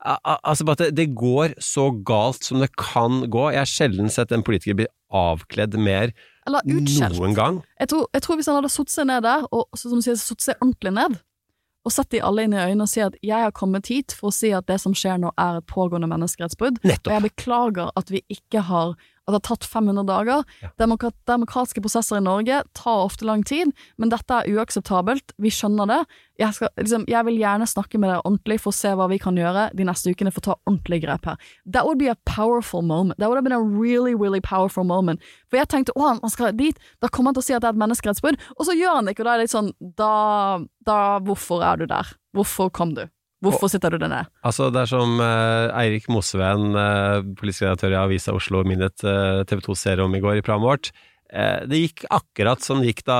Al- 0.05 0.19
al- 0.23 0.39
Altså 0.43 0.65
bare 0.67 0.77
at 0.79 0.83
det, 0.85 0.95
det 0.95 1.15
går 1.17 1.55
så 1.63 1.89
galt 2.05 2.43
som 2.43 2.59
det 2.61 2.69
kan 2.77 3.23
gå. 3.33 3.47
Jeg 3.53 3.63
har 3.63 3.71
sjelden 3.71 4.09
sett 4.13 4.31
en 4.31 4.43
politiker 4.45 4.75
bli 4.77 4.87
avkledd 5.09 5.77
mer 5.79 6.11
noen 7.19 7.33
gang. 7.35 7.61
Jeg 7.79 7.89
tror, 7.91 8.05
jeg 8.13 8.21
tror 8.23 8.35
hvis 8.39 8.47
han 8.51 8.55
hadde 8.59 8.69
satt 8.71 8.91
seg 8.93 9.07
ned 9.09 9.23
der, 9.25 9.47
og 9.51 9.67
som 9.75 9.95
du 9.97 10.01
sier, 10.05 10.15
satt 10.19 10.41
seg 10.45 10.55
ordentlig 10.61 10.93
ned, 10.95 11.17
og 11.87 11.91
sett 11.95 12.09
de 12.11 12.19
alle 12.21 12.43
inn 12.43 12.53
i 12.53 12.59
øynene 12.59 12.83
og 12.83 12.89
si 12.91 12.99
at 13.03 13.15
jeg 13.23 13.39
har 13.47 13.51
kommet 13.55 13.87
hit 13.87 14.11
for 14.15 14.27
å 14.29 14.35
si 14.35 14.49
at 14.51 14.65
det 14.67 14.75
som 14.83 14.91
skjer 14.95 15.17
nå 15.23 15.31
er 15.39 15.61
et 15.61 15.67
pågående 15.71 16.09
menneskerettsbrudd, 16.11 16.81
og 16.83 17.13
jeg 17.13 17.23
beklager 17.29 17.91
at 17.95 18.11
vi 18.11 18.21
ikke 18.29 18.63
har 18.67 18.95
at 19.27 19.35
det 19.35 19.39
har 19.41 19.57
tatt 19.57 19.67
500 19.67 20.07
dager. 20.07 20.43
Demokrat, 20.79 21.15
demokratiske 21.27 21.81
prosesser 21.83 22.21
i 22.21 22.23
Norge 22.23 22.61
tar 22.77 23.03
ofte 23.03 23.27
lang 23.27 23.43
tid, 23.43 23.73
men 23.99 24.11
dette 24.13 24.31
er 24.31 24.47
uakseptabelt. 24.55 25.33
Vi 25.43 25.51
skjønner 25.51 25.89
det. 25.91 25.97
Jeg, 26.39 26.55
skal, 26.55 26.71
liksom, 26.79 27.03
jeg 27.11 27.27
vil 27.27 27.39
gjerne 27.41 27.67
snakke 27.67 27.99
med 27.99 28.11
dere 28.11 28.23
ordentlig 28.23 28.59
for 28.63 28.71
å 28.71 28.77
se 28.77 28.93
hva 28.95 29.09
vi 29.11 29.19
kan 29.19 29.35
gjøre 29.35 29.67
de 29.75 29.87
neste 29.89 30.13
ukene 30.13 30.31
for 30.31 30.39
å 30.39 30.47
ta 30.47 30.55
ordentlig 30.63 31.01
grep 31.03 31.27
her. 31.27 31.49
That 31.65 31.89
would 31.89 31.99
be 31.99 32.07
a 32.07 32.15
powerful 32.29 32.85
moment. 32.85 33.19
That 33.19 33.27
would 33.27 33.41
have 33.41 33.47
been 33.47 33.57
a 33.57 33.59
really, 33.59 34.15
really 34.15 34.39
powerful 34.39 34.87
moment. 34.87 35.25
For 35.51 35.59
jeg 35.59 35.71
tenkte 35.73 35.97
å, 35.97 36.07
han 36.07 36.31
skal 36.31 36.55
dit, 36.55 36.79
da 37.03 37.11
kommer 37.11 37.33
han 37.33 37.39
til 37.41 37.43
å 37.43 37.49
si 37.49 37.57
at 37.57 37.65
det 37.65 37.73
er 37.73 37.75
et 37.75 37.83
menneskerettsbrudd, 37.83 38.39
og 38.55 38.69
så 38.69 38.77
gjør 38.77 39.01
han 39.01 39.09
det 39.09 39.17
ikke, 39.17 39.25
og 39.25 39.29
da 39.29 39.35
er 39.35 39.43
det 39.43 39.49
litt 39.49 39.57
sånn, 39.57 39.73
da, 39.99 40.13
da 40.87 41.01
hvorfor 41.27 41.67
er 41.67 41.83
du 41.83 41.87
der? 41.91 42.15
Hvorfor 42.37 42.71
kom 42.71 42.95
du? 42.95 43.07
Hvorfor 43.45 43.69
sitter 43.69 43.93
du 43.93 44.01
der? 44.01 44.31
Altså, 44.41 44.71
det 44.73 44.81
er 44.81 44.89
som 44.89 45.19
eh, 45.21 45.75
Eirik 45.83 46.07
Mosveen, 46.09 46.71
uh, 46.73 47.21
politisk 47.37 47.67
redaktør 47.67 47.93
i 47.93 47.99
Avisa 47.99 48.33
Oslo, 48.33 48.63
minnet 48.65 49.05
uh, 49.05 49.43
TV 49.45 49.61
2-serie 49.67 50.05
om 50.07 50.15
i 50.17 50.23
går 50.23 50.39
i 50.39 50.45
programmet 50.45 50.71
vårt. 50.71 50.91
Eh, 51.27 51.63
det 51.67 51.81
gikk 51.81 52.05
akkurat 52.13 52.63
som 52.63 52.79
det 52.79 52.93
gikk 52.93 53.03
da 53.07 53.19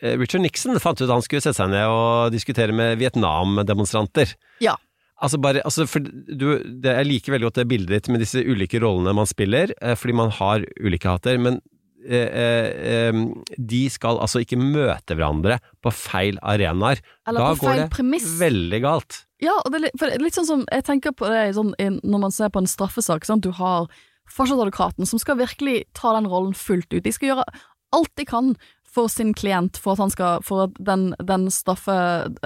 eh, 0.00 0.16
Richard 0.18 0.42
Nixon 0.42 0.80
fant 0.82 0.98
ut 0.98 1.06
at 1.06 1.12
han 1.12 1.22
skulle 1.22 1.44
sette 1.44 1.60
seg 1.60 1.70
ned 1.70 1.86
og 1.86 2.34
diskutere 2.34 2.74
med 2.74 2.98
Vietnam-demonstranter. 3.02 4.34
Ja. 4.64 4.74
Altså 5.22 5.38
bare, 5.38 5.62
altså 5.62 5.86
for 5.86 6.02
du, 6.02 6.58
det, 6.58 6.90
Jeg 6.90 7.06
liker 7.06 7.32
veldig 7.32 7.46
godt 7.46 7.60
det 7.60 7.68
bildet 7.70 7.92
ditt 7.94 8.10
med 8.10 8.24
disse 8.24 8.42
ulike 8.42 8.80
rollene 8.82 9.14
man 9.14 9.30
spiller, 9.30 9.70
eh, 9.80 9.94
fordi 9.98 10.16
man 10.18 10.34
har 10.34 10.66
ulike 10.82 11.10
hater, 11.10 11.38
men 11.38 11.60
eh, 12.04 13.10
eh, 13.10 13.20
de 13.58 13.82
skal 13.92 14.20
altså 14.22 14.42
ikke 14.44 14.58
møte 14.60 15.16
hverandre 15.16 15.58
på 15.84 15.92
feil 15.94 16.38
arenaer. 16.42 17.02
Eller 17.28 17.40
da 17.40 17.52
går 17.60 17.80
det 17.82 17.90
premiss. 17.94 18.26
veldig 18.40 18.80
galt. 18.84 19.24
Ja, 19.42 19.56
og 19.60 19.72
det 19.74 19.82
litt, 19.84 19.98
for 19.98 20.08
det 20.08 20.18
er 20.18 20.24
litt 20.24 20.36
sånn 20.38 20.48
som 20.48 20.60
Jeg 20.72 20.86
tenker 20.86 21.12
på 21.12 21.28
det 21.28 21.52
sånn, 21.56 21.74
når 21.76 22.22
man 22.22 22.32
ser 22.34 22.52
på 22.52 22.62
en 22.62 22.70
straffesak. 22.70 23.26
Sant? 23.28 23.44
Du 23.44 23.52
har 23.56 23.88
forsvarsadvokaten 24.32 25.08
som 25.08 25.20
skal 25.20 25.36
virkelig 25.40 25.84
ta 25.96 26.14
den 26.16 26.28
rollen 26.30 26.54
fullt 26.56 26.88
ut. 26.94 27.04
De 27.04 27.12
skal 27.12 27.34
gjøre 27.34 27.48
alt 27.94 28.10
de 28.18 28.26
kan 28.26 28.54
for 28.94 29.10
sin 29.10 29.34
klient, 29.34 29.78
for 29.80 29.94
at, 29.94 30.04
han 30.04 30.12
skal, 30.12 30.44
for 30.46 30.68
at 30.68 30.76
den, 30.78 31.12
den 31.18 31.48
straffe 31.50 31.94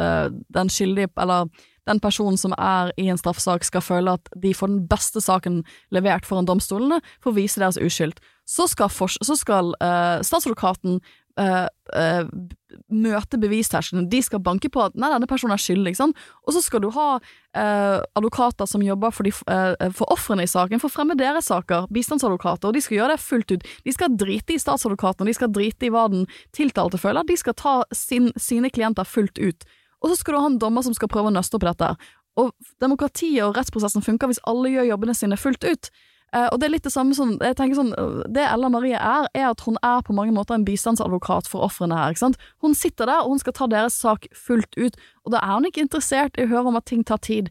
eh, 0.01 0.29
Den 0.55 0.73
skyldige, 0.73 1.11
eller 1.21 1.49
den 1.89 2.01
personen 2.01 2.37
som 2.37 2.53
er 2.59 2.93
i 3.01 3.09
en 3.09 3.21
straffesak, 3.21 3.65
skal 3.65 3.85
føle 3.85 4.17
at 4.19 4.29
de 4.37 4.53
får 4.55 4.73
den 4.73 4.83
beste 4.91 5.23
saken 5.25 5.63
levert 5.95 6.29
foran 6.29 6.49
domstolene 6.49 7.01
for 7.17 7.33
å 7.33 7.39
vise 7.39 7.61
deres 7.63 7.81
uskyld. 7.81 8.19
Så 8.49 8.69
skal, 8.69 8.93
så 8.93 9.37
skal 9.37 9.73
uh, 9.81 10.21
statsadvokaten 10.25 11.01
eh, 11.39 12.25
møte 12.93 13.39
bevisterskelen. 13.41 14.09
De 14.13 14.21
skal 14.25 14.43
banke 14.45 14.71
på 14.73 14.83
at 14.85 14.97
nei, 14.99 15.11
denne 15.13 15.29
personen 15.31 15.55
er 15.57 15.63
skyldig. 15.63 15.95
Sant? 15.97 16.19
Og 16.45 16.57
så 16.57 16.63
skal 16.65 16.83
du 16.85 16.91
ha 16.93 17.07
uh, 17.17 17.99
advokater 18.19 18.69
som 18.69 18.85
jobber 18.85 19.13
for, 19.15 19.25
de, 19.25 19.33
for 19.97 20.13
ofrene 20.13 20.45
i 20.45 20.51
saken, 20.51 20.83
for 20.83 20.91
å 20.91 20.93
fremme 20.93 21.17
deres 21.19 21.49
saker, 21.49 21.89
bistandsadvokater, 21.95 22.69
og 22.69 22.77
de 22.77 22.83
skal 22.85 22.99
gjøre 22.99 23.17
det 23.17 23.25
fullt 23.25 23.55
ut. 23.55 23.67
De 23.89 23.95
skal 23.97 24.15
drite 24.21 24.57
i 24.57 24.61
statsadvokaten, 24.61 25.25
og 25.25 25.33
de 25.33 25.37
skal 25.39 25.53
drite 25.53 25.89
i 25.89 25.93
hva 25.95 26.07
den 26.13 26.29
tiltalte 26.57 27.01
føler. 27.01 27.25
De 27.29 27.39
skal 27.41 27.57
ta 27.57 27.75
sin, 27.97 28.31
sine 28.37 28.73
klienter 28.75 29.09
fullt 29.09 29.41
ut. 29.41 29.69
Og 30.03 30.13
så 30.13 30.21
skal 30.21 30.37
du 30.37 30.43
ha 30.43 30.53
en 30.53 30.61
dommer 30.61 30.85
som 30.87 30.95
skal 30.97 31.11
prøve 31.11 31.33
å 31.33 31.35
nøste 31.35 31.59
opp 31.59 31.67
dette. 31.67 31.95
Og 32.39 32.53
demokratiet 32.83 33.43
og 33.47 33.57
rettsprosessen 33.59 34.05
funker 34.05 34.31
hvis 34.31 34.43
alle 34.49 34.71
gjør 34.75 34.93
jobbene 34.93 35.17
sine 35.17 35.39
fullt 35.41 35.67
ut. 35.67 35.91
Eh, 36.37 36.49
og 36.53 36.59
det 36.61 36.69
er 36.69 36.73
litt 36.75 36.85
det 36.85 36.93
samme 36.93 37.17
som 37.17 37.37
jeg 37.41 37.57
tenker 37.57 37.79
sånn, 37.79 37.93
Det 38.29 38.45
Ella 38.45 38.69
Marie 38.69 38.99
er, 38.99 39.29
er 39.33 39.47
at 39.51 39.63
hun 39.65 39.79
er 39.83 40.03
på 40.05 40.17
mange 40.17 40.35
måter 40.37 40.59
en 40.59 40.67
bistandsadvokat 40.67 41.49
for 41.49 41.65
ofrene 41.65 41.97
her. 41.97 42.13
ikke 42.13 42.27
sant? 42.27 42.41
Hun 42.61 42.75
sitter 42.75 43.09
der, 43.09 43.23
og 43.23 43.33
hun 43.33 43.41
skal 43.41 43.57
ta 43.57 43.67
deres 43.67 43.97
sak 43.97 44.29
fullt 44.37 44.77
ut, 44.77 44.99
og 45.25 45.33
da 45.33 45.41
er 45.41 45.55
hun 45.57 45.69
ikke 45.71 45.87
interessert 45.87 46.37
i 46.37 46.45
å 46.45 46.53
høre 46.53 46.69
om 46.69 46.77
at 46.77 46.87
ting 46.87 47.05
tar 47.05 47.23
tid. 47.25 47.49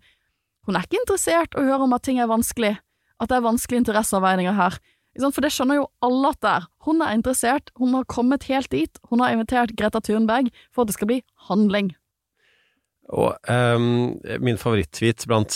Hun 0.68 0.76
er 0.76 0.86
ikke 0.86 1.02
interessert 1.02 1.56
i 1.56 1.64
å 1.64 1.66
høre 1.66 1.88
om 1.88 1.96
at 1.96 2.04
ting 2.04 2.20
er 2.20 2.30
vanskelig, 2.30 2.78
at 3.20 3.30
det 3.30 3.40
er 3.40 3.48
vanskelige 3.48 3.86
interesseavveininger 3.86 4.54
her. 4.54 4.78
For 5.18 5.42
det 5.42 5.50
skjønner 5.50 5.80
jo 5.80 5.88
alle 6.06 6.30
at 6.30 6.42
det 6.46 6.50
er. 6.52 6.66
Hun 6.86 7.02
er 7.02 7.16
interessert, 7.18 7.72
hun 7.80 7.96
har 7.98 8.06
kommet 8.06 8.46
helt 8.52 8.70
dit, 8.70 9.00
hun 9.10 9.24
har 9.24 9.34
invitert 9.34 9.74
Greta 9.74 10.00
Thunberg 10.04 10.52
for 10.70 10.84
at 10.84 10.92
det 10.92 10.98
skal 11.00 11.10
bli 11.10 11.24
handling. 11.50 11.96
Og 13.16 13.38
um, 13.48 14.18
min 14.44 14.60
favoritt-tweet 14.60 15.24
blant 15.30 15.54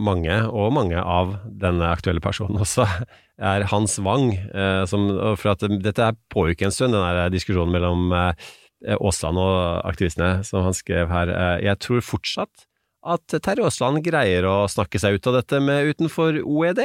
mange, 0.00 0.36
og 0.48 0.72
mange 0.72 0.96
av 0.96 1.34
denne 1.44 1.90
aktuelle 1.92 2.22
personen 2.24 2.62
også, 2.62 2.86
er 3.52 3.66
Hans 3.68 3.98
Wang. 4.00 4.32
Uh, 4.54 4.86
som, 4.88 5.10
for 5.36 5.52
at 5.52 5.66
dette 5.84 6.08
er 6.08 6.18
pågikk 6.32 6.64
en 6.64 6.74
stund, 6.74 6.96
den 6.96 7.04
der 7.04 7.32
diskusjonen 7.32 7.74
mellom 7.76 8.14
eh, 8.16 8.48
Aasland 8.96 9.40
og 9.40 9.84
aktivistene, 9.90 10.40
som 10.46 10.64
han 10.64 10.76
skrev 10.76 11.12
her. 11.12 11.32
Uh, 11.34 11.56
jeg 11.66 11.82
tror 11.84 12.06
fortsatt 12.06 12.66
at 13.00 13.36
Terje 13.40 13.64
Aasland 13.64 14.02
greier 14.04 14.44
å 14.48 14.56
snakke 14.68 15.00
seg 15.00 15.16
ut 15.16 15.28
av 15.30 15.40
dette 15.40 15.60
med 15.64 15.92
utenfor 15.92 16.40
OED. 16.44 16.82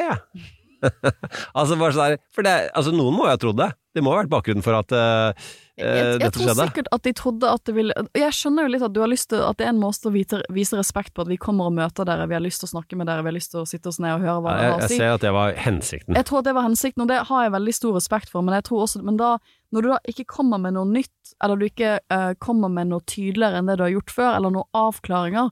altså 1.57 1.77
bare 1.79 1.95
sånn 1.95 2.15
der, 2.15 2.21
for 2.33 2.47
det, 2.47 2.55
altså 2.75 2.93
Noen 2.95 3.15
må 3.15 3.27
jo 3.27 3.33
ha 3.33 3.39
trodd 3.41 3.59
det. 3.59 3.71
Det 3.95 4.03
må 4.03 4.11
ha 4.11 4.19
vært 4.19 4.31
bakgrunnen 4.31 4.63
for 4.65 4.75
at 4.75 4.91
uh, 4.91 5.47
Jeg, 5.79 6.17
jeg 6.19 6.31
tror 6.35 6.51
sikkert 6.57 6.89
at 6.91 7.03
de 7.07 7.13
trodde 7.15 7.47
at 7.47 7.63
det 7.67 7.75
ville 7.77 7.95
Jeg 8.15 8.35
skjønner 8.35 8.67
jo 8.67 8.71
litt 8.73 8.83
at 8.83 8.93
du 8.95 8.99
har 8.99 9.09
lyst 9.11 9.29
til 9.31 9.43
At 9.43 9.59
det 9.59 9.67
er 9.67 9.71
en 9.71 9.79
måte 9.79 10.09
å 10.09 10.11
vite, 10.11 10.41
vise 10.55 10.75
respekt 10.79 11.13
på 11.15 11.23
at 11.23 11.31
vi 11.31 11.37
kommer 11.39 11.69
og 11.69 11.75
møter 11.77 12.07
dere, 12.07 12.27
vi 12.27 12.35
har 12.35 12.43
lyst 12.43 12.63
til 12.63 12.67
å 12.69 12.73
snakke 12.73 12.99
med 12.99 13.07
dere, 13.07 13.23
vi 13.23 13.31
har 13.31 13.37
lyst 13.37 13.53
til 13.53 13.61
å 13.63 13.67
sitte 13.69 13.91
oss 13.91 14.01
ned 14.03 14.17
og 14.17 14.25
høre 14.25 14.41
hva 14.43 14.55
Ja, 14.55 14.63
dere 14.63 14.73
har 14.73 14.83
å 14.83 14.89
si. 14.89 14.97
jeg 14.97 15.03
ser 15.03 15.13
at 15.15 15.23
det 15.23 15.33
var 15.35 15.59
hensikten. 15.65 16.19
Jeg 16.19 16.27
tror 16.27 16.43
det 16.47 16.55
var 16.57 16.67
hensikten, 16.67 17.05
og 17.05 17.11
det 17.11 17.21
har 17.29 17.45
jeg 17.45 17.53
veldig 17.55 17.75
stor 17.79 17.95
respekt 17.99 18.33
for, 18.33 18.45
men 18.45 18.57
jeg 18.57 18.67
tror 18.67 18.83
også 18.85 19.03
Men 19.05 19.21
da, 19.21 19.31
når 19.75 19.85
du 19.85 19.91
da 19.93 20.01
ikke 20.11 20.27
kommer 20.35 20.61
med 20.65 20.75
noe 20.75 20.91
nytt, 20.91 21.35
eller 21.43 21.59
du 21.59 21.67
ikke 21.69 21.95
uh, 22.11 22.33
kommer 22.43 22.71
med 22.71 22.91
noe 22.91 23.03
tydeligere 23.07 23.61
enn 23.61 23.71
det 23.71 23.79
du 23.79 23.85
har 23.87 23.95
gjort 23.95 24.15
før, 24.17 24.31
eller 24.35 24.55
noen 24.57 24.69
avklaringer, 24.75 25.51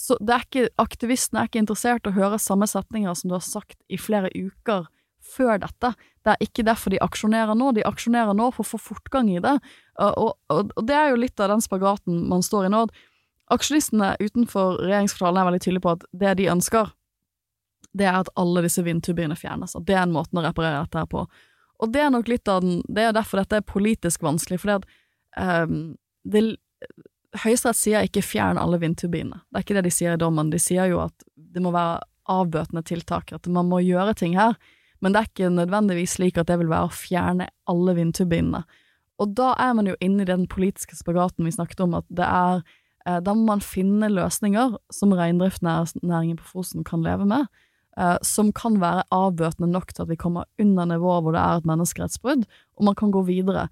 så 0.00 0.16
er 0.24 0.46
ikke 0.46 0.70
Aktivistene 0.80 1.42
er 1.42 1.50
ikke 1.50 1.60
interessert 1.60 2.06
i 2.06 2.12
å 2.12 2.16
høre 2.16 2.40
samme 2.40 2.68
setninger 2.70 3.14
som 3.18 3.30
du 3.30 3.36
har 3.36 3.44
sagt 3.44 3.76
i 3.92 3.98
flere 4.00 4.30
uker 4.32 4.88
før 5.30 5.60
dette. 5.62 5.92
Det 6.24 6.32
er 6.32 6.44
ikke 6.44 6.64
derfor 6.66 6.94
de 6.94 7.02
aksjonerer 7.04 7.56
nå, 7.58 7.72
de 7.76 7.84
aksjonerer 7.86 8.32
nå 8.36 8.48
for 8.56 8.64
å 8.64 8.70
få 8.70 8.80
fortgang 8.90 9.28
i 9.30 9.42
det, 9.42 9.58
og, 10.00 10.40
og, 10.48 10.72
og 10.74 10.86
det 10.88 10.96
er 10.96 11.12
jo 11.12 11.20
litt 11.20 11.40
av 11.40 11.52
den 11.52 11.62
spagaten 11.64 12.24
man 12.30 12.44
står 12.44 12.68
i 12.68 12.72
nå. 12.72 12.86
Aksjonistene 13.52 14.14
utenfor 14.22 14.80
regjeringskvartalen 14.80 15.42
er 15.42 15.48
veldig 15.50 15.62
tydelige 15.66 15.84
på 15.84 15.94
at 15.96 16.08
det 16.22 16.34
de 16.40 16.48
ønsker, 16.52 16.90
det 17.96 18.06
er 18.06 18.20
at 18.20 18.30
alle 18.38 18.62
disse 18.64 18.82
vindturbinene 18.86 19.38
fjernes. 19.38 19.74
At 19.76 19.86
det 19.88 19.96
er 19.96 20.04
en 20.04 20.14
måte 20.14 20.36
å 20.38 20.44
reparere 20.44 20.84
dette 20.84 21.02
her 21.02 21.08
på. 21.10 21.24
Og 21.80 21.92
det 21.92 22.04
er 22.04 22.12
nok 22.14 22.28
litt 22.30 22.48
av 22.48 22.60
den 22.62 22.82
Det 22.86 23.06
er 23.08 23.16
derfor 23.16 23.40
dette 23.40 23.58
er 23.58 23.66
politisk 23.66 24.22
vanskelig, 24.22 24.60
fordi 24.62 24.76
at 24.78 25.64
um, 25.66 25.96
det 26.28 26.44
Høyesterett 27.38 27.78
sier 27.78 28.06
ikke 28.06 28.24
fjern 28.26 28.58
alle 28.58 28.80
vindturbinene. 28.82 29.42
Det 29.50 29.60
er 29.60 29.64
ikke 29.64 29.76
det 29.78 29.86
de 29.86 29.94
sier 29.94 30.16
i 30.16 30.20
dommen. 30.20 30.50
De 30.50 30.58
sier 30.58 30.90
jo 30.90 30.98
at 31.04 31.26
det 31.36 31.62
må 31.62 31.70
være 31.74 32.00
avbøtende 32.30 32.82
tiltak, 32.86 33.32
at 33.34 33.46
man 33.50 33.68
må 33.70 33.80
gjøre 33.84 34.16
ting 34.18 34.36
her. 34.38 34.56
Men 35.00 35.14
det 35.14 35.20
er 35.20 35.30
ikke 35.30 35.52
nødvendigvis 35.54 36.18
slik 36.18 36.38
at 36.38 36.50
det 36.50 36.58
vil 36.60 36.70
være 36.70 36.90
å 36.90 36.94
fjerne 36.94 37.48
alle 37.70 37.96
vindturbinene. 37.96 38.64
Og 39.20 39.34
da 39.36 39.52
er 39.60 39.74
man 39.76 39.88
jo 39.88 39.96
inne 40.04 40.24
i 40.24 40.28
den 40.28 40.46
politiske 40.50 40.96
spagaten 40.96 41.46
vi 41.46 41.54
snakket 41.54 41.82
om, 41.84 41.96
at 41.98 42.06
det 42.08 42.26
er 42.26 42.62
eh, 43.06 43.18
Da 43.24 43.34
må 43.36 43.46
man 43.48 43.64
finne 43.64 44.10
løsninger 44.12 44.76
som 44.92 45.12
reindriftsnæringen 45.16 46.38
på 46.40 46.48
Fosen 46.54 46.86
kan 46.88 47.04
leve 47.04 47.28
med, 47.28 47.46
eh, 47.96 48.16
som 48.26 48.52
kan 48.56 48.80
være 48.80 49.06
avbøtende 49.14 49.70
nok 49.70 49.92
til 49.92 50.06
at 50.06 50.12
vi 50.12 50.20
kommer 50.20 50.48
under 50.60 50.88
nivået 50.88 51.22
hvor 51.24 51.36
det 51.36 51.44
er 51.44 51.60
et 51.60 51.68
menneskerettsbrudd, 51.68 52.48
og 52.76 52.88
man 52.88 52.96
kan 52.96 53.12
gå 53.12 53.24
videre. 53.28 53.68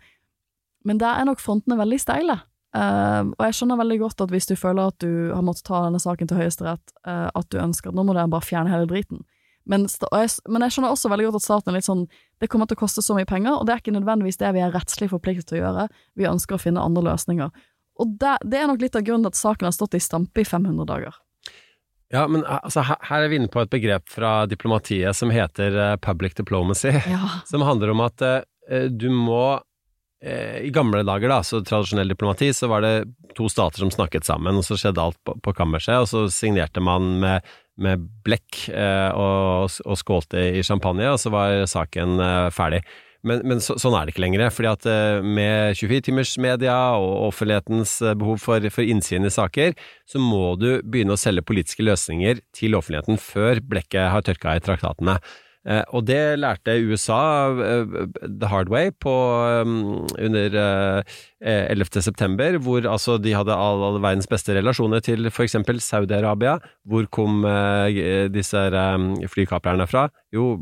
Men 0.84 1.00
der 1.00 1.16
er 1.16 1.28
nok 1.28 1.40
frontene 1.40 1.80
veldig 1.80 2.00
steile. 2.00 2.40
Eh, 2.76 3.22
og 3.32 3.42
jeg 3.46 3.56
skjønner 3.56 3.80
veldig 3.80 3.98
godt 4.02 4.22
at 4.26 4.32
hvis 4.34 4.48
du 4.50 4.54
føler 4.58 4.92
at 4.92 4.98
du 5.00 5.32
har 5.32 5.44
måttet 5.46 5.66
ta 5.68 5.84
denne 5.86 6.00
saken 6.02 6.28
til 6.28 6.40
Høyesterett, 6.40 6.94
uh, 7.08 7.28
at 7.32 7.48
du 7.52 7.60
ønsker 7.62 7.90
at 7.90 7.96
nå 7.96 8.04
må 8.04 8.16
dere 8.16 8.30
bare 8.32 8.44
fjerne 8.44 8.72
hele 8.72 8.88
driten. 8.90 9.24
Men, 9.68 9.84
jeg, 9.88 10.32
men 10.48 10.64
jeg 10.64 10.74
skjønner 10.74 10.94
også 10.94 11.10
veldig 11.12 11.28
godt 11.28 11.42
at 11.42 11.44
staten 11.44 11.70
er 11.70 11.76
litt 11.76 11.84
sånn 11.84 12.06
Det 12.40 12.48
kommer 12.48 12.64
til 12.64 12.78
å 12.78 12.80
koste 12.80 13.02
så 13.04 13.12
mye 13.12 13.28
penger, 13.28 13.58
og 13.58 13.66
det 13.68 13.74
er 13.74 13.82
ikke 13.82 13.92
nødvendigvis 13.92 14.40
det 14.40 14.52
vi 14.56 14.62
er 14.64 14.72
rettslig 14.72 15.10
forpliktet 15.12 15.50
til 15.50 15.58
å 15.58 15.62
gjøre. 15.66 15.88
Vi 16.16 16.28
ønsker 16.30 16.56
å 16.56 16.62
finne 16.62 16.84
andre 16.84 17.04
løsninger. 17.10 17.50
Og 17.98 18.12
det, 18.22 18.36
det 18.48 18.60
er 18.60 18.68
nok 18.70 18.80
litt 18.80 18.96
av 18.96 19.04
grunnen 19.04 19.26
til 19.26 19.34
at 19.34 19.40
saken 19.40 19.68
har 19.68 19.74
stått 19.74 19.98
i 19.98 20.02
stampe 20.02 20.44
i 20.44 20.46
500 20.46 20.86
dager. 20.88 21.18
Ja, 22.14 22.24
men 22.30 22.44
altså, 22.48 22.80
her, 22.86 23.20
er 23.20 23.28
vi 23.28 23.36
inne 23.36 23.50
på 23.52 23.60
et 23.60 23.72
begrep 23.72 24.08
fra 24.08 24.46
diplomatiet 24.48 25.16
som 25.16 25.32
heter 25.34 25.76
eh, 25.76 25.96
public 26.00 26.38
diplomacy, 26.38 26.94
Ja. 27.04 27.20
som 27.50 27.64
handler 27.66 27.92
om 27.92 28.00
at 28.06 28.24
uh, 28.24 28.86
du 28.88 29.10
må 29.12 29.42
eh, 29.58 29.66
I 30.18 30.70
gamle 30.74 31.04
dager, 31.06 31.30
da, 31.30 31.42
så 31.46 31.60
tradisjonell 31.62 32.10
diplomati, 32.10 32.48
så 32.50 32.66
var 32.66 32.82
det 32.82 32.92
to 33.38 33.46
stater 33.52 33.84
som 33.84 33.92
snakket 33.94 34.26
sammen, 34.26 34.58
og 34.58 34.66
så 34.66 34.74
skjedde 34.78 35.02
alt 35.02 35.18
på, 35.22 35.36
på 35.44 35.54
kammerset, 35.54 35.94
og 36.02 36.08
så 36.10 36.24
signerte 36.32 36.82
man 36.82 37.12
med, 37.22 37.46
med 37.78 38.06
blekk 38.26 38.64
eh, 38.72 39.10
og, 39.14 39.70
og 39.86 40.00
skålte 40.00 40.48
i 40.58 40.64
champagne, 40.66 41.06
og 41.12 41.20
så 41.22 41.30
var 41.34 41.62
saken 41.70 42.18
eh, 42.24 42.48
ferdig. 42.54 42.82
Men, 43.26 43.42
men 43.50 43.62
så, 43.62 43.74
sånn 43.80 43.96
er 43.98 44.06
det 44.06 44.14
ikke 44.14 44.22
lenger, 44.22 44.44
fordi 44.54 44.70
at 44.70 44.86
eh, 44.90 45.24
med 45.26 45.78
24-timers 45.78 46.36
media 46.42 46.76
og 46.98 47.28
offentlighetens 47.32 47.96
eh, 48.02 48.14
behov 48.18 48.38
for, 48.42 48.68
for 48.74 48.86
innsyn 48.86 49.26
i 49.26 49.34
saker, 49.34 49.74
så 50.08 50.22
må 50.22 50.54
du 50.60 50.70
begynne 50.84 51.16
å 51.16 51.20
selge 51.20 51.46
politiske 51.46 51.86
løsninger 51.86 52.42
til 52.56 52.78
offentligheten 52.78 53.18
før 53.22 53.62
blekket 53.74 54.12
har 54.14 54.26
tørka 54.26 54.54
i 54.54 54.62
traktatene. 54.64 55.18
Eh, 55.68 55.82
og 55.92 56.06
det 56.08 56.38
lærte 56.40 56.78
USA 56.88 57.20
eh, 57.60 57.98
the 58.24 58.48
hard 58.48 58.70
way 58.72 58.88
på, 59.04 59.12
um, 59.62 60.06
under 60.16 60.56
eh, 60.56 61.66
11. 61.70 62.00
september, 62.02 62.56
hvor 62.64 62.88
altså 62.88 63.18
de 63.20 63.34
hadde 63.36 63.52
all, 63.52 63.82
all 63.84 64.00
verdens 64.00 64.30
beste 64.30 64.56
relasjoner 64.56 65.04
til 65.04 65.28
eksempel 65.28 65.80
Saudi-Arabia. 65.84 66.56
Hvor 66.88 67.04
kom 67.12 67.44
eh, 67.44 68.28
disse 68.32 68.64
um, 68.72 69.10
flykaprerne 69.28 69.86
fra? 69.90 70.08
Jo, 70.34 70.54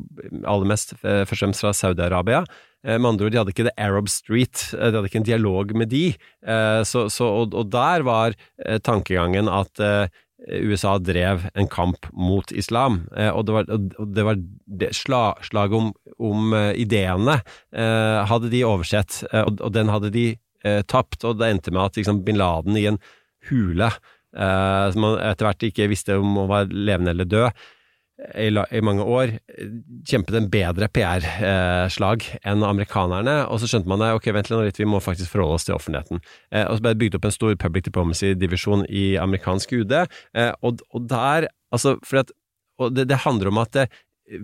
aller 0.45 0.67
mest 0.75 0.97
eh, 1.03 1.23
først 1.23 1.39
og 1.39 1.45
fremst 1.47 1.63
fra 1.65 1.75
Saudi-Arabia. 1.77 2.43
Eh, 2.87 2.99
Med 2.99 3.13
andre 3.13 3.27
ord, 3.27 3.33
de 3.35 3.39
hadde 3.41 3.55
ikke 3.55 3.69
The 3.71 3.79
Arab 3.79 4.11
Street, 4.11 4.69
eh, 4.75 4.91
de 4.91 4.99
hadde 4.99 5.09
ikke 5.11 5.23
en 5.23 5.31
dialog 5.31 5.73
med 5.75 5.91
de. 5.95 6.05
Eh, 6.47 6.83
Så, 6.87 7.09
så, 7.11 7.25
og, 7.45 7.55
og 7.55 7.71
der 7.73 8.03
var 8.07 8.35
eh, 8.67 8.79
tankegangen 8.79 9.49
at 9.49 9.81
eh, 9.83 10.09
USA 10.45 10.99
drev 10.99 11.47
en 11.55 11.69
kamp 11.69 12.07
mot 12.13 12.53
islam, 12.53 13.01
eh, 13.17 13.31
og 13.33 13.47
det 13.49 13.55
var, 13.57 13.71
og 13.73 14.11
det 14.15 14.25
var 14.27 14.41
det 14.83 14.91
sla, 14.97 15.31
slaget 15.47 15.79
om, 15.79 15.93
om 16.21 16.53
eh, 16.57 16.73
ideene 16.83 17.39
eh, 17.73 18.19
hadde 18.29 18.51
de 18.53 18.61
oversett, 18.69 19.23
og, 19.33 19.63
og 19.65 19.73
den 19.77 19.93
hadde 19.93 20.13
de 20.15 20.27
tapt, 20.91 21.23
og 21.23 21.37
det 21.39 21.47
endte 21.47 21.71
med 21.71 21.93
at 21.93 21.99
liksom, 22.01 22.25
bin 22.27 22.41
Laden 22.41 22.75
i 22.75 22.89
en 22.91 22.97
hule, 23.47 23.87
som 24.35 25.05
man 25.05 25.21
etter 25.23 25.47
hvert 25.47 25.63
ikke 25.69 25.87
visste 25.93 26.17
om 26.19 26.33
å 26.43 26.49
være 26.51 26.75
levende 26.75 27.13
eller 27.13 27.29
død, 27.31 27.61
i, 28.17 28.49
i 28.49 28.81
mange 28.85 29.05
år, 29.05 29.35
eh, 29.53 29.73
kjempet 30.09 30.39
en 30.39 30.49
bedre 30.53 30.89
PR-slag 30.89 32.25
enn 32.49 32.65
amerikanerne, 32.65 33.37
og 33.53 33.61
så 33.61 33.69
skjønte 33.69 33.91
man 33.93 34.01
det, 34.01 34.15
ok, 34.17 34.31
vent 34.37 34.53
litt, 34.55 34.81
vi 34.81 34.89
må 34.89 35.03
faktisk 35.05 35.35
forholde 35.35 35.59
oss 35.59 35.69
til 35.69 35.77
offentligheten. 35.77 36.23
Eh, 36.51 36.65
og 36.65 36.79
så 36.79 36.87
ble 36.87 36.95
det 36.95 37.03
bygd 37.05 37.19
opp 37.19 37.29
en 37.29 37.37
stor 37.37 37.59
public 37.61 37.87
diplomacy-divisjon 37.91 38.87
i 38.89 39.07
amerikansk 39.21 39.77
UD, 39.83 39.95
eh, 40.01 40.53
og, 40.63 40.81
og 40.97 41.09
der, 41.13 41.51
altså, 41.75 41.97
for 42.07 42.25
at, 42.25 42.33
og 42.81 42.97
det, 42.97 43.07
det 43.13 43.23
handler 43.25 43.53
om 43.53 43.61
at 43.61 43.73
det, 43.77 43.87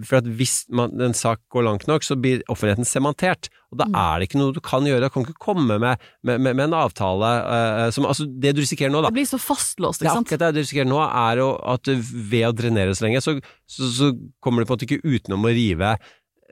for 0.07 0.21
at 0.21 0.29
hvis 0.39 0.63
man, 0.71 0.95
en 1.03 1.15
sak 1.17 1.41
går 1.53 1.67
langt 1.67 1.89
nok, 1.91 2.05
så 2.07 2.17
blir 2.19 2.45
offentligheten 2.53 2.87
sementert, 2.87 3.51
og 3.73 3.81
da 3.81 3.89
er 3.89 4.21
det 4.21 4.29
ikke 4.29 4.41
noe 4.41 4.55
du 4.55 4.61
kan 4.65 4.87
gjøre, 4.87 5.09
du 5.09 5.15
kan 5.15 5.27
ikke 5.27 5.43
komme 5.43 5.79
med, 5.81 5.99
med, 6.23 6.39
med, 6.39 6.55
med 6.55 6.65
en 6.69 6.79
avtale 6.83 7.31
uh, 7.43 7.89
som, 7.95 8.07
altså 8.07 8.29
det 8.29 8.55
du 8.55 8.63
risikerer 8.63 8.93
nå 8.93 9.01
da, 9.03 9.11
Det 9.11 9.19
blir 9.23 9.31
så 9.31 9.41
fastlåst, 9.43 10.05
ikke 10.05 10.15
sant? 10.15 10.29
akkurat 10.29 10.45
det 10.47 10.61
du 10.61 10.63
risikerer 10.63 10.91
nå, 10.91 11.01
er 11.03 11.43
jo 11.43 11.53
at 11.75 11.93
ved 12.13 12.49
å 12.49 12.55
drenere 12.57 12.95
så 12.95 13.09
lenge, 13.09 13.25
så, 13.25 13.39
så, 13.67 13.91
så 13.91 14.11
kommer 14.45 14.63
du 14.63 14.69
på 14.69 14.77
en 14.77 14.79
måte 14.79 14.91
ikke 14.91 15.03
utenom 15.03 15.49
å 15.49 15.55
rive 15.55 15.97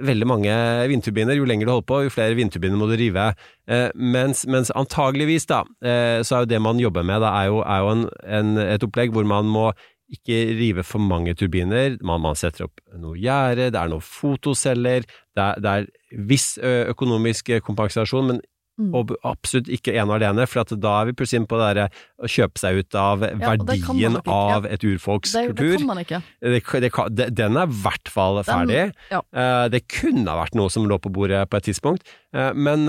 veldig 0.04 0.28
mange 0.28 0.56
vindturbiner. 0.90 1.36
Jo 1.36 1.46
lenger 1.48 1.68
du 1.68 1.74
holder 1.74 1.88
på, 1.88 2.00
jo 2.06 2.12
flere 2.14 2.36
vindturbiner 2.38 2.78
må 2.80 2.88
du 2.90 2.96
rive. 2.98 3.30
Eh, 3.70 3.88
mens, 3.94 4.46
mens 4.50 4.72
antageligvis, 4.76 5.46
da, 5.50 5.62
eh, 5.84 6.20
så 6.26 6.38
er 6.38 6.44
jo 6.44 6.52
det 6.54 6.62
man 6.64 6.80
jobber 6.80 7.06
med, 7.06 7.20
da, 7.24 7.34
er 7.42 7.50
jo, 7.50 7.60
er 7.60 7.84
jo 7.84 7.94
en, 7.94 8.04
en, 8.38 8.52
et 8.64 8.86
opplegg 8.86 9.14
hvor 9.14 9.28
man 9.28 9.50
må 9.50 9.70
ikke 10.11 10.38
rive 10.58 10.82
for 10.86 10.98
mange 11.02 11.34
turbiner, 11.38 11.96
man, 12.02 12.20
man 12.24 12.34
setter 12.38 12.66
opp 12.66 12.80
noe 12.98 13.14
gjerde, 13.20 13.70
det 13.70 13.78
er 13.80 13.88
noen 13.92 14.02
fotoceller, 14.02 15.04
det 15.36 15.44
er, 15.48 15.61
det 15.62 15.74
er 15.76 16.24
viss 16.26 16.56
økonomisk 16.62 17.52
kompensasjon, 17.66 18.32
men 18.34 18.40
Mm. 18.80 18.94
og 18.96 19.11
absolutt 19.28 19.66
ikke 19.68 19.92
ene 19.92 20.08
og 20.08 20.22
alene, 20.22 20.46
for 20.48 20.64
da 20.80 20.92
er 21.02 21.08
vi 21.11 21.12
plutselig 21.18 21.40
inne 21.42 21.48
på 21.50 21.58
det 21.61 21.82
å 22.24 22.28
kjøpe 22.32 22.56
seg 22.62 22.78
ut 22.80 22.96
av 22.96 23.20
man 23.20 23.42
verdien 23.66 24.14
ikke, 24.16 24.22
ja. 24.24 24.54
av 24.56 24.64
et 24.64 24.86
urfolks 24.88 25.34
Det, 25.36 25.42
det 25.58 25.66
kan 25.76 25.84
man 25.90 26.00
ikke. 26.00 26.20
Det, 26.40 26.62
det, 26.86 26.90
kan- 26.94 27.12
den 27.12 27.58
er 27.61 27.68
i 27.68 27.76
hvert 27.82 28.08
fall 28.08 28.40
ferdig. 28.46 28.86
ja. 29.12 29.20
Eh, 29.36 29.66
det 29.74 29.82
kunne 29.84 30.24
ha 30.32 30.38
vært 30.40 30.56
noe 30.56 30.72
som 30.72 30.88
lå 30.88 30.96
på 30.96 31.12
bordet 31.12 31.42
på 31.52 31.61
et 31.61 31.68
tidspunkt, 31.68 32.08
eh, 32.32 32.54
men 32.56 32.88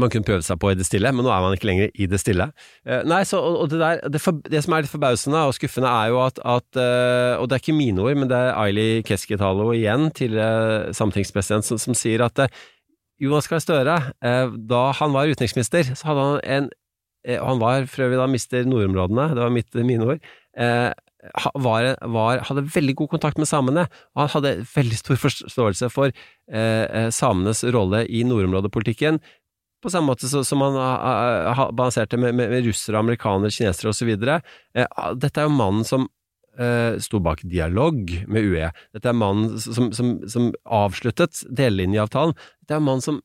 man 0.00 0.12
kunne 0.12 0.26
prøve 0.26 0.44
seg 0.44 0.58
på 0.62 0.70
i 0.72 0.76
det 0.78 0.86
stille, 0.88 1.10
men 1.14 1.26
nå 1.26 1.32
er 1.32 1.42
man 1.44 1.56
ikke 1.56 1.68
lenger 1.68 1.90
i 1.94 2.08
det 2.10 2.20
stille. 2.22 2.48
Uh, 2.86 3.00
nei, 3.08 3.22
så, 3.28 3.40
og, 3.40 3.58
og 3.64 3.72
det, 3.72 3.80
der, 3.82 4.02
det, 4.12 4.22
for, 4.22 4.38
det 4.44 4.62
som 4.64 4.76
er 4.76 4.84
litt 4.84 4.92
forbausende 4.92 5.42
og 5.48 5.56
skuffende, 5.56 5.90
er 5.90 6.12
jo 6.12 6.22
at, 6.24 6.40
at 6.44 6.80
uh, 6.80 7.40
Og 7.40 7.48
det 7.48 7.56
er 7.56 7.64
ikke 7.64 7.76
mine 7.76 8.02
ord, 8.02 8.16
men 8.18 8.30
det 8.30 8.38
er 8.38 8.56
Aili 8.60 8.88
Keskitalo 9.06 9.70
igjen, 9.74 10.10
tidligere 10.16 10.94
sametingspresident, 10.96 11.66
som, 11.68 11.80
som 11.80 11.96
sier 11.96 12.24
at 12.26 12.44
eh, 12.44 12.64
Jonas 13.22 13.48
Gahr 13.48 13.62
Støre, 13.64 13.96
da 14.68 14.82
han 14.98 15.14
var 15.14 15.30
utenriksminister, 15.30 15.94
så 15.96 16.10
hadde 16.10 16.26
han 16.26 16.42
en 16.44 16.74
Han 17.42 17.58
var 17.58 17.88
for 17.90 18.04
øvrig 18.04 18.18
da 18.20 18.26
mister 18.30 18.66
nordområdene, 18.68 19.30
det 19.34 19.42
var 19.42 19.50
mitt, 19.50 19.74
mine 19.74 20.04
ord. 20.04 20.26
Var, 21.54 21.96
var, 22.12 22.42
hadde 22.48 22.66
veldig 22.74 22.94
god 23.00 23.08
kontakt 23.16 23.38
med 23.40 23.48
samene, 23.48 23.86
og 24.14 24.22
han 24.22 24.32
hadde 24.36 24.52
veldig 24.74 24.98
stor 25.00 25.18
forståelse 25.24 25.88
for 25.90 26.12
eh, 26.12 27.08
samenes 27.14 27.64
rolle 27.74 28.04
i 28.06 28.22
nordområdepolitikken. 28.26 29.20
På 29.86 29.92
samme 29.94 30.10
måte 30.10 30.26
som 30.26 30.62
ah, 30.66 31.68
balanserte 31.70 32.18
med, 32.18 32.34
med, 32.34 32.50
med 32.50 32.66
russere, 32.66 32.98
amerikanere, 32.98 33.54
kinesere 33.54 33.92
osv. 33.92 34.10
Eh, 34.10 34.96
dette 35.14 35.38
er 35.38 35.46
jo 35.46 35.54
mannen 35.54 35.86
som 35.86 36.08
eh, 36.58 36.98
sto 37.02 37.20
bak 37.22 37.44
dialog 37.46 38.10
med 38.26 38.50
UE. 38.50 38.72
Dette 38.96 39.12
er 39.12 39.16
mannen 39.16 39.60
som, 39.62 39.92
som, 39.94 40.16
som 40.26 40.50
avsluttet 40.66 41.44
delelinjeavtalen. 41.46 42.34
Dette 42.64 42.80
er 42.80 42.82
mannen 42.82 43.04
som 43.04 43.22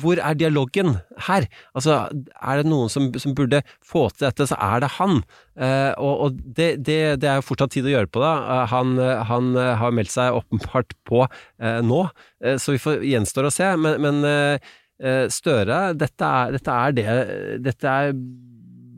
hvor 0.00 0.16
er 0.16 0.36
dialogen 0.40 0.94
her? 1.26 1.44
Altså, 1.76 1.98
er 2.32 2.60
det 2.60 2.70
noen 2.70 2.88
som, 2.88 3.10
som 3.20 3.34
burde 3.36 3.60
få 3.84 4.06
til 4.14 4.24
dette, 4.30 4.46
så 4.48 4.56
er 4.56 4.80
det 4.80 4.94
han. 4.96 5.20
Eh, 5.60 5.92
og, 6.00 6.14
og 6.24 6.38
det, 6.40 6.70
det, 6.86 6.98
det, 7.20 7.28
er 7.28 7.40
jo 7.40 7.44
fortsatt 7.50 7.74
tid 7.76 7.90
å 7.90 7.92
gjøre 7.92 8.08
på 8.14 8.22
det. 8.22 8.32
Eh, 8.32 8.62
han, 8.72 8.94
han 9.28 9.50
har 9.82 9.92
meldt 9.92 10.14
seg 10.14 10.38
åpenbart 10.40 10.96
på 11.08 11.26
eh, 11.26 11.82
nå, 11.84 12.00
eh, 12.44 12.56
så 12.56 12.72
vi 12.72 12.80
får 12.80 13.04
gjenstår 13.10 13.50
å 13.50 13.52
se. 13.52 13.68
Men, 13.76 14.00
men 14.00 14.24
Støre, 15.34 15.78
dette 15.98 16.26
er, 16.26 16.52
dette 16.54 16.74
er 16.74 16.92
det 16.94 17.14
Dette 17.64 17.94
er 17.94 18.12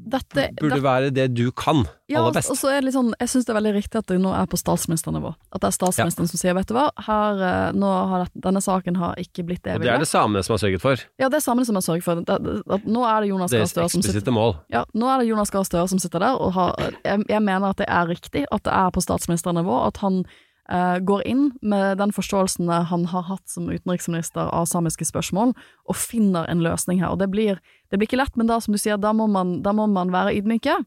Dette, 0.06 0.50
burde 0.60 0.78
være 0.84 1.10
det 1.10 1.26
du 1.34 1.48
kan 1.50 1.80
ja, 2.06 2.20
aller 2.20 2.36
best. 2.36 2.50
og 2.52 2.58
så 2.58 2.70
er 2.70 2.78
det 2.78 2.86
litt 2.88 2.94
sånn, 2.94 3.08
jeg 3.18 3.30
syns 3.32 3.46
det 3.48 3.50
er 3.50 3.56
veldig 3.58 3.72
riktig 3.74 3.98
at 3.98 4.06
det 4.06 4.18
nå 4.22 4.30
er 4.38 4.46
på 4.46 4.58
statsministernivå. 4.60 5.32
At 5.50 5.64
det 5.64 5.70
er 5.72 5.74
statsministeren 5.74 6.30
som 6.30 6.38
sier 6.38 6.54
'vet 6.54 6.68
du 6.70 6.76
hva, 6.76 6.86
her, 7.08 7.42
eh, 7.42 7.86
har 8.12 8.22
det, 8.22 8.42
denne 8.46 8.62
saken 8.62 9.00
har 9.02 9.18
ikke 9.18 9.42
blitt 9.42 9.64
det 9.64 9.72
jeg 9.74 9.80
Og 9.80 9.82
det 9.82 9.90
er 9.90 9.98
det 9.98 10.08
samene 10.08 10.44
som 10.46 10.54
har 10.54 10.62
sørget 10.62 10.80
for. 10.80 11.02
Ja, 11.18 11.28
det 11.28 11.40
er 11.40 11.44
samene 11.48 11.66
som 11.66 11.74
har 11.74 11.82
sørget 11.82 12.04
for 12.06 12.14
det. 12.14 12.38
det. 12.38 12.84
Nå 12.86 13.02
er 13.02 13.20
det 13.20 13.28
Jonas 13.32 13.50
Gahr 13.50 13.66
Støre 13.66 13.88
som 13.90 14.02
sitter 14.02 14.30
mål. 14.30 14.56
ja, 14.70 14.84
nå 14.94 15.10
er 15.10 15.18
det 15.18 15.28
Jonas 15.28 15.50
Gahr 15.50 15.64
Støre 15.64 15.88
som 15.88 15.98
sitter 15.98 16.20
der, 16.20 16.38
og 16.38 16.52
har, 16.52 16.74
jeg, 17.04 17.24
jeg 17.28 17.42
mener 17.42 17.70
at 17.70 17.78
det 17.78 17.88
er 17.88 18.06
riktig 18.06 18.46
at 18.52 18.62
det 18.62 18.72
er 18.72 18.90
på 18.90 19.02
statsministernivå, 19.02 19.86
at 19.86 19.96
han 19.96 20.22
eh, 20.22 20.45
går 20.66 21.20
inn 21.30 21.42
med 21.62 22.00
den 22.00 22.10
forståelsen 22.10 22.66
han 22.90 23.04
har 23.12 23.22
hatt 23.28 23.44
som 23.46 23.68
utenriksminister 23.70 24.48
av 24.50 24.64
samiske 24.66 25.06
spørsmål, 25.06 25.52
og 25.86 25.98
finner 25.98 26.48
en 26.50 26.64
løsning 26.64 26.98
her. 26.98 27.12
Og 27.14 27.20
det 27.22 27.28
blir, 27.30 27.60
det 27.90 28.00
blir 28.00 28.08
ikke 28.08 28.18
lett, 28.18 28.34
men 28.34 28.50
da, 28.50 28.58
som 28.58 28.74
du 28.74 28.80
sier, 28.82 28.98
da 28.98 29.12
må 29.14 29.28
man, 29.30 29.60
da 29.62 29.70
må 29.76 29.86
man 29.86 30.10
være 30.10 30.34
ydmyke. 30.40 30.80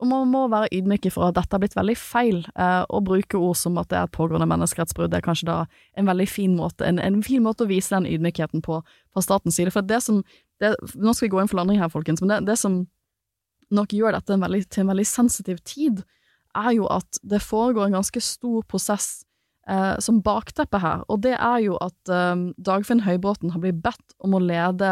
Og 0.00 0.08
man 0.08 0.30
må 0.32 0.46
være 0.48 0.70
ydmyke 0.72 1.12
for 1.12 1.28
at 1.28 1.36
dette 1.36 1.52
har 1.52 1.60
blitt 1.60 1.76
veldig 1.76 1.96
feil. 2.00 2.38
Eh, 2.56 2.84
å 2.88 3.02
bruke 3.04 3.38
ord 3.38 3.58
som 3.60 3.76
at 3.80 3.90
det 3.90 3.98
er 3.98 4.08
et 4.08 4.14
pågående 4.16 4.48
menneskerettsbrudd, 4.48 5.12
er 5.12 5.24
kanskje 5.24 5.50
da 5.50 5.56
en 6.00 6.08
veldig 6.08 6.26
fin 6.30 6.54
måte, 6.56 6.86
en, 6.88 7.00
en 7.02 7.20
fin 7.26 7.44
måte 7.44 7.66
å 7.66 7.70
vise 7.70 7.92
den 7.92 8.08
ydmykheten 8.08 8.64
på 8.64 8.80
fra 9.12 9.24
statens 9.24 9.60
side. 9.60 9.74
For 9.74 9.84
det 9.84 10.00
som 10.06 10.22
det, 10.60 10.72
Nå 10.96 11.12
skal 11.16 11.28
vi 11.28 11.34
gå 11.34 11.42
inn 11.42 11.50
for 11.52 11.60
landing 11.60 11.80
her, 11.80 11.92
folkens, 11.92 12.20
men 12.24 12.32
det, 12.32 12.40
det 12.48 12.56
som 12.60 12.82
nok 13.72 13.92
gjør 13.94 14.16
dette 14.16 14.34
en 14.34 14.42
veldig, 14.44 14.64
til 14.72 14.84
en 14.84 14.92
veldig 14.92 15.06
sensitiv 15.08 15.60
tid, 15.68 16.02
er 16.56 16.70
jo 16.76 16.86
at 16.90 17.18
det 17.22 17.42
foregår 17.42 17.86
en 17.88 17.98
ganske 18.00 18.20
stor 18.24 18.62
prosess 18.68 19.24
eh, 19.68 19.96
som 20.02 20.22
bakteppe 20.22 20.80
her, 20.82 21.04
og 21.08 21.22
det 21.26 21.36
er 21.38 21.58
jo 21.66 21.76
at 21.80 22.08
eh, 22.12 22.46
Dagfinn 22.58 23.04
Høybråten 23.06 23.52
har 23.54 23.62
blitt 23.62 23.82
bedt 23.84 24.16
om 24.18 24.34
å 24.34 24.42
lede 24.42 24.90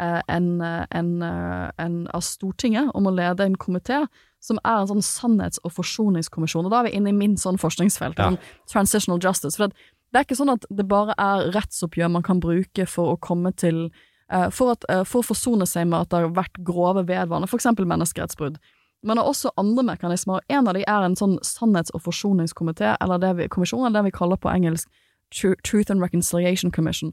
eh, 0.00 0.20
en, 0.28 0.50
en, 0.62 1.10
eh, 1.22 1.70
en 1.78 1.96
av 2.12 2.20
Stortinget, 2.26 2.90
om 2.94 3.06
å 3.08 3.14
lede 3.14 3.46
en 3.46 3.56
komité 3.56 4.04
som 4.42 4.58
er 4.66 4.80
en 4.82 4.88
sånn 4.90 5.04
sannhets- 5.06 5.60
og 5.62 5.70
forsoningskommisjon, 5.76 6.66
og 6.66 6.72
da 6.74 6.80
er 6.82 6.88
vi 6.90 6.96
inne 6.98 7.12
i 7.12 7.16
min 7.16 7.36
sånn 7.38 7.60
forskningsfelt, 7.62 8.18
Ja. 8.18 8.32
transitional 8.66 9.20
justice, 9.22 9.56
for 9.56 9.68
det, 9.68 9.76
det 10.12 10.18
er 10.18 10.24
ikke 10.26 10.40
sånn 10.40 10.52
at 10.52 10.66
det 10.68 10.84
bare 10.90 11.14
er 11.16 11.52
rettsoppgjør 11.54 12.10
man 12.10 12.24
kan 12.26 12.40
bruke 12.42 12.84
for 12.90 13.14
å 13.14 13.20
komme 13.22 13.54
til 13.56 13.86
eh, 14.32 14.50
for, 14.50 14.74
at, 14.74 14.84
eh, 14.90 15.04
for 15.08 15.22
å 15.22 15.28
forsone 15.30 15.64
seg 15.68 15.86
med 15.88 16.00
at 16.00 16.10
det 16.10 16.20
har 16.24 16.34
vært 16.36 16.58
grove 16.66 17.06
vedvarende, 17.06 17.48
eksempel 17.48 17.86
menneskerettsbrudd. 17.88 18.58
Men 19.02 19.18
det 19.18 19.24
er 19.24 19.30
også 19.32 19.50
andre 19.58 19.82
mekanismer, 19.82 20.42
en 20.48 20.68
av 20.70 20.76
de 20.76 20.84
er 20.86 21.04
en 21.06 21.18
sånn 21.18 21.38
sannhets- 21.42 21.90
og 21.96 22.04
forsoningskomité, 22.04 22.94
eller 23.02 23.18
det 23.18 23.32
vi, 23.38 23.48
kommisjon, 23.50 23.84
eller 23.86 23.98
det 23.98 24.12
vi 24.12 24.18
kaller 24.18 24.38
på 24.38 24.50
engelsk 24.52 24.88
Truth 25.32 25.90
and 25.90 26.02
Reconciliation 26.02 26.70
Commission. 26.70 27.12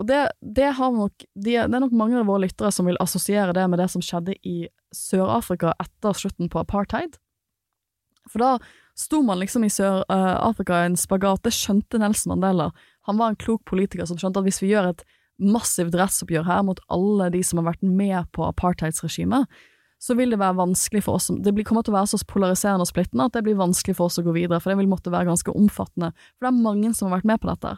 Og 0.00 0.06
det, 0.08 0.30
det, 0.40 0.72
nok, 0.80 1.12
de, 1.36 1.52
det 1.60 1.60
er 1.60 1.82
nok 1.82 1.92
mange 1.92 2.18
av 2.18 2.26
våre 2.30 2.46
lyttere 2.46 2.72
som 2.72 2.88
vil 2.88 2.98
assosiere 3.04 3.52
det 3.52 3.66
med 3.68 3.82
det 3.82 3.90
som 3.92 4.02
skjedde 4.02 4.34
i 4.48 4.64
Sør-Afrika 4.96 5.74
etter 5.82 6.16
slutten 6.16 6.48
på 6.48 6.62
apartheid. 6.62 7.18
For 8.30 8.40
da 8.40 8.50
sto 8.98 9.20
man 9.24 9.38
liksom 9.42 9.66
i 9.66 9.72
Sør-Afrika 9.72 10.80
i 10.80 10.90
en 10.90 10.98
spagat, 10.98 11.44
det 11.44 11.52
skjønte 11.56 12.00
Nelson 12.00 12.32
Mandela. 12.32 12.70
Han 13.08 13.20
var 13.20 13.32
en 13.32 13.40
klok 13.40 13.66
politiker 13.68 14.08
som 14.08 14.18
skjønte 14.20 14.40
at 14.40 14.48
hvis 14.48 14.62
vi 14.64 14.72
gjør 14.72 14.94
et 14.94 15.04
massivt 15.40 15.96
rettsoppgjør 15.96 16.48
her 16.48 16.64
mot 16.64 16.80
alle 16.92 17.30
de 17.36 17.44
som 17.44 17.60
har 17.60 17.70
vært 17.70 17.84
med 17.84 18.28
på 18.36 18.44
apartheidsregimet, 18.48 19.48
så 20.00 20.16
vil 20.16 20.32
det 20.32 20.40
være 20.40 20.56
vanskelig 20.56 21.02
for 21.04 21.18
oss 21.18 21.28
Det 21.44 21.52
kommer 21.68 21.84
til 21.84 21.92
å 21.92 21.98
være 21.98 22.10
så 22.14 22.20
polariserende 22.24 22.86
og 22.86 22.88
splittende 22.88 23.26
at 23.28 23.36
det 23.36 23.44
blir 23.44 23.58
vanskelig 23.60 23.98
for 23.98 24.08
oss 24.08 24.20
å 24.20 24.24
gå 24.24 24.32
videre, 24.36 24.60
for 24.60 24.72
det 24.72 24.80
vil 24.80 24.90
måtte 24.90 25.12
være 25.12 25.28
ganske 25.28 25.52
omfattende, 25.52 26.14
for 26.36 26.46
det 26.46 26.52
er 26.52 26.62
mange 26.64 26.92
som 26.96 27.08
har 27.10 27.18
vært 27.18 27.28
med 27.28 27.42
på 27.42 27.50
dette. 27.52 27.76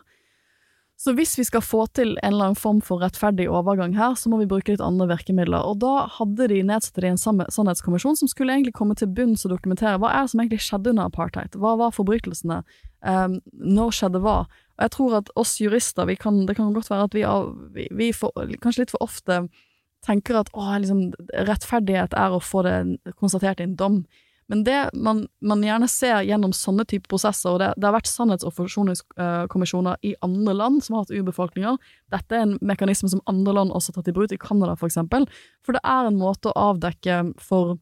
Så 1.03 1.17
hvis 1.19 1.33
vi 1.35 1.43
skal 1.43 1.65
få 1.65 1.87
til 1.97 2.13
en 2.21 2.29
eller 2.29 2.53
annen 2.53 2.59
form 2.59 2.79
for 2.85 3.03
rettferdig 3.03 3.49
overgang 3.51 3.97
her, 3.97 4.15
så 4.15 4.31
må 4.31 4.39
vi 4.39 4.47
bruke 4.47 4.71
litt 4.71 4.85
andre 4.85 5.09
virkemidler, 5.11 5.65
og 5.67 5.81
da 5.83 6.05
hadde 6.19 6.47
de 6.53 6.61
nedsatt 6.69 7.01
de 7.03 7.11
en 7.11 7.19
sannhetskommisjon 7.19 8.21
som 8.21 8.31
skulle 8.31 8.55
egentlig 8.55 8.77
komme 8.77 8.95
til 8.99 9.11
bunns 9.11 9.43
og 9.43 9.57
dokumentere 9.57 9.99
hva 9.99 10.13
er 10.13 10.23
det 10.23 10.35
som 10.35 10.45
egentlig 10.45 10.63
skjedde 10.63 10.93
under 10.93 11.11
apartheid, 11.11 11.59
hva 11.59 11.75
var 11.81 11.97
forbrytelsene, 11.97 12.61
um, 13.03 13.37
når 13.51 13.99
skjedde 13.99 14.23
hva? 14.23 14.37
Og 14.79 14.87
jeg 14.87 14.95
tror 14.95 15.19
at 15.19 15.35
oss 15.43 15.57
jurister, 15.59 16.15
kan, 16.23 16.45
det 16.47 16.55
kan 16.61 16.71
godt 16.77 16.93
være 16.93 17.11
at 17.11 17.19
vi, 17.19 17.27
vi, 17.75 17.89
vi 17.99 18.13
for, 18.15 18.55
kanskje 18.63 18.85
litt 18.85 18.95
for 18.95 19.03
ofte 19.03 19.43
tenker 20.07 20.41
at 20.41 20.51
å, 20.55 20.67
liksom, 20.83 21.13
rettferdighet 21.47 22.17
er 22.19 22.35
å 22.35 22.43
få 22.43 22.65
det 22.67 22.77
konstatert 23.19 23.63
i 23.63 23.69
en 23.69 23.79
dom. 23.79 24.03
Men 24.51 24.65
det 24.67 24.79
man, 24.93 25.23
man 25.41 25.63
gjerne 25.65 25.87
ser 25.89 26.25
gjennom 26.27 26.53
sånne 26.53 26.85
typer 26.89 27.09
prosesser, 27.15 27.55
og 27.55 27.61
det, 27.63 27.71
det 27.79 27.87
har 27.89 27.95
vært 27.95 28.11
sannhets- 28.11 28.45
og 28.45 28.53
forsoningskommisjoner 28.59 30.03
i 30.05 30.13
andre 30.27 30.57
land 30.59 30.83
som 30.85 30.97
har 30.97 31.07
hatt 31.07 31.15
urbefolkninger, 31.15 31.79
dette 32.13 32.37
er 32.37 32.45
en 32.45 32.59
mekanisme 32.61 33.09
som 33.09 33.23
andre 33.31 33.55
land 33.57 33.73
også 33.73 33.93
har 33.95 34.01
tatt 34.03 34.11
i 34.13 34.17
bruk, 34.19 34.35
i 34.35 34.41
Canada 34.43 34.75
for 34.77 34.91
eksempel, 34.91 35.25
for 35.65 35.79
det 35.79 35.81
er 35.87 36.11
en 36.11 36.21
måte 36.21 36.51
å 36.51 36.67
avdekke 36.73 37.23
for 37.41 37.79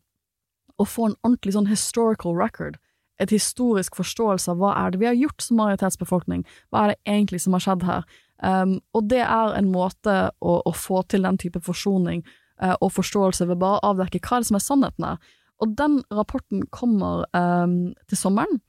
å 0.81 0.87
få 0.87 1.11
en 1.11 1.19
ordentlig 1.25 1.57
sånn 1.57 1.69
historical 1.73 2.37
record, 2.39 2.79
et 3.21 3.35
historisk 3.35 3.99
forståelse 3.99 4.53
av 4.53 4.63
hva 4.63 4.71
er 4.81 4.93
det 4.93 5.03
vi 5.03 5.09
har 5.11 5.19
gjort 5.19 5.45
som 5.45 5.59
majoritetsbefolkning, 5.61 6.47
hva 6.71 6.85
er 6.85 6.93
det 6.93 7.01
egentlig 7.17 7.43
som 7.43 7.57
har 7.57 7.65
skjedd 7.67 7.85
her, 7.89 8.07
um, 8.43 8.79
og 8.97 9.09
det 9.11 9.23
er 9.25 9.57
en 9.59 9.71
måte 9.73 10.17
å, 10.41 10.61
å 10.67 10.73
få 10.77 11.03
til 11.09 11.27
den 11.27 11.39
type 11.41 11.63
forsoning 11.65 12.25
uh, 12.63 12.75
og 12.81 12.93
forståelse 12.97 13.49
ved 13.51 13.61
bare 13.63 13.81
å 13.81 13.95
avdekke 13.95 14.23
hva 14.25 14.41
er 14.41 14.49
som 14.49 14.59
er 14.59 14.65
sannheten 14.65 15.09
her. 15.09 15.33
Og 15.61 15.75
den 15.77 16.01
rapporten 16.15 16.65
kommer 16.73 17.27
um, 17.37 17.93
til 18.09 18.21
sommeren, 18.21 18.61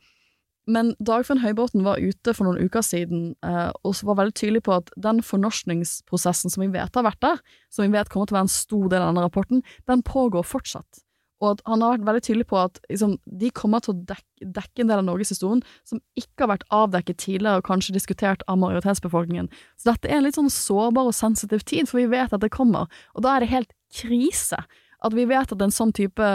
men 0.70 0.92
Dagfinn 1.02 1.42
Høybråten 1.42 1.84
var 1.86 2.00
ute 2.00 2.34
for 2.38 2.46
noen 2.46 2.68
uker 2.68 2.84
siden 2.86 3.32
uh, 3.46 3.72
og 3.88 3.98
var 4.08 4.20
veldig 4.20 4.36
tydelig 4.38 4.64
på 4.68 4.76
at 4.78 4.92
den 5.00 5.22
fornorskningsprosessen 5.26 6.54
som 6.54 6.64
vi 6.64 6.70
vet 6.76 6.96
har 6.96 7.08
vært 7.08 7.22
der, 7.24 7.42
som 7.74 7.88
vi 7.88 7.96
vet 7.96 8.12
kommer 8.12 8.30
til 8.30 8.38
å 8.38 8.42
være 8.42 8.50
en 8.50 8.54
stor 8.54 8.92
del 8.92 9.02
av 9.02 9.10
denne 9.10 9.26
rapporten, 9.26 9.64
den 9.90 10.04
pågår 10.06 10.46
fortsatt. 10.48 11.02
Og 11.42 11.56
at 11.56 11.64
han 11.66 11.82
har 11.82 11.96
vært 11.96 12.08
veldig 12.08 12.24
tydelig 12.28 12.48
på 12.52 12.60
at 12.62 12.78
liksom, 12.90 13.16
de 13.26 13.50
kommer 13.58 13.82
til 13.82 13.96
å 13.96 14.00
dekke, 14.12 14.50
dekke 14.60 14.84
en 14.84 14.92
del 14.92 15.02
av 15.02 15.08
norgeshistorien 15.08 15.64
som 15.88 16.02
ikke 16.20 16.46
har 16.46 16.52
vært 16.54 16.68
avdekket 16.74 17.22
tidligere 17.24 17.62
og 17.62 17.68
kanskje 17.68 17.96
diskutert 17.98 18.46
av 18.52 18.62
majoritetsbefolkningen. 18.62 19.50
Så 19.82 19.92
dette 19.92 20.10
er 20.10 20.20
en 20.20 20.28
litt 20.28 20.38
sånn 20.38 20.54
sårbar 20.54 21.10
og 21.10 21.18
sensitiv 21.18 21.66
tid, 21.66 21.90
for 21.90 22.02
vi 22.02 22.10
vet 22.14 22.34
at 22.34 22.46
det 22.46 22.54
kommer, 22.54 22.90
og 23.16 23.26
da 23.26 23.36
er 23.36 23.44
det 23.44 23.54
helt 23.56 23.76
krise 23.92 24.62
at 25.02 25.16
vi 25.18 25.26
vet 25.26 25.52
at 25.54 25.64
en 25.66 25.74
sånn 25.74 25.94
type 25.98 26.26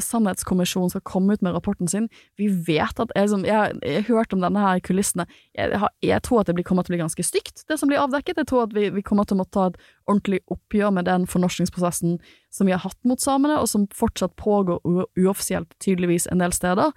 um, 0.00 0.04
sannhetskommisjon 0.04 0.90
skal 0.92 1.04
komme 1.06 1.36
ut 1.36 1.44
med 1.44 1.54
rapporten 1.54 1.88
sin. 1.90 2.08
Vi 2.40 2.48
vet 2.66 3.02
at 3.02 3.12
jeg, 3.16 3.30
jeg, 3.46 3.76
jeg 3.84 4.02
har 4.02 4.08
hørt 4.08 4.34
om 4.36 4.42
denne 4.44 4.64
her 4.64 4.82
kulissene. 4.84 5.26
Jeg, 5.56 5.78
jeg 6.04 6.24
tror 6.26 6.42
at 6.42 6.50
det 6.50 6.66
kommer 6.66 6.86
til 6.86 6.94
å 6.94 6.96
bli 6.96 7.02
ganske 7.04 7.26
stygt, 7.26 7.64
det 7.68 7.78
som 7.80 7.90
blir 7.90 8.02
avdekket. 8.02 8.42
Jeg 8.42 8.50
tror 8.50 8.66
at 8.66 8.74
vi, 8.76 8.88
vi 8.94 9.04
kommer 9.06 9.28
til 9.28 9.38
å 9.38 9.42
måtte 9.42 9.56
ta 9.56 9.68
et 9.70 9.78
ordentlig 10.10 10.42
oppgjør 10.50 10.96
med 10.96 11.08
den 11.10 11.28
fornorskningsprosessen 11.30 12.18
som 12.50 12.68
vi 12.68 12.74
har 12.74 12.82
hatt 12.84 12.98
mot 13.06 13.22
samene, 13.22 13.60
og 13.60 13.70
som 13.70 13.88
fortsatt 13.94 14.36
pågår 14.40 14.82
uoffisielt, 15.18 15.72
tydeligvis, 15.82 16.28
en 16.30 16.42
del 16.42 16.54
steder. 16.56 16.94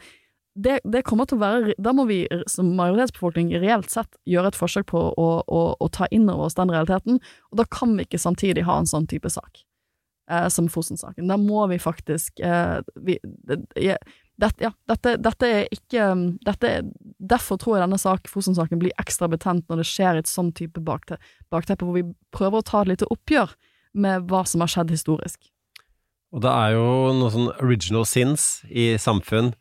Det, 0.54 0.80
det, 0.86 1.01
kommer 1.01 1.26
til 1.26 1.39
å 1.39 1.41
være 1.41 1.74
Da 1.82 1.95
må 1.97 2.04
vi 2.06 2.20
som 2.51 2.68
majoritetsbefolkning 2.78 3.47
reelt 3.58 3.89
sett 3.89 4.20
gjøre 4.30 4.51
et 4.51 4.58
forsøk 4.60 4.86
på 4.91 5.01
å, 5.18 5.30
å, 5.41 5.62
å 5.82 5.88
ta 5.89 6.06
inn 6.14 6.30
over 6.30 6.45
oss 6.45 6.58
den 6.60 6.70
realiteten, 6.70 7.18
og 7.49 7.62
da 7.64 7.66
kan 7.66 7.95
vi 7.97 8.06
ikke 8.06 8.22
samtidig 8.22 8.68
ha 8.70 8.78
en 8.78 8.89
sånn 8.89 9.10
type 9.10 9.32
sak 9.34 9.64
eh, 10.34 10.49
som 10.53 10.67
Fosen-saken. 10.71 11.29
Da 11.29 11.38
må 11.39 11.67
vi 11.71 11.79
faktisk 11.81 12.41
eh, 12.43 12.79
vi, 13.05 13.19
det, 13.23 13.61
dette, 14.41 14.63
ja, 14.65 14.71
dette, 14.89 15.15
dette, 15.21 15.49
er 15.49 15.67
ikke 15.73 16.09
dette, 16.45 16.73
Derfor 17.23 17.59
tror 17.61 17.77
jeg 17.77 17.86
denne 17.86 18.01
sak, 18.01 18.27
Fosen-saken 18.31 18.81
blir 18.81 18.95
ekstra 19.01 19.29
betent 19.31 19.69
når 19.69 19.84
det 19.84 19.89
skjer 19.89 20.19
et 20.19 20.29
sånn 20.29 20.51
type 20.57 20.81
bakte, 20.84 21.19
bakteppe, 21.53 21.86
hvor 21.86 21.99
vi 21.99 22.07
prøver 22.36 22.59
å 22.59 22.67
ta 22.67 22.81
et 22.84 22.95
lite 22.95 23.09
oppgjør 23.13 23.53
med 23.93 24.25
hva 24.31 24.41
som 24.49 24.63
har 24.65 24.71
skjedd 24.73 24.91
historisk. 24.93 25.51
Og 26.34 26.41
det 26.41 26.49
er 26.49 26.73
jo 26.73 26.88
noe 27.13 27.29
sånn 27.29 27.51
original 27.61 28.07
sins 28.09 28.63
i 28.65 28.95
samfunn. 28.97 29.53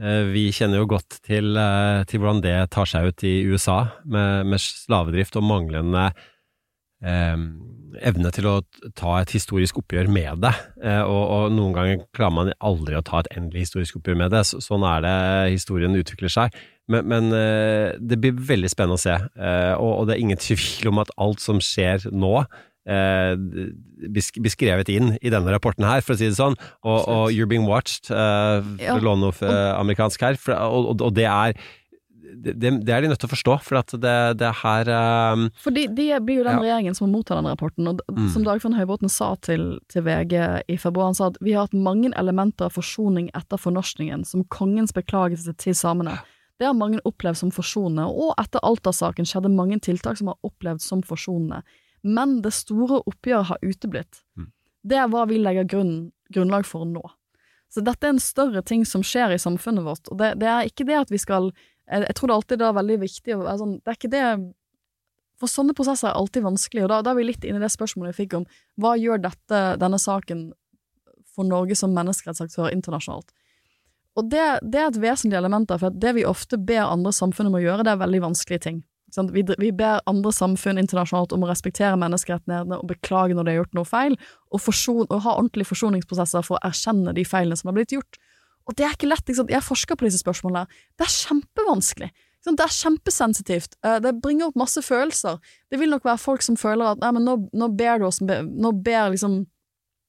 Eh, 0.00 0.28
Vi 0.34 0.50
kjenner 0.52 0.82
jo 0.82 0.90
godt 0.90 1.22
til, 1.24 1.56
eh, 1.56 2.04
til 2.04 2.20
hvordan 2.20 2.42
det 2.44 2.70
tar 2.70 2.84
seg 2.84 3.08
ut 3.08 3.24
i 3.24 3.40
USA, 3.48 3.88
med, 4.04 4.46
med 4.46 4.60
slavedrift 4.60 5.36
og 5.40 5.48
manglende 5.48 6.12
eh, 7.04 7.36
evne 8.02 8.30
til 8.34 8.48
å 8.48 8.54
ta 8.98 9.18
et 9.20 9.32
historisk 9.34 9.78
oppgjør 9.82 10.10
med 10.12 10.42
det. 10.44 10.52
Eh, 10.82 11.02
og, 11.02 11.22
og 11.22 11.54
noen 11.54 11.74
ganger 11.76 12.04
klarer 12.16 12.36
man 12.38 12.52
aldri 12.64 12.98
å 12.98 13.04
ta 13.06 13.22
et 13.22 13.32
endelig 13.36 13.68
historisk 13.68 14.00
oppgjør 14.00 14.20
med 14.24 14.34
det. 14.34 14.44
Så, 14.48 14.60
sånn 14.64 14.86
er 14.88 15.04
det 15.04 15.16
historien 15.54 15.98
utvikler 15.98 16.32
seg. 16.32 16.54
Men, 16.90 17.08
men 17.08 17.32
eh, 17.32 17.94
det 18.00 18.20
blir 18.20 18.36
veldig 18.36 18.70
spennende 18.72 18.98
å 18.98 19.00
se, 19.00 19.16
eh, 19.16 19.72
og, 19.78 19.90
og 20.02 20.08
det 20.08 20.16
er 20.16 20.24
ingen 20.24 20.40
tvil 20.48 20.92
om 20.92 21.02
at 21.04 21.12
alt 21.20 21.40
som 21.44 21.62
skjer 21.62 22.10
nå, 22.12 22.34
eh, 22.84 23.32
skrevet 24.52 24.90
inn 24.92 25.14
i 25.22 25.32
denne 25.32 25.54
rapporten 25.54 25.86
her, 25.88 26.04
for 26.04 26.16
å 26.16 26.20
si 26.20 26.28
det 26.28 26.36
sånn, 26.36 26.58
og, 26.84 26.98
og 27.00 27.24
You're 27.32 27.48
Being 27.48 27.68
Watched, 27.70 28.10
for 28.10 28.98
å 28.98 29.00
låne 29.00 29.30
noe 29.30 29.54
amerikansk 29.78 30.26
her, 30.28 30.38
og, 30.60 30.92
og 30.98 31.16
det 31.16 31.28
er 31.30 31.56
det, 32.24 32.54
det 32.84 32.88
er 32.94 33.02
de 33.04 33.08
nødt 33.12 33.20
til 33.20 33.28
å 33.28 33.32
forstå, 33.34 33.54
for 33.66 33.78
at 33.80 33.92
det, 34.00 34.14
det 34.40 34.50
her 34.62 34.88
um, 35.34 35.48
For 35.60 35.74
de, 35.74 35.86
de 35.92 36.06
blir 36.24 36.40
jo 36.40 36.44
den 36.46 36.56
Ja. 36.58 36.62
regjeringen 36.62 36.96
som 36.96 37.10
mottar 37.12 37.36
den 37.40 37.50
rapporten, 37.50 37.88
og 37.88 38.00
Mm. 38.10 38.28
som 38.32 38.44
Dagfinn 38.44 38.74
Høybråten 38.78 39.10
sa 39.10 39.34
til, 39.36 39.78
til 39.88 40.02
VG 40.02 40.62
i 40.68 40.76
februar, 40.76 41.10
han 41.12 41.14
sa 41.18 41.26
at 41.32 41.38
vi 41.40 41.52
har 41.52 41.66
hatt 41.66 41.74
mange 41.76 42.12
elementer 42.16 42.66
av 42.66 42.72
forsoning 42.76 43.30
etter 43.34 43.56
fornorskningen, 43.60 44.24
som 44.24 44.44
kongens 44.44 44.92
beklagelse 44.92 45.54
til 45.56 45.74
samene. 45.74 46.18
Det 46.58 46.66
har 46.68 46.74
mange 46.74 47.00
opplevd 47.04 47.36
som 47.36 47.50
forsonende, 47.50 48.06
og 48.06 48.34
etter 48.38 48.60
Alta-saken 48.62 49.26
skjedde 49.26 49.50
mange 49.50 49.80
tiltak 49.82 50.16
som 50.20 50.28
har 50.30 50.36
opplevd 50.46 50.80
som 50.80 51.02
forsonende. 51.02 51.62
Men 52.04 52.40
det 52.42 52.52
store 52.52 53.02
oppgjøret 53.08 53.46
har 53.46 53.58
uteblitt. 53.64 54.22
Mm. 54.38 54.50
Det 54.84 54.96
er 55.00 55.08
hva 55.08 55.26
vi 55.26 55.38
legger 55.40 55.64
grunn, 55.66 56.12
grunnlag 56.32 56.64
for 56.68 56.84
nå. 56.86 57.02
Så 57.74 57.82
dette 57.82 58.06
er 58.06 58.12
en 58.14 58.20
større 58.22 58.62
ting 58.62 58.84
som 58.86 59.02
skjer 59.02 59.32
i 59.34 59.38
samfunnet 59.40 59.82
vårt, 59.82 60.06
og 60.12 60.18
det, 60.20 60.38
det 60.38 60.46
er 60.46 60.68
ikke 60.68 60.84
det 60.86 60.94
at 61.00 61.10
vi 61.10 61.18
skal 61.18 61.48
jeg, 61.90 62.04
jeg 62.08 62.16
tror 62.18 62.30
det 62.30 62.36
alltid 62.38 62.64
er 62.64 62.76
veldig 62.78 62.98
viktig 63.02 63.34
å 63.34 63.40
være 63.42 63.60
sånn 63.60 63.72
Det 63.80 63.92
er 63.92 63.98
ikke 63.98 64.12
det 64.14 64.26
For 65.42 65.50
sånne 65.50 65.76
prosesser 65.76 66.08
er 66.10 66.18
alltid 66.18 66.46
vanskelig, 66.46 66.84
og 66.86 66.92
da, 66.92 67.00
da 67.04 67.12
er 67.12 67.18
vi 67.18 67.28
litt 67.28 67.44
inne 67.44 67.60
i 67.60 67.64
det 67.64 67.72
spørsmålet 67.74 68.14
vi 68.14 68.24
fikk 68.24 68.38
om 68.38 68.46
hva 68.80 68.94
gjør 69.00 69.24
dette, 69.26 69.62
denne 69.82 70.00
saken 70.00 70.46
for 71.34 71.46
Norge 71.48 71.76
som 71.76 71.92
menneskerettsaktør 71.96 72.70
internasjonalt? 72.70 73.32
Og 74.14 74.28
det, 74.30 74.42
det 74.62 74.78
er 74.78 74.90
et 74.92 75.00
vesentlig 75.02 75.38
element 75.40 75.66
der, 75.68 75.80
for 75.82 75.94
det 75.94 76.12
vi 76.14 76.26
ofte 76.26 76.58
ber 76.58 76.86
andre 76.86 77.10
samfunn 77.14 77.50
om 77.50 77.56
å 77.58 77.62
gjøre, 77.64 77.82
det 77.82 77.94
er 77.96 78.02
veldig 78.04 78.20
vanskelige 78.28 78.62
ting. 78.68 78.82
Ikke? 79.10 79.24
Vi, 79.34 79.42
vi 79.58 79.70
ber 79.74 80.02
andre 80.10 80.32
samfunn 80.34 80.78
internasjonalt 80.78 81.34
om 81.34 81.44
å 81.44 81.50
respektere 81.50 81.98
menneskerettighetene 82.00 82.78
og 82.78 82.86
beklage 82.90 83.34
når 83.34 83.46
de 83.46 83.52
har 83.52 83.60
gjort 83.62 83.78
noe 83.78 83.88
feil, 83.88 84.16
og, 84.50 84.60
forson, 84.62 85.04
og 85.08 85.24
ha 85.26 85.34
ordentlige 85.34 85.70
forsoningsprosesser 85.70 86.46
for 86.46 86.58
å 86.58 86.70
erkjenne 86.70 87.14
de 87.16 87.26
feilene 87.26 87.58
som 87.58 87.70
har 87.70 87.78
blitt 87.78 87.94
gjort. 87.94 88.18
Og 88.68 88.76
det 88.78 88.86
er 88.86 88.94
ikke 88.96 89.10
lett. 89.10 89.28
Ikke? 89.28 89.46
Jeg 89.52 89.66
forsker 89.66 89.98
på 89.98 90.06
disse 90.06 90.22
spørsmålene. 90.22 90.66
Det 90.98 91.06
er 91.06 91.14
kjempevanskelig. 91.14 92.10
Det 92.44 92.60
er 92.60 92.76
kjempesensitivt. 92.76 93.76
Eh, 93.84 93.98
Det 94.00 94.20
bringer 94.20 94.50
opp 94.50 94.56
masse 94.56 94.82
følelser. 94.84 95.38
Det 95.70 95.80
vil 95.80 95.90
nok 95.90 96.04
være 96.04 96.20
folk 96.20 96.42
som 96.42 96.56
føler 96.56 96.92
at 96.92 97.00
nei, 97.00 97.12
nå, 97.20 97.48
nå 97.52 97.68
ber 97.76 97.98
du 97.98 98.06
oss 98.08 98.20
Nå 98.20 98.72
ber 98.84 99.10
liksom 99.14 99.44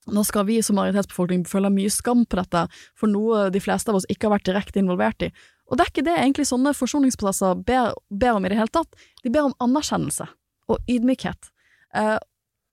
nå 0.06 0.22
skal 0.22 0.45
vi 0.45 0.60
som 0.61 0.77
majoritetsbefolkning 0.77 1.48
føle 1.49 1.72
mye 1.73 1.90
skam 1.90 2.27
på 2.30 2.38
dette 2.38 2.68
for 2.94 3.10
noe 3.10 3.48
de 3.49 3.61
fleste 3.64 3.90
av 3.90 3.98
oss 3.98 4.06
ikke 4.06 4.27
har 4.27 4.36
vært 4.36 4.45
direkte 4.52 4.77
involvert 4.77 5.26
i. 5.26 5.32
Og 5.65 5.77
det 5.77 5.86
er 5.86 5.90
ikke 5.90 6.06
det 6.06 6.18
egentlig 6.19 6.45
sånne 6.45 6.76
forsoningsprosesser 6.77 7.57
ber, 7.65 7.95
ber 8.14 8.38
om 8.38 8.45
i 8.45 8.52
det 8.53 8.60
hele 8.60 8.69
tatt. 8.69 8.94
De 9.23 9.32
ber 9.34 9.48
om 9.48 9.56
anerkjennelse 9.65 10.27
og 10.69 10.91
ydmykhet. 10.91 11.49
Eh, 11.98 12.19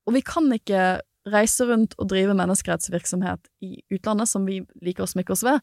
og 0.05 0.13
vi 0.13 0.21
kan 0.27 0.51
ikke 0.53 0.83
reise 1.29 1.67
rundt 1.69 1.95
og 1.97 2.09
drive 2.11 2.35
menneskerettsvirksomhet 2.37 3.47
i 3.63 3.77
utlandet, 3.93 4.29
som 4.31 4.47
vi 4.47 4.61
liker 4.83 5.05
å 5.05 5.09
smykke 5.09 5.35
oss 5.35 5.45
ved, 5.47 5.61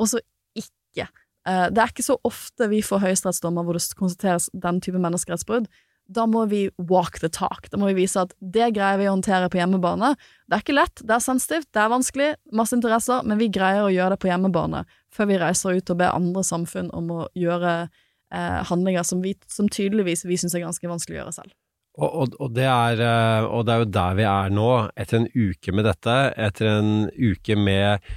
og 0.00 0.10
så 0.10 0.20
ikke. 0.58 1.08
Eh, 1.48 1.66
det 1.70 1.80
er 1.80 1.92
ikke 1.92 2.06
så 2.06 2.18
ofte 2.24 2.70
vi 2.72 2.82
får 2.84 3.02
høyesterettsdommer 3.04 3.66
hvor 3.66 3.76
det 3.76 3.84
konstateres 3.98 4.48
den 4.52 4.80
type 4.84 5.00
menneskerettsbrudd. 5.02 5.68
Da 6.04 6.26
må 6.28 6.44
vi 6.50 6.66
walk 6.76 7.18
the 7.22 7.30
talk. 7.32 7.70
Da 7.72 7.80
må 7.80 7.88
vi 7.92 8.02
vise 8.02 8.20
at 8.20 8.34
det 8.40 8.74
greier 8.76 8.98
vi 9.00 9.08
å 9.08 9.14
håndtere 9.14 9.48
på 9.52 9.56
hjemmebane. 9.60 10.12
Det 10.48 10.56
er 10.56 10.64
ikke 10.64 10.76
lett, 10.76 11.00
det 11.00 11.16
er 11.16 11.24
sensitivt, 11.24 11.70
det 11.72 11.80
er 11.80 11.92
vanskelig, 11.92 12.30
masse 12.52 12.76
interesser, 12.76 13.24
men 13.24 13.40
vi 13.40 13.48
greier 13.52 13.86
å 13.86 13.92
gjøre 13.92 14.16
det 14.16 14.20
på 14.24 14.28
hjemmebane 14.28 14.84
før 15.14 15.30
vi 15.30 15.40
reiser 15.40 15.78
ut 15.78 15.94
og 15.94 16.00
ber 16.00 16.12
andre 16.12 16.44
samfunn 16.44 16.90
om 16.96 17.12
å 17.14 17.20
gjøre 17.38 17.74
eh, 17.86 18.60
handlinger 18.68 19.06
som, 19.08 19.24
vi, 19.24 19.32
som 19.48 19.70
tydeligvis 19.72 20.26
vi 20.28 20.40
syns 20.40 20.56
er 20.56 20.66
ganske 20.66 20.90
vanskelig 20.90 21.18
å 21.18 21.22
gjøre 21.22 21.36
selv. 21.40 21.56
Og, 21.94 22.10
og, 22.10 22.36
og, 22.42 22.50
det 22.56 22.66
er, 22.66 23.00
eh, 23.06 23.44
og 23.46 23.66
det 23.66 23.74
er 23.74 23.82
jo 23.84 23.90
der 23.94 24.14
vi 24.18 24.26
er 24.26 24.54
nå, 24.54 24.68
etter 24.98 25.20
en 25.20 25.28
uke 25.30 25.74
med 25.74 25.86
dette, 25.86 26.16
etter 26.42 26.70
en 26.72 26.92
uke 27.14 27.54
med 27.54 28.08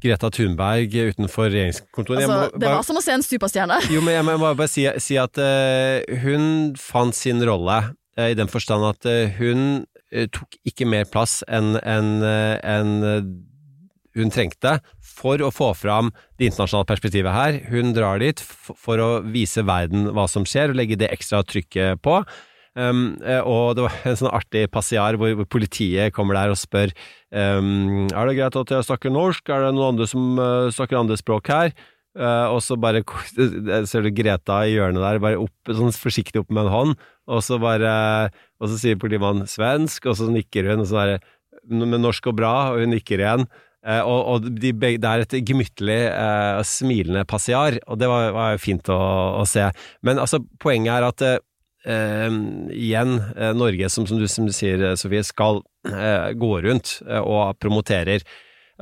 Greta 0.00 0.30
Thunberg 0.32 0.94
utenfor 0.94 1.50
regjeringskontoret. 1.50 2.22
Altså, 2.22 2.50
det 2.54 2.62
bare- 2.62 2.78
var 2.78 2.86
som 2.86 3.00
å 3.00 3.04
se 3.04 3.16
en 3.18 3.26
superstjerne. 3.26 3.80
Jo, 3.94 4.00
men 4.00 4.14
jeg 4.16 4.24
må 4.24 4.38
bare, 4.40 4.70
si, 4.70 4.86
si 5.02 5.18
at 5.20 5.40
uh, 5.42 6.00
hun 6.22 6.74
fant 6.78 7.16
sin 7.16 7.42
rolle 7.44 7.78
uh, 7.90 8.28
i 8.30 8.36
den 8.38 8.48
forstand 8.48 8.86
at 8.94 9.08
uh, 9.10 9.26
hun 9.40 9.84
tok 10.32 10.56
ikke 10.64 10.86
mer 10.88 11.04
plass 11.04 11.42
enn 11.52 11.74
en, 11.84 12.06
eh, 12.24 13.18
hun 14.16 14.30
trengte 14.32 14.78
for 15.04 15.42
å 15.44 15.50
få 15.52 15.74
fram 15.76 16.08
det 16.40 16.48
internasjonale 16.48 16.88
perspektivet 16.88 17.34
her. 17.34 17.58
Hun 17.68 17.92
drar 17.92 18.22
dit 18.22 18.40
for 18.40 19.02
å 19.04 19.10
vise 19.28 19.60
verden 19.68 20.08
hva 20.16 20.24
som 20.30 20.46
skjer, 20.48 20.72
og 20.72 20.78
legge 20.80 20.96
det 20.96 21.10
ekstra 21.12 21.42
trykket 21.44 22.00
på. 22.00 22.22
Um, 22.78 23.16
og 23.42 23.74
det 23.74 23.84
var 23.88 23.94
en 24.06 24.18
sånn 24.20 24.30
artig 24.30 24.68
passiar 24.70 25.16
hvor, 25.18 25.32
hvor 25.40 25.48
politiet 25.50 26.14
kommer 26.14 26.36
der 26.38 26.52
og 26.52 26.58
spør 26.60 26.92
um, 27.34 28.04
Er 28.06 28.28
det 28.28 28.36
greit 28.38 28.58
at 28.60 28.72
jeg 28.76 28.86
snakker 28.86 29.10
norsk, 29.10 29.50
er 29.50 29.64
det 29.64 29.72
noen 29.74 29.96
andre 29.96 30.06
som 30.06 30.38
uh, 30.38 30.68
snakker 30.74 31.00
andre 31.00 31.16
språk 31.18 31.50
her? 31.50 31.72
Uh, 32.18 32.50
og 32.54 32.60
så 32.64 32.78
bare 32.80 33.02
ser 33.90 34.06
du 34.06 34.12
Greta 34.14 34.60
i 34.66 34.76
hjørnet 34.76 35.02
der, 35.02 35.20
bare 35.22 35.40
opp, 35.42 35.70
sånn 35.70 35.94
forsiktig 35.94 36.42
opp 36.42 36.52
med 36.54 36.66
en 36.66 36.72
hånd, 36.74 36.94
og 37.28 37.42
så 37.44 37.58
bare 37.62 37.90
Og 38.58 38.70
så 38.70 38.78
sier 38.80 38.98
politimannen 38.98 39.46
svensk, 39.50 40.06
og 40.10 40.16
så 40.18 40.30
nikker 40.32 40.70
hun, 40.70 40.82
og 40.82 40.88
så 40.90 40.98
bare 40.98 41.18
med 41.68 42.00
norsk 42.00 42.30
og 42.30 42.38
bra, 42.38 42.54
og 42.72 42.82
hun 42.82 42.94
nikker 42.94 43.20
igjen. 43.22 43.44
Uh, 43.86 44.00
og, 44.02 44.20
og 44.32 44.48
de, 44.58 44.72
det 44.74 45.06
er 45.06 45.22
et 45.22 45.36
gemyttlig, 45.46 46.00
uh, 46.10 46.62
smilende 46.66 47.22
passiar, 47.28 47.78
og 47.86 48.00
det 48.00 48.08
var, 48.10 48.54
jo 48.54 48.62
fint 48.62 48.90
å, 48.90 48.98
å 49.38 49.44
se. 49.46 49.68
Men 50.02 50.18
altså, 50.22 50.42
poenget 50.62 50.96
er 50.96 51.06
at 51.06 51.26
eh, 51.84 52.28
igjen, 52.74 53.18
eh, 53.36 53.54
Norge, 53.56 53.90
som, 53.92 54.06
som, 54.06 54.18
du, 54.18 54.28
som 54.30 54.48
du 54.48 54.54
sier, 54.54 54.82
eh, 54.82 54.96
Sofie, 54.98 55.24
skal 55.26 55.62
eh, 55.88 56.30
gå 56.38 56.52
rundt 56.64 56.98
eh, 57.06 57.20
og 57.22 57.58
promoterer 57.62 58.24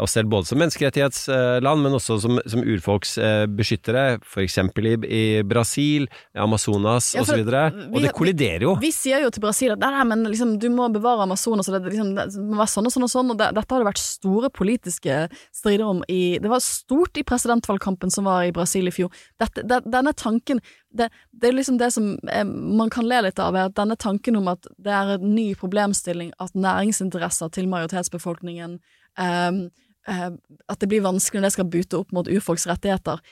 oss 0.01 0.13
selv 0.17 0.29
både 0.33 0.47
som 0.49 0.59
menneskerettighetsland, 0.61 1.83
men 1.83 1.95
også 1.97 2.19
som, 2.21 2.37
som 2.45 2.61
urfolksbeskyttere, 2.63 4.19
for 4.27 4.45
eksempel 4.45 4.87
i, 4.91 4.95
i 5.09 5.23
Brasil, 5.47 6.07
Amazonas 6.37 7.15
Ja, 7.15 7.23
osv. 7.23 7.41
Og 7.41 7.97
vi- 7.97 8.03
det 8.05 8.13
kolliderer 8.13 8.63
jo. 8.67 8.75
Vi 8.81 8.91
sier 8.93 9.23
jo 9.25 9.31
til 9.31 9.41
Brasil 9.45 9.73
at 9.73 9.79
nei, 9.81 10.05
men 10.05 10.25
liksom, 10.25 10.59
du 10.61 10.69
må 10.71 10.89
bevare 10.93 11.23
Amazonas, 11.25 11.69
og 11.69 11.79
det, 11.83 11.93
liksom, 11.93 12.15
det 12.15 12.27
må 12.37 12.59
være 12.61 12.73
sånn 12.75 12.87
og 12.87 12.93
sånn 12.93 13.07
og 13.09 13.13
sånn, 13.13 13.31
og 13.33 13.39
det, 13.41 13.51
dette 13.57 13.73
har 13.75 13.83
det 13.85 13.89
vært 13.91 14.03
store 14.03 14.51
politiske 14.51 15.19
strider 15.55 15.85
om 15.87 16.03
i 16.09 16.39
Det 16.43 16.51
var 16.51 16.61
stort 16.61 17.17
i 17.17 17.25
presidentvalgkampen 17.27 18.11
som 18.13 18.25
var 18.29 18.45
i 18.45 18.53
Brasil 18.53 18.87
i 18.89 18.95
fjor. 18.95 19.11
Dette, 19.41 19.63
det, 19.67 19.83
denne 19.87 20.13
tanken 20.13 20.61
det, 20.97 21.11
det 21.33 21.49
er 21.51 21.57
liksom 21.57 21.79
det 21.79 21.91
som 21.93 22.19
eh, 22.33 22.45
man 22.45 22.89
kan 22.91 23.05
le 23.09 23.19
litt 23.27 23.39
av, 23.43 23.55
er 23.57 23.69
at 23.69 23.75
denne 23.77 23.97
tanken 24.01 24.37
om 24.39 24.49
at 24.49 24.65
det 24.81 24.93
er 24.93 25.17
en 25.17 25.35
ny 25.35 25.55
problemstilling 25.59 26.31
at 26.41 26.55
næringsinteresser 26.57 27.51
til 27.53 27.69
majoritetsbefolkningen 27.69 28.79
eh, 29.19 29.25
eh, 29.27 29.59
At 30.07 30.79
det 30.81 30.89
blir 30.91 31.03
vanskelig 31.03 31.41
når 31.41 31.49
det 31.49 31.57
skal 31.57 31.69
bute 31.73 31.99
opp 31.99 32.15
mot 32.15 32.29
urfolks 32.31 32.69
rettigheter. 32.71 33.23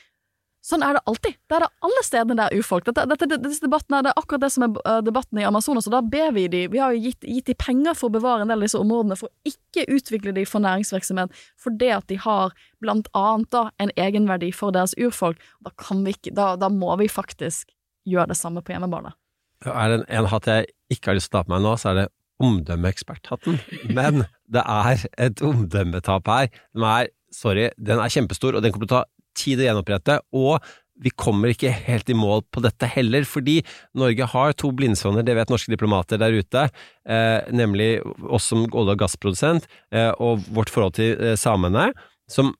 Sånn 0.65 0.81
er 0.81 0.97
det 0.97 1.03
alltid. 1.05 1.35
Det 1.45 1.55
er 1.59 1.61
det 1.61 1.85
alle 1.85 2.01
stedene 2.01 2.35
der 2.39 2.49
er 2.49 2.61
urfolk. 2.63 2.87
Dette, 2.87 3.03
dette, 3.05 3.37
disse 3.43 3.61
debattene, 3.61 3.99
det 4.01 4.09
er 4.09 4.17
akkurat 4.17 4.41
det 4.47 4.49
som 4.55 4.63
er 4.65 4.79
eh, 4.81 5.01
debatten 5.05 5.37
i 5.37 5.45
Amazonas, 5.45 5.85
og 5.85 5.93
da 5.93 5.99
ber 6.01 6.31
vi 6.33 6.47
de 6.49 6.63
Vi 6.73 6.81
har 6.81 6.95
jo 6.95 7.03
gitt, 7.03 7.21
gitt 7.21 7.51
de 7.51 7.55
penger 7.61 7.93
for 7.93 8.09
å 8.09 8.15
bevare 8.15 8.41
en 8.41 8.49
del 8.49 8.63
av 8.63 8.65
disse 8.65 8.81
områdene, 8.81 9.17
for 9.19 9.29
å 9.29 9.51
ikke 9.51 9.85
utvikle 9.93 10.33
de 10.33 10.47
for 10.49 10.65
næringsvirksomhet, 10.65 11.37
det 11.77 11.91
at 11.93 12.07
de 12.09 12.17
har 12.23 12.55
blant 12.81 13.09
annet 13.13 13.51
da 13.53 13.67
en 13.77 13.93
egenverdi 13.93 14.49
for 14.57 14.73
deres 14.73 14.97
urfolk. 14.97 15.37
Da 15.61 15.73
kan 15.77 16.01
vi 16.05 16.15
ikke 16.17 16.33
Da, 16.33 16.55
da 16.57 16.71
må 16.73 16.89
vi 16.97 17.11
faktisk 17.13 17.69
gjøre 18.09 18.31
det 18.33 18.39
samme 18.39 18.65
på 18.65 18.73
hjemmebane. 18.73 19.13
Er 19.69 19.91
det 19.91 20.05
en 20.09 20.29
hatt 20.33 20.49
jeg 20.49 20.71
ikke 20.89 21.11
har 21.11 21.19
lyst 21.19 21.29
til 21.29 21.37
å 21.37 21.43
ta 21.43 21.45
på 21.45 21.53
meg 21.53 21.61
nå, 21.61 21.77
så 21.77 21.91
er 21.91 22.01
det 22.01 22.07
omdømmeeksperthatten. 22.43 23.59
Men 23.95 24.25
det 24.51 24.63
er 24.63 25.05
et 25.27 25.43
omdømmetap 25.45 26.31
her. 26.31 26.49
Den 26.75 26.87
er, 26.89 27.11
sorry, 27.33 27.69
den 27.77 28.01
er 28.01 28.11
kjempestor, 28.11 28.57
og 28.57 28.65
den 28.65 28.73
kommer 28.75 28.89
til 28.89 28.97
å 28.97 29.03
ta 29.03 29.05
tid 29.35 29.61
å 29.61 29.69
gjenopprette. 29.69 30.19
Og 30.35 30.59
vi 31.03 31.11
kommer 31.11 31.51
ikke 31.51 31.73
helt 31.73 32.09
i 32.11 32.15
mål 32.15 32.45
på 32.55 32.63
dette 32.63 32.87
heller, 32.87 33.25
fordi 33.27 33.59
Norge 33.99 34.27
har 34.31 34.55
to 34.55 34.71
blindsoner, 34.75 35.25
det 35.27 35.35
vet 35.35 35.51
norske 35.51 35.73
diplomater 35.73 36.19
der 36.21 36.37
ute, 36.37 36.69
eh, 37.05 37.39
nemlig 37.51 37.99
oss 38.23 38.47
som 38.51 38.63
olje- 38.63 38.95
og 38.95 39.01
gassprodusent, 39.03 39.67
eh, 39.91 40.11
og 40.19 40.45
vårt 40.55 40.71
forhold 40.71 40.95
til 40.95 41.19
eh, 41.19 41.35
samene, 41.35 41.89
som 42.31 42.53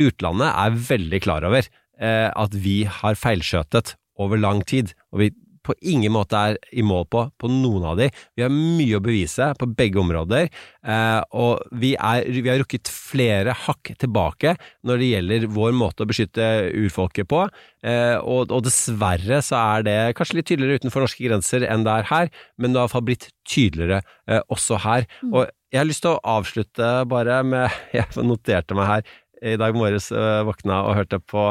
utlandet 0.00 0.48
er 0.48 0.78
veldig 0.78 1.20
klar 1.22 1.44
over 1.44 1.66
eh, 1.66 2.30
at 2.30 2.54
vi 2.54 2.84
har 2.84 3.18
feilskjøtet 3.18 3.96
over 4.22 4.38
lang 4.38 4.62
tid, 4.62 4.94
og 5.12 5.24
vi 5.24 5.32
på 5.66 5.74
ingen 5.80 6.12
måte 6.14 6.38
er 6.38 6.58
i 6.74 6.84
mål 6.86 7.06
på, 7.12 7.24
på 7.38 7.50
noen 7.50 7.86
av 7.92 7.98
de. 8.00 8.08
Vi 8.36 8.44
har 8.44 8.52
mye 8.52 8.98
å 8.98 9.02
bevise 9.04 9.50
på 9.58 9.68
begge 9.78 10.00
områder, 10.02 10.48
eh, 10.48 11.20
og 11.38 11.62
vi, 11.78 11.94
er, 11.94 12.26
vi 12.28 12.48
har 12.48 12.60
rukket 12.62 12.90
flere 12.92 13.54
hakk 13.66 13.94
tilbake 14.02 14.56
når 14.86 15.02
det 15.02 15.10
gjelder 15.12 15.48
vår 15.54 15.76
måte 15.76 16.04
å 16.04 16.10
beskytte 16.10 16.48
urfolket 16.82 17.30
på, 17.30 17.44
eh, 17.86 18.16
og, 18.18 18.52
og 18.52 18.66
dessverre 18.66 19.42
så 19.44 19.60
er 19.76 19.86
det 19.86 19.98
kanskje 20.18 20.40
litt 20.40 20.50
tydeligere 20.50 20.82
utenfor 20.82 21.06
norske 21.06 21.26
grenser 21.26 21.66
enn 21.68 21.86
det 21.86 21.96
er 22.00 22.10
her, 22.10 22.32
men 22.58 22.72
det 22.72 22.80
har 22.80 22.86
i 22.86 22.90
hvert 22.90 22.96
fall 22.98 23.08
blitt 23.10 23.30
tydeligere 23.48 24.02
eh, 24.26 24.42
også 24.52 24.82
her. 24.86 25.08
Og 25.30 25.46
jeg 25.72 25.80
har 25.80 25.88
lyst 25.88 26.04
til 26.04 26.16
å 26.16 26.22
avslutte 26.38 26.92
bare 27.08 27.40
med 27.46 27.80
Jeg 27.96 28.26
noterte 28.26 28.76
meg 28.76 28.90
her 28.90 29.08
i 29.42 29.56
dag 29.58 29.74
morges, 29.74 30.12
våkna 30.46 30.84
og 30.86 30.94
hørte 31.00 31.18
på 31.18 31.48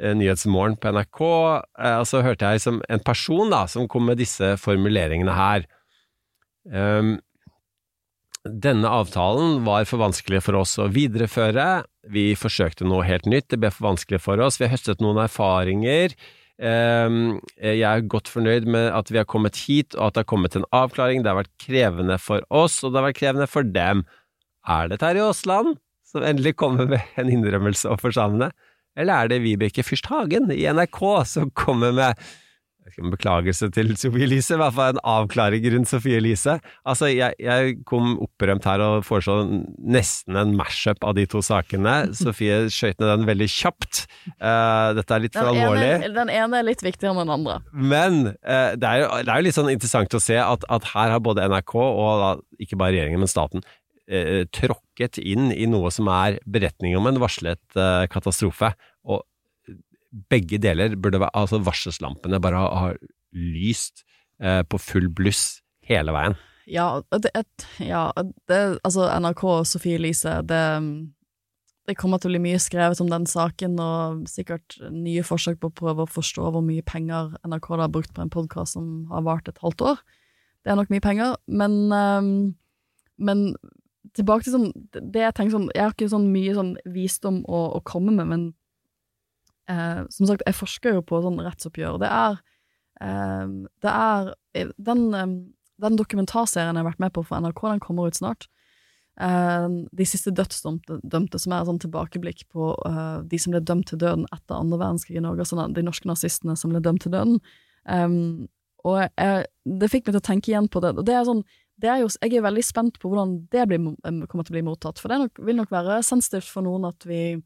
Nyhetsmorgen 0.00 0.76
på 0.80 0.92
NRK, 0.92 1.20
eh, 1.80 1.98
og 2.00 2.06
så 2.08 2.22
hørte 2.24 2.50
jeg 2.52 2.64
som 2.64 2.82
en 2.92 3.04
person 3.04 3.52
da, 3.52 3.64
som 3.70 3.88
kom 3.88 4.08
med 4.10 4.20
disse 4.20 4.54
formuleringene 4.60 5.36
her. 5.36 5.68
Um, 6.66 7.16
denne 8.46 8.90
avtalen 8.90 9.62
var 9.66 9.86
for 9.88 10.02
vanskelig 10.02 10.42
for 10.46 10.58
oss 10.60 10.76
å 10.78 10.88
videreføre. 10.92 11.86
Vi 12.12 12.28
forsøkte 12.38 12.86
noe 12.86 13.06
helt 13.06 13.26
nytt, 13.26 13.48
det 13.50 13.60
ble 13.62 13.72
for 13.74 13.88
vanskelig 13.88 14.20
for 14.22 14.42
oss. 14.42 14.60
Vi 14.60 14.68
har 14.68 14.76
høstet 14.76 15.02
noen 15.02 15.22
erfaringer 15.24 16.14
Ehm, 16.56 17.42
jeg 17.60 17.84
er 17.84 18.06
godt 18.08 18.30
fornøyd 18.32 18.64
med 18.72 18.88
at 18.96 19.10
vi 19.12 19.18
har 19.20 19.28
kommet 19.28 19.58
hit, 19.66 19.94
og 19.96 20.08
at 20.08 20.16
det 20.16 20.22
har 20.24 20.30
kommet 20.32 20.56
en 20.56 20.68
avklaring. 20.72 21.22
Det 21.22 21.32
har 21.32 21.42
vært 21.42 21.56
krevende 21.60 22.16
for 22.22 22.44
oss, 22.48 22.80
og 22.82 22.92
det 22.92 23.00
har 23.00 23.08
vært 23.10 23.20
krevende 23.20 23.48
for 23.50 23.66
dem. 23.66 24.06
Er 24.66 24.88
det 24.88 25.00
Terje 25.02 25.26
Aasland 25.26 25.76
som 26.06 26.24
endelig 26.24 26.54
kommer 26.56 26.88
med 26.88 27.04
en 27.20 27.30
innrømmelse 27.30 27.90
overfor 27.90 28.14
samene, 28.16 28.50
eller 28.96 29.12
er 29.26 29.32
det 29.32 29.42
Vibeke 29.44 29.84
Fyrst 29.86 30.10
Hagen 30.10 30.50
i 30.54 30.64
NRK 30.72 31.00
som 31.28 31.52
kommer 31.54 31.94
med 31.96 32.26
jeg 32.86 33.02
vet 33.02 33.14
beklagelse 33.16 33.66
til 33.74 33.88
Sofie 33.98 34.26
Elise, 34.28 34.54
i 34.54 34.60
hvert 34.60 34.74
fall 34.76 34.94
en 34.94 35.00
avklaring 35.10 35.64
rundt 35.74 35.90
Sofie 35.90 36.20
Elise. 36.20 36.56
Altså, 36.86 37.08
jeg, 37.10 37.34
jeg 37.42 37.80
kom 37.88 38.14
opprømt 38.22 38.66
her 38.68 38.82
og 38.84 39.06
foreslo 39.06 39.40
nesten 39.82 40.38
en 40.38 40.54
mash-up 40.56 41.02
av 41.06 41.16
de 41.18 41.24
to 41.30 41.42
sakene. 41.44 41.96
Sofie 42.20 42.66
skøyt 42.72 43.00
ned 43.02 43.10
den 43.10 43.26
veldig 43.28 43.48
kjapt. 43.50 44.04
Uh, 44.38 44.94
dette 44.98 45.16
er 45.16 45.24
litt 45.24 45.34
for 45.34 45.50
Den 45.50 45.64
alvorlig. 45.64 45.88
ene, 45.96 46.12
den 46.14 46.32
ene 46.36 46.60
er 46.60 46.68
litt 46.68 46.84
viktigere 46.86 47.14
enn 47.14 47.24
den 47.24 47.34
andre. 47.34 47.58
Men 47.74 48.20
uh, 48.46 48.72
det, 48.78 48.86
er 48.86 49.02
jo, 49.02 49.10
det 49.18 49.34
er 49.34 49.42
jo 49.42 49.48
litt 49.48 49.58
sånn 49.58 49.72
interessant 49.74 50.14
å 50.14 50.22
se 50.22 50.38
at, 50.38 50.68
at 50.78 50.92
her 50.94 51.16
har 51.16 51.24
både 51.26 51.48
NRK 51.50 51.74
og 51.82 52.22
da, 52.22 52.30
ikke 52.62 52.78
bare 52.78 52.94
regjeringen, 52.94 53.24
men 53.24 53.32
staten 53.34 53.66
eh, 54.08 54.44
tråkket 54.54 55.20
inn 55.22 55.50
i 55.54 55.68
noe 55.70 55.90
som 55.94 56.10
er 56.12 56.40
beretning 56.46 56.96
om 56.98 57.08
en 57.10 57.20
varslet 57.22 57.78
eh, 57.78 58.06
katastrofe. 58.12 58.72
Og 59.06 59.24
begge 60.30 60.60
deler 60.62 60.96
burde 60.96 61.20
være 61.20 61.34
Altså, 61.36 61.60
varselslampene 61.64 62.40
bare 62.42 62.66
har, 62.66 62.98
lyst 63.36 64.04
eh, 64.40 64.62
på 64.64 64.78
full 64.80 65.10
bluss 65.12 65.60
hele 65.84 66.14
veien. 66.14 66.36
Ja, 66.66 67.02
det, 67.12 67.30
et, 67.36 67.66
ja 67.84 68.08
det, 68.48 68.78
altså 68.82 69.10
NRK 69.12 69.42
og 69.44 69.66
Sofie 69.68 69.98
Elise, 70.00 70.40
det, 70.48 70.62
det 71.86 71.94
kommer 72.00 72.18
til 72.18 72.30
å 72.30 72.34
bli 72.34 72.42
mye 72.48 72.60
skrevet 72.62 73.02
om 73.02 73.10
den 73.12 73.26
saken, 73.28 73.76
og 73.82 74.24
sikkert 74.30 74.78
nye 74.90 75.22
forsøk 75.26 75.60
på 75.60 75.70
å 75.70 75.76
prøve 75.82 76.06
å 76.06 76.10
forstå 76.10 76.48
hvor 76.48 76.64
mye 76.64 76.82
penger 76.86 77.36
NRK 77.46 77.68
har 77.76 77.92
brukt 77.92 78.14
på 78.16 78.24
en 78.24 78.32
podkast 78.32 78.78
som 78.78 79.06
har 79.12 79.26
vart 79.26 79.50
et 79.52 79.60
halvt 79.62 79.84
år. 79.92 80.02
Det 80.64 80.72
er 80.72 80.80
nok 80.80 80.90
mye 80.90 81.04
penger, 81.04 81.36
men, 81.46 81.76
ehm, 81.94 82.32
men 83.22 83.44
tilbake 84.18 84.46
til 84.46 84.54
sånn 84.56 84.70
det 84.96 85.22
jeg 85.22 85.34
tenker 85.36 85.54
sånn 85.56 85.68
Jeg 85.74 85.84
har 85.84 85.94
ikke 85.94 86.08
sånn 86.12 86.30
mye 86.32 86.54
sånn 86.56 86.72
visdom 86.94 87.42
å, 87.44 87.60
å 87.78 87.80
komme 87.86 88.14
med, 88.16 88.30
men 88.30 88.44
eh, 89.70 90.02
som 90.12 90.28
sagt, 90.28 90.44
jeg 90.46 90.56
forsker 90.56 90.98
jo 90.98 91.04
på 91.06 91.20
sånn 91.24 91.40
rettsoppgjør. 91.44 92.00
Det 92.02 92.10
er 92.10 92.40
eh, 93.04 93.54
Det 93.84 93.92
er 93.92 94.34
eh, 94.56 94.74
den, 94.90 95.06
eh, 95.14 95.32
den 95.86 95.98
dokumentarserien 96.00 96.74
jeg 96.74 96.84
har 96.84 96.90
vært 96.90 97.02
med 97.06 97.16
på 97.16 97.24
for 97.26 97.42
NRK, 97.42 97.64
den 97.74 97.84
kommer 97.84 98.10
ut 98.10 98.18
snart. 98.18 98.48
Eh, 99.20 99.68
de 100.00 100.08
siste 100.08 100.34
dødsdømte, 100.36 101.40
som 101.40 101.54
er 101.54 101.62
et 101.62 101.70
sånn 101.70 101.82
tilbakeblikk 101.86 102.46
på 102.52 102.72
eh, 102.88 103.14
de 103.28 103.40
som 103.40 103.54
ble 103.54 103.62
dømt 103.64 103.90
til 103.92 104.02
døden 104.02 104.26
etter 104.30 104.58
andre 104.58 104.80
verdenskrig 104.82 105.20
i 105.20 105.24
Norge, 105.24 105.46
altså 105.46 105.70
de 105.72 105.86
norske 105.86 106.10
nazistene 106.10 106.56
som 106.58 106.74
ble 106.74 106.84
dømt 106.84 107.06
til 107.06 107.14
døden. 107.16 107.40
Og 108.86 109.00
jeg, 109.02 109.46
det 109.66 109.88
fikk 109.90 110.06
meg 110.06 110.14
til 110.14 110.20
å 110.20 110.26
tenke 110.28 110.50
igjen 110.52 110.68
på 110.70 110.78
det. 110.82 110.92
Og 110.94 111.06
det 111.06 111.14
er 111.18 111.24
sånn, 111.26 111.42
det 111.80 111.90
er 111.92 112.00
jo, 112.00 112.08
jeg 112.22 112.38
er 112.38 112.44
veldig 112.46 112.64
spent 112.64 112.98
på 113.00 113.10
hvordan 113.10 113.36
det 113.52 113.66
blir, 113.68 113.82
kommer 114.30 114.46
til 114.46 114.54
å 114.54 114.56
bli 114.56 114.64
mottatt. 114.64 115.00
For 115.02 115.12
det 115.12 115.20
nok, 115.20 115.40
vil 115.44 115.58
nok 115.58 115.72
være 115.74 116.00
sensitivt 116.06 116.48
for 116.48 116.64
noen 116.64 116.88
at 116.88 117.04
vi 117.08 117.36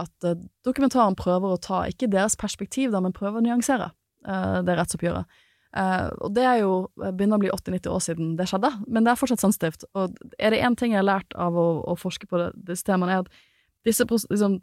at 0.00 0.26
eh, 0.26 0.40
dokumentaren 0.64 1.16
prøver 1.18 1.54
å 1.54 1.60
ta, 1.60 1.82
ikke 1.88 2.10
deres 2.12 2.36
perspektiv, 2.40 2.92
da, 2.92 3.02
men 3.04 3.14
prøver 3.16 3.40
å 3.40 3.44
nyansere 3.44 3.90
uh, 4.28 4.60
det 4.64 4.76
rettsoppgjøret. 4.78 5.40
Uh, 5.72 6.08
og 6.24 6.34
det 6.36 6.44
er 6.44 6.58
jo 6.60 6.72
begynner 7.00 7.38
å 7.38 7.42
bli 7.42 7.52
80-90 7.52 7.92
år 7.92 8.02
siden 8.04 8.34
det 8.36 8.48
skjedde, 8.50 8.70
men 8.88 9.04
det 9.04 9.12
er 9.12 9.20
fortsatt 9.20 9.44
sensitivt. 9.44 9.86
Og 9.96 10.16
er 10.38 10.52
det 10.52 10.62
én 10.64 10.76
ting 10.78 10.94
jeg 10.94 11.02
har 11.02 11.08
lært 11.08 11.36
av 11.36 11.56
å, 11.56 11.68
å 11.92 11.96
forske 12.00 12.28
på 12.28 12.40
det, 12.40 12.50
disse 12.68 12.88
temaene, 12.88 13.18
er 13.18 13.24
at 13.26 13.88
disse 13.88 14.06
liksom, 14.08 14.58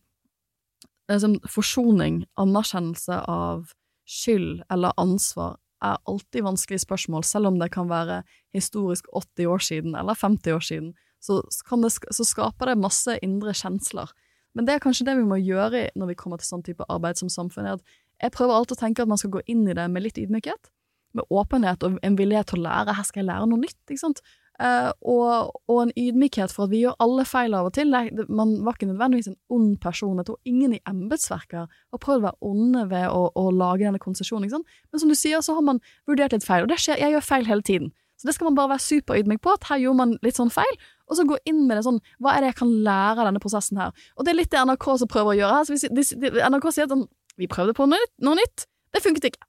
liksom 1.12 1.40
forsoning, 1.50 2.24
anerkjennelse 2.42 3.24
av 3.30 3.74
skyld 4.10 4.64
eller 4.74 4.98
ansvar, 5.02 5.58
er 5.86 6.00
alltid 6.10 6.44
vanskelige 6.44 6.84
spørsmål, 6.84 7.24
selv 7.24 7.50
om 7.52 7.60
det 7.60 7.72
kan 7.72 7.90
være 7.90 8.22
historisk 8.56 9.08
80 9.16 9.48
år 9.48 9.64
siden 9.64 9.96
eller 9.96 10.18
50 10.18 10.56
år 10.56 10.66
siden, 10.66 10.90
så, 11.24 11.42
det, 11.44 11.92
så 12.16 12.26
skaper 12.26 12.72
det 12.72 12.80
masse 12.80 13.18
indre 13.24 13.54
kjensler. 13.56 14.12
Men 14.56 14.66
det 14.68 14.76
er 14.76 14.84
kanskje 14.84 15.06
det 15.08 15.18
vi 15.20 15.28
må 15.28 15.38
gjøre 15.40 15.90
når 16.00 16.12
vi 16.12 16.18
kommer 16.20 16.40
til 16.40 16.50
sånn 16.50 16.66
type 16.66 16.86
arbeid 16.90 17.20
som 17.20 17.32
samfunn, 17.32 17.68
er 17.68 17.78
at 17.78 17.98
jeg 18.20 18.36
prøver 18.36 18.56
alltid 18.56 18.76
å 18.78 18.82
tenke 18.82 19.04
at 19.04 19.12
man 19.12 19.20
skal 19.22 19.34
gå 19.38 19.44
inn 19.52 19.64
i 19.70 19.76
det 19.78 19.86
med 19.92 20.04
litt 20.04 20.20
ydmykhet, 20.20 20.72
med 21.16 21.28
åpenhet 21.32 21.84
og 21.88 22.00
en 22.06 22.18
villighet 22.20 22.52
til 22.52 22.62
å 22.62 22.68
lære. 22.68 22.96
Her 22.98 23.08
skal 23.08 23.24
jeg 23.24 23.30
lære 23.30 23.48
noe 23.52 23.62
nytt, 23.62 23.80
ikke 23.88 24.02
sant? 24.02 24.24
Eh, 24.60 24.90
og, 25.08 25.54
og 25.72 25.78
en 25.86 25.94
ydmykhet 25.96 26.52
for 26.52 26.66
at 26.66 26.74
vi 26.74 26.82
gjør 26.84 26.98
alle 27.00 27.24
feil 27.28 27.56
av 27.56 27.70
og 27.70 27.76
til. 27.78 27.94
Det, 27.96 28.26
man 28.28 28.58
var 28.66 28.76
ikke 28.76 28.90
nødvendigvis 28.90 29.32
en 29.32 29.38
ond 29.56 29.78
person. 29.80 30.20
Jeg 30.20 30.28
tror 30.28 30.40
ingen 30.52 30.76
i 30.76 30.82
embetsverket 30.90 31.72
har 31.72 32.04
prøvd 32.04 32.20
å 32.20 32.26
være 32.28 32.52
onde 32.52 32.84
ved 32.92 33.08
å, 33.08 33.24
å 33.40 33.46
lage 33.56 33.88
denne 33.88 34.02
konsesjonen. 34.04 34.52
Men 34.92 35.04
som 35.04 35.12
du 35.12 35.16
sier, 35.16 35.40
så 35.46 35.56
har 35.56 35.66
man 35.66 35.80
vurdert 36.10 36.36
litt 36.36 36.48
feil, 36.48 36.66
og 36.66 36.74
det 36.74 36.80
skjer, 36.84 37.00
jeg 37.00 37.16
gjør 37.16 37.28
feil 37.30 37.48
hele 37.48 37.66
tiden. 37.66 37.94
Så 38.20 38.28
det 38.28 38.36
skal 38.36 38.50
man 38.50 38.58
bare 38.58 38.74
være 38.74 38.84
superydmyk 38.84 39.40
på, 39.46 39.54
at 39.56 39.70
her 39.70 39.80
gjorde 39.80 40.00
man 40.02 40.18
litt 40.26 40.36
sånn 40.36 40.52
feil, 40.52 40.80
og 41.08 41.16
så 41.16 41.24
gå 41.28 41.38
inn 41.48 41.62
med 41.70 41.80
det 41.80 41.86
sånn, 41.86 42.02
hva 42.20 42.34
er 42.36 42.44
det 42.44 42.50
jeg 42.52 42.60
kan 42.60 42.74
lære 42.84 43.16
av 43.16 43.30
denne 43.30 43.42
prosessen 43.42 43.80
her? 43.80 43.94
Og 44.20 44.28
det 44.28 44.34
er 44.34 44.42
litt 44.42 44.52
det 44.52 44.60
NRK 44.68 44.88
som 45.00 45.12
prøver 45.12 45.32
å 45.32 45.38
gjøre 45.40 45.54
her. 45.56 45.70
Så 45.70 45.78
hvis, 45.78 45.88
de, 45.88 46.28
de, 46.28 46.42
NRK 46.44 46.68
sier 46.76 46.90
at 46.90 46.92
sånn, 46.92 47.06
vi 47.40 47.48
prøvde 47.48 47.78
på 47.78 47.88
noe 47.88 47.96
nytt, 47.96 48.12
noe 48.28 48.36
nytt, 48.36 48.68
det 48.92 49.04
funket 49.06 49.30
ikke. 49.32 49.48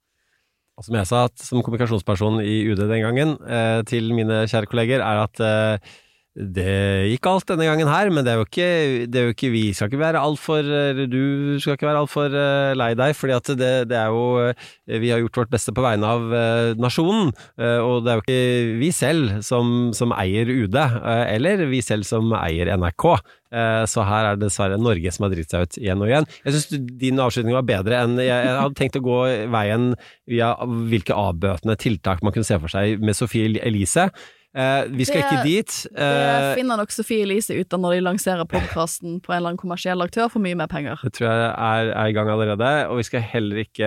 Og 0.81 0.87
som 0.87 0.95
jeg 0.97 1.05
sa 1.05 1.25
som 1.37 1.61
kommunikasjonsperson 1.61 2.39
i 2.41 2.63
UD 2.71 2.79
den 2.89 3.03
gangen 3.03 3.35
eh, 3.45 3.83
til 3.85 4.07
mine 4.17 4.47
kjære 4.49 4.65
kolleger, 4.71 5.03
er 5.05 5.19
at 5.27 5.41
eh, 5.45 5.91
det 6.31 7.11
gikk 7.11 7.27
alt 7.27 7.49
denne 7.49 7.65
gangen 7.67 7.89
her, 7.91 8.07
men 8.07 8.23
det 8.23 8.31
er 8.31 8.37
jo 8.39 8.45
ikke, 8.45 8.67
er 9.03 9.25
jo 9.25 9.33
ikke 9.33 9.49
vi 9.51 9.63
skal 9.75 9.89
ikke 9.89 9.99
være 9.99 10.21
altfor 10.23 10.63
Du 11.11 11.57
skal 11.59 11.75
ikke 11.75 11.89
være 11.89 12.03
altfor 12.05 12.31
uh, 12.31 12.71
lei 12.79 12.93
deg, 12.95 13.11
fordi 13.19 13.57
det, 13.59 13.71
det 13.91 13.97
er 13.99 14.13
jo 14.15 14.39
eh, 14.45 14.55
Vi 15.03 15.11
har 15.11 15.19
gjort 15.19 15.41
vårt 15.41 15.51
beste 15.51 15.73
på 15.75 15.83
vegne 15.83 16.07
av 16.07 16.31
eh, 16.31 16.71
nasjonen, 16.79 17.33
eh, 17.59 17.83
og 17.83 18.05
det 18.05 18.13
er 18.13 18.21
jo 18.21 18.23
ikke 18.23 18.79
vi 18.79 18.93
selv 18.95 19.41
som, 19.43 19.91
som 19.97 20.15
eier 20.15 20.47
UD, 20.47 20.79
eh, 20.79 21.35
eller 21.35 21.65
vi 21.67 21.83
selv 21.83 22.07
som 22.07 22.31
eier 22.39 22.71
NRK. 22.79 23.05
Eh, 23.51 23.83
Så 23.91 24.07
her 24.07 24.29
er 24.31 24.39
det 24.39 24.47
dessverre 24.47 24.79
Norge 24.79 25.11
som 25.11 25.27
har 25.27 25.35
dritt 25.35 25.51
seg 25.51 25.67
ut 25.67 25.79
igjen 25.83 25.99
og 25.99 26.07
igjen. 26.13 26.27
Jeg 26.45 26.55
syns 26.55 26.91
din 27.01 27.19
avslutning 27.19 27.59
var 27.59 27.67
bedre 27.67 27.99
enn 28.05 28.15
Jeg, 28.23 28.31
jeg 28.31 28.59
hadde 28.63 28.79
tenkt 28.79 28.99
å 29.01 29.03
gå 29.03 29.21
veien 29.51 29.91
via 30.31 30.53
hvilke 30.63 31.17
avbøtende 31.27 31.75
tiltak 31.81 32.23
man 32.23 32.31
kunne 32.31 32.47
se 32.47 32.59
for 32.61 32.71
seg 32.71 33.03
med 33.03 33.19
Sofie 33.19 33.51
Elise. 33.59 34.07
Eh, 34.53 34.83
vi 34.91 35.05
skal 35.05 35.21
Det- 35.21 35.31
ikke 35.31 35.43
dit. 35.43 35.87
Det 35.95 36.01
Eh, 36.01 36.55
finner 36.55 36.75
nok 36.77 36.91
Sofie 36.91 37.21
Elise 37.23 37.53
ut 37.55 37.73
av 37.73 37.79
når 37.79 37.91
de 37.95 38.01
lanserer 38.01 38.45
podkasten 38.45 39.21
på 39.21 39.31
en 39.31 39.37
eller 39.37 39.49
annen 39.51 39.57
kommersiell 39.57 40.01
aktør 40.03 40.27
for 40.29 40.39
mye 40.39 40.55
mer 40.55 40.67
penger. 40.67 40.97
det 41.03 41.13
tror 41.13 41.27
jeg 41.29 41.55
er, 41.55 41.91
er 41.95 42.05
i 42.07 42.11
gang 42.11 42.27
allerede, 42.27 42.87
og 42.89 42.97
vi 42.97 43.03
skal 43.03 43.21
heller 43.21 43.55
ikke 43.63 43.79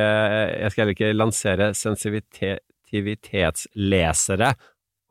Jeg 0.62 0.70
skal 0.72 0.82
heller 0.86 0.94
ikke 0.94 1.12
lansere 1.14 1.74
sensitivitetslesere 1.74 4.54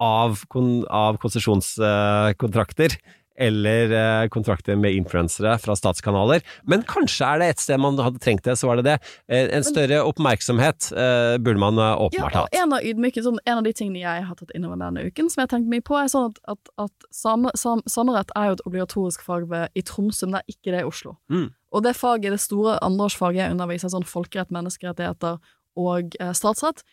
av, 0.02 0.44
kon, 0.50 0.86
av 0.90 1.18
konsesjonskontrakter. 1.22 2.98
Eller 3.40 3.92
eh, 3.98 4.28
kontrakter 4.30 4.78
med 4.78 4.94
influensere 4.94 5.56
fra 5.62 5.76
statskanaler. 5.78 6.44
Men 6.70 6.84
kanskje 6.86 7.26
er 7.26 7.42
det 7.42 7.48
et 7.54 7.64
sted 7.64 7.82
man 7.82 7.98
hadde 7.98 8.22
trengt 8.22 8.46
det, 8.46 8.56
så 8.60 8.70
var 8.70 8.80
det 8.80 8.86
det. 8.88 8.98
Eh, 9.26 9.48
en 9.58 9.66
større 9.66 10.04
oppmerksomhet 10.06 10.92
eh, 10.92 11.38
burde 11.42 11.62
man 11.64 11.80
åpenbart 11.80 12.38
hatt. 12.38 12.54
Ja, 12.54 12.64
en 12.66 12.78
av, 12.78 12.86
ydmyke, 12.86 13.24
sånn, 13.26 13.42
en 13.46 13.62
av 13.62 13.66
de 13.66 13.74
tingene 13.74 14.04
jeg 14.04 14.28
har 14.28 14.38
tatt 14.38 14.54
innover 14.54 14.82
denne 14.84 15.08
uken, 15.10 15.32
som 15.34 15.42
jeg 15.42 15.50
har 15.50 15.54
tenkt 15.56 15.72
mye 15.74 15.86
på, 15.86 15.98
er 15.98 16.12
sånn 16.14 16.30
at, 16.30 16.40
at, 16.56 16.74
at 16.86 17.10
same, 17.14 17.54
sam, 17.60 17.82
samerett 17.90 18.34
er 18.38 18.52
jo 18.52 18.60
et 18.60 18.66
obligatorisk 18.70 19.26
fag 19.26 19.50
ved, 19.50 19.74
i 19.74 19.86
Tromsø, 19.86 20.30
men 20.30 20.38
det 20.38 20.44
er 20.44 20.58
ikke 20.58 20.76
det 20.76 20.84
i 20.84 20.90
Oslo. 20.90 21.18
Mm. 21.34 21.50
Og 21.74 21.86
det 21.86 21.96
faget, 21.98 22.36
det 22.36 22.42
store 22.44 22.78
andreårsfaget 22.86 23.42
jeg 23.42 23.56
underviser, 23.56 23.94
sånn 23.94 24.06
folkerett, 24.08 24.54
menneskerettigheter 24.54 25.42
og 25.80 26.18
eh, 26.22 26.34
statsrett, 26.38 26.84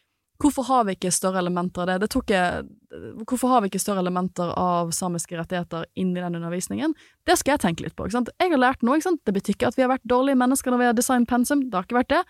hvorfor 0.41 0.67
har 0.69 0.85
vi 0.89 0.97
ikke 0.97 1.13
større 1.15 1.41
elementer 1.43 1.85
av 1.85 1.89
det? 1.91 1.97
det 2.05 2.11
tok 2.15 2.33
jeg, 2.33 2.67
hvorfor 3.29 3.53
har 3.53 3.63
vi 3.63 3.71
ikke 3.71 3.83
større 3.83 4.03
elementer 4.05 4.53
av 4.59 4.93
samiske 4.97 5.37
rettigheter 5.39 5.87
inn 6.01 6.15
i 6.15 6.21
den 6.21 6.39
undervisningen? 6.39 6.95
Det 7.29 7.37
skal 7.41 7.55
jeg 7.55 7.65
tenke 7.67 7.87
litt 7.87 7.97
på. 7.99 8.09
Jeg 8.11 8.53
har 8.53 8.61
lært 8.61 8.85
noe, 8.87 9.01
det 9.01 9.35
betyr 9.37 9.57
ikke 9.57 9.73
at 9.73 9.79
vi 9.79 9.85
har 9.85 9.93
vært 9.93 10.07
dårlige 10.09 10.41
mennesker 10.41 10.73
når 10.73 10.83
vi 10.83 10.89
har 10.91 10.97
designet 10.99 11.31
pensum, 11.31 11.67
det 11.69 11.77
har 11.77 11.89
ikke 11.89 12.01
vært 12.01 12.15
det. 12.15 12.23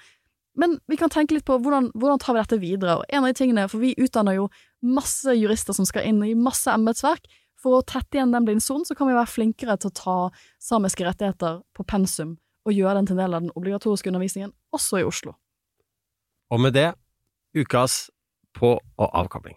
Men 0.58 0.78
vi 0.90 0.98
kan 0.98 1.12
tenke 1.12 1.36
litt 1.36 1.46
på 1.46 1.56
hvordan, 1.62 1.92
hvordan 1.94 2.20
tar 2.20 2.34
vi 2.34 2.42
dette 2.42 2.58
videre. 2.60 2.98
Og 2.98 3.04
en 3.08 3.22
av 3.22 3.30
de 3.30 3.38
tingene, 3.38 3.68
for 3.70 3.82
vi 3.82 3.94
utdanner 3.94 4.36
jo 4.36 4.48
masse 4.82 5.32
jurister 5.38 5.76
som 5.76 5.86
skal 5.88 6.08
inn 6.10 6.18
i 6.26 6.34
masse 6.34 6.70
embetsverk. 6.72 7.28
For 7.60 7.76
å 7.76 7.84
tette 7.86 8.16
igjen 8.16 8.32
den 8.32 8.46
blindsonen, 8.48 8.86
så 8.88 8.96
kan 8.96 9.08
vi 9.08 9.16
være 9.16 9.30
flinkere 9.30 9.76
til 9.80 9.92
å 9.92 9.96
ta 9.96 10.16
samiske 10.64 11.04
rettigheter 11.06 11.60
på 11.76 11.86
pensum 11.86 12.38
og 12.68 12.76
gjøre 12.76 12.98
den 12.98 13.08
til 13.08 13.16
en 13.16 13.22
del 13.22 13.36
av 13.36 13.44
den 13.44 13.54
obligatoriske 13.56 14.10
undervisningen, 14.10 14.52
også 14.74 15.00
i 15.00 15.06
Oslo. 15.06 15.34
Og 16.50 16.60
med 16.60 16.74
det, 16.76 16.90
ukas 17.56 18.10
på- 18.58 18.78
og 18.98 19.10
avkobling. 19.14 19.56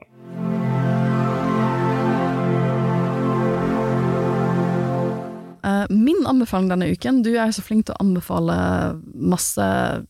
Eh, 5.63 5.85
min 5.89 6.25
anbefaling 6.27 6.67
denne 6.69 6.89
uken 6.91 7.21
Du 7.23 7.29
er 7.37 7.47
jo 7.47 7.55
så 7.55 7.63
flink 7.63 7.85
til 7.87 7.95
å 7.95 8.03
anbefale 8.03 8.55
masse 9.15 9.63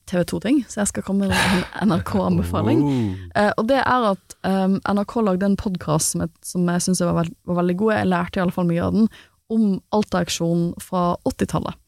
TV 0.09 0.23
2-ting, 0.31 0.63
så 0.65 0.81
jeg 0.81 0.89
skal 0.89 1.05
komme 1.05 1.29
med 1.29 1.37
en 1.37 1.91
NRK-anbefaling. 1.93 2.81
Eh, 3.33 3.49
og 3.57 3.65
det 3.65 3.79
er 3.81 4.03
at 4.11 4.35
um, 4.45 4.75
NRK 4.85 5.13
lagde 5.25 5.47
en 5.47 5.55
podkast 5.57 6.13
som 6.45 6.67
jeg 6.69 6.83
syns 6.85 7.01
var, 7.01 7.15
veld, 7.17 7.31
var 7.49 7.57
veldig 7.63 7.75
god. 7.79 7.93
Jeg 7.95 8.09
lærte 8.11 8.37
i 8.39 8.43
alle 8.43 8.53
fall 8.53 8.67
mye 8.69 8.83
av 8.85 8.93
den, 8.93 9.07
om 9.49 9.63
Alta-auksjonen 9.95 10.75
fra 10.81 11.15
80-tallet. 11.25 11.79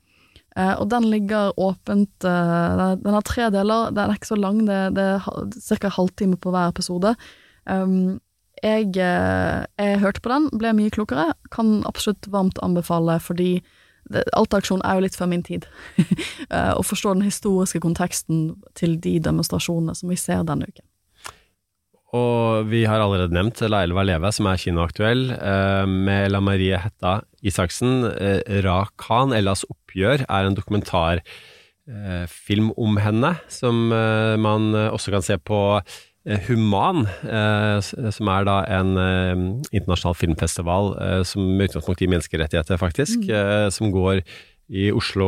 Eh, 0.55 0.73
og 0.79 0.87
den 0.89 1.09
ligger 1.11 1.51
åpent 1.59 2.23
eh, 2.23 2.95
den- 3.03 3.13
har 3.13 3.21
tre 3.27 3.49
deler, 3.51 3.91
den 3.91 4.09
er 4.09 4.15
ikke 4.15 4.31
så 4.31 4.39
lang, 4.39 4.61
det, 4.65 4.95
det 4.95 5.03
er 5.03 5.79
ca. 5.79 5.89
halvtime 5.89 6.37
på 6.39 6.53
hver 6.53 6.71
episode. 6.71 7.15
Um, 7.65 8.21
jeg, 8.63 8.95
eh, 8.95 9.65
jeg 9.77 9.99
hørte 9.99 10.21
på 10.23 10.31
den, 10.31 10.47
ble 10.55 10.71
mye 10.73 10.93
klokere. 10.95 11.33
Kan 11.51 11.83
absolutt 11.85 12.29
varmt 12.31 12.61
anbefale, 12.63 13.19
fordi 13.19 13.61
alt 14.13 14.31
Alta-aksjonen 14.37 14.85
er 14.85 14.95
jo 14.95 15.03
litt 15.03 15.15
før 15.17 15.27
min 15.31 15.43
tid. 15.43 15.65
Å 16.53 16.83
forstå 16.85 17.15
den 17.17 17.25
historiske 17.25 17.81
konteksten 17.81 18.51
til 18.77 18.99
de 19.01 19.15
demonstrasjonene 19.19 19.95
som 19.97 20.11
vi 20.13 20.15
ser 20.15 20.43
denne 20.45 20.67
uken. 20.69 20.85
Og 22.13 22.69
vi 22.69 22.83
har 22.85 23.01
allerede 23.01 23.33
nevnt 23.33 23.59
Laila 23.65 23.97
Valeve, 23.97 24.29
som 24.31 24.45
er 24.47 24.61
kinoaktuell, 24.61 25.25
med 25.89 26.29
La 26.31 26.39
Marie 26.39 26.77
Hetta 26.79 27.17
Isaksen. 27.41 28.05
Ra 28.63 28.83
Khan, 29.01 29.33
Ellas 29.33 29.65
oppgjør, 29.95 30.25
er 30.27 30.49
en 30.49 30.57
dokumentarfilm 30.57 32.73
om 32.77 32.97
henne, 32.99 33.35
som 33.47 33.91
eh, 33.93 34.37
man 34.37 34.75
eh, 34.75 34.91
også 34.91 35.11
kan 35.11 35.21
se 35.23 35.37
på 35.39 35.79
eh, 36.27 36.39
Human, 36.49 37.07
eh, 37.23 37.79
som 38.11 38.27
er 38.27 38.43
da 38.47 38.65
en 38.79 38.97
eh, 38.97 39.35
internasjonal 39.71 40.15
filmfestival 40.15 40.95
eh, 40.99 41.23
som 41.23 41.41
med 41.41 41.69
utgangspunkt 41.69 42.01
i 42.01 42.07
menneskerettigheter, 42.11 42.77
faktisk, 42.77 43.19
mm. 43.29 43.71
som 43.71 43.91
går 43.93 44.21
i 44.69 44.87
Oslo 44.91 45.27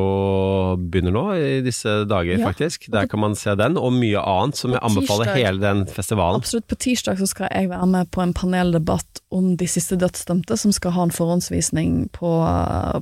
begynner 0.81 1.13
nå, 1.13 1.23
i 1.37 1.61
disse 1.61 2.05
dager, 2.09 2.39
Ja. 2.39 2.47
faktisk. 2.47 2.87
Der 2.91 3.05
kan 3.07 3.19
man 3.19 3.35
se 3.35 3.53
den, 3.55 3.77
og 3.77 3.93
mye 3.93 4.17
annet, 4.17 4.57
som 4.57 4.71
jeg 4.71 4.81
anbefaler 4.81 5.25
tirsdag. 5.29 5.35
hele 5.45 5.59
den 5.61 5.85
festivalen. 5.85 6.41
Absolutt. 6.41 6.67
På 6.67 6.75
tirsdag 6.75 7.17
så 7.19 7.27
skal 7.27 7.49
jeg 7.53 7.69
være 7.69 7.85
med 7.87 8.09
på 8.11 8.21
en 8.23 8.33
paneldebatt 8.33 9.21
om 9.31 9.55
de 9.55 9.67
siste 9.67 9.95
dødsdømte, 9.95 10.57
som 10.57 10.71
skal 10.71 10.91
ha 10.91 11.03
en 11.03 11.11
forhåndsvisning 11.11 12.09
på, 12.11 12.31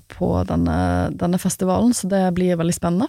på 0.10 0.46
denne, 0.48 1.12
denne 1.16 1.40
festivalen, 1.40 1.94
så 1.94 2.10
det 2.10 2.34
blir 2.36 2.58
veldig 2.58 2.74
spennende. 2.76 3.08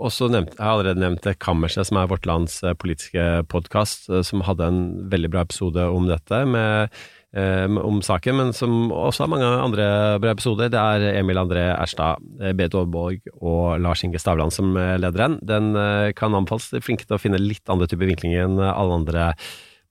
Og 0.00 0.10
så 0.10 0.30
nevnte, 0.30 0.56
jeg 0.56 0.64
har 0.64 0.78
allerede 0.78 1.00
nevnt 1.02 1.26
Kammerset, 1.38 1.86
som 1.86 1.98
er 2.00 2.06
vårt 2.08 2.24
lands 2.26 2.62
eh, 2.64 2.72
politiske 2.72 3.44
podkast, 3.52 4.08
som 4.24 4.40
hadde 4.40 4.64
en 4.64 5.10
veldig 5.12 5.30
bra 5.30 5.42
episode 5.44 5.82
om 5.92 6.06
dette, 6.08 6.46
med, 6.48 6.88
eh, 6.88 6.88
om 7.32 8.00
saken, 8.02 8.34
men 8.40 8.48
som 8.56 8.90
også 8.90 9.22
har 9.22 9.30
mange 9.30 9.46
andre 9.46 9.84
bra 10.18 10.32
episoder. 10.34 10.70
Det 10.72 10.80
er 10.80 11.20
Emil 11.20 11.38
André 11.38 11.62
Erstad, 11.76 12.18
eh, 12.42 12.50
Berit 12.58 12.74
Aaborg 12.74 13.20
og 13.38 13.78
Lars 13.78 14.02
Inge 14.02 14.18
Stavland 14.18 14.50
som 14.50 14.72
eh, 14.76 14.96
leder 14.98 15.28
den. 15.28 15.38
Den 15.46 15.76
eh, 15.78 16.10
kan 16.18 16.34
anbefales. 16.34 16.70
De 16.72 16.80
er 16.80 16.86
flinke 16.86 17.06
til 17.06 17.14
å 17.14 17.22
finne 17.22 17.38
litt 17.38 17.70
andre 17.70 17.86
typer 17.86 18.10
vinklinger 18.10 18.48
enn 18.48 18.58
alle 18.58 18.98
andre 18.98 19.28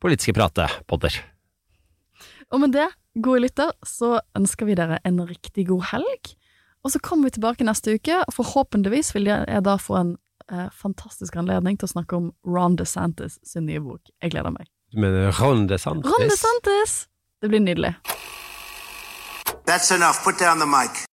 politiske 0.04 0.36
pratepodder. 0.36 1.22
Og 2.52 2.64
med 2.64 2.74
det, 2.76 2.88
gode 3.24 3.44
lytter, 3.46 3.72
så 3.86 4.18
ønsker 4.38 4.68
vi 4.68 4.78
dere 4.80 5.00
en 5.08 5.22
riktig 5.28 5.68
god 5.70 5.90
helg. 5.94 6.34
Og 6.84 6.94
så 6.94 7.02
kommer 7.04 7.28
vi 7.28 7.36
tilbake 7.38 7.68
neste 7.68 7.98
uke, 8.00 8.22
og 8.24 8.34
forhåpentligvis 8.36 9.14
vil 9.16 9.30
jeg 9.32 9.64
da 9.66 9.76
få 9.82 9.98
en 10.00 10.12
eh, 10.52 10.68
fantastisk 10.76 11.36
anledning 11.40 11.80
til 11.80 11.90
å 11.90 11.94
snakke 11.94 12.20
om 12.20 12.32
Ron 12.48 12.78
DeSantis 12.80 13.38
sin 13.48 13.68
nye 13.70 13.84
bok. 13.84 14.02
Jeg 14.24 14.36
gleder 14.36 14.56
meg. 14.56 14.70
Du 14.94 15.02
mener 15.04 15.32
Ron 15.40 15.68
DeSantis? 15.70 16.10
Ron 16.10 16.28
DeSantis! 16.32 17.00
Det 17.42 17.48
blir 17.50 17.60
nydelig. 17.60 17.94
That's 19.66 19.92
enough. 19.96 20.24
Put 20.24 20.40
down 20.40 20.60
the 20.60 20.66
mic. 20.66 21.08